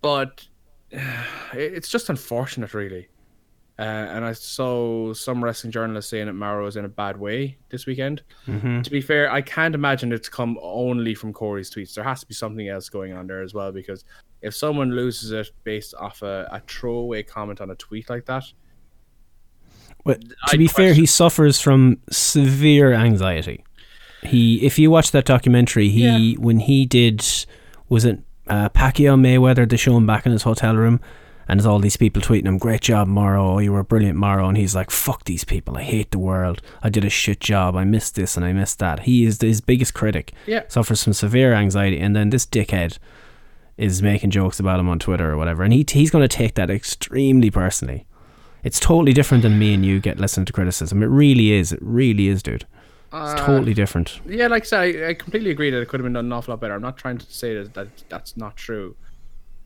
But 0.00 0.46
it's 1.52 1.88
just 1.88 2.08
unfortunate, 2.08 2.74
really. 2.74 3.08
Uh, 3.78 3.82
and 3.82 4.24
I 4.24 4.32
saw 4.32 5.12
some 5.12 5.44
wrestling 5.44 5.70
journalists 5.70 6.10
saying 6.10 6.26
that 6.26 6.32
Mauro 6.32 6.66
is 6.66 6.76
in 6.76 6.86
a 6.86 6.88
bad 6.88 7.18
way 7.18 7.58
this 7.68 7.84
weekend. 7.84 8.22
To 8.82 8.90
be 8.90 9.02
fair, 9.02 9.30
I 9.30 9.42
can't 9.42 9.74
imagine 9.74 10.12
it's 10.12 10.30
come 10.30 10.58
only 10.62 11.14
from 11.14 11.34
Corey's 11.34 11.70
tweets. 11.70 11.94
There 11.94 12.02
has 12.02 12.20
to 12.20 12.26
be 12.26 12.32
something 12.32 12.66
else 12.68 12.88
going 12.88 13.12
on 13.12 13.26
there 13.26 13.42
as 13.42 13.52
well. 13.52 13.72
Because 13.72 14.06
if 14.40 14.54
someone 14.54 14.92
loses 14.92 15.30
it 15.30 15.50
based 15.64 15.94
off 15.94 16.22
a, 16.22 16.48
a 16.50 16.60
throwaway 16.60 17.22
comment 17.22 17.60
on 17.60 17.70
a 17.70 17.74
tweet 17.74 18.08
like 18.08 18.24
that, 18.24 18.44
But 20.06 20.22
to 20.22 20.36
I 20.52 20.56
be 20.56 20.68
fair, 20.68 20.94
he 20.94 21.04
suffers 21.04 21.60
from 21.60 21.98
severe 22.10 22.94
anxiety. 22.94 23.62
He, 24.22 24.64
if 24.64 24.78
you 24.78 24.90
watch 24.90 25.10
that 25.12 25.24
documentary, 25.24 25.88
he 25.88 26.34
when 26.34 26.60
he 26.60 26.86
did 26.86 27.24
was 27.88 28.04
it 28.04 28.20
uh, 28.48 28.68
Pacquiao 28.70 29.18
Mayweather? 29.18 29.68
They 29.68 29.76
show 29.76 29.96
him 29.96 30.06
back 30.06 30.26
in 30.26 30.32
his 30.32 30.42
hotel 30.42 30.74
room, 30.76 31.00
and 31.46 31.58
there's 31.60 31.66
all 31.66 31.78
these 31.78 31.96
people 31.96 32.22
tweeting 32.22 32.46
him, 32.46 32.58
"Great 32.58 32.80
job, 32.80 33.08
Mauro! 33.08 33.58
You 33.58 33.72
were 33.72 33.84
brilliant, 33.84 34.18
Mauro!" 34.18 34.48
And 34.48 34.56
he's 34.56 34.74
like, 34.74 34.90
"Fuck 34.90 35.24
these 35.24 35.44
people! 35.44 35.76
I 35.76 35.82
hate 35.82 36.10
the 36.10 36.18
world! 36.18 36.62
I 36.82 36.88
did 36.88 37.04
a 37.04 37.10
shit 37.10 37.40
job! 37.40 37.76
I 37.76 37.84
missed 37.84 38.14
this 38.14 38.36
and 38.36 38.44
I 38.44 38.52
missed 38.52 38.78
that." 38.80 39.00
He 39.00 39.24
is 39.24 39.40
his 39.40 39.60
biggest 39.60 39.94
critic. 39.94 40.32
Yeah. 40.46 40.62
suffers 40.68 41.04
from 41.04 41.12
severe 41.12 41.52
anxiety, 41.52 42.00
and 42.00 42.16
then 42.16 42.30
this 42.30 42.46
dickhead 42.46 42.98
is 43.76 44.02
making 44.02 44.30
jokes 44.30 44.58
about 44.58 44.80
him 44.80 44.88
on 44.88 44.98
Twitter 44.98 45.30
or 45.30 45.36
whatever, 45.36 45.62
and 45.62 45.72
he 45.72 45.84
he's 45.88 46.10
going 46.10 46.26
to 46.26 46.36
take 46.36 46.54
that 46.54 46.70
extremely 46.70 47.50
personally. 47.50 48.06
It's 48.64 48.80
totally 48.80 49.12
different 49.12 49.42
than 49.42 49.60
me 49.60 49.74
and 49.74 49.86
you 49.86 50.00
get 50.00 50.18
listening 50.18 50.46
to 50.46 50.52
criticism. 50.52 51.00
It 51.00 51.06
really 51.06 51.52
is. 51.52 51.70
It 51.70 51.78
really 51.80 52.26
is, 52.26 52.42
dude. 52.42 52.66
It's 53.12 53.40
totally 53.40 53.72
different. 53.74 54.20
yeah, 54.26 54.46
like 54.48 54.64
I 54.64 54.66
said, 54.66 54.80
I, 54.80 55.08
I 55.10 55.14
completely 55.14 55.50
agree 55.50 55.70
that 55.70 55.80
it 55.80 55.88
could 55.88 56.00
have 56.00 56.04
been 56.04 56.12
done 56.14 56.26
an 56.26 56.32
awful 56.32 56.52
lot 56.52 56.60
better. 56.60 56.74
I'm 56.74 56.82
not 56.82 56.96
trying 56.96 57.18
to 57.18 57.26
say 57.32 57.54
that, 57.54 57.72
that 57.74 57.88
that's 58.08 58.36
not 58.36 58.56
true. 58.56 58.94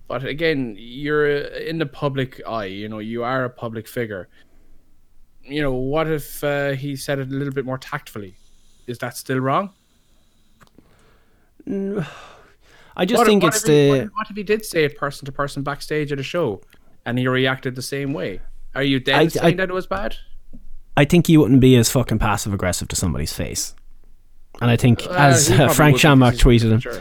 But 0.09 0.25
again, 0.25 0.77
you're 0.79 1.27
in 1.29 1.79
the 1.79 1.87
public 1.87 2.41
eye. 2.47 2.67
You 2.67 2.89
know, 2.89 2.99
you 2.99 3.23
are 3.25 3.45
a 3.45 3.51
public 3.51 3.89
figure. 3.89 4.29
You 5.43 5.63
know, 5.63 5.73
what 5.73 6.07
if 6.09 6.45
uh, 6.45 6.73
he 6.73 6.97
said 6.97 7.19
it 7.19 7.29
a 7.29 7.35
little 7.35 7.53
bit 7.55 7.65
more 7.65 7.79
tactfully? 7.79 8.35
Is 8.87 8.99
that 8.99 9.17
still 9.17 9.39
wrong? 9.39 9.71
I 12.97 13.05
just 13.05 13.19
What- 13.19 13.27
think 13.27 13.43
what 13.43 13.55
it's 13.55 13.67
he- 13.67 13.73
the. 13.73 13.89
what, 13.89 14.15
what 14.15 14.31
if 14.31 14.37
he 14.37 14.43
did 14.43 14.65
say 14.65 14.85
it 14.85 14.97
person 14.97 15.27
to 15.27 15.33
person 15.33 15.63
backstage 15.63 16.13
at 16.13 16.19
a 16.21 16.23
show, 16.25 16.61
and 17.07 17.19
he 17.19 17.27
reacted 17.29 17.75
the 17.75 17.83
same 17.83 18.13
way? 18.13 18.41
Are 18.75 18.83
you 18.83 19.01
then 19.01 19.15
I- 19.15 19.29
saying 19.29 19.55
I- 19.55 19.57
that 19.57 19.71
it 19.71 19.75
was 19.75 19.87
bad? 19.87 20.17
I 21.01 21.05
think 21.07 21.29
you 21.29 21.41
wouldn't 21.41 21.61
be 21.61 21.77
as 21.77 21.91
fucking 21.91 22.19
passive 22.19 22.53
aggressive 22.53 22.89
to 22.89 22.97
somebody's 22.97 23.33
face. 23.33 23.75
And 24.61 24.71
I 24.71 24.77
think, 24.77 24.97
Uh, 25.07 25.13
as 25.31 25.51
uh, 25.51 25.69
Frank 25.79 25.99
Shamrock 25.99 26.35
tweeted 26.35 26.71
him, 26.73 26.81
sure. 26.81 27.01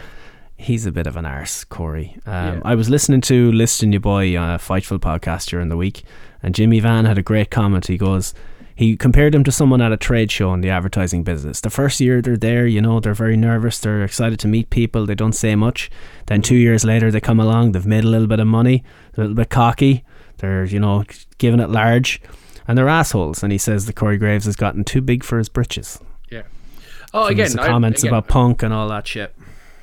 he's 0.56 0.86
a 0.86 0.91
bit 0.91 1.08
of 1.08 1.18
an 1.18 1.26
arse, 1.26 1.64
Corey. 1.66 2.16
Um, 2.26 2.34
Yeah. 2.34 2.62
I 2.64 2.76
was 2.76 2.89
listening 2.89 3.22
to 3.22 3.52
Listing 3.52 3.91
Your 3.91 4.00
Boy 4.02 4.38
on 4.38 4.50
a 4.50 4.58
Fightful 4.58 5.00
podcast 5.00 5.50
during 5.50 5.68
the 5.70 5.76
week, 5.78 6.04
and 6.41 6.56
Jimmy 6.56 6.80
Van 6.80 7.04
had 7.06 7.18
a 7.18 7.22
great 7.32 7.50
comment. 7.52 7.88
He 7.88 7.97
goes, 7.97 8.34
he 8.74 8.95
compared 8.95 9.36
him 9.36 9.43
to 9.43 9.52
someone 9.52 9.82
at 9.82 9.91
a 9.91 9.97
trade 9.97 10.32
show 10.32 10.54
in 10.54 10.62
the 10.62 10.70
advertising 10.70 11.24
business. 11.26 11.60
The 11.60 11.70
first 11.70 12.00
year 12.00 12.22
they're 12.22 12.38
there, 12.38 12.66
you 12.66 12.82
know, 12.82 13.02
they're 13.02 13.14
very 13.26 13.36
nervous, 13.36 13.80
they're 13.80 14.06
excited 14.06 14.39
to 14.39 14.47
meet 14.47 14.70
people, 14.70 15.06
they 15.06 15.16
don't 15.16 15.36
say 15.36 15.54
much. 15.56 15.89
Then 16.28 16.41
two 16.41 16.56
years 16.56 16.86
later, 16.86 17.12
they 17.12 17.20
come 17.20 17.41
along, 17.41 17.74
they've 17.74 17.86
made 17.95 18.06
a 18.06 18.12
little 18.14 18.28
bit 18.28 18.39
of 18.39 18.47
money, 18.47 18.78
they're 19.14 19.26
a 19.26 19.28
little 19.28 19.41
bit 19.43 19.50
cocky, 19.50 20.06
they're, 20.38 20.64
you 20.64 20.80
know, 20.80 21.04
giving 21.39 21.60
it 21.60 21.70
large, 21.70 22.22
and 22.70 22.78
they're 22.78 22.88
assholes. 22.88 23.43
And 23.43 23.51
he 23.51 23.57
says 23.57 23.86
that 23.88 23.95
Corey 23.97 24.17
Graves 24.17 24.45
has 24.45 24.55
gotten 24.55 24.84
too 24.86 25.01
big 25.01 25.24
for 25.26 25.38
his 25.38 25.49
britches. 25.49 25.99
Yeah. 26.32 26.43
Oh, 27.13 27.24
From 27.26 27.32
again, 27.34 27.45
his 27.47 27.55
I- 27.57 27.67
comments 27.67 28.03
again, 28.03 28.13
about 28.13 28.28
punk 28.30 28.63
and 28.63 28.74
all 28.74 28.88
that 28.89 29.07
shit. 29.07 29.36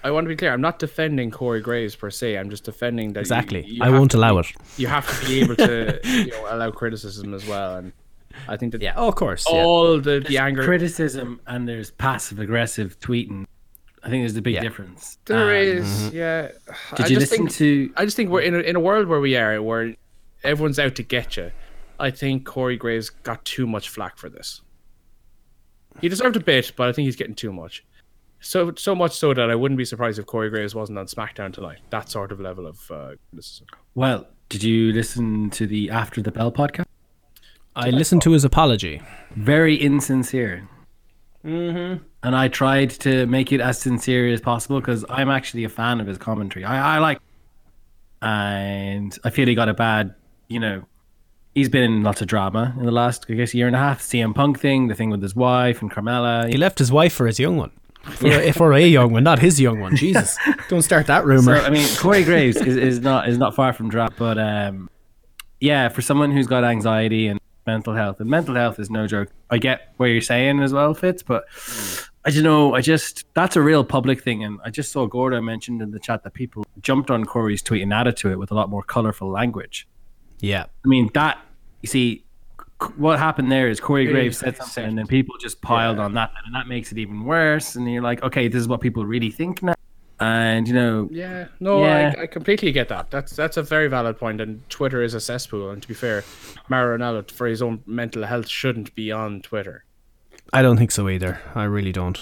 I 0.05 0.13
want 0.13 0.25
to 0.25 0.29
be 0.29 0.37
clear. 0.37 0.53
I'm 0.53 0.61
not 0.61 0.79
defending 0.79 1.33
Corey 1.33 1.61
Graves 1.61 1.97
per 1.97 2.11
se. 2.11 2.39
I'm 2.39 2.49
just 2.49 2.63
defending 2.63 3.13
that. 3.15 3.21
Exactly. 3.21 3.67
you 3.67 3.83
I 3.83 3.91
won't 3.91 4.15
allow 4.15 4.35
be- 4.35 4.41
it. 4.49 4.55
You 4.79 4.87
have 4.87 5.07
to 5.21 5.27
be 5.27 5.41
able 5.41 5.57
to, 5.57 5.99
you 6.05 6.29
know, 6.29 6.47
allow 6.49 6.71
criticism 6.71 7.35
as 7.35 7.45
well. 7.47 7.77
And 7.77 7.93
I 8.49 8.57
think 8.57 8.71
that 8.73 8.81
Yeah, 8.83 8.93
oh, 8.97 9.09
of 9.09 9.17
course. 9.17 9.45
all 9.47 9.99
the 10.01 10.21
the 10.21 10.39
anger 10.39 10.63
criticism 10.63 11.41
and 11.47 11.67
there's 11.69 11.91
passive 11.91 12.39
aggressive 12.39 13.01
tweeting. 13.01 13.47
I 14.05 14.09
think 14.11 14.23
there's 14.23 14.37
a 14.37 14.43
big 14.43 14.55
Yeah. 14.55 14.61
difference. 14.61 15.19
there 15.25 15.49
Um, 15.51 15.51
is. 15.57 16.11
Yeah. 16.15 16.51
Did 16.95 17.07
I 17.07 17.09
you 17.09 17.17
just 17.19 17.33
listen 17.33 17.37
think, 17.49 17.51
to? 17.57 17.93
I 17.97 18.05
just 18.05 18.17
think 18.17 18.31
we're 18.31 18.43
in 18.43 18.55
a, 18.55 18.59
in 18.59 18.77
a 18.77 18.81
world 18.81 19.09
where 19.09 19.19
we 19.19 19.37
are, 19.37 19.61
where 19.61 19.95
everyone's 20.45 20.79
out 20.79 20.95
to 20.95 21.03
get 21.03 21.37
you. 21.37 21.51
I 21.99 22.11
think 22.11 22.45
Corey 22.45 22.77
Graves 22.77 23.11
got 23.11 23.45
too 23.45 23.67
much 23.67 23.89
flack 23.89 24.19
for 24.19 24.29
this. 24.29 24.63
He 26.01 26.09
deserved 26.09 26.37
a 26.37 26.41
bit, 26.41 26.73
but 26.77 26.89
I 26.89 26.93
think 26.93 27.07
he's 27.07 27.17
getting 27.17 27.35
too 27.35 27.53
much. 27.53 27.85
So 28.41 28.75
so 28.77 28.95
much 28.95 29.13
so 29.17 29.33
that 29.33 29.51
I 29.51 29.55
wouldn't 29.55 29.79
be 29.79 29.85
surprised 29.85 30.19
if 30.19 30.27
Corey 30.27 30.51
Graves 30.51 30.75
wasn't 30.75 30.99
on 30.99 31.07
SmackDown 31.07 31.53
tonight. 31.53 31.79
That 31.91 32.11
sort 32.11 32.33
of 32.33 32.41
level 32.41 32.67
of 32.67 32.91
uh, 32.91 33.13
criticism. 33.31 33.67
Well, 33.95 34.27
did 34.49 34.63
you 34.63 34.93
listen 34.93 35.51
to 35.51 35.67
the 35.67 35.91
After 35.91 36.23
the 36.23 36.31
Bell 36.31 36.53
podcast? 36.53 36.85
I 37.75 37.91
listened 37.91 38.23
to 38.23 38.33
his 38.33 38.45
apology. 38.45 39.03
Very 39.35 39.75
insincere. 39.75 40.69
Mm-hmm. 41.45 42.03
And 42.23 42.37
I 42.37 42.49
tried 42.49 42.91
to 42.91 43.27
make 43.27 43.53
it 43.53 43.61
as 43.61 43.79
sincere 43.79 44.33
as 44.33 44.41
possible 44.41 44.81
because 44.81 45.05
I'm 45.09 45.31
actually 45.31 45.65
a 45.65 45.69
fan 45.69 46.01
of 46.01 46.07
his 46.07 46.19
commentary. 46.19 46.65
I, 46.65 46.97
I 46.97 46.99
like, 46.99 47.19
and 48.23 49.17
I 49.25 49.31
feel 49.31 49.47
he 49.47 49.55
got 49.55 49.69
a 49.69 49.75
bad, 49.75 50.15
you 50.49 50.59
know, 50.59 50.85
he's 51.57 51.71
been 51.71 51.83
in 51.83 52.03
lots 52.03 52.21
of 52.21 52.29
drama 52.29 52.75
in 52.79 52.85
the 52.85 52.93
last, 52.93 53.25
I 53.31 53.33
guess, 53.35 53.55
year 53.55 53.67
and 53.67 53.75
a 53.75 53.79
half. 53.79 54.01
CM 54.03 54.35
Punk 54.35 54.61
thing, 54.61 54.89
the 54.89 54.95
thing 54.95 55.09
with 55.11 55.23
his 55.23 55.35
wife 55.35 55.81
and 55.83 55.91
Carmella. 55.91 56.49
He 56.49 56.59
left 56.59 56.79
his 56.79 56.93
wife 56.93 57.15
for 57.15 57.27
his 57.27 57.41
young 57.41 57.57
one. 57.57 57.73
For, 58.05 58.29
a- 58.29 58.53
for 58.53 58.73
a 58.75 58.81
young 58.87 59.11
one, 59.13 59.25
not 59.25 59.39
his 59.41 59.59
young 59.61 59.81
one. 59.81 59.97
Jesus, 60.05 60.37
don't 60.69 60.83
start 60.83 61.07
that 61.09 61.23
So 61.23 61.27
rumor. 61.27 61.57
I 61.57 61.71
mean, 61.71 61.89
Corey 61.97 62.23
Graves 62.23 62.57
is, 62.59 62.77
is 62.77 63.01
not 63.01 63.29
is 63.29 63.39
not 63.39 63.55
far 63.57 63.73
from 63.73 63.89
drop, 63.89 64.13
but 64.17 64.39
um, 64.39 64.89
yeah, 65.61 65.89
for 65.89 66.03
someone 66.03 66.31
who's 66.31 66.47
got 66.47 66.63
anxiety 66.63 67.27
and 67.27 67.41
mental 67.67 67.95
health, 67.95 68.21
and 68.21 68.31
mental 68.31 68.55
health 68.55 68.79
is 68.79 68.91
no 68.91 69.09
joke. 69.09 69.31
I 69.51 69.59
get 69.59 69.93
what 69.97 70.07
you're 70.07 70.21
saying 70.21 70.61
as 70.61 70.73
well, 70.73 70.95
Fitz, 70.95 71.25
but 71.25 71.47
I 72.25 72.31
don't 72.31 72.45
know. 72.45 72.75
I 72.77 72.81
just 72.81 73.25
that's 73.35 73.57
a 73.57 73.61
real 73.63 73.83
public 73.83 74.23
thing, 74.23 74.45
and 74.45 74.61
I 74.65 74.71
just 74.71 74.93
saw 74.93 75.07
Gordo 75.07 75.41
mentioned 75.41 75.83
in 75.83 75.91
the 75.91 75.99
chat 75.99 76.23
that 76.23 76.35
people 76.35 76.65
jumped 76.81 77.11
on 77.11 77.25
Corey's 77.25 77.63
tweet 77.63 77.83
and 77.83 77.93
added 77.93 78.17
to 78.19 78.31
it 78.31 78.39
with 78.39 78.53
a 78.53 78.55
lot 78.55 78.69
more 78.71 78.85
colorful 78.85 79.29
language. 79.31 79.89
Yeah, 80.41 80.65
I 80.85 80.89
mean, 80.89 81.11
that 81.15 81.39
you 81.83 81.89
see, 81.89 82.25
what 82.97 83.19
happened 83.19 83.51
there 83.51 83.69
is 83.69 83.81
Corey 83.81 84.07
Graves 84.07 84.39
said 84.39 84.57
something, 84.57 84.85
and 84.85 84.99
then 84.99 85.07
people 85.07 85.37
just 85.39 85.61
piled 85.63 85.99
on 85.99 86.15
that, 86.15 86.31
and 86.45 86.55
that 86.55 86.67
makes 86.69 86.93
it 86.93 86.99
even 86.99 87.25
worse. 87.25 87.75
And 87.77 87.91
you're 87.91 88.03
like, 88.03 88.23
okay, 88.23 88.49
this 88.49 88.61
is 88.61 88.69
what 88.69 88.81
people 88.81 89.07
really 89.07 89.31
think 89.31 89.63
now, 89.63 89.75
and 90.21 90.69
you 90.69 90.75
know, 90.75 91.09
Yeah, 91.11 91.47
no, 91.61 91.83
Yeah. 91.83 92.15
I, 92.19 92.23
I 92.23 92.27
completely 92.27 92.73
get 92.73 92.89
that. 92.89 93.11
That's 93.11 93.35
that's 93.35 93.57
a 93.57 93.63
very 93.63 93.89
valid 93.89 94.19
point, 94.19 94.41
and 94.41 94.69
Twitter 94.69 95.03
is 95.03 95.15
a 95.15 95.21
cesspool. 95.21 95.71
And 95.71 95.81
to 95.83 95.89
be 95.89 95.95
fair, 95.95 96.25
Mauro 96.69 96.97
Ranallo, 96.97 97.31
for 97.31 97.47
his 97.47 97.63
own 97.63 97.83
mental 97.87 98.25
health, 98.25 98.49
shouldn't 98.49 98.95
be 98.95 99.11
on 99.11 99.43
Twitter. 99.43 99.85
I 100.53 100.63
don't 100.63 100.77
think 100.77 100.93
so 100.93 101.09
either. 101.09 101.41
I 101.55 101.65
really 101.65 101.93
don't. 101.93 102.19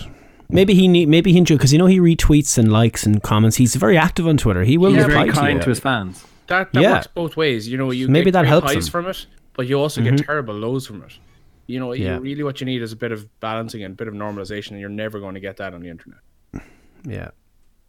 Maybe 0.48 0.74
he 0.74 0.88
need, 0.88 1.08
maybe 1.08 1.32
he 1.32 1.38
enjoy 1.38 1.56
because 1.56 1.72
you 1.72 1.78
know 1.78 1.86
he 1.86 1.98
retweets 1.98 2.58
and 2.58 2.72
likes 2.72 3.04
and 3.06 3.22
comments. 3.22 3.56
He's 3.56 3.74
very 3.74 3.98
active 3.98 4.26
on 4.26 4.36
Twitter. 4.36 4.62
He 4.62 4.78
will 4.78 4.92
he's 4.92 5.04
reply 5.04 5.14
very 5.14 5.30
to 5.30 5.34
kind 5.34 5.58
you. 5.58 5.62
to 5.64 5.68
his 5.70 5.80
fans. 5.80 6.24
That 6.48 6.72
that 6.72 6.82
Yeah. 6.82 6.92
works 6.94 7.06
both 7.06 7.36
ways. 7.36 7.68
You 7.68 7.78
know, 7.78 7.90
you 7.90 8.08
Maybe 8.08 8.26
get 8.26 8.32
that 8.32 8.46
helps 8.46 8.72
highs 8.72 8.86
him. 8.86 8.90
from 8.92 9.06
it, 9.06 9.26
but 9.54 9.66
you 9.66 9.78
also 9.78 10.02
get 10.02 10.18
terrible 10.18 10.54
lows 10.54 10.86
from 10.86 11.02
it. 11.02 11.18
You 11.66 11.80
know, 11.80 11.92
Yeah. 11.94 12.16
you 12.16 12.20
really 12.20 12.42
what 12.42 12.60
you 12.60 12.66
need 12.66 12.82
is 12.82 12.92
a 12.92 12.96
bit 12.96 13.12
of 13.12 13.26
balancing 13.40 13.82
and 13.82 13.92
a 13.92 13.96
bit 13.96 14.08
of 14.08 14.14
normalization, 14.14 14.72
and 14.72 14.80
you're 14.80 14.88
never 14.90 15.18
going 15.20 15.34
to 15.34 15.40
get 15.40 15.56
that 15.56 15.72
on 15.74 15.80
the 15.80 15.88
internet. 15.88 16.18
Yeah. 17.06 17.28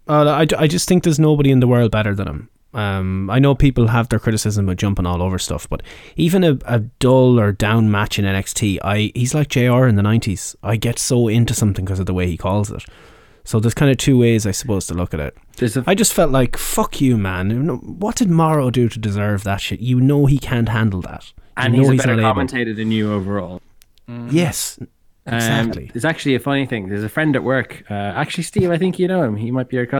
Uh, 0.08 0.26
I, 0.30 0.46
I 0.64 0.68
just 0.68 0.88
think 0.88 1.04
there's 1.04 1.20
nobody 1.20 1.52
in 1.52 1.60
the 1.60 1.68
world 1.68 1.92
better 1.92 2.14
than 2.16 2.28
him. 2.28 2.50
Um, 2.74 3.30
I 3.30 3.40
know 3.40 3.56
people 3.56 3.88
have 3.88 4.10
their 4.10 4.20
criticism 4.20 4.68
of 4.68 4.76
jumping 4.76 5.06
all 5.06 5.22
over 5.24 5.40
stuff, 5.40 5.68
but 5.70 5.82
even 6.18 6.44
a, 6.44 6.58
a 6.66 6.80
dull 7.00 7.40
or 7.40 7.54
down 7.54 7.90
match 7.90 8.20
in 8.20 8.26
NXT, 8.26 8.80
I 8.84 9.12
he's 9.16 9.34
like 9.34 9.48
JR 9.48 9.86
in 9.88 9.96
the 9.96 10.02
90s. 10.04 10.56
I 10.62 10.76
get 10.76 11.00
so 11.00 11.30
into 11.30 11.54
something 11.54 11.86
because 11.86 12.00
of 12.02 12.06
the 12.06 12.14
way 12.14 12.28
he 12.28 12.36
calls 12.38 12.70
it. 12.72 12.84
So 13.46 13.60
there's 13.60 13.74
kind 13.76 13.90
of 13.92 13.98
two 13.98 14.18
ways, 14.18 14.46
I 14.46 14.52
suppose, 14.52 14.88
to 14.88 14.94
look 14.94 15.14
at 15.14 15.20
it. 15.20 15.38
There's 15.58 15.78
a 15.78 15.84
I 15.88 15.96
just 15.96 16.14
felt 16.14 16.32
like, 16.32 16.58
fuck 16.58 17.00
you, 17.00 17.16
man. 17.16 17.68
What 18.00 18.16
did 18.16 18.30
Mauro 18.30 18.70
do 18.72 18.90
to 18.90 19.00
deserve 19.00 19.44
that 19.44 19.62
shit? 19.62 19.80
You 19.80 20.02
know 20.02 20.26
he 20.26 20.38
can't 20.40 20.68
handle 20.70 21.02
that. 21.02 21.32
You 21.38 21.42
and 21.58 21.74
know 21.74 21.90
he's 21.92 22.04
a 22.04 22.08
better 22.08 22.22
commentator 22.22 22.74
than 22.74 22.92
you 22.92 23.14
overall. 23.14 23.62
Yes, 24.30 24.78
Um, 25.28 25.34
exactly. 25.36 25.90
there's 25.94 26.06
actually 26.06 26.36
a 26.36 26.40
funny 26.40 26.66
thing. 26.66 26.90
There's 26.90 27.04
a 27.04 27.10
friend 27.10 27.36
at 27.36 27.44
work. 27.44 27.84
Uh, 27.90 27.94
actually, 27.94 28.44
Steve, 28.44 28.70
I 28.72 28.78
think 28.78 29.00
you 29.00 29.08
know 29.08 29.24
him. 29.24 29.36
He 29.36 29.52
might 29.52 29.70
be 29.70 29.78
your 29.78 29.86
co- 29.86 29.98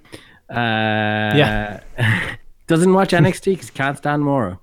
Uh, 0.50 1.34
Yeah. 1.36 1.80
doesn't 2.68 2.94
watch 2.94 3.12
NXT 3.22 3.46
because 3.54 3.70
can't 3.70 3.98
stand 3.98 4.24
Mauro. 4.24 4.60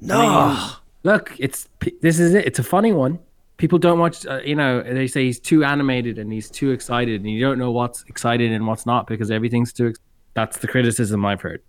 no. 0.00 0.70
Look, 1.04 1.34
it's 1.38 1.68
this 2.02 2.18
is 2.18 2.34
it. 2.34 2.44
It's 2.46 2.58
a 2.58 2.64
funny 2.64 2.92
one. 2.92 3.20
People 3.58 3.78
don't 3.78 3.98
watch. 3.98 4.24
Uh, 4.26 4.40
you 4.44 4.54
know, 4.54 4.82
they 4.82 5.06
say 5.06 5.24
he's 5.24 5.38
too 5.40 5.62
animated 5.64 6.18
and 6.18 6.32
he's 6.32 6.48
too 6.50 6.70
excited, 6.70 7.20
and 7.20 7.30
you 7.30 7.40
don't 7.40 7.58
know 7.58 7.70
what's 7.70 8.02
excited 8.08 8.50
and 8.52 8.66
what's 8.66 8.86
not 8.86 9.06
because 9.06 9.30
everything's 9.30 9.72
too. 9.72 9.88
Ex- 9.88 9.98
That's 10.34 10.58
the 10.58 10.68
criticism 10.68 11.24
I've 11.26 11.40
heard. 11.42 11.62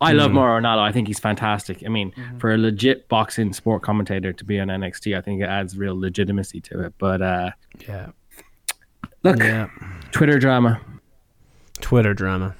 I 0.00 0.12
love 0.12 0.30
Mauro 0.30 0.60
Ranallo. 0.60 0.78
I 0.78 0.92
think 0.92 1.08
he's 1.08 1.18
fantastic. 1.18 1.82
I 1.84 1.88
mean, 1.88 2.12
for 2.38 2.52
a 2.52 2.56
legit 2.58 3.08
boxing 3.08 3.52
sport 3.52 3.82
commentator 3.82 4.32
to 4.32 4.44
be 4.44 4.60
on 4.60 4.68
NXT, 4.68 5.16
I 5.18 5.20
think 5.20 5.40
it 5.42 5.46
adds 5.46 5.76
real 5.76 5.98
legitimacy 5.98 6.60
to 6.60 6.84
it. 6.84 6.94
But 6.98 7.20
uh, 7.20 7.50
Yeah. 7.88 8.10
look, 9.24 9.38
Yeah. 9.40 9.68
Twitter 10.12 10.38
drama. 10.38 10.80
Twitter 11.80 12.14
drama. 12.14 12.54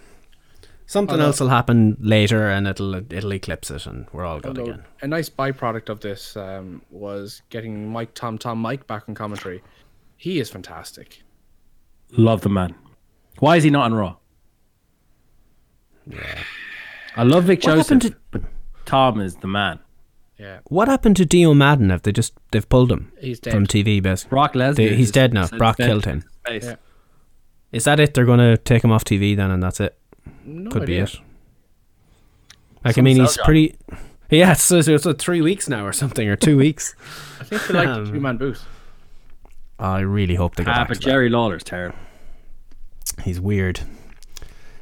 Something 0.90 1.20
else 1.20 1.39
will 1.39 1.48
happen 1.51 1.97
later, 2.01 2.48
and 2.48 2.66
it'll 2.66 2.94
it'll 3.12 3.32
eclipse 3.35 3.70
it, 3.70 3.85
and 3.86 4.06
we're 4.12 4.24
all 4.24 4.40
good 4.40 4.59
Although, 4.59 4.73
again. 4.73 4.85
a 5.02 5.06
nice 5.06 5.28
byproduct 5.28 5.90
of 5.90 6.01
this 6.01 6.35
um, 6.36 6.81
was 6.90 7.43
getting 7.51 7.93
Mike 7.93 8.15
Tom 8.15 8.39
Tom 8.39 8.59
Mike 8.59 8.86
back 8.86 9.05
on 9.06 9.15
commentary. 9.15 9.62
He 10.16 10.40
is 10.40 10.48
fantastic. 10.48 11.23
Love 12.12 12.40
the 12.40 12.48
man. 12.48 12.74
Why 13.39 13.56
is 13.56 13.65
he 13.65 13.70
not 13.70 13.85
on 13.85 13.94
Raw? 13.94 14.16
Yeah. 16.06 16.39
I 17.16 17.23
love 17.23 17.44
Vic 17.44 17.59
What 17.65 17.74
Joseph, 17.77 18.02
happened 18.02 18.02
to- 18.02 18.16
but 18.31 18.43
Tom 18.86 19.20
is 19.20 19.36
the 19.36 19.47
man. 19.47 19.81
Yeah, 20.39 20.60
What 20.69 20.86
happened 20.86 21.16
to 21.16 21.27
Dio 21.27 21.52
Maddin? 21.52 21.90
Have 21.90 22.02
they 22.02 22.12
just 22.12 22.32
they've 22.52 22.66
pulled 22.69 22.93
him 22.93 23.12
he's 23.20 23.40
dead. 23.40 23.52
from 23.52 23.66
TV? 23.66 24.01
Basically, 24.01 24.31
Brock 24.31 24.55
Lesnar. 24.55 24.77
They- 24.77 24.94
he's 24.94 25.06
is- 25.09 25.12
dead 25.12 25.35
now. 25.35 25.43
is 25.43 25.51
Brock 25.51 25.77
dead 25.77 25.89
killed 25.89 26.05
him. 26.06 26.23
face. 26.47 26.65
Yeah. 26.65 26.77
is 27.73 27.85
that 27.85 27.98
it? 28.01 28.15
They're 28.15 28.24
going 28.24 28.39
to 28.39 28.56
take 28.56 28.82
him 28.85 28.93
off 28.93 29.05
TV 29.05 29.35
then, 29.36 29.51
and 29.51 29.60
that's 29.62 29.81
it. 29.81 29.98
No 30.49 30.70
Could 30.70 30.83
idea. 30.83 31.05
be 31.07 31.11
it. 31.12 31.19
Like 32.85 32.95
Some 32.95 33.03
I 33.03 33.05
mean, 33.05 33.16
he's 33.20 33.37
job. 33.37 33.45
pretty. 33.45 33.77
Yeah, 34.31 34.53
it's, 34.53 34.70
it's, 34.70 34.89
it's 34.89 35.07
three 35.23 35.41
weeks 35.41 35.69
now 35.69 35.87
or 35.87 35.93
something, 35.93 36.29
or 36.29 36.37
two 36.37 36.57
weeks. 36.65 36.95
I 37.41 37.45
think 37.45 37.66
they 37.66 37.75
like 37.75 37.89
Um, 37.89 38.05
the 38.07 38.12
two 38.12 38.20
man 38.20 38.37
booth. 38.37 38.65
I 39.79 40.01
really 40.01 40.35
hope 40.35 40.57
they 40.57 40.65
go 40.65 40.70
Ah, 40.70 40.75
back. 40.81 40.89
but 40.89 40.95
to 40.95 41.01
Jerry 41.01 41.29
Lawler's 41.29 41.62
terrible. 41.65 41.97
He's 43.23 43.41
weird. 43.41 43.81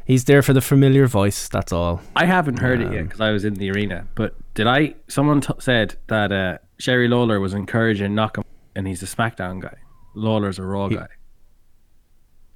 He's 0.05 0.25
there 0.25 0.41
for 0.43 0.53
the 0.53 0.61
familiar 0.61 1.07
voice. 1.07 1.49
That's 1.49 1.73
all. 1.73 2.01
I 2.15 2.27
haven't 2.27 2.59
heard 2.59 2.81
it 2.81 2.93
yet 2.93 3.01
Um, 3.01 3.05
because 3.07 3.21
I 3.21 3.31
was 3.31 3.45
in 3.45 3.55
the 3.55 3.71
arena. 3.71 4.07
But 4.15 4.35
did 4.55 4.67
I? 4.67 4.95
Someone 5.09 5.41
t- 5.41 5.53
said 5.59 5.97
that 6.07 6.33
uh, 6.33 6.59
Jerry 6.79 7.09
Lawler 7.09 7.41
was 7.41 7.55
encouraging 7.55 8.13
Nakamura, 8.13 8.45
and 8.77 8.87
he's 8.87 9.03
a 9.03 9.07
SmackDown 9.07 9.61
guy. 9.61 9.75
Lawler's 10.15 10.59
a 10.59 10.63
Raw 10.63 10.89
guy. 10.89 11.09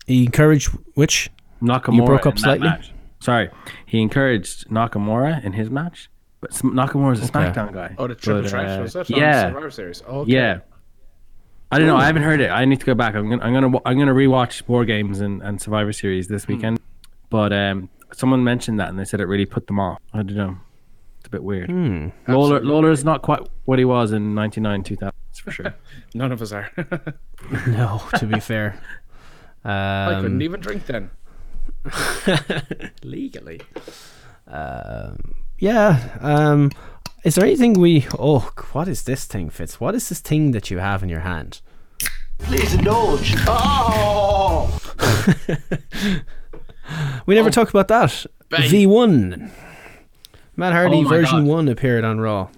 He 0.06 0.24
encouraged 0.24 0.68
which? 0.94 1.30
Nakamura 1.62 1.94
You 1.96 2.04
broke 2.04 2.26
up 2.26 2.38
slightly? 2.38 2.68
match. 2.68 2.92
Sorry, 3.20 3.50
he 3.86 4.00
encouraged 4.00 4.68
Nakamura 4.68 5.44
in 5.44 5.52
his 5.52 5.70
match, 5.70 6.10
but 6.40 6.52
Sm- 6.54 6.70
Nakamura's 6.70 7.22
a 7.22 7.30
SmackDown 7.30 7.72
guy. 7.72 7.94
Oh, 7.98 8.06
the 8.06 8.14
triple 8.14 8.42
But, 8.42 8.50
threat 8.50 8.78
uh, 8.78 8.82
was 8.82 8.92
that? 8.94 9.10
Yeah, 9.10 9.48
Survivor 9.48 9.70
Series. 9.70 10.02
Oh, 10.06 10.20
okay. 10.20 10.32
yeah. 10.32 10.60
I 11.72 11.78
don't 11.78 11.86
know. 11.86 11.96
I 11.96 12.06
haven't 12.06 12.22
heard 12.22 12.40
it. 12.40 12.48
I 12.50 12.64
need 12.64 12.80
to 12.80 12.86
go 12.86 12.94
back. 12.94 13.14
I'm 13.14 13.28
gonna 13.30 13.42
I'm 13.44 13.52
gonna 13.52 13.78
I'm 13.84 13.98
gonna 13.98 14.14
rewatch 14.14 14.66
War 14.66 14.84
Games 14.84 15.20
and, 15.20 15.40
and 15.42 15.60
Survivor 15.60 15.92
Series 15.92 16.26
this 16.28 16.44
Hmm. 16.44 16.54
weekend. 16.54 16.80
But 17.28 17.52
um, 17.52 17.88
someone 18.12 18.42
mentioned 18.42 18.80
that 18.80 18.88
and 18.88 18.98
they 18.98 19.04
said 19.04 19.20
it 19.20 19.26
really 19.26 19.46
put 19.46 19.68
them 19.68 19.78
off. 19.78 19.98
I 20.12 20.22
don't 20.24 20.34
know. 20.36 20.56
It's 21.18 21.26
a 21.26 21.30
bit 21.30 21.44
weird. 21.44 21.70
Hmm. 21.70 22.08
Lawler 22.26 22.60
Lawler's 22.64 23.04
not 23.04 23.22
quite 23.22 23.40
what 23.66 23.78
he 23.78 23.84
was 23.84 24.10
in 24.12 24.34
'99, 24.34 24.82
2000. 24.82 25.12
That's 25.28 25.38
for 25.40 25.50
sure. 25.52 25.74
None 26.14 26.32
of 26.32 26.40
us 26.42 26.50
are. 26.52 26.70
No, 27.68 28.02
to 28.16 28.26
be 28.26 28.40
fair. 28.40 28.80
I 29.64 30.14
couldn't 30.16 30.36
Um, 30.36 30.42
even 30.42 30.60
drink 30.60 30.86
then. 30.86 31.10
legally. 33.02 33.60
Um, 34.46 35.34
yeah. 35.58 36.16
Um, 36.20 36.70
is 37.24 37.34
there 37.34 37.44
anything 37.44 37.74
we? 37.74 38.06
Oh, 38.18 38.50
what 38.72 38.88
is 38.88 39.02
this 39.04 39.24
thing, 39.26 39.50
Fitz? 39.50 39.80
What 39.80 39.94
is 39.94 40.08
this 40.08 40.20
thing 40.20 40.52
that 40.52 40.70
you 40.70 40.78
have 40.78 41.02
in 41.02 41.08
your 41.08 41.20
hand? 41.20 41.60
Please 42.38 42.74
indulge. 42.74 43.34
Oh! 43.46 44.78
We 47.26 47.34
never 47.34 47.50
talked 47.50 47.70
about 47.70 47.88
that. 47.88 48.26
V 48.50 48.86
one. 48.86 49.52
Matt 50.56 50.72
Hardy 50.72 51.04
oh 51.04 51.08
version 51.08 51.44
God. 51.44 51.48
one 51.48 51.68
appeared 51.68 52.04
on 52.04 52.20
Raw. 52.20 52.48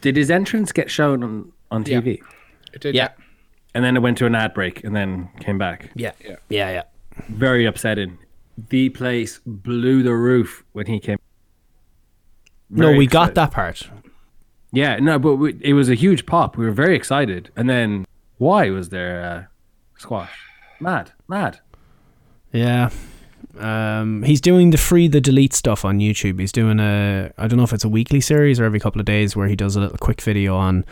Did 0.00 0.16
his 0.16 0.30
entrance 0.30 0.70
get 0.72 0.90
shown 0.90 1.24
on 1.24 1.52
on 1.70 1.84
Yeah. 1.84 2.00
TV? 2.00 2.20
It 2.72 2.80
did. 2.80 2.94
Yeah. 2.94 3.08
And 3.74 3.84
then 3.84 3.96
it 3.96 4.00
went 4.00 4.18
to 4.18 4.26
an 4.26 4.34
ad 4.34 4.54
break 4.54 4.84
and 4.84 4.94
then 4.94 5.30
came 5.40 5.58
back. 5.58 5.90
Yeah. 5.94 6.12
Yeah. 6.24 6.36
Yeah. 6.48 6.70
Yeah. 6.70 6.82
Very 7.28 7.64
upsetting. 7.64 8.18
The 8.56 8.90
place 8.90 9.40
blew 9.44 10.02
the 10.02 10.14
roof 10.14 10.64
when 10.72 10.86
he 10.86 11.00
came. 11.00 11.18
No, 12.68 12.86
Very 12.86 12.98
we 12.98 13.06
got 13.06 13.34
that 13.34 13.50
part. 13.50 13.88
Yeah, 14.72 14.96
no, 14.96 15.18
but 15.18 15.36
we, 15.36 15.58
it 15.60 15.74
was 15.74 15.90
a 15.90 15.94
huge 15.94 16.24
pop. 16.24 16.56
We 16.56 16.64
were 16.64 16.72
very 16.72 16.96
excited, 16.96 17.50
and 17.56 17.68
then 17.68 18.06
why 18.38 18.70
was 18.70 18.88
there 18.88 19.22
uh, 19.22 20.00
squash? 20.00 20.32
Mad, 20.80 21.12
mad. 21.28 21.60
Yeah. 22.52 22.90
Um, 23.58 24.22
he's 24.22 24.40
doing 24.40 24.70
the 24.70 24.78
free 24.78 25.08
the 25.08 25.20
delete 25.20 25.52
stuff 25.52 25.84
on 25.84 25.98
YouTube. 25.98 26.40
He's 26.40 26.52
doing 26.52 26.80
a 26.80 27.30
I 27.36 27.46
don't 27.46 27.58
know 27.58 27.64
if 27.64 27.72
it's 27.72 27.84
a 27.84 27.88
weekly 27.88 28.20
series 28.20 28.58
or 28.58 28.64
every 28.64 28.80
couple 28.80 29.00
of 29.00 29.04
days 29.04 29.36
where 29.36 29.46
he 29.46 29.56
does 29.56 29.76
a 29.76 29.80
little 29.80 29.98
quick 29.98 30.22
video 30.22 30.56
on 30.56 30.86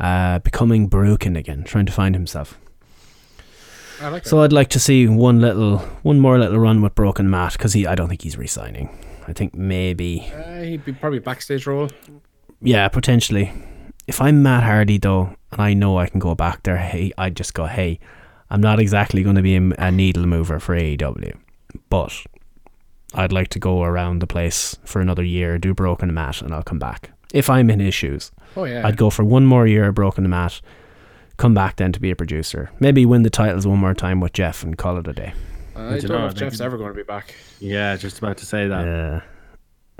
uh, 0.00 0.38
becoming 0.38 0.88
broken 0.88 1.36
again, 1.36 1.64
trying 1.64 1.86
to 1.86 1.92
find 1.92 2.14
himself. 2.14 2.58
I 4.00 4.08
like 4.08 4.26
So 4.26 4.40
I'd 4.42 4.52
like 4.52 4.68
to 4.70 4.80
see 4.80 5.06
one 5.06 5.40
little 5.40 5.78
one 6.02 6.18
more 6.20 6.38
little 6.38 6.58
run 6.58 6.82
with 6.82 6.94
Broken 6.94 7.30
Matt 7.30 7.52
because 7.52 7.72
he 7.72 7.86
I 7.86 7.94
don't 7.94 8.08
think 8.08 8.22
he's 8.22 8.36
resigning. 8.36 8.88
I 9.28 9.32
think 9.32 9.54
maybe. 9.54 10.30
Uh, 10.34 10.62
he'd 10.62 10.84
be 10.84 10.92
probably 10.92 11.18
backstage 11.18 11.66
role. 11.66 11.88
yeah 12.60 12.88
potentially. 12.88 13.52
If 14.06 14.20
I'm 14.20 14.42
Matt 14.42 14.62
Hardy 14.62 14.98
though, 14.98 15.34
and 15.50 15.60
I 15.60 15.74
know 15.74 15.98
I 15.98 16.06
can 16.06 16.20
go 16.20 16.34
back 16.34 16.62
there, 16.62 16.76
hey, 16.76 17.12
I'd 17.18 17.36
just 17.36 17.54
go 17.54 17.66
hey, 17.66 17.98
I'm 18.50 18.60
not 18.60 18.78
exactly 18.78 19.22
going 19.22 19.36
to 19.36 19.42
be 19.42 19.56
a, 19.56 19.70
a 19.78 19.90
needle 19.90 20.26
mover 20.26 20.60
for 20.60 20.76
AEW, 20.76 21.34
but 21.90 22.12
I'd 23.14 23.32
like 23.32 23.48
to 23.48 23.58
go 23.58 23.82
around 23.82 24.20
the 24.20 24.26
place 24.26 24.76
for 24.84 25.00
another 25.00 25.24
year, 25.24 25.58
do 25.58 25.74
Broken 25.74 26.12
Matt, 26.14 26.42
and 26.42 26.54
I'll 26.54 26.62
come 26.62 26.78
back. 26.78 27.10
If 27.34 27.50
I'm 27.50 27.70
in 27.70 27.80
his 27.80 27.94
shoes, 27.94 28.30
Oh 28.56 28.64
yeah. 28.64 28.86
I'd 28.86 28.96
go 28.96 29.10
for 29.10 29.24
one 29.24 29.44
more 29.44 29.66
year 29.66 29.86
of 29.88 29.94
Broken 29.96 30.28
Matt, 30.30 30.60
come 31.36 31.54
back 31.54 31.76
then 31.76 31.92
to 31.92 32.00
be 32.00 32.10
a 32.10 32.16
producer. 32.16 32.70
Maybe 32.80 33.04
win 33.06 33.22
the 33.22 33.30
titles 33.30 33.66
one 33.66 33.78
more 33.78 33.94
time 33.94 34.20
with 34.20 34.32
Jeff 34.32 34.62
and 34.62 34.76
call 34.76 34.96
it 34.98 35.06
a 35.08 35.12
day. 35.12 35.32
I 35.74 35.98
don't 35.98 36.04
know, 36.08 36.18
know 36.20 36.26
if 36.26 36.34
Jeff's 36.34 36.60
ever 36.60 36.78
going 36.78 36.90
to 36.90 36.96
be 36.96 37.02
back. 37.02 37.34
Yeah, 37.60 37.96
just 37.96 38.18
about 38.18 38.38
to 38.38 38.46
say 38.46 38.66
that. 38.68 38.84
Yeah. 38.86 39.20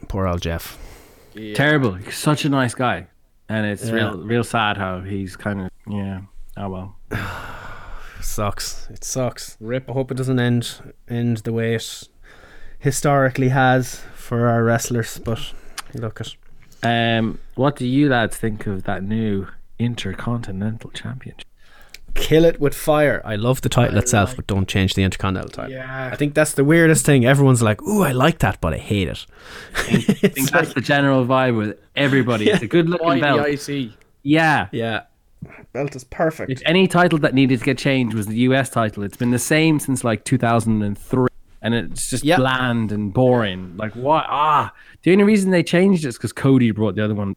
Poor 0.08 0.26
old 0.26 0.40
Jeff. 0.40 0.78
Yeah. 1.34 1.54
Terrible. 1.54 1.92
He's 1.94 2.16
such 2.16 2.44
a 2.46 2.48
nice 2.48 2.74
guy, 2.74 3.08
and 3.48 3.66
it's 3.66 3.84
Yeah. 3.86 3.92
real, 3.92 4.18
real 4.18 4.44
sad 4.44 4.78
how 4.78 5.00
he's 5.00 5.36
kind 5.36 5.60
of 5.60 5.70
yeah. 5.86 6.20
Oh 6.56 6.70
well. 6.70 6.96
Sucks. 8.20 8.88
It 8.90 9.04
sucks. 9.04 9.56
Rip. 9.60 9.88
I 9.88 9.92
hope 9.92 10.10
it 10.10 10.16
doesn't 10.16 10.38
end 10.40 10.94
end 11.08 11.38
the 11.38 11.52
way 11.52 11.74
it 11.74 12.08
historically 12.78 13.50
has 13.50 14.00
for 14.14 14.48
our 14.48 14.64
wrestlers. 14.64 15.18
But 15.18 15.52
look 15.94 16.20
at 16.20 16.34
Um, 16.82 17.38
what 17.54 17.76
do 17.76 17.86
you 17.86 18.08
lads 18.08 18.36
think 18.36 18.66
of 18.66 18.84
that 18.84 19.02
new 19.02 19.46
intercontinental 19.78 20.90
championship? 20.90 21.46
kill 22.16 22.44
it 22.44 22.58
with 22.58 22.74
fire. 22.74 23.20
I 23.24 23.36
love 23.36 23.60
the 23.60 23.68
title 23.68 23.98
itself, 23.98 24.34
but 24.34 24.46
don't 24.46 24.66
change 24.66 24.94
the 24.94 25.02
intercontinental 25.02 25.50
title. 25.50 25.72
Yeah. 25.72 26.10
I 26.12 26.16
think 26.16 26.34
that's 26.34 26.54
the 26.54 26.64
weirdest 26.64 27.04
thing. 27.04 27.24
Everyone's 27.26 27.62
like, 27.62 27.82
"Ooh, 27.82 28.02
I 28.02 28.12
like 28.12 28.38
that," 28.38 28.60
but 28.60 28.72
I 28.74 28.78
hate 28.78 29.08
it. 29.08 29.26
I 29.76 30.00
think 30.00 30.50
that's 30.50 30.72
the 30.74 30.80
general 30.80 31.26
vibe 31.26 31.56
with 31.56 31.78
everybody. 31.94 32.48
It's 32.48 32.62
a 32.62 32.66
good 32.66 32.88
looking 32.88 33.20
belt. 33.20 33.46
IC? 33.46 33.92
Yeah. 34.22 34.68
Yeah, 34.72 35.02
belt 35.72 35.94
is 35.94 36.04
perfect. 36.04 36.50
If 36.50 36.62
any 36.64 36.88
title 36.88 37.18
that 37.20 37.34
needed 37.34 37.58
to 37.60 37.64
get 37.64 37.78
changed 37.78 38.14
was 38.16 38.26
the 38.26 38.38
US 38.38 38.70
title, 38.70 39.02
it's 39.02 39.16
been 39.16 39.30
the 39.30 39.38
same 39.38 39.78
since 39.78 40.02
like 40.02 40.24
2003. 40.24 41.28
And 41.62 41.74
it's 41.74 42.10
just 42.10 42.22
Yeah. 42.24 42.36
bland 42.36 42.92
and 42.92 43.12
boring. 43.12 43.76
Like, 43.76 43.94
what? 43.96 44.24
Ah, 44.28 44.72
the 45.02 45.12
only 45.12 45.24
reason 45.24 45.50
they 45.50 45.62
changed 45.62 46.04
it 46.04 46.08
is 46.08 46.16
because 46.16 46.32
Cody 46.32 46.70
brought 46.70 46.94
the 46.94 47.04
other 47.04 47.14
one. 47.14 47.34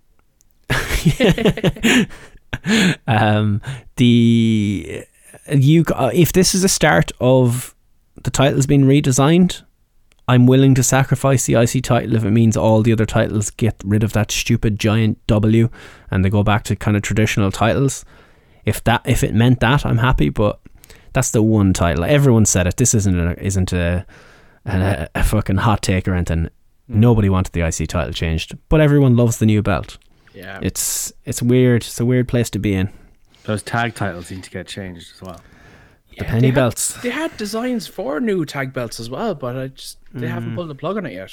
um, 3.07 3.61
the 3.95 5.05
you 5.51 5.83
uh, 5.95 6.11
if 6.13 6.33
this 6.33 6.53
is 6.53 6.63
a 6.63 6.69
start 6.69 7.11
of 7.19 7.75
the 8.23 8.31
titles 8.31 8.65
being 8.65 8.83
redesigned, 8.83 9.63
I'm 10.27 10.45
willing 10.45 10.75
to 10.75 10.83
sacrifice 10.83 11.45
the 11.45 11.55
IC 11.55 11.83
title 11.83 12.15
if 12.15 12.23
it 12.23 12.31
means 12.31 12.55
all 12.55 12.83
the 12.83 12.93
other 12.93 13.05
titles 13.05 13.49
get 13.49 13.81
rid 13.83 14.03
of 14.03 14.13
that 14.13 14.31
stupid 14.31 14.79
giant 14.79 15.25
W 15.27 15.69
and 16.11 16.23
they 16.23 16.29
go 16.29 16.43
back 16.43 16.63
to 16.65 16.75
kind 16.75 16.95
of 16.95 17.03
traditional 17.03 17.51
titles. 17.51 18.05
If 18.65 18.83
that 18.83 19.01
if 19.05 19.23
it 19.23 19.33
meant 19.33 19.59
that, 19.61 19.85
I'm 19.85 19.97
happy. 19.97 20.29
But 20.29 20.59
that's 21.13 21.31
the 21.31 21.41
one 21.41 21.73
title. 21.73 22.03
Everyone 22.03 22.45
said 22.45 22.67
it. 22.67 22.77
This 22.77 22.93
isn't 22.93 23.19
a, 23.19 23.43
isn't 23.43 23.73
a, 23.73 24.05
a, 24.65 25.09
a 25.15 25.23
fucking 25.23 25.57
hot 25.57 25.81
take 25.81 26.07
or 26.07 26.13
anything. 26.13 26.49
Nobody 26.87 27.29
wanted 27.29 27.53
the 27.53 27.61
IC 27.61 27.87
title 27.87 28.13
changed, 28.13 28.57
but 28.67 28.81
everyone 28.81 29.15
loves 29.15 29.37
the 29.37 29.45
new 29.45 29.61
belt. 29.61 29.97
Yeah. 30.39 30.59
It's 30.61 31.11
it's 31.25 31.41
weird. 31.41 31.83
It's 31.83 31.99
a 31.99 32.05
weird 32.05 32.27
place 32.27 32.49
to 32.51 32.59
be 32.59 32.73
in. 32.73 32.89
Those 33.43 33.63
tag 33.63 33.95
titles 33.95 34.29
need 34.31 34.43
to 34.43 34.49
get 34.49 34.67
changed 34.67 35.07
as 35.15 35.21
well. 35.21 35.41
The 36.17 36.25
penny 36.25 36.51
belts. 36.51 36.93
They 37.01 37.09
had 37.11 37.35
designs 37.37 37.87
for 37.87 38.19
new 38.19 38.45
tag 38.45 38.73
belts 38.73 38.99
as 38.99 39.09
well, 39.09 39.33
but 39.35 39.55
I 39.57 39.67
just 39.67 39.97
they 40.13 40.27
Mm. 40.27 40.31
haven't 40.31 40.55
pulled 40.55 40.69
the 40.69 40.75
plug 40.75 40.97
on 40.97 41.05
it 41.05 41.13
yet. 41.13 41.31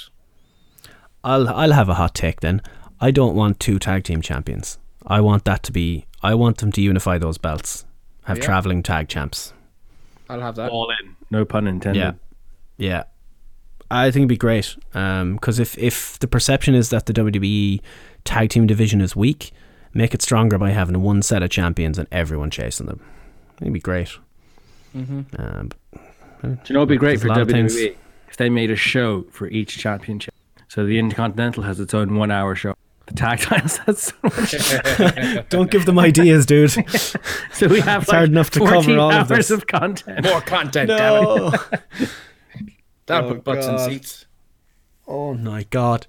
I'll 1.24 1.48
I'll 1.48 1.72
have 1.72 1.88
a 1.88 1.94
hot 1.94 2.14
take 2.14 2.40
then. 2.40 2.62
I 3.00 3.10
don't 3.10 3.34
want 3.34 3.60
two 3.60 3.78
tag 3.78 4.04
team 4.04 4.22
champions. 4.22 4.78
I 5.06 5.20
want 5.20 5.44
that 5.44 5.62
to 5.64 5.72
be. 5.72 6.06
I 6.22 6.34
want 6.34 6.58
them 6.58 6.72
to 6.72 6.80
unify 6.80 7.18
those 7.18 7.38
belts. 7.38 7.84
Have 8.24 8.38
Yeah. 8.38 8.44
traveling 8.44 8.82
tag 8.82 9.08
champs. 9.08 9.52
I'll 10.28 10.40
have 10.40 10.56
that. 10.56 10.70
All 10.70 10.90
in. 10.90 11.16
No 11.30 11.44
pun 11.44 11.66
intended. 11.66 12.00
Yeah, 12.00 12.12
yeah. 12.76 13.04
I 13.90 14.10
think 14.10 14.22
it'd 14.22 14.28
be 14.28 14.36
great. 14.36 14.76
Um, 14.94 15.34
because 15.34 15.58
if 15.60 15.76
if 15.78 16.18
the 16.18 16.26
perception 16.28 16.74
is 16.74 16.90
that 16.90 17.06
the 17.06 17.12
WWE 17.12 17.80
tag 18.26 18.50
team 18.50 18.66
division 18.66 19.00
is 19.00 19.16
weak, 19.16 19.52
make 19.94 20.12
it 20.14 20.20
stronger 20.22 20.58
by 20.58 20.70
having 20.70 21.00
one 21.02 21.22
set 21.22 21.42
of 21.42 21.50
champions 21.50 21.98
and 21.98 22.06
everyone 22.12 22.50
chasing 22.50 22.86
them. 22.86 23.00
It'd 23.60 23.72
be 23.72 23.80
great. 23.80 24.18
Mm-hmm. 24.94 25.20
Um, 25.38 25.70
Do 26.42 26.58
you 26.66 26.74
know 26.74 26.80
it'd 26.80 26.88
be 26.88 26.96
great 26.96 27.20
There's 27.20 27.32
for 27.32 27.44
WWE? 27.44 27.50
things. 27.50 27.76
If 28.28 28.36
they 28.36 28.50
made 28.50 28.70
a 28.70 28.76
show 28.76 29.22
for 29.30 29.46
each 29.48 29.78
championship. 29.78 30.34
So 30.68 30.84
the 30.84 30.98
Intercontinental 30.98 31.62
has 31.62 31.80
its 31.80 31.94
own 31.94 32.16
one 32.16 32.30
hour 32.30 32.54
show. 32.54 32.74
The 33.06 33.14
tag 33.14 33.38
titles 33.40 33.76
has 33.78 34.02
so 34.02 34.14
much. 34.24 35.48
don't 35.48 35.70
give 35.70 35.86
them 35.86 35.98
ideas, 35.98 36.44
dude. 36.44 36.72
So 37.52 37.68
we 37.68 37.80
have 37.80 38.02
It's 38.02 38.10
hard 38.10 38.28
enough 38.28 38.50
to 38.50 38.58
cover 38.58 38.74
14 38.74 38.98
all 38.98 39.10
of 39.12 39.30
hours 39.30 39.48
this. 39.48 39.50
of 39.50 39.66
content. 39.66 40.24
More 40.24 40.40
content, 40.42 40.88
damn 40.88 41.54
it. 41.54 42.10
That'll 43.06 43.30
Oh, 43.30 43.34
put 43.34 43.44
butts 43.44 43.66
in 43.66 43.78
seats. 43.78 44.26
Oh 45.06 45.32
my 45.34 45.62
god. 45.70 46.06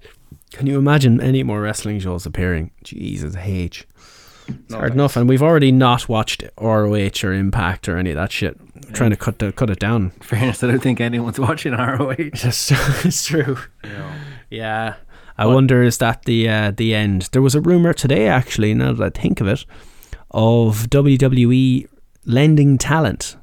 Can 0.52 0.66
you 0.66 0.78
imagine 0.78 1.20
any 1.20 1.42
more 1.42 1.60
wrestling 1.60 2.00
shows 2.00 2.26
appearing? 2.26 2.70
Jesus 2.82 3.36
H. 3.36 3.86
It's 4.48 4.74
hard 4.74 4.92
enough, 4.94 5.16
and 5.16 5.28
we've 5.28 5.42
already 5.42 5.70
not 5.70 6.08
watched 6.08 6.42
ROH 6.58 7.22
or 7.22 7.32
Impact 7.32 7.88
or 7.88 7.98
any 7.98 8.10
of 8.10 8.16
that 8.16 8.32
shit. 8.32 8.58
trying 8.94 9.10
to 9.10 9.16
cut 9.16 9.38
the, 9.40 9.52
cut 9.52 9.68
it 9.68 9.78
down. 9.78 10.10
fairness, 10.20 10.64
I 10.64 10.68
don't 10.68 10.80
think 10.80 11.00
anyone's 11.00 11.38
watching 11.48 11.72
ROH. 11.72 12.14
It's, 12.18 12.70
it's 13.04 13.26
true. 13.26 13.58
Yeah. 14.50 14.96
I 15.36 15.46
wonder 15.46 15.82
is 15.84 15.98
that 15.98 16.24
the 16.24 16.48
uh, 16.48 16.72
the 16.72 16.94
end? 16.94 17.28
There 17.32 17.42
was 17.42 17.54
a 17.54 17.60
rumor 17.60 17.92
today, 17.92 18.26
actually. 18.26 18.74
Now 18.74 18.92
that 18.94 19.16
I 19.16 19.20
think 19.20 19.40
of 19.40 19.46
it, 19.46 19.64
of 20.32 20.88
WWE 20.90 21.86
lending 22.24 22.76
talent 22.76 23.36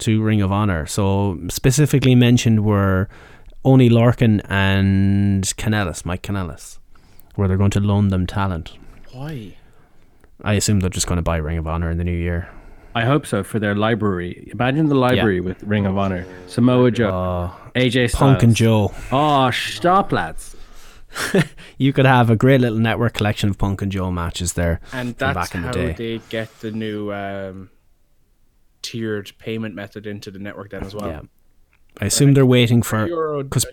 to 0.00 0.22
Ring 0.22 0.42
of 0.42 0.52
Honor. 0.52 0.86
So 0.86 1.38
specifically 1.48 2.14
mentioned 2.14 2.64
were 2.64 3.08
Oney 3.64 3.90
Lorcan 3.90 4.40
and 4.48 5.44
Kanellis, 5.44 6.04
Mike 6.04 6.22
Kanellis, 6.22 6.78
where 7.34 7.46
they're 7.48 7.56
going 7.58 7.70
to 7.72 7.80
loan 7.80 8.08
them 8.08 8.26
talent. 8.26 8.76
Why? 9.12 9.56
I 10.42 10.54
assume 10.54 10.80
they're 10.80 10.88
just 10.90 11.06
going 11.06 11.16
to 11.18 11.22
buy 11.22 11.36
Ring 11.36 11.58
of 11.58 11.66
Honor 11.66 11.90
in 11.90 11.98
the 11.98 12.04
new 12.04 12.16
year. 12.16 12.48
I 12.94 13.04
hope 13.04 13.26
so 13.26 13.44
for 13.44 13.58
their 13.58 13.74
library. 13.74 14.48
Imagine 14.52 14.86
the 14.88 14.94
library 14.94 15.40
with 15.40 15.62
Ring 15.62 15.86
of 15.86 15.96
Honor, 15.98 16.26
Samoa 16.46 16.90
Joe, 16.90 17.10
Oh, 17.12 17.70
AJ 17.74 18.08
Styles. 18.10 18.14
Punk 18.14 18.42
and 18.42 18.56
Joe. 18.56 18.92
Oh, 19.12 19.50
stop, 19.50 20.10
lads! 20.12 20.56
You 21.78 21.92
could 21.94 22.04
have 22.06 22.28
a 22.30 22.36
great 22.36 22.60
little 22.60 22.78
network 22.78 23.14
collection 23.14 23.48
of 23.48 23.56
Punk 23.58 23.80
and 23.82 23.90
Joe 23.90 24.10
matches 24.10 24.52
there 24.52 24.80
And 24.92 25.14
that's 25.16 25.34
back 25.34 25.54
in 25.54 25.62
the 25.62 25.66
how 25.68 25.72
day. 25.72 25.92
they 25.92 26.20
get 26.28 26.60
the 26.60 26.70
new 26.72 27.10
um, 27.12 27.70
tiered 28.82 29.32
payment 29.38 29.74
method 29.74 30.06
into 30.06 30.30
the 30.30 30.38
network 30.38 30.70
then 30.70 30.84
as 30.84 30.94
well. 30.94 31.08
Yeah. 31.08 31.20
I 32.00 32.06
assume 32.06 32.34
they're 32.34 32.46
waiting 32.46 32.82
for 32.82 33.42
because 33.42 33.66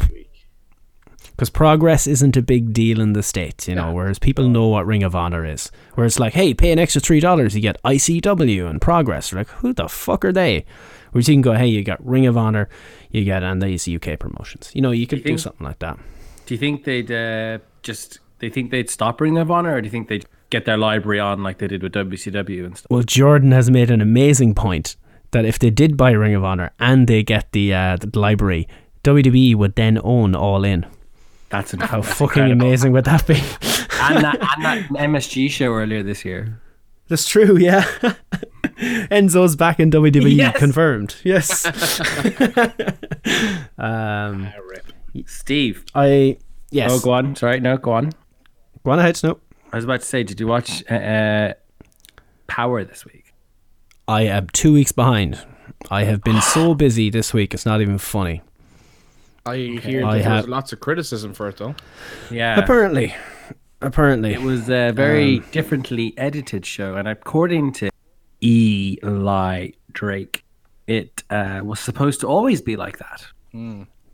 because 1.37 1.49
progress 1.51 2.07
isn't 2.07 2.35
a 2.35 2.41
big 2.41 2.73
deal 2.73 2.99
in 2.99 3.13
the 3.13 3.21
states, 3.21 3.67
you 3.67 3.75
know. 3.75 3.87
Yeah. 3.87 3.93
Whereas 3.93 4.17
people 4.17 4.49
know 4.49 4.67
what 4.67 4.87
Ring 4.87 5.03
of 5.03 5.15
Honor 5.15 5.45
is. 5.45 5.71
Where 5.93 6.05
it's 6.05 6.19
like, 6.19 6.33
hey, 6.33 6.53
pay 6.55 6.71
an 6.71 6.79
extra 6.79 6.99
three 6.99 7.19
dollars, 7.19 7.55
you 7.55 7.61
get 7.61 7.81
ICW 7.83 8.67
and 8.69 8.81
Progress. 8.81 9.29
They're 9.29 9.41
like, 9.41 9.49
who 9.49 9.71
the 9.73 9.87
fuck 9.87 10.25
are 10.25 10.33
they? 10.33 10.65
Whereas 11.11 11.27
you 11.29 11.35
can 11.35 11.41
go, 11.41 11.53
hey, 11.53 11.67
you 11.67 11.83
got 11.83 12.05
Ring 12.05 12.25
of 12.25 12.37
Honor, 12.37 12.69
you 13.11 13.23
get 13.23 13.43
and 13.43 13.61
these 13.61 13.87
UK 13.87 14.19
promotions. 14.19 14.71
You 14.73 14.81
know, 14.81 14.91
you 14.91 15.05
could 15.07 15.19
do 15.19 15.23
think- 15.25 15.39
something 15.39 15.65
like 15.65 15.79
that. 15.79 15.97
Do 16.45 16.53
you 16.53 16.57
think 16.57 16.85
they'd 16.85 17.11
uh, 17.11 17.59
just? 17.83 18.19
They 18.39 18.49
think 18.49 18.71
they'd 18.71 18.89
stop 18.89 19.19
Ring 19.19 19.37
of 19.37 19.51
Honor, 19.51 19.75
or 19.75 19.81
do 19.81 19.85
you 19.87 19.91
think 19.91 20.07
they'd 20.07 20.25
get 20.49 20.65
their 20.65 20.77
library 20.77 21.19
on 21.19 21.43
like 21.43 21.57
they 21.57 21.67
did 21.67 21.83
with 21.83 21.91
WCW 21.93 22.65
and 22.65 22.77
stuff? 22.77 22.87
Well, 22.89 23.01
Jordan 23.03 23.51
has 23.51 23.69
made 23.69 23.91
an 23.91 23.99
amazing 23.99 24.55
point 24.55 24.95
that 25.31 25.45
if 25.45 25.59
they 25.59 25.69
did 25.69 25.97
buy 25.97 26.11
Ring 26.11 26.35
of 26.35 26.43
Honor 26.43 26.71
and 26.79 27.07
they 27.07 27.23
get 27.23 27.51
the 27.51 27.73
uh, 27.73 27.97
the 27.99 28.19
library, 28.19 28.67
WWE 29.03 29.55
would 29.55 29.75
then 29.75 29.99
own 30.03 30.35
All 30.35 30.63
In. 30.63 30.85
That's 31.49 31.73
an, 31.73 31.79
How 31.79 32.01
fucking 32.01 32.51
amazing 32.51 32.91
would 32.91 33.05
that 33.05 33.25
be? 33.25 33.35
and 33.35 34.23
that 34.23 34.37
and 34.57 34.65
that 34.65 34.89
MSG 34.89 35.49
show 35.49 35.73
earlier 35.73 36.03
this 36.03 36.25
year. 36.25 36.61
That's 37.07 37.27
true, 37.27 37.57
yeah. 37.57 37.83
Enzo's 39.09 39.55
back 39.55 39.79
in 39.79 39.89
WWE, 39.89 40.35
Yes. 40.35 40.57
confirmed. 40.57 41.15
Yes. 41.23 41.65
um, 43.77 44.49
Steve. 45.25 45.85
I 45.95 46.37
yes. 46.69 46.91
Oh, 46.93 46.99
go 46.99 47.11
on. 47.11 47.35
Sorry, 47.35 47.59
no, 47.59 47.77
go 47.77 47.93
on. 47.93 48.11
Go 48.83 48.91
on 48.91 48.99
ahead, 48.99 49.17
Snoop. 49.17 49.41
I 49.71 49.77
was 49.77 49.85
about 49.85 50.01
to 50.01 50.05
say, 50.05 50.23
did 50.23 50.39
you 50.39 50.47
watch 50.47 50.83
uh, 50.91 50.95
uh, 50.95 51.53
Power 52.47 52.83
this 52.83 53.05
week? 53.05 53.16
I 54.07 54.23
am 54.23 54.47
two 54.53 54.73
weeks 54.73 54.91
behind. 54.91 55.39
I 55.91 56.03
have 56.05 56.23
been 56.23 56.41
so 56.41 56.73
busy 56.85 57.09
this 57.09 57.33
week. 57.33 57.53
It's 57.53 57.65
not 57.65 57.81
even 57.81 57.97
funny. 57.97 58.41
I 59.45 59.57
hear 59.81 60.05
I 60.05 60.17
that 60.17 60.23
have- 60.23 60.33
there's 60.43 60.47
lots 60.49 60.73
of 60.73 60.79
criticism 60.79 61.33
for 61.33 61.47
it 61.49 61.57
though. 61.57 61.75
Yeah. 62.31 62.59
Apparently, 62.59 63.15
apparently, 63.81 64.33
It 64.33 64.41
was 64.41 64.69
a 64.69 64.91
very 64.91 65.39
differently 65.51 66.13
edited 66.17 66.65
show, 66.65 66.95
and 66.95 67.07
according 67.07 67.73
to 67.73 67.89
Eli 68.43 69.69
Drake, 69.91 70.43
it 70.85 71.23
uh, 71.29 71.61
was 71.63 71.79
supposed 71.79 72.19
to 72.21 72.27
always 72.27 72.61
be 72.61 72.75
like 72.75 72.97
that. 72.99 73.25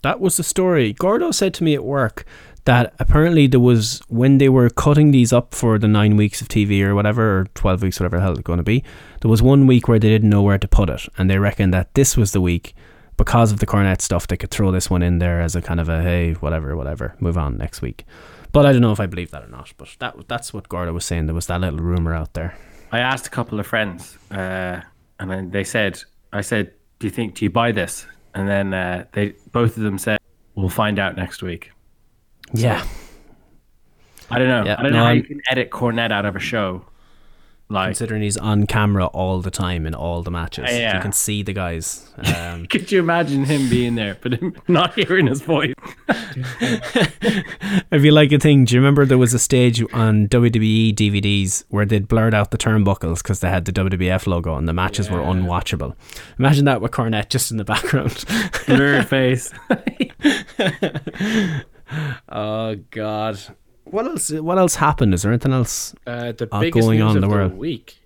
that 0.03 0.19
was 0.19 0.37
the 0.37 0.43
story. 0.43 0.93
Gordo 0.93 1.31
said 1.31 1.53
to 1.55 1.63
me 1.63 1.73
at 1.75 1.83
work 1.83 2.25
that 2.65 2.93
apparently 2.99 3.47
there 3.47 3.59
was 3.59 4.01
when 4.07 4.37
they 4.37 4.49
were 4.49 4.69
cutting 4.69 5.11
these 5.11 5.33
up 5.33 5.53
for 5.53 5.77
the 5.77 5.87
nine 5.87 6.15
weeks 6.15 6.41
of 6.41 6.47
TV 6.47 6.81
or 6.81 6.95
whatever, 6.95 7.39
or 7.39 7.45
twelve 7.55 7.81
weeks, 7.81 7.99
whatever 7.99 8.17
the 8.17 8.21
hell 8.23 8.33
it's 8.33 8.41
going 8.41 8.57
to 8.57 8.63
be. 8.63 8.83
There 9.21 9.29
was 9.29 9.41
one 9.41 9.67
week 9.67 9.87
where 9.87 9.99
they 9.99 10.09
didn't 10.09 10.29
know 10.29 10.41
where 10.41 10.57
to 10.57 10.67
put 10.67 10.89
it, 10.89 11.07
and 11.17 11.29
they 11.29 11.37
reckoned 11.37 11.73
that 11.73 11.93
this 11.93 12.15
was 12.15 12.31
the 12.31 12.41
week 12.41 12.73
because 13.17 13.51
of 13.51 13.59
the 13.59 13.65
Cornette 13.65 14.01
stuff. 14.01 14.27
They 14.27 14.37
could 14.37 14.51
throw 14.51 14.71
this 14.71 14.89
one 14.89 15.03
in 15.03 15.19
there 15.19 15.41
as 15.41 15.55
a 15.55 15.61
kind 15.61 15.79
of 15.79 15.89
a 15.89 16.01
hey, 16.01 16.33
whatever, 16.33 16.75
whatever, 16.75 17.15
move 17.19 17.37
on 17.37 17.57
next 17.57 17.81
week. 17.81 18.05
But 18.51 18.65
I 18.65 18.71
don't 18.71 18.81
know 18.81 18.91
if 18.91 18.99
I 18.99 19.07
believe 19.07 19.31
that 19.31 19.43
or 19.43 19.47
not. 19.47 19.73
But 19.77 19.95
that 19.99 20.27
that's 20.27 20.53
what 20.53 20.69
Gordo 20.69 20.93
was 20.93 21.05
saying. 21.05 21.25
There 21.25 21.35
was 21.35 21.47
that 21.47 21.59
little 21.59 21.79
rumor 21.79 22.13
out 22.13 22.33
there. 22.33 22.57
I 22.91 22.99
asked 22.99 23.27
a 23.27 23.31
couple 23.31 23.59
of 23.59 23.65
friends, 23.65 24.17
uh, 24.31 24.81
and 25.19 25.51
they 25.51 25.63
said, 25.63 26.01
"I 26.31 26.41
said, 26.41 26.73
do 26.99 27.07
you 27.07 27.11
think 27.11 27.35
do 27.35 27.45
you 27.45 27.49
buy 27.49 27.71
this?" 27.71 28.05
And 28.35 28.47
then 28.47 28.73
uh, 28.73 29.05
they 29.11 29.33
both 29.51 29.75
of 29.77 29.83
them 29.83 29.97
said, 29.97 30.19
"We'll 30.55 30.69
find 30.69 30.99
out 30.99 31.17
next 31.17 31.41
week." 31.41 31.71
Yeah. 32.53 32.85
I 34.29 34.39
don't 34.39 34.47
know. 34.47 34.63
Yeah, 34.65 34.75
I 34.79 34.83
don't 34.83 34.91
no, 34.93 34.97
know 34.99 35.03
how 35.03 35.09
I'm- 35.09 35.17
you 35.17 35.23
can 35.23 35.41
edit 35.49 35.69
Cornette 35.69 36.11
out 36.11 36.25
of 36.25 36.35
a 36.35 36.39
show. 36.39 36.85
Like, 37.69 37.87
Considering 37.87 38.21
he's 38.21 38.37
on 38.37 38.67
camera 38.67 39.05
all 39.07 39.39
the 39.41 39.49
time 39.49 39.87
in 39.87 39.95
all 39.95 40.21
the 40.21 40.29
matches, 40.29 40.65
Yeah. 40.69 40.95
you 40.97 41.01
can 41.01 41.11
see 41.13 41.41
the 41.41 41.53
guys. 41.53 42.07
Um, 42.35 42.65
could 42.69 42.91
you 42.91 42.99
imagine 42.99 43.45
him 43.45 43.67
being 43.69 43.95
there, 43.95 44.17
but 44.21 44.33
him 44.33 44.53
not 44.67 44.93
hearing 44.93 45.25
his 45.27 45.41
voice? 45.41 45.73
if 47.91 48.03
you 48.03 48.11
like 48.11 48.31
a 48.31 48.37
thing, 48.37 48.65
do 48.65 48.75
you 48.75 48.81
remember 48.81 49.05
there 49.05 49.17
was 49.17 49.33
a 49.33 49.39
stage 49.39 49.81
on 49.93 50.27
WWE 50.27 50.93
DVDs 50.93 51.63
where 51.69 51.85
they'd 51.85 52.07
blurred 52.07 52.35
out 52.35 52.51
the 52.51 52.57
turnbuckles 52.59 53.23
because 53.23 53.39
they 53.39 53.49
had 53.49 53.65
the 53.65 53.71
WWF 53.71 54.27
logo 54.27 54.55
and 54.55 54.67
the 54.67 54.73
matches 54.73 55.09
were 55.09 55.19
unwatchable? 55.19 55.95
Imagine 56.37 56.65
that 56.65 56.81
with 56.81 56.91
Cornette 56.91 57.29
just 57.29 57.49
in 57.49 57.57
the 57.57 57.63
background. 57.65 58.23
Blurred 58.67 59.07
face. 59.07 59.51
oh 62.29 62.75
God! 62.91 63.39
What 63.85 64.05
else? 64.05 64.31
What 64.31 64.57
else 64.57 64.75
happened? 64.75 65.13
Is 65.13 65.21
there 65.23 65.31
anything 65.31 65.53
else? 65.53 65.93
Uh, 66.07 66.31
the 66.31 66.47
Uh, 66.51 66.59
biggest 66.61 66.85
going 66.87 66.99
news 66.99 67.09
on 67.11 67.15
of 67.17 67.21
the 67.21 67.27
the 67.27 67.33
world. 67.33 67.53
week. 67.53 67.97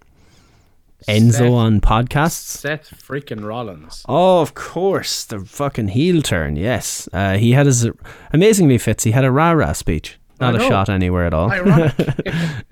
Enzo 1.07 1.31
Seth- 1.33 1.51
on 1.51 1.79
podcasts. 1.79 2.57
Seth 2.57 2.89
freaking 3.07 3.45
Rollins. 3.45 4.03
Oh, 4.09 4.41
of 4.41 4.55
course, 4.55 5.23
the 5.25 5.39
fucking 5.39 5.89
heel 5.89 6.21
turn. 6.23 6.55
Yes, 6.55 7.07
uh, 7.13 7.37
he 7.37 7.51
had 7.51 7.67
his 7.67 7.87
amazingly 8.33 8.77
fits. 8.79 9.03
He 9.03 9.11
had 9.11 9.23
a 9.23 9.31
rah 9.31 9.51
rah 9.51 9.73
speech, 9.73 10.17
not 10.41 10.55
a 10.55 10.59
shot 10.59 10.89
anywhere 10.89 11.25
at 11.27 11.33
all. 11.33 11.51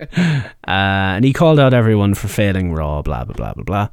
Uh, 0.68 1.14
and 1.16 1.24
he 1.24 1.32
called 1.32 1.60
out 1.60 1.72
everyone 1.72 2.12
for 2.14 2.28
failing 2.28 2.72
Raw, 2.72 3.00
blah 3.02 3.24
blah 3.24 3.34
blah 3.34 3.54
blah 3.54 3.62
blah. 3.64 3.88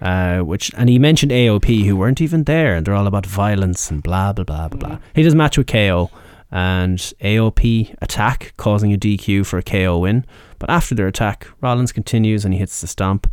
Uh, 0.00 0.40
which 0.44 0.70
and 0.76 0.88
he 0.88 0.98
mentioned 0.98 1.32
AOP 1.32 1.84
who 1.86 1.96
weren't 1.96 2.20
even 2.20 2.44
there, 2.44 2.74
and 2.74 2.86
they're 2.86 2.94
all 2.94 3.06
about 3.06 3.24
violence 3.26 3.90
and 3.90 4.02
blah 4.02 4.32
blah 4.32 4.44
blah 4.44 4.68
blah 4.68 4.78
blah. 4.78 4.98
He 5.14 5.22
does 5.22 5.34
match 5.34 5.56
with 5.58 5.66
KO, 5.66 6.10
and 6.50 6.98
AOP 6.98 7.94
attack 8.00 8.54
causing 8.56 8.92
a 8.92 8.98
DQ 8.98 9.46
for 9.46 9.58
a 9.58 9.62
KO 9.62 9.98
win. 9.98 10.24
But 10.58 10.70
after 10.70 10.94
their 10.94 11.06
attack, 11.06 11.46
Rollins 11.60 11.92
continues 11.92 12.44
and 12.44 12.54
he 12.54 12.60
hits 12.60 12.80
the 12.80 12.86
stomp. 12.86 13.30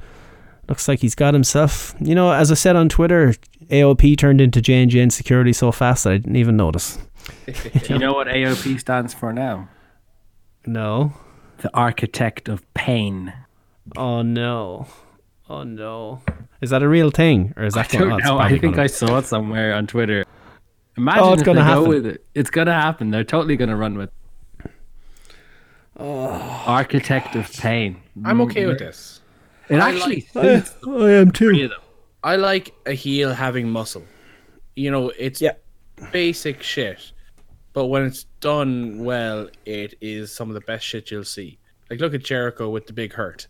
Looks 0.67 0.87
like 0.87 0.99
he's 0.99 1.15
got 1.15 1.33
himself. 1.33 1.95
You 1.99 2.15
know, 2.15 2.31
as 2.31 2.51
I 2.51 2.55
said 2.55 2.75
on 2.75 2.89
Twitter, 2.89 3.33
AOP 3.67 4.17
turned 4.17 4.41
into 4.41 4.61
J 4.61 4.81
and 4.81 4.91
J 4.91 5.07
security 5.09 5.53
so 5.53 5.71
fast 5.71 6.03
that 6.03 6.13
I 6.13 6.17
didn't 6.17 6.35
even 6.35 6.57
notice. 6.57 6.97
Do 7.45 7.93
you 7.93 7.99
know 7.99 8.13
what 8.13 8.27
AOP 8.27 8.79
stands 8.79 9.13
for 9.13 9.31
now? 9.31 9.69
No. 10.65 11.13
The 11.57 11.75
Architect 11.75 12.49
of 12.49 12.61
Pain. 12.73 13.33
Oh 13.95 14.21
no. 14.21 14.87
Oh 15.49 15.63
no. 15.63 16.21
Is 16.61 16.71
that 16.71 16.81
a 16.81 16.87
real 16.87 17.11
thing, 17.11 17.53
or 17.55 17.63
is 17.65 17.75
that 17.75 17.93
I 17.93 17.97
don't 17.99 18.23
know. 18.23 18.39
I 18.39 18.57
think 18.57 18.77
I 18.77 18.87
saw 18.87 19.19
it 19.19 19.25
somewhere 19.25 19.73
on 19.73 19.85
Twitter. 19.87 20.25
Imagine 20.97 21.23
Oh, 21.23 21.33
it's 21.33 21.41
if 21.41 21.45
gonna 21.45 21.59
they 21.59 21.65
happen. 21.65 21.83
go 21.83 21.89
with 21.89 22.05
it. 22.05 22.25
It's 22.33 22.49
gonna 22.49 22.73
happen. 22.73 23.11
They're 23.11 23.23
totally 23.23 23.57
gonna 23.57 23.75
run 23.75 23.97
with. 23.97 24.09
Oh. 25.97 26.63
Architect 26.67 27.35
of 27.35 27.51
Pain. 27.53 28.01
I'm 28.23 28.41
okay 28.41 28.65
with 28.65 28.79
this. 28.79 29.21
It 29.69 29.75
actually 29.77 30.27
I, 30.35 30.63
I 30.87 31.11
am 31.11 31.31
too. 31.31 31.69
I 32.23 32.35
like 32.35 32.73
a 32.85 32.91
heel 32.93 33.33
having 33.33 33.69
muscle. 33.69 34.03
You 34.75 34.91
know, 34.91 35.11
it's 35.17 35.41
Yeah. 35.41 35.53
basic 36.11 36.61
shit, 36.61 37.11
but 37.73 37.85
when 37.85 38.03
it's 38.03 38.25
done 38.41 39.03
well, 39.03 39.49
it 39.65 39.95
is 40.01 40.31
some 40.33 40.49
of 40.49 40.53
the 40.55 40.61
best 40.61 40.85
shit 40.85 41.11
you'll 41.11 41.23
see. 41.23 41.57
Like, 41.89 41.99
look 42.01 42.13
at 42.13 42.23
Jericho 42.23 42.69
with 42.69 42.87
the 42.87 42.93
big 42.93 43.13
hurt. 43.13 43.47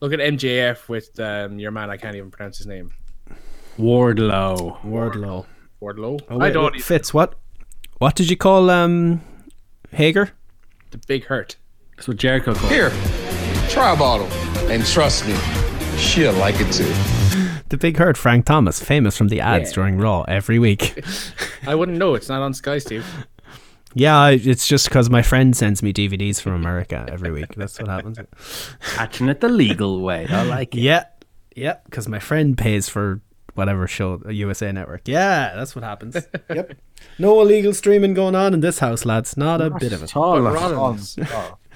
Look 0.00 0.12
at 0.12 0.20
MJF 0.20 0.88
with 0.88 1.18
um, 1.20 1.58
your 1.58 1.70
man. 1.72 1.90
I 1.90 1.96
can't 1.96 2.16
even 2.16 2.30
pronounce 2.30 2.58
his 2.58 2.66
name. 2.66 2.92
Wardlow. 3.78 4.80
Wardlow. 4.82 5.44
Wardlow. 5.80 6.20
Oh, 6.28 6.34
I 6.34 6.44
wait, 6.44 6.52
don't. 6.52 6.72
wait, 6.72 6.82
Fitz. 6.82 7.12
What? 7.14 7.34
What 7.98 8.14
did 8.14 8.30
you 8.30 8.36
call 8.36 8.70
um, 8.70 9.20
Hager? 9.92 10.30
The 10.90 10.98
big 11.06 11.24
hurt. 11.26 11.56
That's 11.96 12.08
what 12.08 12.16
Jericho 12.16 12.54
called. 12.54 12.72
it. 12.72 12.74
Here, 12.74 12.90
try 13.68 13.92
a 13.92 13.96
bottle. 13.96 14.26
And 14.70 14.84
trust 14.84 15.26
me, 15.26 15.34
she'll 15.96 16.32
like 16.34 16.56
it 16.58 16.72
too. 16.72 16.92
The 17.70 17.76
big 17.76 17.96
hurt, 17.98 18.16
Frank 18.16 18.46
Thomas, 18.46 18.82
famous 18.82 19.16
from 19.16 19.28
the 19.28 19.40
ads 19.40 19.72
during 19.72 19.98
Raw 19.98 20.22
every 20.22 20.58
week. 20.58 21.04
I 21.66 21.74
wouldn't 21.74 21.98
know. 21.98 22.14
It's 22.14 22.28
not 22.28 22.40
on 22.40 22.54
Sky, 22.54 22.78
Steve. 22.78 23.04
yeah, 23.94 24.28
it's 24.28 24.66
just 24.66 24.88
because 24.88 25.10
my 25.10 25.20
friend 25.22 25.54
sends 25.56 25.82
me 25.82 25.92
DVDs 25.92 26.40
from 26.40 26.54
America 26.54 27.04
every 27.10 27.30
week. 27.30 27.54
That's 27.56 27.78
what 27.78 27.88
happens. 27.88 28.18
Catching 28.94 29.28
it 29.28 29.40
the 29.40 29.48
legal 29.50 30.00
way. 30.00 30.26
I 30.30 30.44
like 30.44 30.74
it. 30.74 30.80
Yeah, 30.80 31.04
yeah, 31.54 31.76
because 31.84 32.08
my 32.08 32.18
friend 32.20 32.56
pays 32.56 32.88
for 32.88 33.20
whatever 33.58 33.86
show, 33.86 34.22
a 34.24 34.32
USA 34.32 34.72
Network. 34.72 35.02
Yeah, 35.06 35.54
that's 35.54 35.74
what 35.74 35.84
happens. 35.84 36.14
yep. 36.48 36.78
No 37.18 37.40
illegal 37.42 37.74
streaming 37.74 38.14
going 38.14 38.34
on 38.34 38.54
in 38.54 38.60
this 38.60 38.78
house, 38.78 39.04
lads. 39.04 39.36
Not 39.36 39.60
a 39.60 39.68
bit 39.70 39.92
of 39.92 40.02
it. 40.02 40.16
Oh, 40.16 40.42
But 40.42 40.54
Rollins. 40.54 41.18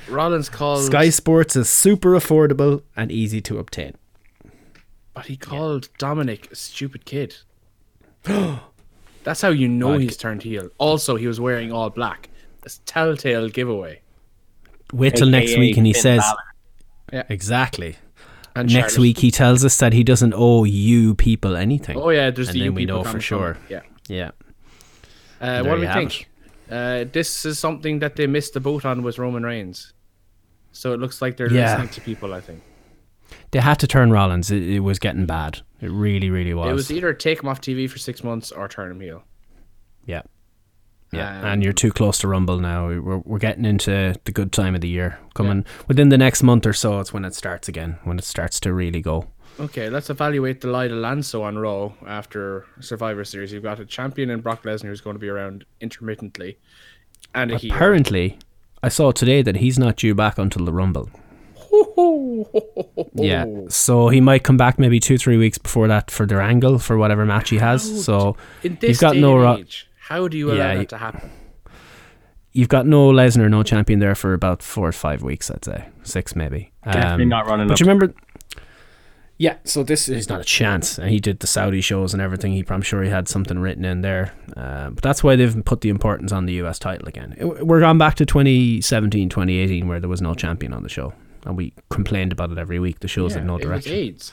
Rollins 0.09 0.49
called. 0.49 0.85
Sky 0.85 1.11
Sports 1.11 1.57
is 1.57 1.69
super 1.69 2.13
affordable 2.13 2.83
and 2.97 3.13
easy 3.13 3.41
to 3.43 3.59
obtain. 3.59 3.95
But 5.13 5.27
he 5.27 5.37
called 5.37 5.91
Dominic 5.99 6.51
a 6.51 6.57
stupid 6.57 7.05
kid. 7.05 7.37
That's 9.25 9.41
how 9.43 9.51
you 9.51 9.69
know 9.69 9.99
he's 9.99 10.17
turned 10.17 10.43
heel. 10.43 10.71
Also, 10.79 11.17
he 11.17 11.27
was 11.27 11.39
wearing 11.39 11.71
all 11.71 11.91
black. 11.91 12.31
It's 12.65 12.81
telltale 12.87 13.49
giveaway. 13.49 14.01
Wait 14.93 15.17
till 15.17 15.29
next 15.29 15.57
week 15.59 15.77
and 15.77 15.87
he 15.87 15.93
Finn 15.93 16.03
says 16.03 16.21
Balor. 16.21 16.37
Yeah. 17.13 17.23
exactly. 17.29 17.97
And 18.55 18.71
Next 18.73 18.95
Charlotte. 18.95 19.03
week 19.03 19.19
he 19.19 19.31
tells 19.31 19.65
us 19.65 19.79
that 19.79 19.93
he 19.93 20.05
doesn't 20.05 20.35
owe 20.37 20.65
you 20.65 21.15
people 21.15 21.57
anything. 21.57 21.97
Oh 21.97 22.11
yeah, 22.11 22.31
there's 22.31 22.49
and 22.49 22.55
the 22.57 22.61
then 22.61 22.67
you 22.67 22.73
we 22.73 22.85
know 22.85 23.03
for 23.03 23.21
sure. 23.21 23.57
Yeah. 23.69 23.81
Yeah. 24.09 24.31
Uh, 25.41 25.63
what 25.65 25.77
do 25.77 25.81
we 25.81 25.87
think? 25.87 26.29
Uh, 26.71 27.05
this 27.13 27.45
is 27.45 27.59
something 27.59 27.99
that 28.01 28.17
they 28.17 28.27
missed 28.27 28.55
the 28.55 28.61
boat 28.61 28.85
on 28.85 29.03
with 29.03 29.19
Roman 29.19 29.43
Reigns. 29.43 29.93
So 30.73 30.93
it 30.93 31.01
looks 31.01 31.21
like 31.23 31.37
they're 31.37 31.53
Yeah. 31.53 31.73
listening 31.73 31.89
to 31.91 32.01
people. 32.03 32.33
I 32.35 32.41
think 32.41 32.63
They 33.51 33.61
had 33.61 33.79
to 33.81 33.87
turn 33.87 34.11
Rollins. 34.11 34.51
It, 34.51 34.63
it 34.63 34.81
was 34.81 34.99
getting 34.99 35.27
bad. 35.27 35.61
It 35.81 35.91
really, 35.91 36.31
really 36.31 36.55
was. 36.55 36.71
it 36.71 36.75
was 36.75 36.91
either 36.93 37.13
take 37.15 37.43
him 37.43 37.49
off 37.49 37.61
TV 37.61 37.89
for 37.91 37.99
six 37.99 38.23
months 38.23 38.53
or 38.53 38.69
turn 38.69 38.91
him 38.93 39.01
heel. 39.01 39.25
yeah. 40.07 40.23
Yeah, 41.13 41.41
Um, 41.41 41.45
and 41.47 41.63
you're 41.63 41.75
too 41.75 41.91
close 41.93 42.19
to 42.19 42.29
Rumble 42.29 42.59
now. 42.59 42.87
We're, 42.87 43.19
we're 43.19 43.39
getting 43.39 43.65
into 43.67 44.15
the 44.25 44.33
good 44.33 44.51
time 44.51 44.75
of 44.75 44.81
the 44.81 44.89
year. 44.89 45.19
Coming 45.35 45.65
within 45.87 46.09
the 46.09 46.17
next 46.19 46.43
month 46.43 46.65
or 46.67 46.73
so, 46.73 47.01
it's 47.01 47.13
when 47.13 47.25
it 47.27 47.35
starts 47.35 47.69
again, 47.69 47.99
when 48.05 48.19
it 48.19 48.25
starts 48.25 48.59
to 48.61 48.73
really 48.73 49.03
go. 49.03 49.27
Okay, 49.61 49.91
let's 49.91 50.09
evaluate 50.09 50.63
the 50.63 50.69
Lida 50.69 50.95
Lanso 50.95 51.43
on 51.43 51.59
Raw 51.59 51.93
after 52.07 52.65
Survivor 52.81 53.25
Series. 53.25 53.53
You've 53.53 53.63
got 53.63 53.79
a 53.79 53.85
champion 53.85 54.31
in 54.31 54.41
Brock 54.41 54.63
Lesnar 54.63 54.87
who's 54.87 55.03
going 55.03 55.15
to 55.15 55.21
be 55.21 55.29
around 55.29 55.67
intermittently, 55.83 56.57
and 57.35 57.51
heel. 57.51 57.75
Apparently, 57.75 58.39
I 58.83 58.89
saw 58.89 59.13
today 59.13 59.43
that 59.43 59.57
he's 59.57 59.79
not 59.79 59.97
due 59.97 60.15
back 60.15 60.39
until 60.39 60.65
the 60.65 60.73
Rumble. 60.73 61.11
Yeah, 63.15 63.45
so 63.69 64.09
he 64.09 64.21
might 64.21 64.43
come 64.43 64.57
back 64.57 64.79
maybe 64.79 64.99
two, 65.01 65.19
three 65.19 65.37
weeks 65.37 65.59
before 65.59 65.89
that 65.89 66.11
for 66.11 66.27
their 66.27 66.41
angle 66.41 66.79
for 66.79 66.97
whatever 66.97 67.25
match 67.25 67.51
he 67.51 67.59
has. 67.59 68.05
So 68.05 68.37
In 68.63 68.77
this 68.81 68.91
you've 68.91 69.01
got 69.01 69.17
no 69.17 69.37
Ro- 69.37 69.57
age, 69.59 69.89
how 70.09 70.29
do 70.29 70.37
you 70.37 70.49
allow 70.51 70.57
Yeah, 70.73 70.75
that 70.77 70.89
to 70.91 70.99
happen? 70.99 71.31
you've 72.53 72.69
got 72.69 72.87
no 72.87 73.11
Lesnar, 73.11 73.49
no 73.51 73.63
champion 73.63 73.99
there 74.01 74.15
for 74.15 74.35
about 74.35 74.63
four 74.63 74.89
or 74.89 74.93
five 74.93 75.23
weeks, 75.23 75.51
I'd 75.51 75.65
say 75.65 75.85
six 76.03 76.37
maybe. 76.37 76.73
Definitely 76.85 77.23
Um, 77.25 77.29
not 77.29 77.47
running 77.47 77.67
But 77.69 77.75
up. 77.75 77.81
you 77.81 77.87
remember? 77.87 78.15
Yeah, 79.39 79.57
so 79.65 79.83
this 79.83 80.09
is 80.09 80.29
not 80.29 80.41
a 80.41 80.45
chance. 80.45 80.99
And 80.99 81.09
he 81.11 81.19
did 81.19 81.41
the 81.41 81.47
Saudi 81.49 81.81
shows 81.81 82.13
and 82.13 82.23
everything. 82.23 82.53
He, 82.53 82.65
I'm 82.69 82.83
sure 82.83 83.03
he 83.03 83.11
had 83.11 83.27
something 83.27 83.59
written 83.59 83.85
in 83.85 84.03
there. 84.03 84.33
Uh, 84.57 84.91
but 84.91 85.03
that's 85.03 85.25
why 85.25 85.35
they've 85.35 85.65
put 85.65 85.81
the 85.81 85.89
importance 85.89 86.31
on 86.31 86.47
the 86.47 86.53
US 86.63 86.79
title 86.79 87.09
again. 87.09 87.35
It- 87.39 87.67
we're 87.67 87.81
gone 87.81 87.99
back 87.99 88.15
to 88.17 88.27
2017, 88.27 89.29
2018, 89.31 89.89
where 89.89 89.99
there 89.99 90.09
was 90.11 90.23
no 90.23 90.35
champion 90.35 90.73
on 90.73 90.83
the 90.85 90.89
show. 90.89 91.13
And 91.45 91.57
we 91.57 91.73
complained 91.91 92.31
about 92.31 92.53
it 92.53 92.59
every 92.59 92.79
week. 92.79 93.01
The 93.01 93.09
shows 93.09 93.35
had 93.35 93.45
no 93.45 93.55
it 93.57 93.61
was 93.67 93.67
direction. 93.85 93.93
AIDS. 93.95 94.33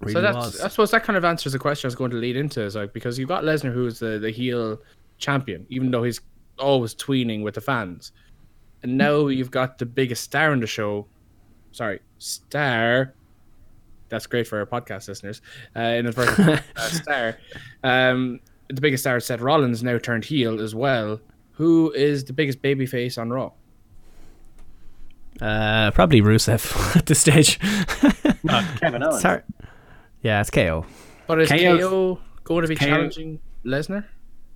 Really 0.00 0.12
so 0.12 0.20
that's 0.20 0.36
was. 0.36 0.60
I 0.60 0.68
suppose 0.68 0.90
that 0.92 1.02
kind 1.02 1.16
of 1.16 1.24
answers 1.24 1.52
the 1.52 1.58
question 1.58 1.86
I 1.86 1.88
was 1.88 1.94
going 1.96 2.10
to 2.12 2.16
lead 2.16 2.36
into 2.36 2.62
is 2.62 2.76
like 2.76 2.92
because 2.92 3.18
you've 3.18 3.28
got 3.28 3.42
Lesnar 3.42 3.72
who's 3.72 3.98
the, 3.98 4.18
the 4.18 4.30
heel 4.30 4.78
champion, 5.18 5.66
even 5.68 5.90
though 5.90 6.04
he's 6.04 6.20
always 6.58 6.94
tweening 6.94 7.42
with 7.42 7.54
the 7.54 7.60
fans. 7.60 8.12
And 8.82 8.96
now 8.96 9.26
you've 9.26 9.50
got 9.50 9.78
the 9.78 9.86
biggest 9.86 10.22
star 10.22 10.52
in 10.52 10.60
the 10.60 10.66
show. 10.66 11.06
Sorry, 11.72 12.00
star. 12.18 13.14
That's 14.08 14.26
great 14.26 14.46
for 14.46 14.58
our 14.58 14.66
podcast 14.66 15.08
listeners. 15.08 15.42
Uh, 15.76 15.80
in 15.80 16.06
the 16.06 16.12
first 16.12 16.38
uh, 16.76 16.88
star, 16.88 17.38
um, 17.82 18.40
the 18.68 18.80
biggest 18.80 19.02
star, 19.02 19.18
Seth 19.20 19.40
Rollins, 19.40 19.82
now 19.82 19.98
turned 19.98 20.24
heel 20.24 20.60
as 20.60 20.74
well. 20.74 21.20
Who 21.52 21.92
is 21.92 22.24
the 22.24 22.32
biggest 22.32 22.62
babyface 22.62 23.18
on 23.18 23.30
Raw? 23.30 23.50
Uh, 25.40 25.90
probably 25.90 26.20
Rusev 26.20 26.96
at 26.96 27.06
this 27.06 27.20
stage. 27.20 27.58
Kevin 28.80 29.02
Owens. 29.02 29.20
Sorry. 29.20 29.42
Yeah, 30.22 30.40
it's 30.40 30.50
KO. 30.50 30.84
But 31.26 31.40
is 31.40 31.48
KO 31.48 31.56
KO 31.78 32.20
going 32.44 32.62
to 32.62 32.68
be 32.68 32.76
KO 32.76 32.86
challenging 32.86 33.40
Lesnar? 33.64 34.04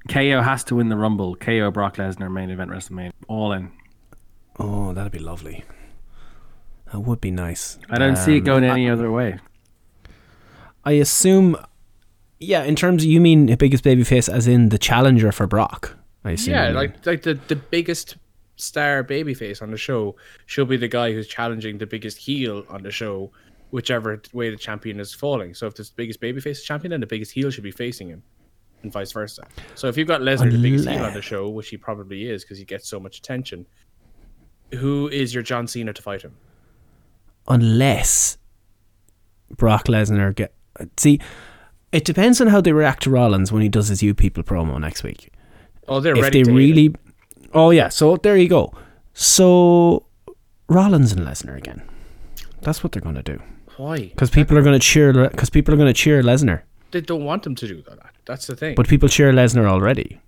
KO 0.08 0.40
has 0.42 0.64
to 0.64 0.76
win 0.76 0.88
the 0.88 0.96
Rumble. 0.96 1.36
KO 1.36 1.70
Brock 1.70 1.96
Lesnar 1.96 2.30
main 2.32 2.50
event 2.50 2.70
WrestleMania. 2.70 3.12
All 3.28 3.52
in. 3.52 3.70
Oh, 4.58 4.92
that'd 4.92 5.12
be 5.12 5.18
lovely. 5.18 5.64
That 6.92 7.00
would 7.00 7.20
be 7.20 7.30
nice. 7.30 7.78
I 7.88 7.98
don't 7.98 8.16
see 8.16 8.34
it 8.36 8.38
Um, 8.40 8.44
going 8.44 8.64
any 8.64 8.88
other 8.90 9.10
way. 9.10 9.38
I 10.84 10.92
assume. 10.92 11.56
Yeah, 12.40 12.64
in 12.64 12.74
terms 12.74 13.04
of 13.04 13.08
you 13.08 13.20
mean 13.20 13.46
the 13.46 13.56
biggest 13.56 13.84
babyface, 13.84 14.28
as 14.32 14.48
in 14.48 14.70
the 14.70 14.78
challenger 14.78 15.30
for 15.30 15.46
Brock. 15.46 15.96
I 16.24 16.32
assume. 16.32 16.54
Yeah, 16.54 16.70
like 16.70 17.06
like 17.06 17.22
the, 17.22 17.34
the 17.48 17.56
biggest 17.56 18.16
star 18.56 19.02
babyface 19.04 19.62
on 19.62 19.70
the 19.70 19.76
show 19.76 20.16
should 20.46 20.68
be 20.68 20.76
the 20.76 20.88
guy 20.88 21.12
who's 21.12 21.26
challenging 21.28 21.78
the 21.78 21.86
biggest 21.86 22.18
heel 22.18 22.64
on 22.68 22.82
the 22.82 22.90
show, 22.90 23.30
whichever 23.72 24.22
way 24.32 24.50
the 24.50 24.56
champion 24.56 25.00
is 25.00 25.12
falling. 25.12 25.54
So 25.54 25.66
if 25.66 25.74
the 25.74 25.88
biggest 25.96 26.20
babyface 26.20 26.62
champion, 26.62 26.90
then 26.90 27.00
the 27.00 27.06
biggest 27.06 27.32
heel 27.32 27.50
should 27.50 27.64
be 27.64 27.72
facing 27.72 28.08
him, 28.08 28.22
and 28.82 28.92
vice 28.92 29.12
versa. 29.12 29.42
So 29.74 29.88
if 29.88 29.96
you've 29.96 30.08
got 30.08 30.20
Lesnar, 30.20 30.52
the 30.52 30.62
biggest 30.62 30.88
heel 30.88 31.04
on 31.04 31.14
the 31.14 31.22
show, 31.22 31.48
which 31.48 31.70
he 31.70 31.76
probably 31.76 32.28
is 32.30 32.44
because 32.44 32.58
he 32.58 32.64
gets 32.64 32.88
so 32.88 33.00
much 33.00 33.18
attention, 33.18 33.66
who 34.74 35.08
is 35.08 35.34
your 35.34 35.42
John 35.42 35.66
Cena 35.66 35.92
to 35.92 36.02
fight 36.02 36.22
him? 36.22 36.36
unless 37.48 38.38
Brock 39.56 39.86
Lesnar 39.86 40.34
get 40.34 40.54
see. 40.96 41.20
It 41.90 42.04
depends 42.04 42.40
on 42.40 42.46
how 42.46 42.60
they 42.60 42.72
react 42.72 43.02
to 43.02 43.10
Rollins 43.10 43.52
when 43.52 43.62
he 43.62 43.68
does 43.68 43.88
his 43.88 44.02
"You 44.02 44.14
People" 44.14 44.42
promo 44.42 44.80
next 44.80 45.02
week. 45.02 45.32
Oh, 45.88 46.00
they're 46.00 46.16
if 46.16 46.22
ready. 46.22 46.42
they 46.42 46.52
really, 46.52 46.94
oh 47.52 47.70
yeah, 47.70 47.88
so 47.88 48.16
there 48.16 48.36
you 48.36 48.48
go. 48.48 48.72
So 49.12 50.06
Rollins 50.68 51.12
and 51.12 51.26
Lesnar 51.26 51.56
again. 51.56 51.82
That's 52.62 52.82
what 52.84 52.92
they're 52.92 53.02
going 53.02 53.16
to 53.16 53.22
do 53.22 53.42
why? 53.82 53.98
because 54.14 54.30
people 54.30 54.54
are 54.58 54.62
going 54.62 54.78
to 54.82 54.86
cheer 54.92 55.12
because 55.34 55.50
people 55.50 55.72
are 55.74 55.76
going 55.82 55.92
to 55.94 56.00
cheer 56.04 56.22
Lesnar, 56.22 56.58
They 56.92 57.00
don't 57.00 57.24
want 57.24 57.46
him 57.46 57.54
to 57.62 57.66
do 57.68 57.78
that. 57.88 58.12
That's 58.24 58.46
the 58.46 58.56
thing. 58.56 58.74
but 58.76 58.86
people 58.88 59.08
cheer 59.08 59.32
Lesnar 59.32 59.66
already. 59.74 60.20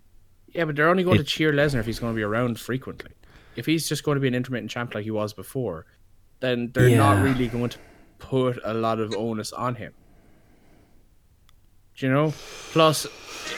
Yeah, 0.57 0.65
but 0.67 0.77
they're 0.77 0.89
only 0.95 1.05
going 1.05 1.17
It- 1.21 1.25
to 1.25 1.31
cheer 1.37 1.53
Lesnar 1.53 1.81
if 1.81 1.87
he's 1.87 1.99
going 1.99 2.13
to 2.15 2.17
be 2.17 2.23
around 2.31 2.59
frequently. 2.61 3.11
If 3.57 3.67
he's 3.67 3.89
just 3.89 4.03
going 4.05 4.17
to 4.17 4.21
be 4.21 4.29
an 4.29 4.35
intermittent 4.35 4.71
champ 4.71 4.95
like 4.95 5.05
he 5.05 5.11
was 5.11 5.33
before, 5.33 5.87
then 6.41 6.71
they're 6.75 6.97
not 6.97 7.23
really 7.23 7.47
going 7.49 7.71
to 7.71 7.79
put 8.19 8.59
a 8.65 8.75
lot 8.75 8.99
of 9.01 9.15
onus 9.15 9.53
on 9.53 9.75
him. 9.77 9.93
Do 11.97 12.07
you 12.07 12.13
know? 12.13 12.35
Plus, 12.73 13.07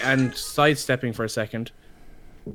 and 0.04 0.34
sidestepping 0.34 1.12
for 1.14 1.24
a 1.24 1.28
second, 1.28 1.72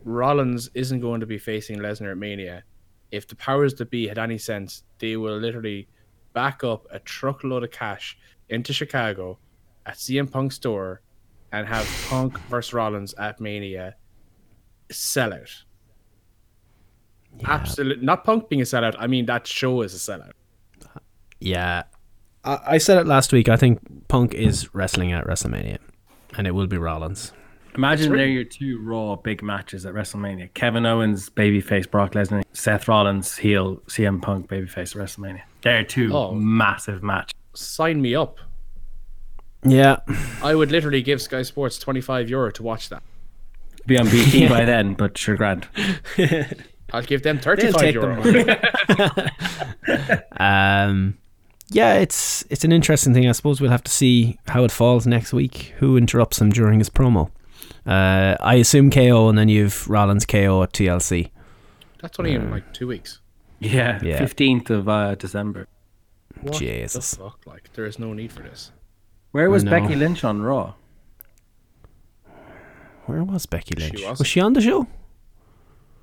Rollins 0.06 0.70
isn't 0.74 1.00
going 1.02 1.20
to 1.22 1.26
be 1.26 1.38
facing 1.40 1.80
Lesnar 1.80 2.12
at 2.12 2.18
Mania. 2.18 2.64
If 3.12 3.28
the 3.28 3.36
powers 3.36 3.74
that 3.76 3.90
be 3.90 4.08
had 4.08 4.20
any 4.20 4.38
sense, 4.38 4.84
they 5.00 5.18
will 5.18 5.38
literally 5.38 5.88
back 6.34 6.64
up 6.64 6.88
a 6.92 7.00
truckload 7.00 7.64
of 7.64 7.72
cash 7.72 8.18
into 8.50 8.74
Chicago 8.74 9.40
at 9.86 9.96
CM 9.96 10.30
Punk's 10.30 10.56
store 10.56 11.02
and 11.52 11.68
have 11.68 11.88
Punk 12.10 12.38
versus 12.50 12.74
Rollins 12.74 13.14
at 13.16 13.40
Mania 13.40 13.96
sellout. 14.90 15.64
Absolute, 17.46 18.02
not 18.02 18.24
Punk 18.24 18.50
being 18.50 18.62
a 18.62 18.66
sellout. 18.66 18.96
I 19.00 19.08
mean 19.08 19.26
that 19.26 19.48
show 19.48 19.82
is 19.82 19.94
a 19.94 19.98
sellout. 19.98 20.32
Yeah, 21.40 21.84
I, 22.44 22.60
I 22.68 22.78
said 22.78 22.98
it 22.98 23.08
last 23.08 23.34
week. 23.34 23.50
I 23.50 23.58
think 23.58 24.08
Punk 24.08 24.34
is 24.34 24.74
wrestling 24.76 25.12
at 25.12 25.26
WrestleMania, 25.26 25.78
and 26.38 26.46
it 26.46 26.52
will 26.52 26.68
be 26.68 26.78
Rollins. 26.78 27.32
Imagine 27.76 28.12
they're 28.16 28.26
your 28.28 28.44
two 28.44 28.80
Raw 28.82 29.16
big 29.16 29.42
matches 29.42 29.86
at 29.86 29.94
WrestleMania. 29.94 30.54
Kevin 30.54 30.86
Owens, 30.86 31.30
babyface, 31.30 31.90
Brock 31.90 32.14
Lesnar, 32.14 32.44
Seth 32.54 32.88
Rollins, 32.88 33.38
heel, 33.38 33.78
CM 33.88 34.22
Punk, 34.22 34.48
babyface 34.50 34.96
at 34.96 35.02
WrestleMania. 35.02 35.42
They're 35.62 35.84
two 35.84 36.14
Oh. 36.14 36.34
massive 36.34 37.02
matches. 37.04 37.34
Sign 37.54 38.02
me 38.02 38.16
up. 38.16 38.38
Yeah, 39.64 39.98
I 40.42 40.56
would 40.56 40.72
literally 40.72 41.02
give 41.04 41.22
Sky 41.22 41.44
Sports 41.44 41.78
twenty 41.78 42.02
five 42.02 42.30
euro 42.30 42.50
to 42.52 42.64
watch 42.64 42.90
that. 42.90 43.04
Be 43.86 43.98
on 44.00 44.10
BT 44.10 44.48
by 44.50 44.66
then, 44.66 44.96
but 44.96 45.18
sure, 45.18 45.36
grand. 45.36 45.68
I'll 46.94 47.04
give 47.04 47.22
them 47.24 47.38
thirty 47.40 47.72
five 47.72 47.80
take 47.82 47.94
euro. 47.96 48.22
the 48.24 50.22
Um, 50.40 51.18
yeah, 51.70 51.94
it's 51.96 52.44
it's 52.50 52.64
an 52.64 52.72
interesting 52.72 53.14
thing. 53.14 53.30
I 53.30 53.34
suppose 53.34 53.62
we'll 53.62 53.70
have 53.72 53.84
to 53.84 53.92
see 53.92 54.40
how 54.48 54.64
it 54.64 54.72
falls 54.72 55.06
next 55.06 55.32
week. 55.32 55.74
Who 55.78 55.96
interrupts 55.96 56.42
him 56.42 56.50
during 56.50 56.80
his 56.80 56.90
promo? 56.90 57.30
Uh, 57.86 58.36
I 58.40 58.56
assume 58.56 58.92
KO, 58.92 59.28
and 59.30 59.38
then 59.38 59.50
you've 59.50 59.88
Rollins 59.90 60.26
KO 60.26 60.62
at 60.64 60.72
TLC. 60.74 61.32
That's 62.02 62.20
only 62.20 62.34
in 62.34 62.52
like 62.52 62.74
two 62.74 62.88
weeks. 62.88 63.20
Yeah, 63.60 64.00
Yeah. 64.04 64.18
fifteenth 64.20 64.70
of 64.70 64.88
uh, 64.90 65.16
December. 65.16 65.68
What 66.42 66.54
Jesus. 66.60 67.12
the 67.12 67.18
fuck? 67.24 67.40
Like 67.46 67.72
there 67.74 67.86
is 67.86 68.00
no 68.00 68.14
need 68.14 68.32
for 68.32 68.44
this. 68.44 68.72
Where 69.32 69.50
was. 69.50 69.64
Becky 69.64 69.96
Lynch 69.96 70.24
on 70.24 70.42
Raw? 70.42 70.74
Where 73.06 73.24
was 73.24 73.46
Becky 73.46 73.76
Lynch? 73.76 74.02
wasn't. 74.02 74.20
was 74.20 74.28
she 74.28 74.40
on 74.40 74.54
the 74.54 74.62
show? 74.62 74.88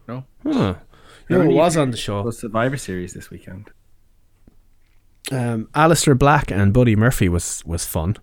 No. 0.07 0.25
Huh. 0.43 0.75
No, 1.31 1.43
it 1.43 1.53
was 1.53 1.77
on 1.77 1.91
the 1.91 1.97
show. 1.97 2.23
Was 2.23 2.39
Survivor 2.39 2.77
Series 2.77 3.13
this 3.15 3.31
weekend? 3.31 3.71
Um, 5.31 5.69
Aleister 5.75 6.19
Black 6.19 6.51
and 6.51 6.73
Buddy 6.73 6.97
Murphy 6.97 7.29
was 7.29 7.63
was 7.67 7.85
fun. 7.85 8.17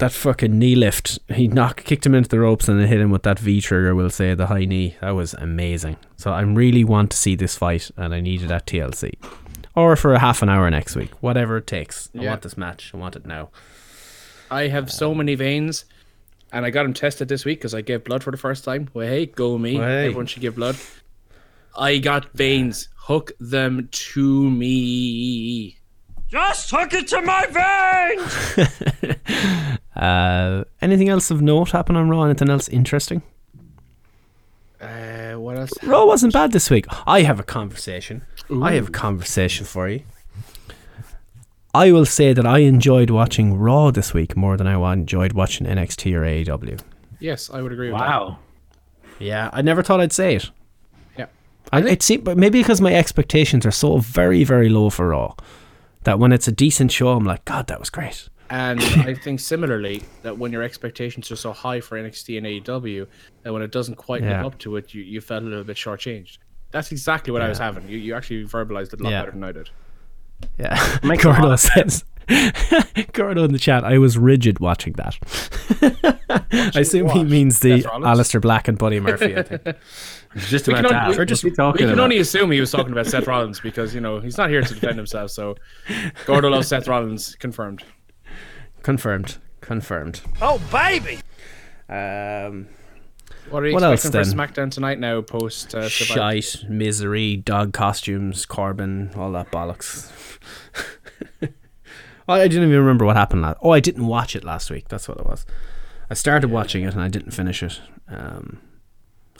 That 0.00 0.12
fucking 0.12 0.58
knee 0.58 0.74
lift, 0.76 1.18
he 1.28 1.46
knocked, 1.46 1.84
kicked 1.84 2.06
him 2.06 2.14
into 2.14 2.30
the 2.30 2.40
ropes 2.40 2.68
and 2.68 2.80
then 2.80 2.88
hit 2.88 3.00
him 3.00 3.10
with 3.10 3.22
that 3.24 3.38
V 3.38 3.60
trigger. 3.60 3.94
We'll 3.94 4.08
say 4.08 4.32
the 4.32 4.46
high 4.46 4.64
knee. 4.64 4.96
That 5.02 5.10
was 5.10 5.34
amazing. 5.34 5.98
So 6.16 6.32
I 6.32 6.40
really 6.40 6.84
want 6.84 7.10
to 7.10 7.18
see 7.18 7.34
this 7.36 7.54
fight, 7.58 7.90
and 7.98 8.14
I 8.14 8.20
need 8.20 8.40
it 8.40 8.50
at 8.50 8.66
TLC, 8.66 9.12
or 9.76 9.96
for 9.96 10.14
a 10.14 10.18
half 10.18 10.40
an 10.40 10.48
hour 10.48 10.70
next 10.70 10.96
week, 10.96 11.10
whatever 11.22 11.58
it 11.58 11.66
takes. 11.66 12.08
I 12.16 12.22
Yeah. 12.22 12.30
want 12.30 12.40
this 12.40 12.56
match. 12.56 12.92
I 12.94 12.96
want 12.96 13.14
it 13.14 13.26
now. 13.26 13.50
I 14.50 14.68
have 14.68 14.90
so 14.90 15.10
um, 15.10 15.18
many 15.18 15.34
veins, 15.34 15.84
and 16.50 16.64
I 16.64 16.70
got 16.70 16.84
them 16.84 16.94
tested 16.94 17.28
this 17.28 17.44
week 17.44 17.58
because 17.58 17.74
I 17.74 17.82
gave 17.82 18.02
blood 18.02 18.24
for 18.24 18.30
the 18.30 18.38
first 18.38 18.64
time. 18.64 18.88
Well, 18.94 19.06
hey, 19.06 19.26
go 19.26 19.58
me! 19.58 19.74
Hey. 19.74 20.06
Everyone 20.06 20.24
should 20.24 20.40
give 20.40 20.54
blood. 20.54 20.76
I 21.78 21.98
got 21.98 22.32
veins. 22.32 22.88
Hook 22.96 23.32
them 23.38 23.90
to 23.90 24.50
me. 24.50 25.76
Just 26.30 26.70
hook 26.70 26.92
it 26.94 27.08
to 27.08 27.22
my 27.22 27.46
veins! 27.46 29.16
Uh, 29.96 30.64
anything 30.80 31.10
else 31.10 31.30
of 31.30 31.42
note 31.42 31.72
happen 31.72 31.94
on 31.94 32.08
Raw? 32.08 32.22
Anything 32.22 32.48
else 32.48 32.68
interesting? 32.70 33.20
Uh, 34.80 35.34
what 35.34 35.58
else? 35.58 35.72
Raw 35.82 36.06
wasn't 36.06 36.32
bad 36.32 36.52
this 36.52 36.70
week. 36.70 36.86
I 37.06 37.20
have 37.20 37.38
a 37.38 37.42
conversation. 37.42 38.22
I 38.62 38.72
have 38.72 38.88
a 38.88 38.92
conversation 38.92 39.66
for 39.66 39.90
you. 39.90 40.02
I 41.74 41.92
will 41.92 42.06
say 42.06 42.32
that 42.32 42.46
I 42.46 42.60
enjoyed 42.60 43.10
watching 43.10 43.58
Raw 43.58 43.90
this 43.90 44.14
week 44.14 44.36
more 44.36 44.56
than 44.56 44.66
I 44.66 44.92
enjoyed 44.92 45.34
watching 45.34 45.66
NXT 45.66 46.14
or 46.14 46.22
AEW. 46.22 46.80
Yes, 47.18 47.50
I 47.52 47.60
would 47.60 47.72
agree 47.72 47.90
with 47.90 48.00
Wow. 48.00 48.38
Yeah, 49.18 49.50
I 49.52 49.60
never 49.60 49.82
thought 49.82 50.00
I'd 50.00 50.12
say 50.12 50.36
it. 50.36 50.50
Yeah. 51.18 51.26
I, 51.72 51.82
it 51.82 52.02
seemed, 52.02 52.24
but 52.24 52.38
maybe 52.38 52.62
because 52.62 52.80
my 52.80 52.94
expectations 52.94 53.66
are 53.66 53.70
so 53.70 53.98
very, 53.98 54.44
very 54.44 54.70
low 54.70 54.88
for 54.88 55.08
Raw, 55.08 55.34
that 56.04 56.18
when 56.18 56.32
it's 56.32 56.48
a 56.48 56.52
decent 56.52 56.92
show, 56.92 57.10
I'm 57.10 57.24
like, 57.24 57.44
God, 57.44 57.66
that 57.68 57.78
was 57.78 57.90
great. 57.90 58.28
And 58.48 58.80
I 58.82 59.14
think 59.14 59.38
similarly 59.40 60.02
that 60.22 60.38
when 60.38 60.50
your 60.52 60.62
expectations 60.62 61.30
are 61.30 61.36
so 61.36 61.52
high 61.52 61.80
for 61.80 61.96
NXT 61.98 62.36
and 62.38 62.46
AEW, 62.46 63.06
that 63.42 63.52
when 63.52 63.62
it 63.62 63.70
doesn't 63.70 63.94
quite 63.96 64.22
Yeah. 64.22 64.38
live 64.38 64.46
up 64.54 64.58
to 64.60 64.76
it, 64.76 64.92
you, 64.94 65.02
you 65.02 65.20
felt 65.20 65.42
a 65.42 65.46
little 65.46 65.64
bit 65.64 65.76
shortchanged. 65.76 66.38
That's 66.72 66.90
exactly 66.92 67.32
what 67.32 67.42
I 67.42 67.48
was 67.48 67.58
having. 67.58 67.88
You, 67.88 67.98
you 67.98 68.14
actually 68.14 68.44
verbalized 68.44 68.92
it 68.92 69.00
a 69.00 69.04
lot 69.04 69.10
Yeah. 69.10 69.20
better 69.22 69.32
than 69.32 69.44
I 69.44 69.52
did. 69.52 69.70
Yeah, 70.58 70.98
Makes 71.02 71.24
a 71.26 71.28
lot 71.28 71.36
Gordo 71.40 71.52
of 71.52 71.60
says. 71.60 72.04
Gordo 73.12 73.44
in 73.44 73.52
the 73.52 73.58
chat, 73.58 73.84
I 73.84 73.98
was 73.98 74.16
rigid 74.16 74.58
watching 74.60 74.94
that. 74.94 75.18
I 76.52 76.80
assume 76.80 77.08
he 77.10 77.24
means 77.24 77.58
the 77.60 77.82
Seth 77.82 77.90
Aleister 77.92 78.40
Black 78.40 78.68
and 78.68 78.78
Buddy 78.78 79.00
Murphy. 79.00 79.36
I 79.36 79.42
think. 79.42 79.76
It's 80.34 80.48
just 80.48 80.66
We 80.68 80.74
about 80.74 80.84
can, 80.84 80.92
that. 80.92 81.04
only, 81.06 81.16
We're 81.16 81.22
we, 81.22 81.26
just 81.26 81.44
we 81.44 81.50
talking 81.50 81.78
can 81.80 81.90
about. 81.94 82.04
only 82.04 82.18
assume 82.18 82.50
he 82.52 82.60
was 82.60 82.70
talking 82.70 82.92
about 82.92 83.06
Seth 83.06 83.26
Rollins 83.26 83.58
because 83.60 83.94
you 83.94 84.00
know 84.00 84.20
he's 84.20 84.38
not 84.38 84.48
here 84.48 84.62
to 84.62 84.74
defend 84.74 84.96
himself. 84.96 85.30
So 85.32 85.56
Gordo 86.26 86.48
loves 86.50 86.68
Seth 86.68 86.86
Rollins, 86.86 87.34
confirmed. 87.36 87.82
Confirmed. 88.82 89.38
Confirmed. 89.60 90.20
Oh, 90.40 90.60
baby! 90.72 91.16
Um, 91.88 92.68
What 93.50 93.62
are 93.62 93.66
you 93.66 93.74
What 93.74 93.82
else 93.82 94.04
expecting 94.04 94.30
for 94.30 94.36
then? 94.36 94.48
SmackDown 94.68 94.70
tonight? 94.70 94.98
Now 95.00 95.20
post 95.22 95.74
uh, 95.74 95.88
Survivor? 95.88 96.40
shite, 96.40 96.64
misery, 96.70 97.36
dog 97.36 97.72
costumes, 97.72 98.46
Corbin, 98.46 99.10
all 99.16 99.32
that 99.32 99.50
bollocks. 99.50 100.10
I 102.28 102.46
didn't 102.46 102.68
even 102.68 102.78
remember 102.78 103.04
what 103.04 103.16
happened 103.16 103.42
last. 103.42 103.58
Oh, 103.60 103.70
I 103.70 103.80
didn't 103.80 104.06
watch 104.06 104.36
it 104.36 104.44
last 104.44 104.70
week. 104.70 104.88
That's 104.88 105.08
what 105.08 105.18
it 105.18 105.26
was. 105.26 105.44
I 106.08 106.14
started 106.14 106.50
watching 106.50 106.84
it 106.84 106.92
and 106.94 107.02
I 107.02 107.08
didn't 107.08 107.32
finish 107.32 107.60
it. 107.62 107.80
Um, 108.08 108.60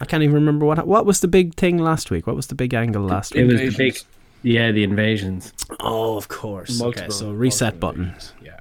I 0.00 0.04
can't 0.06 0.22
even 0.22 0.34
remember 0.34 0.64
what 0.66 0.86
what 0.86 1.04
was 1.06 1.20
the 1.20 1.28
big 1.28 1.54
thing 1.54 1.78
last 1.78 2.10
week. 2.10 2.26
What 2.26 2.36
was 2.36 2.46
the 2.46 2.54
big 2.54 2.72
angle 2.74 3.02
last 3.02 3.34
It 3.34 3.44
week? 3.46 3.60
It 3.60 3.64
was 3.66 3.76
the 3.76 3.84
big, 3.84 3.98
yeah, 4.42 4.72
the 4.72 4.82
invasions. 4.82 5.52
Oh, 5.80 6.16
of 6.16 6.28
course. 6.28 6.80
okay, 6.80 7.08
so 7.10 7.30
reset 7.32 7.74
multiple 7.74 7.88
button. 7.88 8.02
invasions, 8.04 8.32
Yeah. 8.42 8.56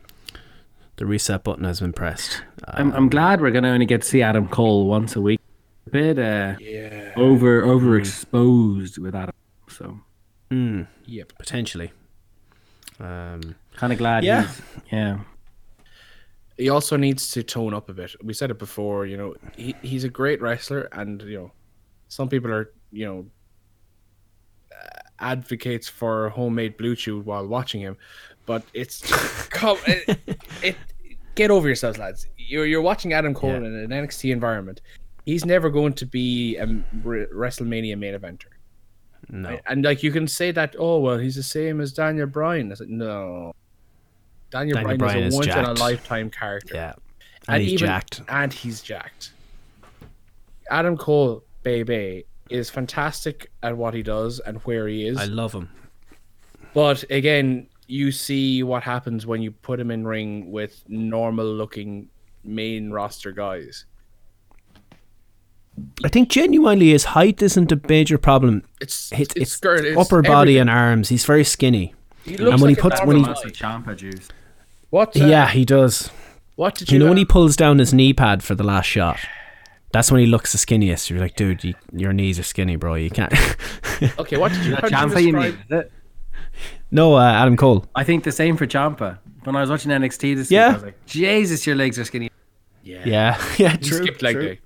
The 0.98 1.06
reset 1.06 1.44
button 1.46 1.64
has 1.64 1.80
been 1.80 1.94
pressed. 1.94 2.44
I'm, 2.68 2.92
I'm 2.92 3.08
glad 3.10 3.40
we're 3.40 3.52
gonna 3.52 3.70
only 3.70 3.86
get 3.86 4.02
to 4.02 4.08
see 4.08 4.22
Adam 4.22 4.50
Cole 4.50 4.86
once 4.88 5.16
a 5.16 5.22
week. 5.22 5.40
A 5.88 5.90
bit 5.92 6.20
uh, 6.20 6.56
Yeah. 6.60 7.14
over 7.16 7.64
overexposed 7.64 8.98
with 9.00 9.16
Adam, 9.16 9.34
so 9.70 10.02
Mm, 10.52 10.88
Yep. 11.06 11.34
potentially. 11.38 11.92
Um, 13.00 13.56
kind 13.76 13.94
of 13.94 14.00
glad. 14.00 14.24
Yeah. 14.26 14.42
he's, 14.48 14.62
yeah. 14.92 15.20
He 16.60 16.68
also 16.70 16.98
needs 16.98 17.32
to 17.32 17.42
tone 17.42 17.74
up 17.74 17.88
a 17.90 17.94
bit. 17.94 18.14
We 18.22 18.34
said 18.34 18.52
it 18.52 18.60
before. 18.60 19.06
You 19.06 19.16
know, 19.18 19.36
he, 19.56 19.74
he's 19.82 20.04
a 20.04 20.10
great 20.10 20.42
wrestler, 20.42 20.90
and 20.92 21.22
you 21.22 21.38
know, 21.40 21.52
some 22.10 22.28
people 22.28 22.52
are 22.52 22.74
you 22.92 23.06
know 23.06 23.26
advocates 25.20 25.88
for 25.88 26.30
homemade 26.30 26.78
blue 26.78 26.96
chew 26.96 27.22
while 27.22 27.48
watching 27.48 27.82
him, 27.82 27.98
but 28.46 28.64
it's 28.74 29.02
come 29.50 29.78
it, 29.88 30.20
it 30.62 30.76
get 31.36 31.50
over 31.50 31.68
yourselves, 31.68 31.98
lads. 31.98 32.28
You're 32.38 32.66
you're 32.66 32.82
watching 32.82 33.14
Adam 33.14 33.34
Cole 33.34 33.52
Yeah. 33.52 33.58
in 33.58 33.66
an 33.66 33.90
NXT 33.90 34.32
environment. 34.32 34.82
He's 35.26 35.46
never 35.46 35.70
going 35.70 35.94
to 35.94 36.06
be 36.06 36.58
a 36.58 36.66
WrestleMania 37.06 37.98
main 37.98 38.16
eventer. 38.16 38.48
No. 39.30 39.60
And 39.68 39.86
like 39.86 40.02
you 40.04 40.12
can 40.12 40.28
say 40.28 40.52
that, 40.52 40.76
oh 40.78 41.00
well, 41.00 41.18
he's 41.20 41.36
the 41.36 41.44
same 41.44 41.80
as 41.80 41.94
Daniel 41.94 42.28
Bryan. 42.28 42.72
I 42.72 42.76
said, 42.76 42.90
no. 42.90 43.54
Daniel, 44.52 44.76
Daniel 44.76 44.98
Bryan, 44.98 44.98
Bryan 44.98 45.24
is 45.24 45.34
is 45.34 45.34
a 45.34 45.38
once 45.38 45.48
in 45.48 45.66
a 45.66 45.74
lifetime 45.74 46.30
character. 46.30 46.76
Yeah. 46.76 46.94
And, 47.48 47.62
he's 47.64 47.74
even- 47.74 47.88
jacked. 47.88 48.22
And 48.28 48.52
he's 48.54 48.82
jacked. 48.82 49.32
Adam 50.72 50.98
Cole, 50.98 51.44
baby, 51.64 52.26
is 52.50 52.70
fantastic 52.70 53.52
at 53.64 53.76
what 53.78 53.94
he 53.94 54.04
does 54.04 54.40
and 54.40 54.58
where 54.60 54.88
he 54.88 55.08
is. 55.08 55.18
I 55.18 55.26
love 55.26 55.54
him. 55.54 55.70
But 56.74 57.04
again, 57.10 57.68
you 57.88 58.12
see 58.12 58.62
what 58.62 58.84
happens 58.84 59.26
when 59.26 59.42
you 59.42 59.52
put 59.52 59.80
him 59.80 59.90
in 59.90 60.06
ring 60.06 60.52
with 60.52 60.84
normal 60.88 61.46
looking 61.48 62.10
main 62.44 62.92
roster 62.92 63.32
guys. 63.32 63.86
I 66.04 66.10
think 66.10 66.30
genuinely 66.30 66.90
his 66.90 67.06
height 67.06 67.42
isn't 67.42 67.72
a 67.72 67.80
major 67.88 68.18
problem. 68.18 68.64
It's 68.82 69.12
It's, 69.14 69.34
it's, 69.36 69.52
skirt- 69.54 69.86
it's 69.86 69.98
upper 70.00 70.22
body 70.22 70.60
everything. 70.60 70.62
and 70.62 70.70
arms. 70.70 71.10
He's 71.10 71.26
very 71.26 71.44
skinny. 71.46 71.94
He 72.26 72.38
looks 72.38 72.52
and 72.54 72.62
when 72.62 72.70
he 72.70 72.76
like 72.76 72.80
a 72.80 72.82
puts- 72.90 73.00
when 73.06 73.16
he- 73.18 73.22
normal 73.24 73.36
Massive 73.44 73.54
guy. 73.54 73.70
Champa 73.70 73.96
juice. 73.96 74.28
What? 74.90 75.20
uh, 75.20 75.26
yeah, 75.26 75.48
he 75.50 75.66
does. 75.66 76.10
What 76.56 76.76
did 76.76 76.90
you, 76.92 76.96
You 76.96 77.00
know 77.04 77.10
when 77.10 77.18
he 77.18 77.26
pulls 77.26 77.56
down 77.56 77.80
his 77.80 77.94
knee 77.94 78.14
pad 78.14 78.44
for 78.44 78.56
the 78.56 78.64
last 78.64 78.86
shot? 78.86 79.20
That's 79.92 80.12
when 80.12 80.20
he 80.22 80.28
looks 80.28 80.52
the 80.52 80.58
skinniest. 80.58 81.10
You're 81.10 81.20
like, 81.20 81.36
dude, 81.36 81.64
you, 81.64 81.74
your 81.94 82.14
knees 82.14 82.38
are 82.38 82.44
skinny, 82.44 82.76
bro. 82.76 82.96
You 82.96 83.10
can't. 83.10 83.34
Okay, 84.18 84.38
what 84.38 84.54
did 84.54 84.66
you? 84.66 84.76
How 84.76 84.82
That 84.88 84.90
did 84.92 84.98
Ciampa 84.98 85.22
you 85.24 85.32
describe? 85.34 85.70
mean, 85.70 85.84
no, 86.90 87.16
uh, 87.16 87.22
Adam 87.32 87.58
Cole. 87.58 87.86
I 87.96 88.06
think 88.06 88.24
the 88.24 88.32
same 88.32 88.56
for 88.56 88.66
Ciampa. 88.66 89.18
When 89.44 89.58
I 89.58 89.62
was 89.62 89.70
watching 89.70 89.92
NXT 89.92 90.36
this 90.38 90.50
Yeah. 90.50 90.68
week, 90.68 90.72
I 90.72 90.74
was 90.76 90.84
like, 90.84 91.06
Jesus, 91.06 91.68
your 91.68 91.76
legs 91.76 92.00
are 92.00 92.06
skinny. 92.06 92.30
Yeah, 92.82 93.02
Yeah, 93.06 93.44
yeah, 93.58 93.72
he 93.72 93.78
true. 93.80 93.98
skipped 93.98 94.22
leg 94.22 94.36
true. 94.36 94.44
day. 94.56 94.60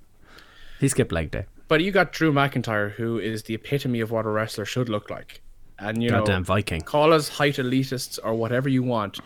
He 0.78 0.88
skipped 0.88 1.10
leg 1.10 1.32
day. 1.32 1.46
But 1.66 1.80
you 1.82 1.90
got 1.90 2.12
Drew 2.12 2.32
McIntyre, 2.32 2.92
who 2.92 3.18
is 3.18 3.42
the 3.42 3.54
epitome 3.54 3.98
of 4.00 4.12
what 4.12 4.24
a 4.24 4.28
wrestler 4.28 4.64
should 4.64 4.88
look 4.88 5.10
like. 5.10 5.40
And 5.80 6.00
you 6.00 6.10
Goddamn 6.10 6.42
know, 6.42 6.44
Viking. 6.44 6.82
call 6.82 7.12
us 7.12 7.28
height 7.28 7.54
elitists 7.56 8.18
or 8.22 8.34
whatever 8.34 8.68
you 8.68 8.82
want, 8.84 9.18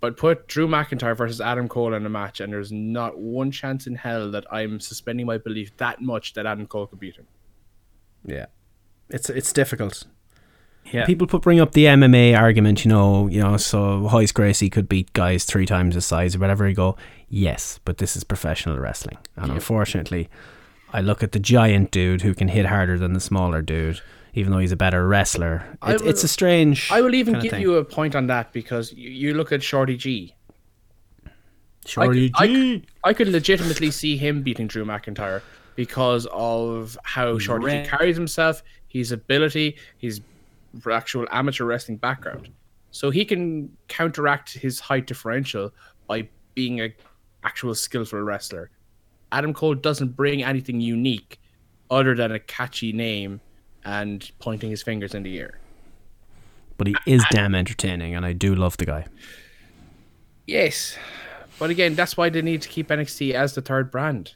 but 0.00 0.16
put 0.16 0.48
Drew 0.48 0.66
McIntyre 0.66 1.16
versus 1.16 1.40
Adam 1.40 1.68
Cole 1.68 1.94
in 1.94 2.06
a 2.06 2.08
match, 2.08 2.40
and 2.40 2.52
there's 2.52 2.72
not 2.72 3.18
one 3.18 3.50
chance 3.50 3.86
in 3.86 3.94
hell 3.94 4.30
that 4.30 4.44
I'm 4.50 4.80
suspending 4.80 5.26
my 5.26 5.38
belief 5.38 5.76
that 5.76 6.00
much 6.00 6.34
that 6.34 6.46
Adam 6.46 6.66
Cole 6.66 6.86
could 6.86 7.00
beat 7.00 7.16
him. 7.16 7.26
Yeah, 8.24 8.46
it's 9.08 9.28
it's 9.30 9.52
difficult. 9.52 10.04
Yeah. 10.92 11.04
People 11.04 11.26
put 11.26 11.42
bring 11.42 11.60
up 11.60 11.72
the 11.72 11.84
MMA 11.84 12.36
argument, 12.36 12.84
you 12.84 12.88
know, 12.88 13.28
you 13.28 13.40
know, 13.40 13.58
so 13.58 13.98
Royce 13.98 14.32
Gracie 14.32 14.70
could 14.70 14.88
beat 14.88 15.12
guys 15.12 15.44
three 15.44 15.66
times 15.66 15.94
his 15.94 16.06
size 16.06 16.34
or 16.34 16.38
whatever. 16.38 16.66
You 16.66 16.74
go, 16.74 16.96
yes, 17.28 17.78
but 17.84 17.98
this 17.98 18.16
is 18.16 18.24
professional 18.24 18.78
wrestling, 18.78 19.18
and 19.36 19.52
unfortunately, 19.52 20.30
I 20.92 21.00
look 21.02 21.22
at 21.22 21.32
the 21.32 21.38
giant 21.38 21.90
dude 21.90 22.22
who 22.22 22.34
can 22.34 22.48
hit 22.48 22.66
harder 22.66 22.98
than 22.98 23.12
the 23.12 23.20
smaller 23.20 23.60
dude, 23.62 24.00
even 24.34 24.52
though 24.52 24.58
he's 24.58 24.72
a 24.72 24.76
better 24.76 25.06
wrestler. 25.06 25.64
I 25.82 25.94
It, 25.94 26.02
it's 26.02 26.24
a 26.24 26.28
strange. 26.28 26.90
I 26.90 27.00
will 27.00 27.14
even 27.14 27.40
give 27.40 27.58
you 27.58 27.76
a 27.76 27.84
point 27.84 28.14
on 28.14 28.26
that 28.28 28.52
because 28.52 28.92
you, 28.92 29.10
you 29.10 29.34
look 29.34 29.52
at 29.52 29.62
Shorty 29.62 29.96
G. 29.96 30.34
Shorty 31.86 32.30
I, 32.36 32.46
G. 32.46 32.84
I, 33.04 33.10
I 33.10 33.12
could 33.12 33.28
legitimately 33.28 33.90
see 33.90 34.16
him 34.16 34.42
beating 34.42 34.66
Drew 34.66 34.84
McIntyre 34.84 35.42
because 35.76 36.26
of 36.32 36.98
how 37.04 37.38
Shorty 37.38 37.82
G 37.82 37.88
carries 37.88 38.16
himself, 38.16 38.62
his 38.88 39.12
ability, 39.12 39.76
his 39.98 40.20
actual 40.90 41.26
amateur 41.30 41.64
wrestling 41.64 41.98
background. 41.98 42.50
So 42.92 43.10
he 43.10 43.24
can 43.24 43.74
counteract 43.88 44.52
his 44.52 44.80
height 44.80 45.06
differential 45.06 45.72
by 46.06 46.28
being 46.54 46.80
a 46.80 46.94
actual 47.44 47.74
skillful 47.74 48.20
wrestler. 48.20 48.70
Adam 49.32 49.54
Cole 49.54 49.74
doesn't 49.74 50.16
bring 50.16 50.42
anything 50.42 50.80
unique 50.80 51.40
other 51.90 52.14
than 52.14 52.32
a 52.32 52.38
catchy 52.38 52.92
name 52.92 53.40
and 53.84 54.30
pointing 54.38 54.70
his 54.70 54.82
fingers 54.82 55.14
in 55.14 55.22
the 55.22 55.38
air. 55.38 55.58
but 56.76 56.86
he 56.86 56.96
is 57.06 57.22
damn 57.30 57.54
entertaining, 57.54 58.14
and 58.14 58.24
I 58.24 58.32
do 58.32 58.54
love 58.54 58.76
the 58.78 58.86
guy. 58.86 59.04
Yes, 60.46 60.96
but 61.58 61.68
again, 61.70 61.94
that's 61.94 62.16
why 62.16 62.30
they 62.30 62.40
need 62.42 62.62
to 62.62 62.68
keep 62.68 62.88
NXT 62.88 63.34
as 63.34 63.54
the 63.54 63.60
third 63.60 63.90
brand. 63.90 64.34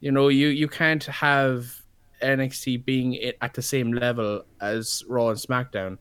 You 0.00 0.10
know, 0.10 0.28
you 0.28 0.48
you 0.48 0.68
can't 0.68 1.04
have 1.04 1.82
NXT 2.22 2.84
being 2.84 3.12
it 3.14 3.36
at 3.42 3.52
the 3.54 3.62
same 3.62 3.92
level 3.92 4.44
as 4.60 5.02
Raw 5.06 5.28
and 5.28 5.38
SmackDown, 5.38 5.98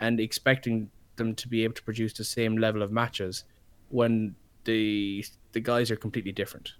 and 0.00 0.18
expecting 0.18 0.90
them 1.16 1.34
to 1.36 1.46
be 1.48 1.62
able 1.62 1.74
to 1.74 1.82
produce 1.82 2.12
the 2.12 2.24
same 2.24 2.56
level 2.56 2.82
of 2.82 2.90
matches 2.90 3.44
when 3.90 4.34
the 4.64 5.24
the 5.52 5.60
guys 5.60 5.90
are 5.90 5.96
completely 5.96 6.32
different. 6.32 6.72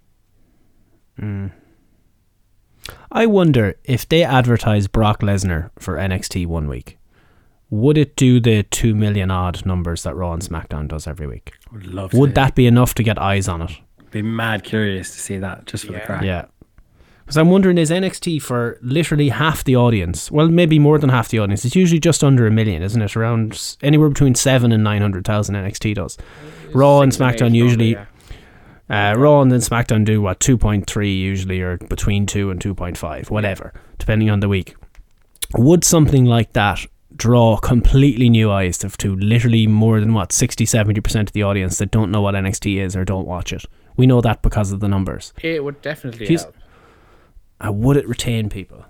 Hmm. 1.17 1.47
I 3.11 3.25
wonder 3.25 3.75
if 3.85 4.07
they 4.07 4.23
advertise 4.23 4.87
Brock 4.87 5.21
Lesnar 5.21 5.69
for 5.79 5.95
NXT 5.97 6.45
one 6.47 6.67
week, 6.67 6.97
would 7.69 7.97
it 7.97 8.15
do 8.15 8.39
the 8.39 8.63
two 8.63 8.93
million 8.93 9.31
odd 9.31 9.65
numbers 9.65 10.03
that 10.03 10.15
Raw 10.15 10.33
and 10.33 10.41
SmackDown 10.41 10.87
does 10.87 11.07
every 11.07 11.27
week? 11.27 11.53
Would 11.71 11.87
love 11.87 12.13
Would 12.13 12.31
to 12.31 12.33
that 12.35 12.55
be 12.55 12.67
enough 12.67 12.93
to 12.95 13.03
get 13.03 13.17
eyes 13.19 13.47
on 13.47 13.61
it? 13.63 13.71
be 14.11 14.21
mad 14.21 14.63
curious 14.63 15.11
to 15.11 15.19
see 15.19 15.37
that 15.39 15.65
just 15.65 15.85
for 15.85 15.93
Yeah. 15.93 15.99
the 15.99 16.05
crack. 16.05 16.23
Yeah. 16.23 16.45
Because 17.25 17.35
I'm 17.37 17.49
wondering, 17.49 17.77
is 17.79 17.89
NXT 17.89 18.41
for 18.43 18.77
literally 18.83 19.29
half 19.29 19.63
the 19.63 19.75
audience? 19.75 20.29
Well, 20.29 20.49
maybe 20.49 20.77
more 20.77 20.99
than 20.99 21.09
half 21.09 21.29
the 21.29 21.39
audience. 21.39 21.65
It's 21.65 21.75
usually 21.75 21.99
just 21.99 22.23
under 22.23 22.45
a 22.45 22.51
million, 22.51 22.83
isn't 22.83 23.01
it? 23.01 23.15
Around 23.15 23.75
anywhere 23.81 24.09
between 24.09 24.35
seven 24.35 24.71
and 24.71 24.83
nine 24.83 25.01
hundred 25.01 25.25
thousand 25.25 25.55
NXT 25.55 25.95
does. 25.95 26.17
Raw 26.73 27.01
and 27.01 27.11
Six 27.13 27.21
and 27.21 27.31
SmackDown 27.31 27.37
probably, 27.39 27.57
usually, 27.57 27.91
yeah. 27.93 28.05
Uh, 28.89 29.15
Raw 29.17 29.41
and 29.41 29.51
then 29.51 29.59
SmackDown 29.59 30.05
do 30.05 30.21
what 30.21 30.39
two 30.39 30.57
point 30.57 30.87
three 30.87 31.13
usually, 31.15 31.61
or 31.61 31.77
between 31.77 32.25
two 32.25 32.51
and 32.51 32.59
two 32.59 32.73
point 32.75 32.97
five, 32.97 33.29
whatever, 33.29 33.73
depending 33.97 34.29
on 34.29 34.39
the 34.39 34.49
week. 34.49 34.75
Would 35.55 35.83
something 35.83 36.25
like 36.25 36.53
that 36.53 36.85
draw 37.15 37.57
completely 37.57 38.27
new 38.29 38.51
eyes 38.51 38.77
to, 38.79 38.89
to 38.89 39.15
literally 39.15 39.67
more 39.67 39.99
than 39.99 40.15
what 40.15 40.31
60 40.31 40.65
70% 40.65 41.21
of 41.27 41.31
the 41.33 41.43
audience 41.43 41.77
that 41.77 41.91
don't 41.91 42.09
know 42.09 42.21
what 42.21 42.33
NXT 42.33 42.77
is 42.83 42.95
or 42.95 43.05
don't 43.05 43.27
watch 43.27 43.53
it? 43.53 43.63
We 43.95 44.07
know 44.07 44.19
that 44.21 44.41
because 44.41 44.71
of 44.71 44.79
the 44.79 44.87
numbers. 44.87 45.31
It 45.43 45.63
would 45.63 45.79
definitely 45.83 46.25
He's- 46.25 46.41
help. 46.43 46.55
Uh, 47.63 47.71
would 47.71 47.97
it 47.97 48.07
retain 48.07 48.49
people? 48.49 48.83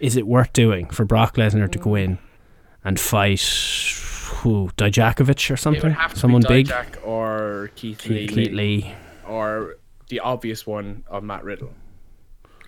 Is 0.00 0.16
it 0.16 0.26
worth 0.26 0.52
doing 0.54 0.86
for 0.86 1.04
Brock 1.04 1.36
Lesnar 1.36 1.70
to 1.70 1.78
go 1.78 1.94
in 1.94 2.18
and 2.84 2.98
fight 2.98 3.40
who 4.42 4.70
Dijakovic 4.76 5.50
or 5.52 5.56
something? 5.56 5.82
would 5.84 5.92
have 5.92 6.14
to 6.14 6.18
Someone 6.18 6.42
big? 6.48 6.72
Or 7.04 7.70
Keith, 7.76 8.06
Lee, 8.06 8.26
Keith 8.26 8.50
Lee. 8.52 8.94
Or 9.28 9.76
the 10.08 10.20
obvious 10.20 10.66
one 10.66 11.04
of 11.08 11.22
Matt 11.22 11.44
Riddle. 11.44 11.72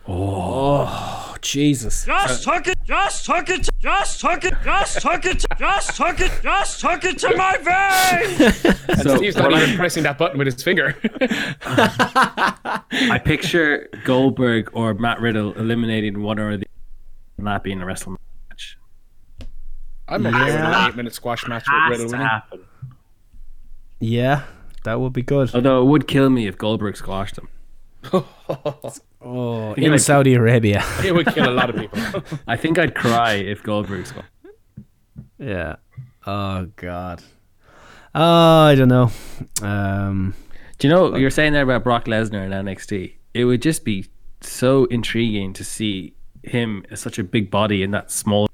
Oh 0.07 1.37
Jesus! 1.41 2.05
Just 2.07 2.43
took 2.43 2.66
it, 2.66 2.78
just 2.85 3.24
took 3.27 3.49
it, 3.51 3.69
just 3.78 4.20
took 4.20 4.45
it, 4.45 4.55
just 4.65 5.01
took 5.01 5.24
it, 5.27 5.45
just 5.59 5.97
took 5.97 6.20
it, 6.20 6.32
just 6.43 6.81
took 6.81 7.05
it 7.05 7.19
to 7.19 7.37
my 7.37 7.57
veins. 7.59 8.77
So 9.03 9.16
Steve's 9.16 9.37
not 9.37 9.53
even 9.53 9.77
pressing 9.77 10.03
that 10.03 10.19
button 10.19 10.37
with 10.39 10.47
his 10.47 10.62
finger. 10.62 10.95
I 11.62 13.20
picture 13.24 13.89
Goldberg 14.05 14.70
or 14.74 14.93
Matt 14.95 15.20
Riddle 15.20 15.53
eliminating 15.55 16.23
one 16.23 16.39
or 16.39 16.57
the 16.57 16.66
and 17.39 17.47
that 17.47 17.62
being 17.62 17.81
a 17.81 17.87
wrestling 17.87 18.19
match. 18.51 18.77
I'm 20.09 20.27
okay 20.27 20.45
with 20.45 20.55
an 20.57 20.89
eight 20.91 20.97
minute 20.97 21.15
squash 21.15 21.47
match 21.49 21.62
with 21.66 21.73
Has 21.73 21.91
Riddle 21.93 22.07
to 22.09 22.12
winning. 22.12 22.27
happen. 22.27 22.61
Yeah, 24.01 24.43
that 24.85 25.01
would 25.01 25.12
be 25.12 25.23
good. 25.23 25.55
Although 25.55 25.82
it 25.82 25.86
would 25.86 26.09
kill 26.09 26.31
me 26.31 26.47
if 26.47 26.57
Goldberg 26.59 26.97
squashed 26.97 27.39
him. 27.39 27.48
Oh, 29.23 29.74
you 29.77 29.85
in 29.85 29.90
like- 29.93 30.01
Saudi 30.01 30.32
Arabia. 30.35 30.82
It 31.05 31.15
would 31.15 31.27
kill 31.27 31.47
a 31.48 31.52
lot 31.52 31.69
of 31.69 31.77
people. 31.77 32.01
I 32.48 32.57
think 32.57 32.78
I'd 32.78 32.94
cry 32.94 33.35
if 33.35 33.62
Goldberg 33.62 34.07
squashed. 34.07 34.28
yeah. 35.39 35.77
Oh 36.27 36.66
God. 36.77 37.23
Oh, 38.15 38.62
I 38.65 38.74
don't 38.74 38.89
know. 38.89 39.11
Um, 39.61 40.35
Do 40.78 40.89
you 40.89 40.94
know 40.94 41.16
you're 41.16 41.28
saying 41.31 41.52
there 41.52 41.62
about 41.62 41.85
Brock 41.85 42.07
Lesnar 42.07 42.43
and 42.51 42.55
NXT? 42.66 43.12
It 43.35 43.44
would 43.44 43.61
just 43.61 43.85
be 43.85 44.07
so 44.40 44.86
intriguing 44.86 45.52
to 45.52 45.65
see 45.65 46.15
him 46.43 46.82
as 46.90 47.01
such 47.01 47.19
a 47.19 47.23
big 47.24 47.51
body 47.51 47.82
in 47.82 47.90
that 47.90 48.11
small. 48.11 48.48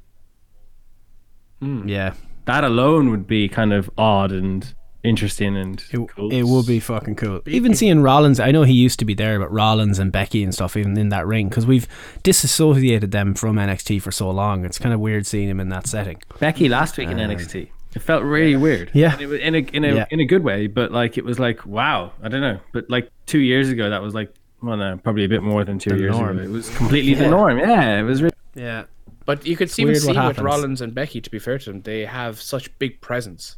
yeah. 1.60 2.14
That 2.46 2.64
alone 2.64 3.10
would 3.10 3.26
be 3.28 3.48
kind 3.48 3.72
of 3.72 3.88
odd 3.96 4.32
and 4.32 4.74
interesting 5.02 5.56
and 5.56 5.82
It, 5.92 6.08
cool. 6.16 6.32
it 6.32 6.42
would 6.44 6.66
be 6.66 6.80
fucking 6.80 7.16
cool. 7.16 7.40
Even 7.46 7.74
seeing 7.74 8.02
Rollins, 8.02 8.40
I 8.40 8.50
know 8.50 8.62
he 8.64 8.72
used 8.72 8.98
to 8.98 9.04
be 9.04 9.14
there, 9.14 9.38
but 9.38 9.50
Rollins 9.52 9.98
and 9.98 10.10
Becky 10.10 10.42
and 10.42 10.52
stuff, 10.52 10.76
even 10.76 10.96
in 10.98 11.08
that 11.10 11.26
ring, 11.26 11.48
because 11.48 11.66
we've 11.66 11.86
disassociated 12.22 13.12
them 13.12 13.34
from 13.34 13.56
NXT 13.56 14.02
for 14.02 14.10
so 14.12 14.30
long. 14.30 14.64
It's 14.64 14.78
kind 14.78 14.92
of 14.92 15.00
weird 15.00 15.26
seeing 15.26 15.48
him 15.48 15.60
in 15.60 15.68
that 15.70 15.86
setting. 15.86 16.20
Becky 16.40 16.68
last 16.68 16.96
week 16.98 17.08
in 17.08 17.18
um, 17.20 17.30
NXT. 17.30 17.68
It 17.94 18.02
felt 18.02 18.22
really 18.24 18.56
weird. 18.56 18.90
Yeah. 18.92 19.12
And 19.14 19.22
it 19.22 19.26
was 19.26 19.40
in 19.40 19.54
a 19.54 19.58
in 19.58 19.84
a 19.84 19.94
Yeah. 19.94 20.06
in 20.10 20.20
a 20.20 20.26
good 20.26 20.44
way, 20.44 20.66
but 20.66 20.92
like 20.92 21.16
it 21.16 21.24
was 21.24 21.38
like 21.38 21.64
wow, 21.64 22.12
I 22.22 22.28
don't 22.28 22.42
know. 22.42 22.60
But 22.72 22.90
like 22.90 23.10
two 23.24 23.38
years 23.38 23.70
ago, 23.70 23.88
that 23.88 24.02
was 24.02 24.12
like 24.14 24.34
well, 24.62 24.76
no, 24.76 24.98
probably 24.98 25.24
a 25.24 25.28
bit 25.28 25.42
more 25.42 25.64
than 25.64 25.78
two 25.78 25.90
The 25.90 25.98
years 25.98 26.16
norm. 26.18 26.38
ago. 26.38 26.46
It 26.46 26.50
was 26.50 26.68
completely 26.76 27.14
the 27.14 27.28
norm. 27.28 27.58
Yeah, 27.58 27.98
it 27.98 28.02
was. 28.02 28.22
Really, 28.22 28.34
Yeah. 28.54 28.84
But 29.24 29.46
you 29.46 29.56
could 29.56 29.76
even 29.78 29.94
see 29.98 30.12
with. 30.16 30.38
Rollins 30.38 30.80
and 30.80 30.94
Becky, 30.94 31.20
to 31.20 31.30
be 31.30 31.38
fair 31.38 31.58
to 31.58 31.72
them, 31.72 31.82
they 31.82 32.04
have 32.04 32.40
such 32.40 32.76
big 32.78 33.00
presence. 33.00 33.56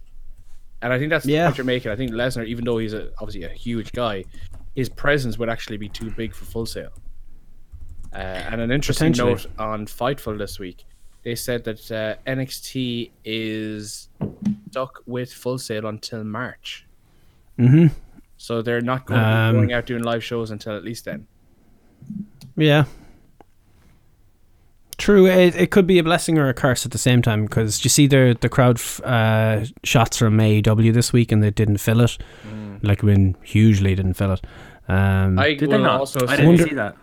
And 0.82 0.92
I 0.92 0.98
think 0.98 1.10
that's 1.10 1.26
Yeah. 1.26 1.42
the 1.44 1.48
point 1.48 1.58
you're 1.58 1.64
making. 1.64 1.90
I 1.92 1.96
think 1.96 2.12
Lesnar, 2.12 2.46
even 2.46 2.64
though 2.64 2.78
he's 2.78 2.94
a, 2.94 3.10
obviously 3.18 3.44
a 3.44 3.48
huge 3.48 3.92
guy, 3.92 4.24
his 4.76 4.88
presence 4.88 5.38
would 5.38 5.48
actually 5.48 5.76
be 5.76 5.88
too 5.88 6.10
big 6.10 6.34
for 6.34 6.44
Full 6.44 6.66
Sail. 6.66 6.90
Uh, 8.12 8.16
and 8.18 8.60
an 8.60 8.70
interesting 8.70 9.12
note 9.12 9.46
on 9.58 9.86
Fightful 9.86 10.38
this 10.38 10.58
week, 10.58 10.84
they 11.24 11.34
said 11.34 11.64
that 11.64 11.90
uh, 11.90 12.14
NXT 12.30 13.10
is 13.24 14.08
stuck 14.70 15.02
with 15.06 15.32
Full 15.32 15.58
Sail 15.58 15.86
until 15.86 16.22
March. 16.24 16.86
Mm-hmm. 17.58 17.88
So 18.36 18.62
they're 18.62 18.80
not 18.80 19.04
going, 19.04 19.20
Um, 19.20 19.56
going 19.56 19.72
out 19.72 19.84
doing 19.86 20.04
live 20.04 20.22
shows 20.22 20.52
until 20.52 20.76
at 20.76 20.84
least 20.84 21.04
then. 21.06 21.26
Yeah. 22.56 22.84
True, 24.98 25.26
it, 25.26 25.54
it 25.54 25.70
could 25.70 25.86
be 25.86 25.98
a 25.98 26.02
blessing 26.02 26.38
or 26.38 26.48
a 26.48 26.54
curse 26.54 26.84
at 26.84 26.90
the 26.92 26.98
same 26.98 27.22
time 27.22 27.44
because 27.44 27.84
you 27.84 27.88
see 27.90 28.06
the 28.08 28.36
the 28.40 28.48
crowd 28.48 28.78
f- 28.78 29.00
uh, 29.04 29.64
shots 29.84 30.16
from 30.18 30.36
AEW 30.38 30.92
this 30.92 31.12
week 31.12 31.30
and 31.30 31.40
they 31.42 31.50
didn't 31.50 31.78
fill 31.78 32.00
it, 32.00 32.18
like 32.82 33.02
when 33.04 33.36
hugely 33.44 33.94
didn't 33.94 34.14
fill 34.14 34.32
it. 34.32 34.40
Um, 34.88 35.38
I 35.38 35.54
Did 35.54 35.68
will 35.68 35.78
they 35.78 35.82
not? 35.84 36.00
also 36.00 36.20
I 36.26 36.30
say- 36.30 36.36
didn't 36.38 36.46
wonder- 36.46 36.68
see 36.68 36.74
that. 36.74 36.96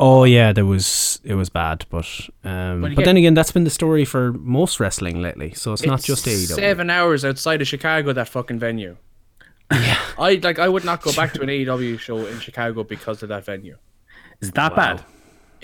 oh 0.00 0.24
yeah, 0.24 0.52
there 0.52 0.66
was 0.66 1.20
it 1.22 1.34
was 1.34 1.48
bad, 1.50 1.86
but 1.88 2.04
um, 2.42 2.80
But 2.80 2.96
but, 2.96 3.04
then 3.04 3.16
again, 3.16 3.34
that's 3.34 3.52
been 3.52 3.64
the 3.64 3.70
story 3.70 4.04
for 4.04 4.32
most 4.32 4.80
wrestling 4.80 5.22
lately, 5.22 5.52
so 5.54 5.72
it's, 5.72 5.86
not 5.86 6.02
just 6.02 6.26
AEW. 6.26 6.46
Seven 6.56 6.90
hours 6.90 7.24
outside 7.24 7.62
of 7.62 7.68
Chicago, 7.68 8.12
that 8.12 8.28
fucking 8.28 8.58
venue. 8.58 8.96
Yeah, 9.72 9.98
I 10.18 10.34
like. 10.42 10.58
I 10.58 10.68
would 10.68 10.84
not 10.84 11.00
go 11.00 11.12
back 11.12 11.32
to 11.34 11.42
an 11.42 11.48
AEW 11.48 11.98
show 11.98 12.26
in 12.26 12.38
Chicago 12.40 12.84
because 12.84 13.22
of 13.22 13.28
that 13.30 13.44
venue. 13.46 13.76
Is 14.40 14.50
that 14.52 14.74
bad? 14.76 15.02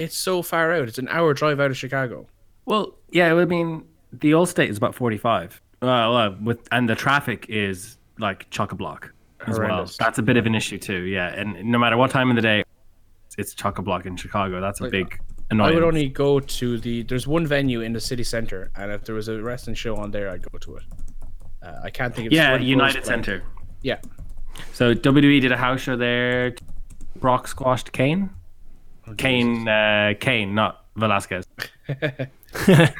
It's 0.01 0.17
so 0.17 0.43
far 0.43 0.73
out. 0.73 0.89
It's 0.89 0.99
an 0.99 1.09
hour 1.09 1.35
drive 1.35 1.61
out 1.61 1.71
of 1.71 1.77
Chicago. 1.77 2.27
Well, 2.65 2.95
yeah. 3.11 3.35
I 3.35 3.45
mean, 3.45 3.85
the 4.13 4.35
old 4.35 4.49
state 4.49 4.71
is 4.71 4.77
about 4.77 4.95
forty-five. 4.95 5.61
Well, 5.83 6.17
uh, 6.17 6.35
with 6.43 6.67
and 6.73 6.89
the 6.89 6.95
traffic 6.95 7.47
is 7.49 7.99
like 8.19 8.49
chock 8.51 8.73
a 8.73 8.75
block 8.75 9.13
as 9.47 9.59
well. 9.59 9.91
That's 9.99 10.19
a 10.19 10.23
bit 10.23 10.37
of 10.37 10.47
an 10.47 10.55
issue 10.55 10.79
too. 10.79 11.03
Yeah, 11.03 11.29
and 11.29 11.65
no 11.65 11.79
matter 11.79 11.97
what 11.97 12.11
time 12.11 12.31
of 12.31 12.37
the 12.37 12.43
day, 12.43 12.65
it's 13.39 13.55
chock 13.55 13.79
a 13.79 13.83
block 13.83 14.07
in 14.07 14.17
Chicago. 14.17 14.61
That's 14.61 14.81
a 14.81 14.89
big 14.89 15.21
annoyance. 15.51 15.73
I 15.73 15.75
would 15.75 15.85
only 15.85 16.09
go 16.09 16.41
to 16.41 16.79
the. 16.79 17.03
There's 17.03 17.27
one 17.27 17.47
venue 17.47 17.81
in 17.81 17.93
the 17.93 18.01
city 18.01 18.25
center, 18.25 18.71
and 18.77 18.91
if 18.93 19.05
there 19.05 19.15
was 19.15 19.29
a 19.29 19.43
wrestling 19.43 19.77
show 19.77 19.97
on 19.97 20.11
there, 20.11 20.31
I'd 20.31 20.43
go 20.43 20.59
to 20.59 20.77
it. 20.77 20.83
Uh, 21.63 21.81
I 21.85 21.91
can't 21.91 22.15
think 22.15 22.27
of 22.27 22.33
yeah, 22.33 22.57
United. 22.57 23.05
Center. 23.05 23.43
Yeah, 23.83 23.99
So 24.73 24.95
WWE 24.95 25.41
did 25.41 25.53
a 25.53 25.57
house 25.57 25.81
show 25.81 25.97
there. 25.97 26.55
Brock 27.17 27.49
squashed 27.49 27.93
Kane. 27.93 28.31
Kane, 29.19 29.69
uh, 29.69 30.15
Kane, 30.21 30.55
not 30.55 30.85
Velasquez. 30.97 31.47
um, 32.69 32.91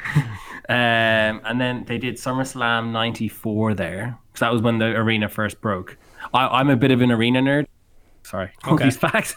and 0.69 1.59
then 1.59 1.85
they 1.85 1.97
did 1.97 2.15
SummerSlam 2.15 2.91
'94 2.91 3.73
there, 3.73 4.17
because 4.27 4.39
that 4.39 4.51
was 4.53 4.61
when 4.61 4.77
the 4.77 4.85
arena 4.95 5.29
first 5.29 5.61
broke. 5.61 5.97
I, 6.33 6.47
I'm 6.47 6.69
a 6.69 6.75
bit 6.75 6.91
of 6.91 7.01
an 7.01 7.11
arena 7.11 7.41
nerd. 7.41 7.67
Sorry, 8.23 8.51
Okay. 8.67 8.85
these 8.85 8.97
facts. 8.97 9.35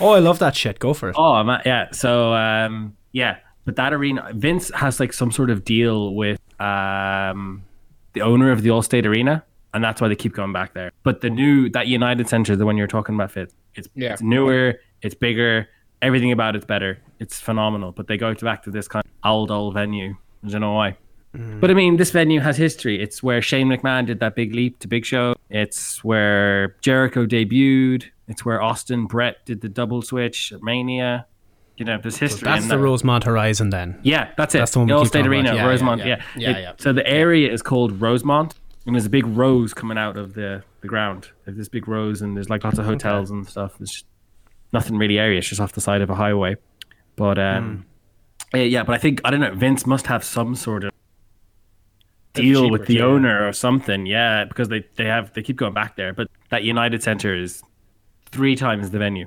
Oh, 0.00 0.10
I 0.12 0.18
love 0.20 0.38
that 0.38 0.56
shit. 0.56 0.78
Go 0.78 0.94
for 0.94 1.10
it. 1.10 1.16
Oh, 1.18 1.42
man, 1.44 1.60
yeah. 1.66 1.90
So, 1.92 2.32
um, 2.32 2.96
yeah, 3.12 3.36
but 3.64 3.76
that 3.76 3.92
arena, 3.92 4.30
Vince 4.34 4.70
has 4.74 4.98
like 4.98 5.12
some 5.12 5.30
sort 5.30 5.50
of 5.50 5.64
deal 5.64 6.14
with 6.14 6.40
um, 6.60 7.62
the 8.14 8.22
owner 8.22 8.50
of 8.50 8.62
the 8.62 8.70
Allstate 8.70 9.04
Arena, 9.04 9.44
and 9.74 9.84
that's 9.84 10.00
why 10.00 10.08
they 10.08 10.16
keep 10.16 10.34
going 10.34 10.52
back 10.52 10.72
there. 10.74 10.90
But 11.02 11.20
the 11.20 11.30
new 11.30 11.68
that 11.70 11.86
United 11.86 12.28
Center, 12.28 12.56
the 12.56 12.64
one 12.66 12.76
you're 12.76 12.86
talking 12.86 13.14
about, 13.14 13.30
Fit, 13.32 13.52
it's 13.74 13.88
Yeah. 13.94 14.14
it's 14.14 14.22
newer, 14.22 14.80
it's 15.02 15.14
bigger, 15.14 15.68
everything 16.02 16.32
about 16.32 16.56
it's 16.56 16.64
better. 16.64 16.98
It's 17.18 17.40
phenomenal. 17.40 17.92
But 17.92 18.06
they 18.08 18.16
go 18.16 18.34
back 18.34 18.62
to 18.64 18.70
this 18.70 18.88
kind 18.88 19.04
of 19.04 19.10
old 19.30 19.50
old 19.50 19.74
venue. 19.74 20.14
I 20.44 20.48
don't 20.48 20.60
know 20.60 20.72
why. 20.72 20.96
Mm. 21.36 21.60
But 21.60 21.70
I 21.70 21.74
mean, 21.74 21.96
this 21.96 22.10
venue 22.10 22.40
has 22.40 22.56
history. 22.56 23.00
It's 23.00 23.22
where 23.22 23.40
Shane 23.40 23.68
McMahon 23.68 24.06
did 24.06 24.18
that 24.20 24.34
big 24.34 24.54
leap 24.54 24.78
to 24.80 24.88
Big 24.88 25.04
Show. 25.04 25.34
It's 25.48 26.02
where 26.02 26.76
Jericho 26.80 27.24
debuted. 27.26 28.04
It's 28.26 28.44
where 28.44 28.60
Austin 28.62 29.06
Bret 29.06 29.44
did 29.46 29.60
the 29.60 29.68
double 29.68 30.02
switch 30.02 30.52
at 30.52 30.62
Mania. 30.62 31.26
You 31.76 31.84
know, 31.86 31.98
there's 32.02 32.18
history. 32.18 32.44
That's 32.46 32.64
the 32.66 32.76
that. 32.76 32.82
Rosemont 32.82 33.24
Horizon 33.24 33.70
then. 33.70 33.98
Yeah, 34.02 34.32
that's 34.36 34.54
it. 34.54 34.58
That's 34.58 34.72
the 34.72 34.80
one 34.80 34.88
the 34.88 34.94
Allstate 34.94 35.10
talking 35.12 35.26
Arena. 35.28 35.54
Yeah, 35.54 35.66
Rosemont. 35.66 36.00
yeah. 36.00 36.06
Yeah, 36.06 36.22
Yeah, 36.36 36.50
It- 36.50 36.62
yeah. 36.62 36.72
So 36.78 36.92
the 36.92 37.06
area 37.06 37.50
is 37.50 37.62
called 37.62 38.00
Rosemont, 38.00 38.54
and 38.86 38.94
there's 38.94 39.06
a 39.06 39.10
big 39.10 39.26
rose 39.26 39.72
coming 39.72 39.96
out 39.98 40.16
of 40.16 40.34
the, 40.34 40.62
the 40.82 40.88
ground. 40.88 41.28
There's 41.44 41.56
this 41.56 41.68
big 41.68 41.88
rose, 41.88 42.20
and 42.22 42.36
there's 42.36 42.50
like 42.50 42.64
lots 42.64 42.78
of 42.78 42.84
hotels 42.84 43.30
and 43.30 43.48
stuff. 43.48 43.78
There's 43.78 43.90
just 43.92 44.06
nothing 44.72 44.96
really 44.96 45.18
area. 45.18 45.38
It's 45.38 45.48
just 45.48 45.60
off 45.60 45.72
the 45.72 45.80
side 45.80 46.02
of 46.02 46.10
a 46.10 46.14
highway. 46.14 46.56
But 47.16 47.38
um, 47.38 47.84
eh, 48.54 48.62
yeah, 48.62 48.82
but 48.82 48.94
I 48.94 48.98
think 48.98 49.20
I 49.24 49.30
don't 49.30 49.40
know. 49.40 49.54
Vince 49.54 49.86
must 49.86 50.06
have 50.06 50.24
some 50.24 50.54
sort 50.54 50.84
of 50.84 50.92
deal 52.32 52.62
cheaper 52.62 52.72
with 52.72 52.86
the 52.86 52.96
too. 52.98 53.04
owner 53.04 53.46
or 53.46 53.52
something. 53.52 54.06
Yeah, 54.06 54.44
because 54.44 54.68
they 54.68 54.84
they 54.96 55.04
have 55.06 55.32
they 55.34 55.42
keep 55.42 55.56
going 55.56 55.74
back 55.74 55.96
there. 55.96 56.12
But 56.12 56.28
that 56.50 56.62
United 56.64 57.02
Center 57.02 57.34
is 57.34 57.62
three 58.30 58.56
times 58.56 58.90
the 58.90 58.98
venue. 58.98 59.26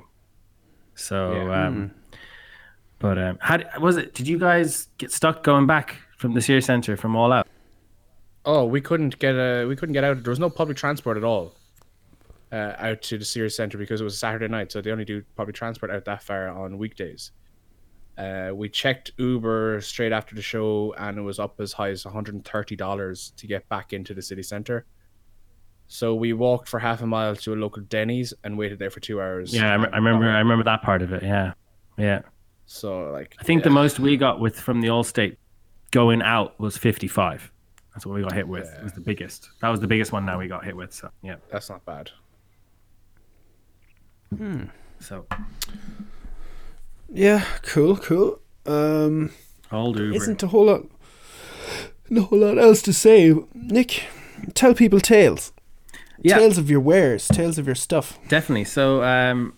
So, 0.94 1.32
Yeah. 1.32 1.66
um, 1.66 1.90
but 2.98 3.18
um, 3.18 3.38
how 3.40 3.58
was 3.80 3.96
it? 3.96 4.14
Did 4.14 4.28
you 4.28 4.38
guys 4.38 4.88
get 4.98 5.10
stuck 5.12 5.42
going 5.42 5.66
back 5.66 5.96
from 6.16 6.34
the 6.34 6.40
Sears 6.40 6.64
Center 6.66 6.96
from 6.96 7.16
All 7.16 7.32
Out? 7.32 7.46
Oh, 8.46 8.64
we 8.64 8.80
couldn't 8.80 9.18
get 9.18 9.34
a 9.34 9.66
we 9.66 9.76
couldn't 9.76 9.92
get 9.92 10.04
out. 10.04 10.22
There 10.22 10.30
was 10.30 10.38
no 10.38 10.50
public 10.50 10.76
transport 10.76 11.16
at 11.16 11.24
all 11.24 11.54
uh, 12.54 12.76
out 12.78 13.02
to 13.02 13.18
the 13.18 13.24
Sears 13.24 13.56
Center 13.56 13.76
because 13.78 14.00
it 14.00 14.04
was 14.04 14.14
a 14.14 14.18
Saturday 14.18 14.46
night, 14.46 14.70
so 14.70 14.80
they 14.80 14.92
only 14.92 15.04
do 15.04 15.22
public 15.34 15.56
transport 15.56 15.90
out 15.90 16.04
that 16.04 16.22
far 16.22 16.48
on 16.48 16.78
weekdays. 16.78 17.32
Uh, 18.16 18.50
we 18.54 18.68
checked 18.68 19.10
Uber 19.18 19.80
straight 19.80 20.12
after 20.12 20.36
the 20.36 20.42
show, 20.42 20.94
and 20.96 21.18
it 21.18 21.22
was 21.22 21.40
up 21.40 21.60
as 21.60 21.72
high 21.72 21.90
as 21.90 22.04
one 22.04 22.14
hundred 22.14 22.36
and 22.36 22.44
thirty 22.44 22.76
dollars 22.76 23.32
to 23.36 23.48
get 23.48 23.68
back 23.68 23.92
into 23.92 24.14
the 24.14 24.22
city 24.22 24.42
center. 24.42 24.86
So 25.88 26.14
we 26.14 26.32
walked 26.32 26.68
for 26.68 26.78
half 26.78 27.02
a 27.02 27.06
mile 27.06 27.34
to 27.34 27.54
a 27.54 27.56
local 27.56 27.82
Denny's 27.82 28.32
and 28.44 28.56
waited 28.56 28.78
there 28.78 28.90
for 28.90 29.00
two 29.00 29.20
hours. 29.20 29.52
Yeah, 29.52 29.72
I, 29.72 29.74
I 29.74 29.96
remember. 29.96 30.28
I 30.30 30.38
remember 30.38 30.62
that 30.64 30.82
part 30.82 31.02
of 31.02 31.12
it. 31.12 31.24
Yeah, 31.24 31.54
yeah. 31.98 32.22
So 32.66 33.10
like, 33.10 33.34
I 33.40 33.42
think 33.42 33.64
the 33.64 33.70
most 33.70 33.98
we 33.98 34.16
got 34.16 34.38
with 34.38 34.60
from 34.60 34.80
the 34.80 34.88
Allstate 34.88 35.36
going 35.90 36.22
out 36.22 36.58
was 36.60 36.78
fifty 36.78 37.08
five. 37.08 37.50
That's 37.94 38.06
what 38.06 38.14
we 38.14 38.22
got 38.22 38.32
hit 38.32 38.46
with. 38.46 38.72
It 38.78 38.82
was 38.84 38.92
the 38.92 39.00
biggest. 39.00 39.50
That 39.60 39.70
was 39.70 39.80
the 39.80 39.88
biggest 39.88 40.12
one. 40.12 40.24
Now 40.24 40.38
we 40.38 40.46
got 40.46 40.64
hit 40.64 40.76
with. 40.76 40.92
So 40.92 41.10
yeah. 41.22 41.36
that's 41.50 41.68
not 41.68 41.84
bad. 41.84 42.12
So 45.00 45.26
Yeah, 47.12 47.44
cool, 47.62 47.96
cool. 47.96 48.40
Um, 48.66 49.30
hold 49.70 49.98
Uber. 49.98 50.16
isn't 50.16 50.42
a 50.42 50.48
whole 50.48 50.66
lot, 50.66 50.82
no 52.08 52.22
whole 52.22 52.38
lot 52.40 52.58
else 52.58 52.82
to 52.82 52.92
say. 52.92 53.34
Nick, 53.54 54.04
tell 54.54 54.74
people 54.74 55.00
tales. 55.00 55.52
Yeah. 56.22 56.38
Tales 56.38 56.56
of 56.58 56.70
your 56.70 56.80
wares, 56.80 57.28
tales 57.28 57.58
of 57.58 57.66
your 57.66 57.74
stuff. 57.74 58.18
Definitely. 58.28 58.64
So 58.64 59.02
um, 59.02 59.52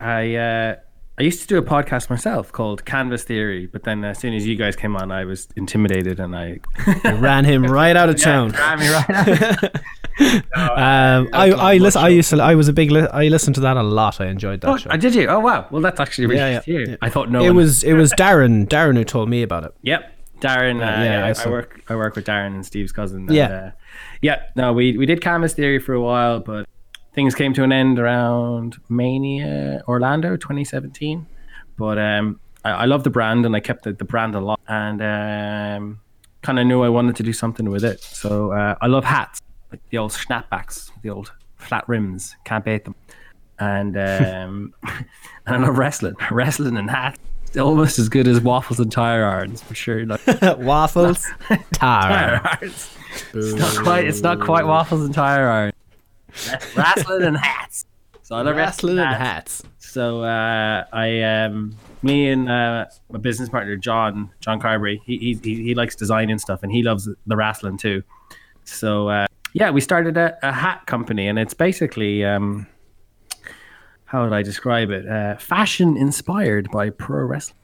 I 0.00 0.34
uh, 0.34 0.76
I 1.20 1.24
used 1.24 1.42
to 1.42 1.46
do 1.46 1.58
a 1.58 1.62
podcast 1.62 2.08
myself 2.08 2.50
called 2.50 2.86
Canvas 2.86 3.24
Theory, 3.24 3.66
but 3.66 3.82
then 3.84 4.04
as 4.04 4.18
soon 4.18 4.32
as 4.32 4.46
you 4.46 4.56
guys 4.56 4.74
came 4.74 4.96
on, 4.96 5.12
I 5.12 5.26
was 5.26 5.48
intimidated 5.54 6.18
and 6.18 6.34
I 6.34 6.60
ran 7.04 7.44
him 7.44 7.62
right 7.64 7.94
out 7.94 8.08
of 8.08 8.16
town. 8.18 8.52
ran 8.52 8.78
me 8.80 8.88
right 8.88 9.42
out. 9.42 9.76
Um, 10.20 11.28
I 11.32 11.50
I 11.52 11.76
listen. 11.78 12.02
I 12.02 12.08
used 12.08 12.28
to. 12.30 12.42
I 12.42 12.54
was 12.54 12.68
a 12.68 12.74
big. 12.74 12.90
Li- 12.90 13.06
I 13.12 13.28
listened 13.28 13.54
to 13.54 13.60
that 13.62 13.76
a 13.78 13.82
lot. 13.82 14.20
I 14.20 14.26
enjoyed 14.26 14.60
that 14.60 14.68
Oh, 14.68 14.76
show. 14.76 14.90
I 14.90 14.98
did 14.98 15.14
you? 15.14 15.26
Oh 15.28 15.38
wow! 15.40 15.66
Well, 15.70 15.80
that's 15.80 15.98
actually 15.98 16.26
really 16.26 16.40
Yeah, 16.40 16.60
yeah, 16.66 16.78
yeah. 16.88 16.96
I 17.00 17.08
thought 17.08 17.30
no. 17.30 17.40
it 17.40 17.48
one- 17.48 17.56
was. 17.56 17.82
It 17.84 17.94
was 17.94 18.12
Darren. 18.12 18.66
Darren 18.68 18.96
who 18.96 19.04
told 19.04 19.30
me 19.30 19.42
about 19.42 19.64
it. 19.64 19.72
Yep, 19.80 20.12
Darren. 20.40 20.76
Uh, 20.76 20.84
yeah, 21.02 21.26
yeah, 21.28 21.34
I 21.34 21.42
I, 21.42 21.48
work. 21.50 21.80
I 21.88 21.94
work 21.96 22.16
with 22.16 22.26
Darren 22.26 22.48
and 22.54 22.66
Steve's 22.66 22.92
cousin. 22.92 23.20
and, 23.28 23.30
Yeah. 23.34 23.46
uh, 23.48 23.70
yeah. 24.20 24.42
No, 24.56 24.74
we 24.74 24.98
we 24.98 25.06
did 25.06 25.22
Canvas 25.22 25.54
Theory 25.54 25.78
for 25.78 25.94
a 25.94 26.00
while, 26.02 26.40
but 26.40 26.66
things 27.12 27.34
came 27.34 27.52
to 27.54 27.62
an 27.64 27.72
end 27.72 27.98
around 27.98 28.76
Mania 28.88 29.82
Orlando 29.88 30.36
2017. 30.36 31.26
But 31.76 31.98
um, 31.98 32.40
I, 32.64 32.70
I 32.70 32.84
love 32.84 33.04
the 33.04 33.10
brand 33.10 33.46
and 33.46 33.56
I 33.56 33.60
kept 33.60 33.84
the, 33.84 33.92
the 33.92 34.04
brand 34.04 34.34
a 34.34 34.40
lot, 34.40 34.60
and 34.68 35.00
um, 35.02 36.00
kind 36.42 36.58
of 36.58 36.66
knew 36.66 36.82
I 36.82 36.88
wanted 36.88 37.16
to 37.16 37.22
do 37.22 37.32
something 37.32 37.70
with 37.70 37.84
it. 37.84 38.00
So 38.00 38.52
uh, 38.52 38.76
I 38.80 38.86
love 38.86 39.04
hats, 39.04 39.40
like 39.70 39.80
the 39.90 39.98
old 39.98 40.12
snapbacks, 40.12 40.90
the 41.02 41.10
old 41.10 41.32
flat 41.56 41.88
rims. 41.88 42.36
Can't 42.44 42.64
beat 42.64 42.84
them. 42.84 42.94
And 43.58 43.96
um, 43.96 44.74
and 44.84 45.06
I 45.46 45.56
love 45.56 45.78
wrestling, 45.78 46.16
wrestling 46.30 46.76
and 46.76 46.90
hats. 46.90 47.18
Almost 47.58 47.98
as 47.98 48.08
good 48.08 48.28
as 48.28 48.40
waffles 48.40 48.78
and 48.78 48.92
tire 48.92 49.24
irons 49.24 49.60
for 49.60 49.74
sure. 49.74 50.06
Like, 50.06 50.20
Waffles, 50.58 51.26
tar. 51.72 52.08
tire 52.08 52.40
irons. 52.44 52.96
It's 53.34 53.54
not 53.54 53.82
quite. 53.82 54.04
It's 54.04 54.20
not 54.20 54.40
quite 54.40 54.66
waffles 54.66 55.04
and 55.04 55.12
tire 55.12 55.48
irons. 55.48 55.74
Wrestling 56.76 57.22
and 57.22 57.36
hats. 57.36 57.86
So 58.22 58.36
I 58.36 58.42
love 58.42 58.56
Wrestling 58.56 58.98
and 58.98 59.14
hats. 59.14 59.62
So 59.78 60.22
uh, 60.22 60.84
I, 60.92 61.20
um, 61.22 61.76
me 62.02 62.28
and 62.28 62.48
uh, 62.48 62.86
my 63.10 63.18
business 63.18 63.48
partner 63.48 63.76
John, 63.76 64.30
John 64.40 64.60
Carberry, 64.60 65.02
he, 65.04 65.36
he 65.42 65.54
he 65.64 65.74
likes 65.74 65.96
designing 65.96 66.38
stuff 66.38 66.62
and 66.62 66.70
he 66.70 66.82
loves 66.84 67.08
the 67.26 67.36
wrestling 67.36 67.76
too. 67.76 68.04
So 68.64 69.08
uh, 69.08 69.26
yeah, 69.52 69.70
we 69.70 69.80
started 69.80 70.16
a, 70.16 70.38
a 70.44 70.52
hat 70.52 70.86
company 70.86 71.26
and 71.26 71.38
it's 71.40 71.54
basically 71.54 72.24
um, 72.24 72.68
how 74.04 74.22
would 74.22 74.32
I 74.32 74.42
describe 74.42 74.90
it? 74.90 75.08
Uh, 75.08 75.36
fashion 75.38 75.96
inspired 75.96 76.70
by 76.70 76.90
pro 76.90 77.24
wrestling. 77.24 77.58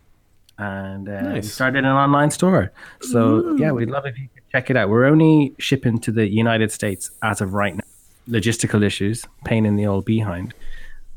and 0.58 1.08
uh, 1.08 1.30
we 1.34 1.42
started 1.42 1.84
an 1.84 1.92
online 1.92 2.30
store. 2.32 2.72
So 3.02 3.54
yeah, 3.56 3.70
we'd 3.70 3.90
love 3.90 4.04
if 4.06 4.18
you 4.18 4.28
could 4.34 4.42
check 4.50 4.68
it 4.70 4.76
out. 4.76 4.88
We're 4.88 5.04
only 5.04 5.54
shipping 5.58 5.98
to 6.00 6.10
the 6.10 6.26
United 6.26 6.72
States 6.72 7.10
as 7.22 7.40
of 7.40 7.54
right 7.54 7.74
now. 7.76 7.82
Logistical 8.28 8.84
issues, 8.84 9.24
pain 9.44 9.66
in 9.66 9.76
the 9.76 9.86
old 9.86 10.04
behind. 10.04 10.54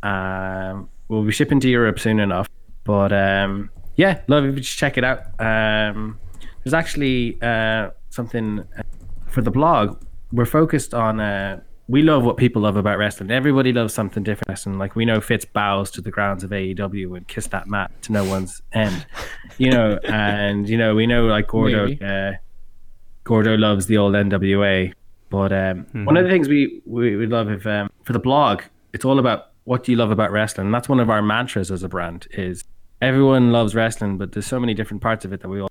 Um, 0.04 0.90
we'll 1.08 1.24
be 1.24 1.32
shipping 1.32 1.60
to 1.60 1.70
Europe 1.70 2.00
soon 2.00 2.20
enough, 2.20 2.48
but 2.84 3.12
um, 3.12 3.70
yeah, 3.96 4.22
love 4.28 4.46
if 4.46 4.56
you 4.56 4.62
just 4.62 4.78
check 4.78 4.98
it 4.98 5.04
out. 5.04 5.20
Um, 5.40 6.20
there's 6.64 6.74
actually 6.74 7.42
uh, 7.42 7.90
something 8.10 8.64
uh, 8.78 8.84
for 9.28 9.42
the 9.42 9.52
blog. 9.52 10.02
We're 10.32 10.46
focused 10.46 10.94
on. 10.94 11.20
Uh, 11.20 11.62
we 11.88 12.04
love 12.04 12.24
what 12.24 12.38
people 12.38 12.62
love 12.62 12.78
about 12.78 13.00
wrestling. 13.00 13.32
Everybody 13.32 13.74
loves 13.74 13.96
something 13.96 14.22
different. 14.22 14.48
Wrestling. 14.50 14.78
Like 14.78 14.96
we 14.96 15.06
know 15.06 15.20
Fitz 15.20 15.44
bows 15.44 15.90
to 15.92 16.02
the 16.02 16.12
grounds 16.12 16.44
of 16.44 16.52
AEW 16.52 17.18
and 17.18 17.28
kiss 17.28 17.48
that 17.48 17.68
mat 17.68 17.92
to 18.04 18.12
no 18.12 18.24
one's 18.24 18.62
end. 18.72 19.08
You 19.58 19.72
know, 19.72 20.00
and 20.04 20.70
you 20.70 20.78
know 20.78 20.94
we 20.96 21.08
know 21.08 21.26
like 21.26 21.48
Gordo. 21.48 21.92
Uh, 21.96 22.34
Gordo 23.24 23.58
loves 23.58 23.88
the 23.88 23.98
old 23.98 24.14
NWA. 24.14 24.94
But 25.30 25.52
um, 25.52 25.86
one 26.06 26.18
of 26.18 26.24
the 26.24 26.30
things 26.30 26.48
we, 26.48 26.82
we 26.86 27.16
would 27.16 27.30
love 27.30 27.50
if 27.50 27.66
um, 27.68 27.90
for 28.04 28.14
the 28.14 28.20
blog, 28.20 28.64
it's 28.94 29.06
all 29.06 29.20
about 29.20 29.52
what 29.66 29.84
do 29.84 29.92
you 29.92 29.98
love 29.98 30.10
about 30.10 30.32
wrestling. 30.32 30.68
And 30.68 30.74
that's 30.74 30.90
one 30.90 31.00
of 31.00 31.10
our 31.10 31.22
mantras 31.22 31.70
as 31.70 31.84
a 31.84 31.90
brand 31.90 32.28
is 32.32 32.64
everyone 33.02 33.52
loves 33.52 33.76
wrestling, 33.76 34.18
but 34.18 34.32
there's 34.32 34.48
so 34.48 34.60
many 34.60 34.74
different 34.74 35.02
parts 35.02 35.26
of 35.26 35.34
it 35.34 35.42
that 35.42 35.50
we 35.50 35.62
all. 35.62 35.70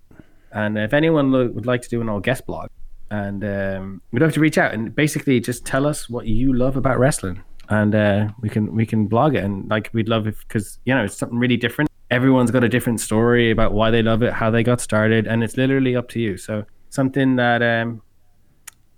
And 0.53 0.79
if 0.79 0.95
anyone 0.95 1.33
lo- 1.33 1.49
would 1.49 1.67
like 1.67 1.83
to 1.83 1.89
do 1.89 2.01
an 2.01 2.09
all 2.09 2.21
guest 2.21 2.47
blog, 2.47 2.69
and 3.11 3.45
um, 3.45 4.03
we'd 4.13 4.23
have 4.23 4.35
to 4.35 4.41
reach 4.41 4.59
out 4.59 4.75
and 4.75 4.95
basically 4.95 5.41
just 5.41 5.65
tell 5.65 5.87
us 5.87 6.09
what 6.09 6.27
you 6.27 6.53
love 6.53 6.77
about 6.77 6.99
wrestling, 6.99 7.43
and 7.69 7.95
uh, 7.95 8.29
we 8.41 8.49
can 8.49 8.75
we 8.75 8.87
can 8.87 9.07
blog 9.07 9.35
it. 9.35 9.45
And 9.45 9.69
like 9.69 9.91
we'd 9.93 10.09
love 10.09 10.27
if 10.27 10.47
because 10.47 10.79
you 10.85 10.95
know 10.95 11.05
it's 11.05 11.17
something 11.17 11.39
really 11.39 11.57
different. 11.57 11.91
Everyone's 12.11 12.51
got 12.51 12.65
a 12.65 12.69
different 12.69 13.01
story 13.01 13.51
about 13.51 13.73
why 13.73 13.91
they 13.91 14.03
love 14.03 14.23
it, 14.23 14.33
how 14.33 14.51
they 14.51 14.63
got 14.63 14.81
started, 14.81 15.27
and 15.27 15.43
it's 15.43 15.57
literally 15.57 15.97
up 15.97 16.09
to 16.11 16.21
you. 16.21 16.37
So 16.37 16.65
something 16.91 17.37
that 17.37 17.63
um, 17.63 18.03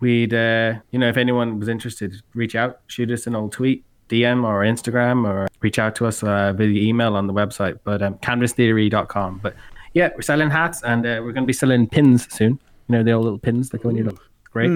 we'd 0.00 0.34
uh, 0.34 0.74
you 0.90 0.98
know 0.98 1.08
if 1.08 1.16
anyone 1.16 1.58
was 1.58 1.68
interested 1.68 2.14
reach 2.34 2.54
out 2.56 2.80
shoot 2.86 3.10
us 3.10 3.26
an 3.26 3.34
old 3.36 3.52
tweet 3.52 3.84
dm 4.08 4.44
or 4.44 4.62
instagram 4.62 5.24
or 5.28 5.46
reach 5.60 5.78
out 5.78 5.94
to 5.94 6.06
us 6.06 6.22
uh, 6.22 6.52
via 6.52 6.82
email 6.82 7.14
on 7.16 7.26
the 7.26 7.32
website 7.32 7.78
but 7.84 8.02
um, 8.02 8.14
canvastheory.com 8.16 9.38
but 9.42 9.54
yeah 9.94 10.08
we're 10.14 10.22
selling 10.22 10.50
hats 10.50 10.82
and 10.82 11.06
uh, 11.06 11.20
we're 11.22 11.32
going 11.32 11.44
to 11.44 11.46
be 11.46 11.52
selling 11.52 11.86
pins 11.88 12.26
soon. 12.32 12.58
You 12.88 12.96
know 12.96 13.02
the 13.04 13.12
old 13.12 13.24
little 13.24 13.38
pins 13.38 13.70
that 13.70 13.82
go 13.82 13.88
in 13.90 13.96
your 13.96 14.06
look 14.06 14.28
great 14.52 14.70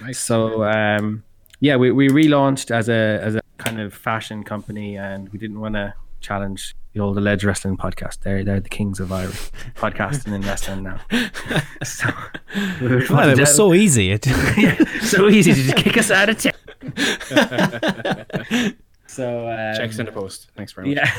Nice. 0.00 0.18
so 0.20 0.62
um, 0.64 1.24
yeah 1.60 1.74
we, 1.76 1.90
we 1.90 2.08
relaunched 2.08 2.70
as 2.70 2.88
a 2.88 3.20
as 3.22 3.34
a 3.34 3.40
kind 3.56 3.80
of 3.80 3.92
fashion 3.92 4.44
company 4.44 4.96
and 4.96 5.28
we 5.30 5.38
didn't 5.40 5.58
want 5.58 5.74
to 5.74 5.92
challenge 6.20 6.74
the 6.94 7.00
old 7.00 7.16
alleged 7.18 7.44
wrestling 7.44 7.76
podcast 7.76 8.20
they're 8.20 8.42
they're 8.44 8.60
the 8.60 8.68
kings 8.68 8.98
of 8.98 9.12
irish 9.12 9.50
podcasting 9.76 10.32
and 10.34 10.44
wrestling 10.44 10.82
now 10.82 10.98
so 11.84 12.08
Well, 13.10 13.28
it 13.30 13.38
was 13.38 13.54
so 13.54 13.72
easy. 13.74 14.10
It, 14.12 14.24
so 15.02 15.28
easy 15.28 15.52
to 15.54 15.62
just 15.62 15.76
kick 15.76 15.96
us 15.96 16.10
out 16.10 16.28
of 16.30 16.38
town. 16.38 16.52
so 19.06 19.48
um, 19.48 19.74
Checks 19.76 19.98
in 19.98 20.06
the 20.06 20.12
post. 20.12 20.50
Thanks 20.56 20.72
very 20.72 20.88
much. 20.94 20.96
yeah, 20.96 21.10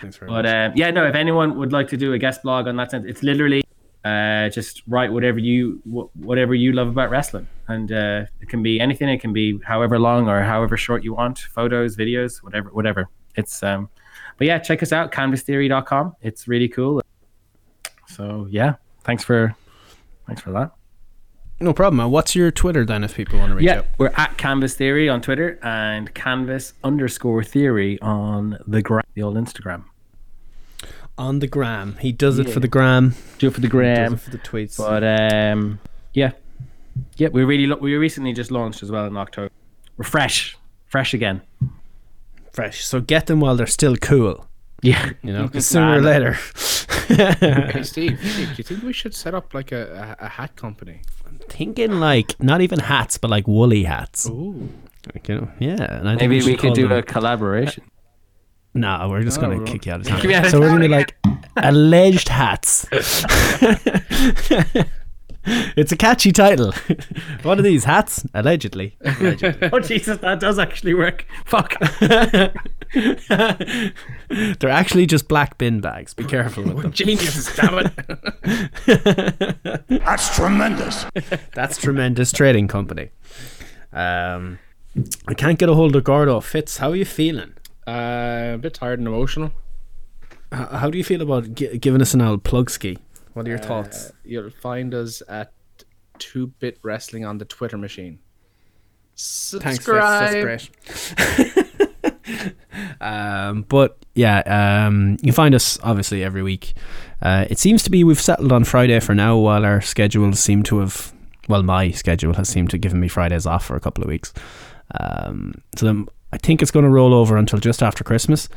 Thanks 0.00 0.16
very 0.16 0.30
much. 0.30 0.44
but 0.44 0.46
um, 0.46 0.72
yeah, 0.76 0.90
no. 0.90 1.06
If 1.06 1.14
anyone 1.14 1.56
would 1.58 1.72
like 1.72 1.88
to 1.88 1.96
do 1.96 2.12
a 2.12 2.18
guest 2.18 2.42
blog 2.42 2.66
on 2.66 2.76
that 2.76 2.90
sense, 2.90 3.04
it's 3.06 3.22
literally 3.22 3.62
uh, 4.04 4.48
just 4.50 4.82
write 4.86 5.12
whatever 5.12 5.38
you 5.38 5.80
wh- 5.84 6.14
whatever 6.16 6.54
you 6.54 6.72
love 6.72 6.88
about 6.88 7.10
wrestling, 7.10 7.46
and 7.68 7.90
uh, 7.92 8.24
it 8.40 8.48
can 8.48 8.62
be 8.62 8.80
anything. 8.80 9.08
It 9.08 9.20
can 9.20 9.32
be 9.32 9.58
however 9.64 9.98
long 9.98 10.28
or 10.28 10.42
however 10.42 10.76
short 10.76 11.04
you 11.04 11.14
want, 11.14 11.38
photos, 11.38 11.96
videos, 11.96 12.42
whatever, 12.42 12.70
whatever. 12.70 13.08
It's 13.36 13.62
um, 13.62 13.88
but 14.40 14.46
yeah, 14.46 14.58
check 14.58 14.82
us 14.82 14.90
out, 14.90 15.12
canvastheory.com. 15.12 16.16
It's 16.22 16.48
really 16.48 16.68
cool. 16.68 17.02
So 18.08 18.46
yeah, 18.50 18.76
thanks 19.04 19.22
for 19.22 19.54
thanks 20.26 20.40
for 20.42 20.50
that. 20.52 20.72
no 21.60 21.72
problem. 21.74 22.10
What's 22.10 22.34
your 22.34 22.50
Twitter 22.50 22.84
then 22.86 23.04
if 23.04 23.14
people 23.14 23.38
want 23.38 23.50
to 23.50 23.56
reach 23.56 23.66
Yeah, 23.66 23.80
out? 23.80 23.86
we're 23.98 24.12
at 24.16 24.38
Canvas 24.38 24.74
Theory 24.74 25.08
on 25.10 25.20
Twitter 25.20 25.58
and 25.62 26.12
Canvas 26.14 26.72
underscore 26.82 27.44
Theory 27.44 28.00
on 28.00 28.58
the 28.66 28.80
gra- 28.80 29.04
the 29.14 29.22
old 29.22 29.36
Instagram. 29.36 29.84
On 31.18 31.40
the 31.40 31.46
gram. 31.46 31.98
He 32.00 32.12
does 32.12 32.38
it 32.38 32.48
for 32.48 32.60
the 32.60 32.68
gram. 32.68 33.14
Do 33.38 33.48
it 33.48 33.54
for 33.54 33.60
the 33.60 33.68
gram, 33.68 34.14
it 34.14 34.20
for 34.20 34.30
the 34.30 34.38
tweets. 34.38 34.78
but 34.78 35.04
um, 35.04 35.78
yeah, 36.14 36.32
yeah, 37.16 37.28
we 37.28 37.44
really 37.44 37.66
lo- 37.66 37.76
we 37.78 37.94
recently 37.96 38.32
just 38.32 38.50
launched 38.50 38.82
as 38.82 38.90
well 38.90 39.04
in 39.04 39.14
October. 39.18 39.50
We're 39.98 40.04
fresh, 40.04 40.56
fresh 40.86 41.12
again. 41.12 41.42
Fresh. 42.52 42.84
So 42.84 43.00
get 43.00 43.26
them 43.26 43.40
while 43.40 43.56
they're 43.56 43.66
still 43.66 43.96
cool. 43.96 44.46
Yeah, 44.82 45.10
You 45.22 45.32
know, 45.32 45.48
'cause 45.48 45.66
sooner 45.72 45.98
or 45.98 46.00
later. 46.00 46.32
Hey 47.08 47.82
Steve, 47.82 48.18
Steve, 48.22 48.48
do 48.48 48.54
you 48.56 48.64
think 48.64 48.82
we 48.82 48.92
should 48.92 49.14
set 49.14 49.34
up 49.34 49.52
like 49.52 49.72
a, 49.72 50.16
a, 50.20 50.26
a 50.26 50.28
hat 50.28 50.56
company? 50.56 51.02
I'm 51.26 51.38
thinking 51.48 52.00
like 52.00 52.40
not 52.42 52.60
even 52.60 52.78
hats, 52.78 53.18
but 53.18 53.30
like 53.30 53.46
woolly 53.46 53.84
hats. 53.84 54.28
Ooh. 54.28 54.68
Like, 55.12 55.28
you 55.28 55.36
know, 55.36 55.50
yeah. 55.58 55.98
And 55.98 56.08
I 56.08 56.16
think 56.16 56.30
maybe 56.30 56.44
we 56.44 56.52
should 56.52 56.60
could 56.60 56.74
do 56.74 56.88
them- 56.88 56.98
a 56.98 57.02
collaboration. 57.02 57.84
No, 58.72 59.08
we're 59.10 59.24
just 59.24 59.40
gonna 59.40 59.60
oh. 59.60 59.64
kick 59.64 59.86
you 59.86 59.92
out 59.92 60.00
of 60.00 60.06
town. 60.06 60.26
me 60.26 60.34
out 60.34 60.44
of 60.44 60.50
so 60.52 60.60
we're 60.60 60.68
gonna 60.68 60.80
be 60.80 60.88
like 60.88 61.16
alleged 61.56 62.28
hats. 62.28 62.86
it's 65.76 65.92
a 65.92 65.96
catchy 65.96 66.32
title. 66.32 66.72
what 67.42 67.58
are 67.58 67.62
these 67.62 67.84
hats? 67.84 68.24
Allegedly. 68.34 68.96
Allegedly. 69.02 69.70
oh 69.72 69.80
Jesus, 69.80 70.18
that 70.18 70.40
does 70.40 70.58
actually 70.58 70.94
work. 70.94 71.24
Fuck. 71.44 71.74
They're 74.28 74.70
actually 74.70 75.06
just 75.06 75.28
black 75.28 75.58
bin 75.58 75.80
bags. 75.80 76.14
Be 76.14 76.24
careful 76.24 76.64
with 76.64 76.82
them. 76.82 76.92
Geniuses, 76.92 77.54
damn 77.56 77.78
it. 77.86 77.92
That's 80.04 80.34
tremendous. 80.34 81.06
That's 81.54 81.78
tremendous 81.78 82.32
trading 82.32 82.68
company. 82.68 83.10
Um, 83.92 84.58
I 85.26 85.34
can't 85.34 85.58
get 85.58 85.68
a 85.68 85.74
hold 85.74 85.96
of 85.96 86.04
Gordo 86.04 86.40
Fitz. 86.40 86.78
How 86.78 86.90
are 86.90 86.96
you 86.96 87.04
feeling? 87.04 87.54
Uh, 87.86 88.52
a 88.54 88.58
bit 88.60 88.74
tired 88.74 88.98
and 88.98 89.08
emotional. 89.08 89.52
H- 90.52 90.68
How 90.72 90.90
do 90.90 90.98
you 90.98 91.04
feel 91.04 91.22
about 91.22 91.54
gi- 91.54 91.78
giving 91.78 92.00
us 92.02 92.14
an 92.14 92.22
old 92.22 92.44
plug 92.44 92.70
ski? 92.70 92.98
What 93.32 93.46
are 93.46 93.50
your 93.50 93.58
thoughts? 93.58 94.06
Uh, 94.06 94.12
you'll 94.24 94.50
find 94.50 94.94
us 94.94 95.22
at 95.28 95.52
Two 96.18 96.48
Bit 96.58 96.78
Wrestling 96.82 97.24
on 97.24 97.38
the 97.38 97.44
Twitter 97.44 97.78
machine. 97.78 98.18
Subscribe. 99.14 100.30
Fitz. 100.30 101.14
That's 101.14 101.52
great. 101.54 102.54
um, 103.00 103.62
but 103.62 104.04
yeah, 104.14 104.86
um, 104.86 105.16
you 105.22 105.32
find 105.32 105.54
us 105.54 105.78
obviously 105.82 106.24
every 106.24 106.42
week. 106.42 106.74
Uh, 107.22 107.46
it 107.50 107.58
seems 107.58 107.82
to 107.82 107.90
be 107.90 108.02
we've 108.02 108.20
settled 108.20 108.52
on 108.52 108.64
Friday 108.64 108.98
for 109.00 109.14
now, 109.14 109.36
while 109.36 109.64
our 109.64 109.80
schedules 109.80 110.40
seem 110.40 110.62
to 110.64 110.78
have. 110.78 111.12
Well, 111.48 111.62
my 111.62 111.90
schedule 111.90 112.34
has 112.34 112.48
seemed 112.48 112.70
to 112.70 112.76
have 112.76 112.80
given 112.80 113.00
me 113.00 113.08
Fridays 113.08 113.46
off 113.46 113.64
for 113.64 113.76
a 113.76 113.80
couple 113.80 114.04
of 114.04 114.08
weeks. 114.08 114.32
Um, 114.98 115.62
so 115.76 115.86
then 115.86 116.06
I 116.32 116.38
think 116.38 116.62
it's 116.62 116.70
going 116.70 116.84
to 116.84 116.90
roll 116.90 117.12
over 117.12 117.36
until 117.36 117.58
just 117.58 117.82
after 117.82 118.04
Christmas, 118.04 118.48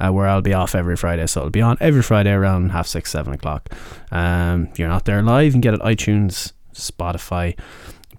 uh, 0.00 0.10
where 0.10 0.26
I'll 0.26 0.42
be 0.42 0.54
off 0.54 0.74
every 0.74 0.96
Friday. 0.96 1.26
So 1.26 1.40
it'll 1.40 1.50
be 1.50 1.60
on 1.62 1.76
every 1.80 2.02
Friday 2.02 2.32
around 2.32 2.70
half 2.70 2.86
six, 2.86 3.10
seven 3.10 3.32
o'clock. 3.32 3.68
Um, 4.10 4.68
if 4.72 4.78
you're 4.78 4.88
not 4.88 5.04
there 5.04 5.22
live, 5.22 5.46
you 5.46 5.52
can 5.52 5.60
get 5.60 5.74
it 5.74 5.80
iTunes, 5.80 6.52
Spotify, 6.74 7.58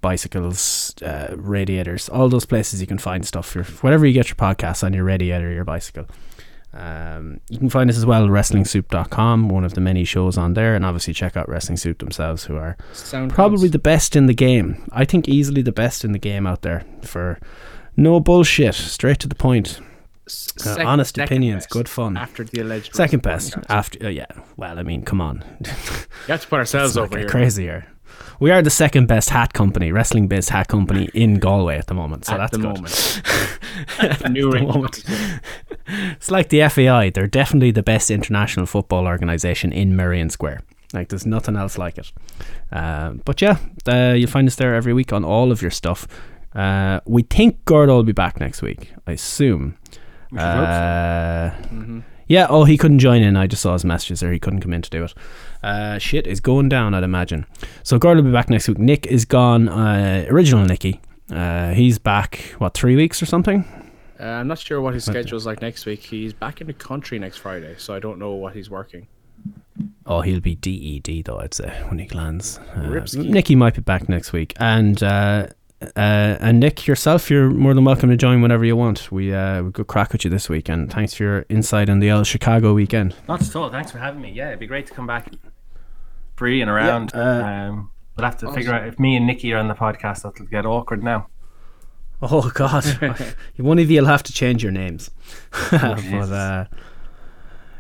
bicycles, 0.02 0.96
uh, 1.04 1.34
radiators, 1.36 2.10
all 2.10 2.30
those 2.30 2.46
places 2.46 2.82
you 2.82 2.88
can 2.88 2.98
find 2.98 3.26
stuff 3.26 3.46
for 3.48 3.64
whatever 3.86 4.06
you 4.06 4.14
get 4.14 4.30
your 4.30 4.36
podcasts 4.36 4.84
on 4.84 4.94
your 4.94 5.04
radiator, 5.04 5.52
your 5.52 5.64
bicycle. 5.66 6.06
Um, 6.74 7.42
you 7.50 7.58
can 7.60 7.70
find 7.70 7.90
us 7.90 7.98
as 7.98 8.06
well 8.06 8.24
at 8.24 8.30
WrestlingSoup.com, 8.30 9.50
one 9.50 9.66
of 9.66 9.74
the 9.74 9.82
many 9.82 10.06
shows 10.06 10.38
on 10.38 10.54
there, 10.54 10.74
and 10.74 10.86
obviously 10.86 11.14
check 11.14 11.36
out 11.36 11.50
Wrestling 11.50 11.76
Soup 11.78 11.98
themselves, 12.00 12.46
who 12.46 12.56
are 12.56 12.78
Sound 12.94 13.32
probably 13.34 13.58
clouds. 13.68 13.72
the 13.74 13.80
best 13.80 14.16
in 14.16 14.26
the 14.28 14.34
game. 14.34 14.88
I 14.92 15.04
think 15.04 15.28
easily 15.28 15.62
the 15.62 15.74
best 15.74 16.06
in 16.06 16.14
the 16.14 16.20
game 16.20 16.48
out 16.48 16.62
there 16.62 16.86
for 17.04 17.40
no 17.98 18.20
bullshit, 18.22 18.74
straight 18.76 19.20
to 19.20 19.28
the 19.28 19.36
point. 19.36 19.80
Uh, 20.28 20.30
second- 20.64 20.88
honest 20.88 21.18
opinions, 21.18 21.66
good 21.68 21.90
fun. 21.90 22.16
After 22.18 22.44
the 22.44 22.62
alleged 22.62 22.96
Second 22.96 23.22
best 23.22 23.56
after, 23.70 24.06
uh, 24.06 24.10
yeah. 24.10 24.28
Well, 24.58 24.78
I 24.80 24.84
mean, 24.84 25.04
come 25.04 25.20
on, 25.22 25.44
You 25.62 25.68
have 26.34 26.42
to 26.42 26.48
put 26.48 26.60
ourselves 26.60 26.98
over 26.98 27.18
here. 27.18 27.28
crazy 27.28 27.64
here. 27.64 27.88
We 28.40 28.50
are 28.52 28.62
the 28.62 28.70
second 28.72 29.08
best 29.08 29.30
hat 29.30 29.54
company, 29.54 29.92
wrestling 29.92 30.28
based 30.28 30.50
hat 30.50 30.68
company 30.68 31.10
in 31.14 31.40
Galway 31.40 31.78
at 31.78 31.88
the 31.88 31.94
moment. 31.94 32.26
So 32.26 32.34
at 32.34 32.38
that's 32.38 32.52
the 32.52 32.58
good. 32.58 32.76
moment. 32.76 33.22
the 34.22 34.30
new 34.30 34.52
ring. 34.52 34.68
moment. 34.68 35.04
It's 35.88 36.32
like 36.32 36.50
the 36.50 36.68
FAI. 36.68 37.10
They're 37.12 37.28
definitely 37.28 37.72
the 37.72 37.84
best 37.84 38.10
international 38.12 38.66
football 38.66 39.06
organisation 39.08 39.72
in 39.72 39.96
Merrion 39.96 40.30
Square. 40.30 40.62
Like 40.94 41.10
there's 41.10 41.26
nothing 41.26 41.56
else 41.56 41.78
like 41.78 41.98
it. 41.98 42.12
Um, 42.72 43.22
but 43.26 43.42
yeah, 43.42 43.58
uh, 43.88 44.14
you'll 44.14 44.30
find 44.30 44.48
us 44.48 44.56
there 44.56 44.76
every 44.76 44.94
week 44.94 45.14
on 45.14 45.24
all 45.24 45.52
of 45.52 45.62
your 45.62 45.72
stuff. 45.72 46.08
Uh, 46.54 47.00
we 47.06 47.22
think 47.24 47.64
Gordo 47.66 47.96
will 47.96 48.04
be 48.04 48.12
back 48.12 48.40
next 48.40 48.62
week. 48.62 48.92
I 49.08 49.14
assume. 49.14 49.78
Uh, 50.38 51.52
Yeah. 52.28 52.48
Oh, 52.50 52.64
he 52.64 52.78
couldn't 52.78 53.00
join 53.00 53.22
in. 53.22 53.36
I 53.36 53.48
just 53.48 53.62
saw 53.62 53.74
his 53.74 53.84
messages 53.84 54.22
there. 54.22 54.32
He 54.32 54.40
couldn't 54.40 54.62
come 54.62 54.74
in 54.74 54.82
to 54.82 54.90
do 54.90 55.04
it. 55.04 55.14
Uh, 55.62 55.98
shit 56.00 56.26
is 56.28 56.40
going 56.40 56.70
down. 56.70 56.94
I'd 56.94 57.04
imagine. 57.04 57.46
So 57.84 57.98
Gordo 58.00 58.22
will 58.22 58.30
be 58.30 58.34
back 58.34 58.50
next 58.50 58.68
week. 58.68 58.78
Nick 58.80 59.06
is 59.08 59.26
gone. 59.26 59.68
Uh, 59.68 60.26
original 60.30 60.66
Nicky. 60.66 61.02
Uh, 61.30 61.72
he's 61.74 62.00
back. 62.00 62.56
What 62.58 62.74
three 62.74 62.96
weeks 62.96 63.22
or 63.22 63.26
something? 63.26 63.66
Uh, 64.20 64.24
I'm 64.26 64.48
not 64.48 64.60
sure 64.60 64.80
what 64.82 64.94
his 64.94 65.04
schedule 65.04 65.38
is 65.38 65.46
like 65.46 65.62
next 65.62 65.86
week. 65.86 66.02
He's 66.02 66.32
back 66.32 66.62
in 66.62 66.68
the 66.68 66.74
country 66.74 67.18
next 67.20 67.38
Friday, 67.38 67.76
so 67.78 67.94
I 67.94 68.00
don't 68.00 68.20
know 68.20 68.32
what 68.34 68.54
he's 68.56 68.70
working. 68.70 69.08
Oh, 70.06 70.22
he'll 70.22 70.40
be 70.42 70.56
DED 70.56 71.26
though. 71.26 71.40
I'd 71.40 71.54
say 71.54 71.70
when 71.90 71.98
he 72.00 72.08
lands. 72.10 72.60
Uh, 72.76 73.04
Nicky 73.16 73.56
might 73.56 73.74
be 73.76 73.82
back 73.82 74.08
next 74.10 74.32
week, 74.32 74.54
and 74.60 75.02
uh, 75.82 76.38
and 76.40 76.60
Nick 76.60 76.88
yourself, 76.88 77.30
you're 77.30 77.50
more 77.50 77.74
than 77.74 77.84
welcome 77.86 78.10
to 78.10 78.18
join 78.18 78.42
whenever 78.42 78.64
you 78.66 78.76
want. 78.76 79.12
We 79.12 79.34
uh, 79.34 79.64
we 79.64 79.72
good 79.72 79.88
crack 79.88 80.12
with 80.12 80.24
you 80.24 80.30
this 80.30 80.48
week, 80.50 80.70
and 80.70 80.92
thanks 80.92 81.14
for 81.14 81.24
your 81.24 81.46
insight 81.50 81.90
on 81.90 82.00
the 82.00 82.12
old 82.12 82.28
Chicago 82.28 82.74
weekend. 82.74 83.16
Not 83.28 83.42
at 83.42 83.56
all. 83.56 83.70
Thanks 83.70 83.92
for 83.92 83.98
having 83.98 84.22
me. 84.22 84.32
Yeah, 84.32 84.48
it'd 84.50 84.60
be 84.60 84.68
great 84.68 84.88
to 84.88 84.94
come 84.94 85.08
back 85.08 85.32
free 86.36 86.62
and 86.62 86.70
around. 86.70 87.12
uh, 87.16 87.20
um, 87.20 87.92
we'll 88.18 88.26
have 88.26 88.38
to 88.40 88.52
figure 88.52 88.74
out 88.74 88.88
if 88.88 89.00
me 89.00 89.16
and 89.16 89.26
Nikki 89.28 89.52
are 89.54 89.58
on 89.58 89.68
the 89.68 89.74
podcast. 89.76 90.24
That'll 90.24 90.46
get 90.48 90.66
awkward 90.66 91.04
now. 91.04 91.28
Oh 92.24 92.52
God, 92.54 92.86
one 93.58 93.80
of 93.80 93.90
you'll 93.90 94.06
have 94.06 94.22
to 94.22 94.32
change 94.32 94.62
your 94.62 94.72
names. 94.72 95.10
but 95.72 95.82
uh, 96.32 96.66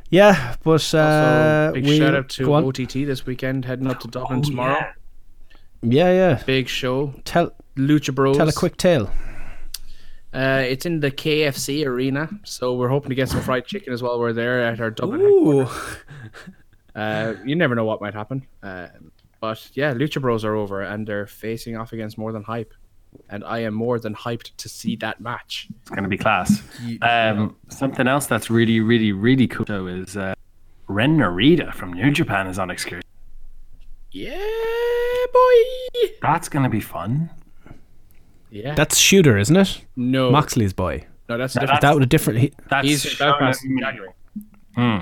yeah, 0.10 0.56
but 0.64 0.94
uh, 0.96 1.70
Also, 1.70 1.72
big 1.76 1.86
we- 1.86 1.98
shout 2.00 2.16
out 2.16 2.30
to. 2.30 2.52
OTT 2.56 2.94
this 3.06 3.24
weekend, 3.28 3.66
heading 3.66 3.86
up 3.86 4.00
to 4.00 4.08
Dublin 4.08 4.40
Oh, 4.40 4.42
tomorrow. 4.50 4.74
yeah. 4.80 4.92
Yeah, 5.82 6.12
yeah. 6.12 6.44
Big 6.46 6.68
show. 6.68 7.14
Tell 7.26 7.52
Lucha 7.76 8.14
Bros. 8.14 8.38
tell 8.38 8.50
a 8.50 8.54
quick 8.54 8.78
tale. 8.78 9.10
Uh, 10.34 10.64
it's 10.66 10.86
in 10.86 11.02
the 11.02 11.12
KFC 11.12 11.86
arena, 11.86 12.30
so 12.44 12.76
we're 12.76 12.88
hoping 12.88 13.10
to 13.10 13.16
get 13.16 13.28
some 13.28 13.42
fried 13.42 13.66
chicken 13.66 13.92
as 13.92 14.02
well. 14.02 14.18
We're 14.20 14.32
there 14.32 14.64
at 14.64 14.80
our 14.80 14.92
Dublin. 14.92 15.22
Ooh. 15.22 15.68
Uh, 16.96 17.36
you 17.46 17.56
never 17.56 17.74
know 17.74 17.86
what 17.86 18.02
might 18.02 18.14
happen. 18.14 18.46
Uh, 18.62 18.88
but 19.40 19.70
yeah, 19.74 19.94
Lucha 19.94 20.22
Bros 20.22 20.44
are 20.44 20.56
over 20.56 20.82
and 20.82 21.08
they're 21.08 21.26
facing 21.26 21.78
off 21.78 21.94
against 21.94 22.18
More 22.18 22.32
Than 22.34 22.44
Hype, 22.44 22.74
and 23.30 23.44
I 23.44 23.60
am 23.60 23.74
more 23.74 23.98
than 23.98 24.14
hyped 24.14 24.56
to 24.58 24.70
see 24.70 24.96
that 24.98 25.22
match. 25.22 25.68
It's 25.82 25.90
going 25.90 26.04
to 26.04 26.10
be 26.10 26.18
class. 26.18 26.62
Um, 27.02 27.56
something 27.70 28.08
else 28.08 28.26
that's 28.28 28.50
really, 28.50 28.82
really, 28.82 29.14
really 29.14 29.48
cool 29.48 29.66
though 29.66 29.88
is 29.88 30.18
uh, 30.18 30.34
Ren 30.88 31.18
Narita 31.18 31.74
from 31.74 31.94
New 31.94 32.12
Japan 32.12 32.48
is 32.48 32.60
on 32.60 32.70
excursion. 32.70 33.08
Yeah, 34.12 34.38
boy. 35.34 36.10
That's 36.22 36.50
going 36.50 36.64
to 36.64 36.70
be 36.70 36.82
fun. 36.82 37.30
Yeah. 38.50 38.76
That's 38.76 38.98
Shooter, 38.98 39.38
isn't 39.38 39.56
it? 39.56 39.82
no, 39.96 40.30
Moxley's 40.32 40.74
boy. 40.74 41.06
no, 41.30 41.38
that's 41.38 41.56
No, 41.56 41.62
different. 41.62 41.82
That 41.82 41.94
would 41.94 42.04
a 42.04 42.06
different. 42.08 42.40
He, 42.40 42.52
That's 42.70 42.88
He's 42.88 43.06
in 43.06 43.18
Belfast 43.18 43.64
in 43.64 43.80
January. 43.80 44.10
Hmm. 44.76 44.98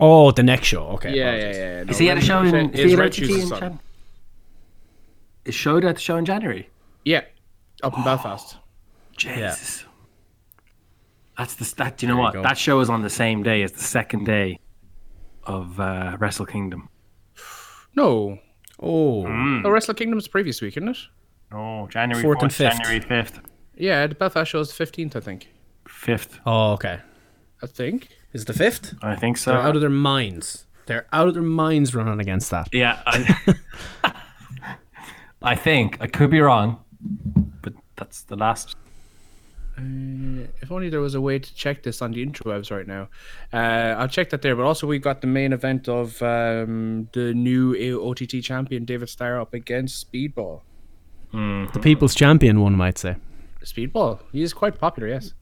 oh, 0.00 0.32
the 0.32 0.42
next 0.42 0.66
show. 0.66 0.86
Okay. 0.94 1.16
Yeah, 1.16 1.24
yeah, 1.24 1.30
apologies. 1.36 1.56
yeah. 1.58 1.82
No, 1.84 1.90
Is 1.90 1.98
he 1.98 2.10
at 2.10 2.18
a 2.18 2.20
show 2.20 2.42
in? 2.42 2.54
Is 2.70 2.80
Is 2.80 2.86
he 2.86 2.92
at 2.94 2.98
Red 2.98 3.14
Shoes' 3.14 3.42
in 3.42 3.46
son. 3.48 3.60
Jan- 3.60 3.80
Is 5.44 5.54
showed 5.54 5.84
at 5.84 5.94
the 5.96 6.00
show 6.00 6.16
in 6.16 6.24
January? 6.24 6.68
Yeah, 7.04 7.22
up 7.84 7.96
in 7.96 8.02
Belfast. 8.04 8.56
Jesus. 9.16 9.84
That's 11.38 11.54
the 11.54 11.72
that. 11.78 11.98
Do 11.98 12.06
you 12.06 12.08
know 12.12 12.16
There 12.16 12.22
what? 12.24 12.34
go. 12.34 12.42
That 12.42 12.58
show 12.58 12.80
is 12.80 12.90
on 12.90 13.02
the 13.02 13.10
same 13.10 13.42
day 13.44 13.62
as 13.62 13.70
the 13.72 13.80
second 13.80 14.24
day 14.24 14.58
of 15.44 15.78
uh, 15.78 16.16
Wrestle 16.18 16.46
Kingdom. 16.46 16.88
No, 17.96 18.38
Oh, 18.78 19.22
the 19.62 19.70
Wrestle 19.70 19.94
Kingdom's 19.94 20.24
the 20.24 20.30
previous 20.30 20.60
week, 20.60 20.76
isn't 20.76 20.88
it? 20.90 20.98
Oh, 21.50 21.86
January 21.88 22.22
Fourth 22.22 22.42
and 22.42 22.52
fifth. 22.52 22.72
January 22.76 23.00
fifth, 23.00 23.40
Yeah, 23.74 24.06
the 24.06 24.14
Belfast 24.14 24.50
show 24.50 24.60
is 24.60 24.68
the 24.68 24.74
fifteenth, 24.74 25.16
I 25.16 25.20
think. 25.20 25.48
fifth. 25.88 26.38
oh, 26.44 26.72
okay. 26.72 27.00
I 27.62 27.66
think. 27.66 28.08
Is 28.34 28.44
the 28.44 28.52
fifth? 28.52 28.94
I 29.02 29.16
think 29.16 29.38
so. 29.38 29.52
They're 29.52 29.60
out 29.62 29.74
of 29.76 29.80
their 29.80 29.88
minds. 29.88 30.66
They're 30.84 31.06
out 31.12 31.26
of 31.28 31.34
their 31.34 31.42
minds 31.42 31.94
running 31.94 32.20
against 32.20 32.50
that. 32.50 32.68
Yeah, 32.72 33.00
I, 33.06 33.54
I 35.42 35.54
think 35.54 35.96
I 36.00 36.06
could 36.06 36.30
be 36.30 36.40
wrong, 36.40 36.80
but 37.62 37.72
that's 37.96 38.22
the 38.22 38.36
last. 38.36 38.76
Uh, 39.78 40.46
if 40.62 40.72
only 40.72 40.88
there 40.88 41.00
was 41.00 41.14
a 41.14 41.20
way 41.20 41.38
to 41.38 41.54
check 41.54 41.82
this 41.82 42.00
on 42.00 42.12
the 42.12 42.24
interwebs 42.24 42.70
right 42.70 42.86
now. 42.86 43.08
Uh, 43.52 43.94
I'll 43.98 44.08
check 44.08 44.30
that 44.30 44.42
there. 44.42 44.56
But 44.56 44.64
also, 44.64 44.86
we've 44.86 45.02
got 45.02 45.20
the 45.20 45.26
main 45.26 45.52
event 45.52 45.88
of 45.88 46.22
um, 46.22 47.08
the 47.12 47.34
new 47.34 47.74
OTT 48.02 48.42
champion 48.42 48.84
David 48.84 49.08
Starr 49.08 49.40
up 49.40 49.52
against 49.54 50.10
Speedball. 50.10 50.62
The 51.32 51.80
people's 51.82 52.14
champion, 52.14 52.60
one 52.60 52.74
might 52.74 52.96
say. 52.96 53.16
Speedball, 53.62 54.20
he 54.32 54.42
is 54.42 54.54
quite 54.54 54.78
popular. 54.78 55.08
Yes. 55.08 55.34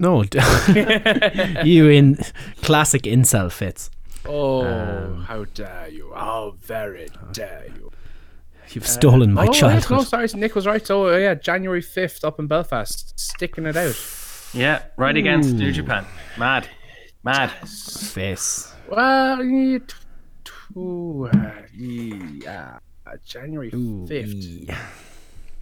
No, 0.00 0.24
you 1.64 1.88
in 1.88 2.18
classic 2.62 3.02
incel 3.02 3.52
fits. 3.52 3.88
Oh, 4.26 5.14
how 5.28 5.44
dare 5.44 5.88
you! 5.88 6.12
How 6.12 6.54
very 6.60 7.08
dare 7.32 7.66
you! 7.76 7.91
You've 8.74 8.86
stolen 8.86 9.32
my 9.32 9.46
oh, 9.46 9.52
yes, 9.52 9.90
no, 9.90 10.02
sorry, 10.02 10.28
Nick 10.34 10.54
was 10.54 10.66
right. 10.66 10.86
So 10.86 11.08
uh, 11.12 11.16
yeah, 11.16 11.34
January 11.34 11.82
fifth 11.82 12.24
up 12.24 12.38
in 12.38 12.46
Belfast, 12.46 13.18
sticking 13.18 13.66
it 13.66 13.76
out. 13.76 13.94
Yeah, 14.54 14.82
right 14.96 15.16
against 15.16 15.54
New 15.54 15.72
Japan. 15.72 16.04
Mad, 16.38 16.68
mad. 17.22 17.50
Face. 17.68 18.72
Well, 18.88 19.42
yeah, 19.44 19.78
t- 19.78 19.94
t- 20.44 20.52
uh, 20.76 21.52
yeah, 21.74 22.78
uh, 23.06 23.12
January 23.24 23.70
fifth. 23.70 24.66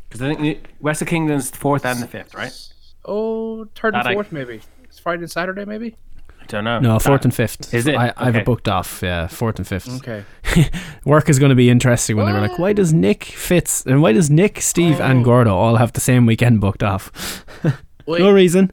Because 0.08 0.22
I 0.22 0.34
think 0.34 0.68
Wrestle 0.80 1.06
Kingdom's 1.06 1.50
the 1.50 1.56
fourth 1.58 1.86
and 1.86 2.00
the 2.00 2.06
fifth, 2.08 2.34
right? 2.34 2.52
Oh, 3.04 3.64
third 3.76 3.94
and 3.94 4.04
That 4.04 4.10
I- 4.10 4.14
fourth, 4.14 4.32
maybe. 4.32 4.60
It's 4.84 4.98
Friday 4.98 5.22
and 5.22 5.30
Saturday, 5.30 5.64
maybe. 5.64 5.96
I 6.54 6.56
don't 6.58 6.64
know. 6.64 6.80
No, 6.80 6.98
fourth 6.98 7.22
That- 7.22 7.26
and 7.26 7.34
fifth. 7.34 7.72
Is 7.74 7.86
it? 7.86 7.94
I, 7.94 8.12
I 8.16 8.24
have 8.24 8.34
Okay. 8.34 8.38
it 8.40 8.44
booked 8.44 8.68
off. 8.68 9.00
Yeah, 9.02 9.26
fourth 9.28 9.58
and 9.58 9.66
fifth. 9.66 9.88
Okay. 9.98 10.24
Work 11.04 11.28
is 11.28 11.38
going 11.38 11.50
to 11.50 11.54
be 11.56 11.70
interesting 11.70 12.16
when 12.16 12.26
they 12.26 12.32
were 12.32 12.40
like, 12.40 12.58
why 12.58 12.72
does 12.72 12.92
Nick 12.92 13.24
Fitz 13.24 13.84
and 13.86 14.02
why 14.02 14.12
does 14.12 14.30
Nick, 14.30 14.60
Steve, 14.60 15.00
and 15.00 15.24
Gordo 15.24 15.54
all 15.54 15.76
have 15.76 15.92
the 15.92 16.00
same 16.00 16.26
weekend 16.26 16.60
booked 16.60 16.82
off? 16.82 17.44
Wait, 18.06 18.20
no 18.20 18.32
reason. 18.32 18.72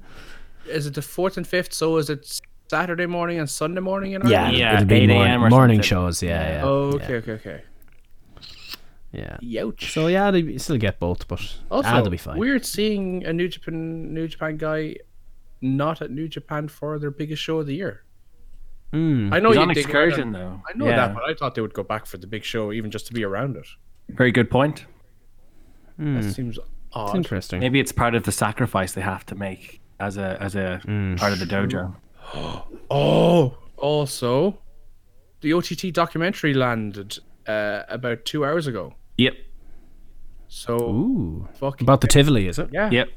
is 0.67 0.87
it 0.87 0.93
the 0.95 1.01
fourth 1.01 1.37
and 1.37 1.45
fifth? 1.47 1.73
So 1.73 1.97
is 1.97 2.09
it 2.09 2.39
Saturday 2.69 3.05
morning 3.05 3.39
and 3.39 3.49
Sunday 3.49 3.81
morning 3.81 4.13
in 4.13 4.27
Yeah, 4.27 4.49
Yeah, 4.49 4.73
it'll 4.73 4.85
be 4.85 4.95
8 4.95 5.07
morning, 5.09 5.31
a.m. 5.31 5.43
or 5.45 5.49
morning 5.49 5.77
something. 5.77 5.87
shows. 5.87 6.23
Yeah, 6.23 6.49
yeah. 6.57 6.61
Oh, 6.65 6.91
okay, 6.95 7.15
okay, 7.17 7.31
okay. 7.33 7.61
yeah. 9.11 9.37
Youch. 9.41 9.91
So 9.91 10.07
yeah, 10.07 10.31
they 10.31 10.57
still 10.57 10.77
get 10.77 10.99
both, 10.99 11.27
but 11.27 11.39
also, 11.71 11.89
ah, 11.89 12.01
they'll 12.01 12.09
be 12.09 12.17
fine. 12.17 12.37
weird 12.37 12.65
seeing 12.65 13.25
a 13.25 13.31
New 13.33 13.47
Japan 13.47 14.13
New 14.13 14.27
Japan 14.27 14.57
guy 14.57 14.95
not 15.61 16.01
at 16.01 16.11
New 16.11 16.27
Japan 16.27 16.67
for 16.67 16.99
their 16.99 17.11
biggest 17.11 17.41
show 17.41 17.59
of 17.59 17.67
the 17.67 17.75
year. 17.75 18.03
Mm. 18.93 19.33
I 19.33 19.39
know 19.39 19.49
He's 19.49 19.55
you 19.57 19.61
on 19.63 19.67
dig 19.69 19.77
excursion 19.77 20.33
Ireland. 20.35 20.35
though. 20.35 20.69
I 20.73 20.77
know 20.77 20.85
Yeah. 20.87 20.95
that, 21.07 21.13
but 21.15 21.23
I 21.25 21.33
thought 21.33 21.55
they 21.55 21.61
would 21.61 21.73
go 21.73 21.83
back 21.83 22.05
for 22.05 22.17
the 22.17 22.27
big 22.27 22.43
show, 22.43 22.71
even 22.71 22.89
just 22.91 23.05
to 23.07 23.13
be 23.13 23.23
around 23.23 23.55
it. 23.57 23.67
Very 24.09 24.31
good 24.31 24.49
point. 24.49 24.85
Hmm. 25.97 26.15
That 26.21 26.31
seems 26.33 26.57
It's 26.95 27.13
interesting. 27.15 27.59
Maybe 27.59 27.79
it's 27.79 27.91
part 27.91 28.15
of 28.15 28.23
the 28.23 28.31
sacrifice 28.31 28.93
they 28.93 29.01
have 29.01 29.25
to 29.27 29.35
make 29.35 29.81
as 29.99 30.15
a 30.17 30.37
as 30.41 30.55
a 30.55 30.79
part 31.19 31.33
of 31.33 31.39
the 31.39 31.45
dojo. 31.45 31.95
Oh, 32.89 33.57
also, 33.77 34.59
the 35.41 35.53
OTT 35.53 35.91
documentary 35.93 36.53
landed 36.53 37.19
uh, 37.47 37.83
about 37.89 38.23
two 38.25 38.43
hours 38.45 38.67
ago. 38.67 38.95
Yep. 39.17 39.33
So, 40.47 40.75
Ooh. 40.77 41.47
About 41.61 42.01
the 42.01 42.07
Tivoli, 42.07 42.47
is 42.47 42.57
it? 42.59 42.69
yeah, 42.71 42.89
Yep. 42.89 43.09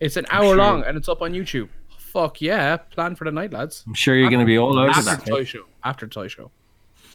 It's 0.00 0.16
an 0.16 0.26
hour 0.30 0.56
long 0.56 0.82
and 0.84 0.96
it's 0.96 1.08
up 1.08 1.22
on 1.22 1.32
YouTube. 1.32 1.68
Fuck 1.98 2.40
yeah! 2.40 2.76
Plan 2.76 3.14
for 3.14 3.24
the 3.24 3.30
night, 3.30 3.52
lads. 3.52 3.84
I'm 3.86 3.94
sure 3.94 4.16
you're 4.16 4.30
going 4.30 4.40
to 4.40 4.46
be 4.46 4.58
all 4.58 4.76
over 4.78 4.90
After 4.90 5.02
that. 5.04 5.24
the 5.24 5.30
toy 5.30 5.44
show. 5.44 5.64
After 5.84 6.08
toy 6.08 6.26
show. 6.28 6.50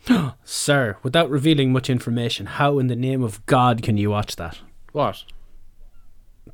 Sir, 0.46 0.98
without 1.04 1.30
revealing 1.30 1.74
much 1.74 1.90
information, 1.90 2.46
how 2.46 2.80
in 2.80 2.88
the 2.88 2.96
name 2.96 3.22
of 3.24 3.46
God 3.46 3.82
can 3.82 3.98
you 3.98 4.10
watch 4.12 4.38
that? 4.38 4.60
What? 4.94 5.24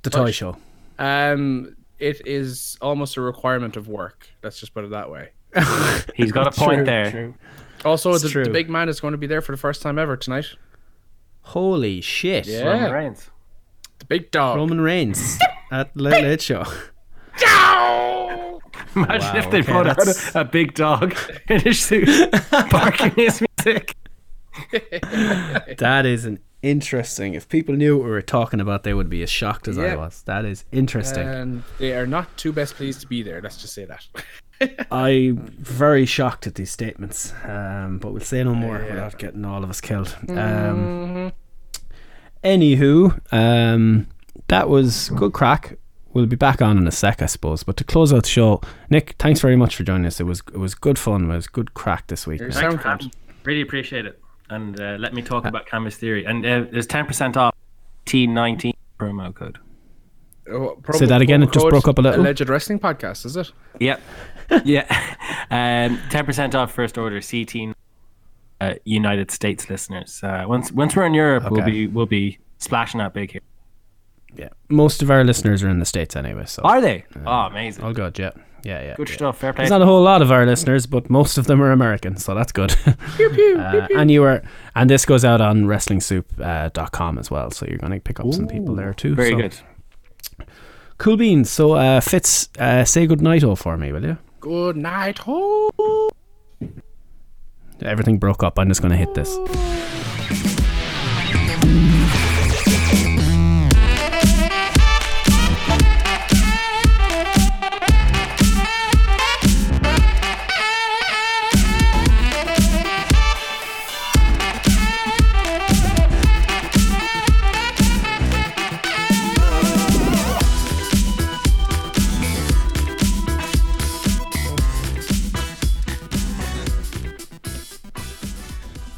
The 0.02 0.10
toy 0.10 0.32
show. 0.32 0.58
Um, 0.98 1.76
it 2.00 2.26
is 2.26 2.78
almost 2.82 3.18
a 3.18 3.22
requirement 3.22 3.78
of 3.78 3.88
work. 3.88 4.28
Let's 4.42 4.60
just 4.60 4.74
put 4.74 4.86
it 4.86 4.90
that 4.92 5.12
way. 5.12 5.30
He's 6.16 6.32
got 6.32 6.48
a 6.48 6.52
point 6.60 6.78
True, 6.78 6.86
there. 6.86 7.12
true. 7.12 7.36
Also, 7.86 8.18
the, 8.18 8.30
true. 8.30 8.44
the 8.44 8.50
big 8.50 8.70
man 8.70 8.90
is 8.90 9.00
going 9.00 9.12
to 9.12 9.18
be 9.18 9.28
there 9.28 9.42
for 9.42 9.52
the 9.52 9.58
first 9.58 9.82
time 9.82 10.00
ever 10.00 10.16
tonight. 10.18 10.46
Holy 11.42 12.02
shit. 12.02 12.48
Yeah. 12.48 12.64
Roman 12.64 12.92
Reigns. 12.92 13.30
The 14.00 14.06
big 14.06 14.32
dog. 14.32 14.58
Roman 14.58 14.82
Reigns 14.82 15.38
at 15.72 15.96
Late 15.96 16.24
Late 16.24 16.42
Show. 16.42 16.64
Imagine 18.96 19.38
if 19.38 19.50
they 19.50 19.60
okay, 19.60 19.72
brought 19.72 19.88
out 19.88 20.06
a, 20.06 20.42
a 20.42 20.44
big 20.44 20.74
dog 20.74 21.16
in 21.48 21.62
his 21.62 21.80
suit 21.80 22.10
barking 22.70 23.12
his 23.12 23.42
music. 23.66 23.96
That 25.78 26.04
is 26.06 26.26
an 26.26 26.40
interesting. 26.62 27.34
If 27.34 27.48
people 27.48 27.76
knew 27.76 27.98
what 27.98 28.06
we 28.06 28.12
were 28.12 28.22
talking 28.22 28.60
about, 28.60 28.84
they 28.84 28.94
would 28.94 29.10
be 29.10 29.24
as 29.24 29.30
shocked 29.30 29.68
as 29.68 29.78
I 29.78 29.96
was. 29.96 30.24
That 30.24 30.46
is 30.46 30.66
interesting. 30.72 31.28
And 31.28 31.64
they 31.80 31.94
are 31.94 32.06
not 32.06 32.36
too 32.38 32.52
best 32.52 32.76
pleased 32.76 33.02
to 33.02 33.08
be 33.08 33.24
there. 33.24 33.42
Let's 33.42 33.58
just 33.58 33.74
say 33.74 33.86
that. 33.86 34.06
I'm 34.92 35.38
very 35.38 36.06
shocked 36.06 36.46
at 36.46 36.56
these 36.56 36.70
statements, 36.70 37.34
um, 37.46 37.98
but 38.00 38.12
we'll 38.12 38.22
say 38.22 38.44
no 38.44 38.54
more 38.54 38.78
without 38.78 39.18
getting 39.18 39.46
all 39.46 39.64
of 39.64 39.70
us 39.70 39.82
killed. 39.82 40.16
Um, 40.30 41.32
anywho, 42.44 43.20
um, 43.32 44.08
that 44.48 44.70
was 44.70 45.10
good 45.10 45.34
crack. 45.34 45.78
We'll 46.14 46.26
be 46.26 46.36
back 46.36 46.62
on 46.62 46.78
in 46.78 46.88
a 46.88 46.92
sec, 46.92 47.22
I 47.22 47.26
suppose. 47.26 47.64
But 47.64 47.78
to 47.78 47.84
close 47.84 48.12
out 48.12 48.24
the 48.24 48.30
show, 48.30 48.62
Nick, 48.90 49.16
thanks 49.18 49.40
very 49.40 49.56
much 49.56 49.76
for 49.76 49.84
joining 49.84 50.06
us. 50.06 50.20
It 50.20 50.26
was 50.26 50.42
it 50.54 50.58
was 50.58 50.76
good 50.76 51.00
fun. 51.00 51.30
It 51.30 51.36
was 51.36 51.48
good 51.48 51.74
crack 51.74 52.08
this 52.08 52.28
week. 52.28 52.40
Thanks 52.40 52.60
for 52.60 52.78
having 52.78 53.08
me. 53.08 53.12
Really 53.44 53.62
appreciate 53.62 54.06
it. 54.06 54.20
And 54.50 54.80
uh, 54.80 54.98
let 55.00 55.14
me 55.14 55.22
talk 55.22 55.46
about 55.46 55.66
Canvas 55.66 55.96
Theory. 55.96 56.26
And 56.26 56.46
uh, 56.46 56.66
there's 56.70 56.86
10% 56.86 57.38
off 57.38 57.56
T19 58.06 58.74
promo 59.00 59.34
code. 59.34 59.58
Oh, 60.52 60.78
Say 60.92 61.06
that 61.06 61.22
again, 61.22 61.42
it 61.42 61.54
just 61.54 61.70
broke 61.70 61.88
up 61.88 61.98
a 61.98 62.02
little. 62.02 62.20
Alleged 62.20 62.50
Wrestling 62.50 62.80
Podcast, 62.80 63.26
is 63.26 63.38
it? 63.38 63.52
Yep. 63.80 64.02
yeah. 64.66 65.16
Um, 65.52 65.98
10% 66.10 66.56
off 66.56 66.72
first 66.72 66.98
order 66.98 67.20
CT 67.20 67.76
uh, 68.62 68.76
United 68.86 69.32
States 69.32 69.70
listeners. 69.70 70.22
Uh, 70.24 70.46
once 70.48 70.72
once 70.72 70.96
we're 70.96 71.06
in 71.06 71.14
Europe, 71.14 71.52
we'll 71.52 71.66
be 71.66 71.88
we'll 71.88 72.06
be 72.06 72.38
splashing 72.58 73.02
out 73.02 73.14
big 73.14 73.32
here. 73.32 73.42
Yeah, 74.36 74.50
most 74.70 75.02
of 75.02 75.12
our 75.12 75.24
listeners 75.24 75.62
are 75.64 75.70
in 75.70 75.80
the 75.80 75.86
states 75.86 76.16
anyway. 76.16 76.46
So 76.46 76.62
Are 76.64 76.80
they? 76.82 77.06
oh, 77.26 77.48
amazing! 77.48 77.84
all 77.84 77.94
good. 77.94 78.18
Yeah, 78.18 78.32
yeah, 78.64 78.82
yeah. 78.82 78.96
Good 78.96 79.10
yeah. 79.10 79.16
stuff. 79.16 79.38
Fair 79.40 79.54
play. 79.54 79.64
There's 79.64 79.72
not 79.72 79.82
a 79.82 79.86
whole 79.86 80.02
lot 80.02 80.22
of 80.22 80.32
our 80.32 80.46
listeners, 80.46 80.86
but 80.86 81.10
most 81.10 81.38
of 81.38 81.48
them 81.48 81.62
are 81.62 81.72
American, 81.72 82.18
so 82.18 82.34
that's 82.34 82.52
good. 82.52 82.76
Pew, 83.18 83.30
pew, 83.30 83.58
uh, 83.60 83.88
pew, 83.88 83.98
and 83.98 84.10
you 84.10 84.24
are, 84.24 84.42
and 84.76 84.90
this 84.90 85.06
goes 85.06 85.26
out 85.26 85.42
on 85.42 85.66
WrestlingSoup.com 85.66 86.46
uh, 86.46 86.70
dot 86.70 86.92
com 86.92 87.18
as 87.18 87.30
well, 87.30 87.52
so 87.52 87.66
you're 87.68 87.78
going 87.78 87.92
to 87.92 88.00
pick 88.00 88.20
up 88.20 88.34
some 88.34 88.48
people 88.48 88.76
there 88.76 88.94
too. 88.94 89.16
Very 89.16 89.32
so- 89.32 89.38
good. 89.38 89.56
Cool 90.98 91.18
beans. 91.18 91.50
So, 91.50 91.74
uh, 91.74 92.00
Fitz, 92.00 92.50
uh, 92.60 92.86
say 92.86 93.08
good 93.08 93.22
night, 93.22 93.44
all 93.44 93.56
for 93.56 93.76
me, 93.76 93.92
will 93.92 94.04
you? 94.06 94.18
Good 94.40 94.78
night. 94.78 95.20
Oh. 95.26 96.12
Everything 97.82 98.20
broke 98.20 98.44
up. 98.44 98.60
I'm 98.60 98.68
just 98.68 98.82
going 98.82 98.92
to 98.92 98.98
hit 98.98 99.14
this. 99.16 99.36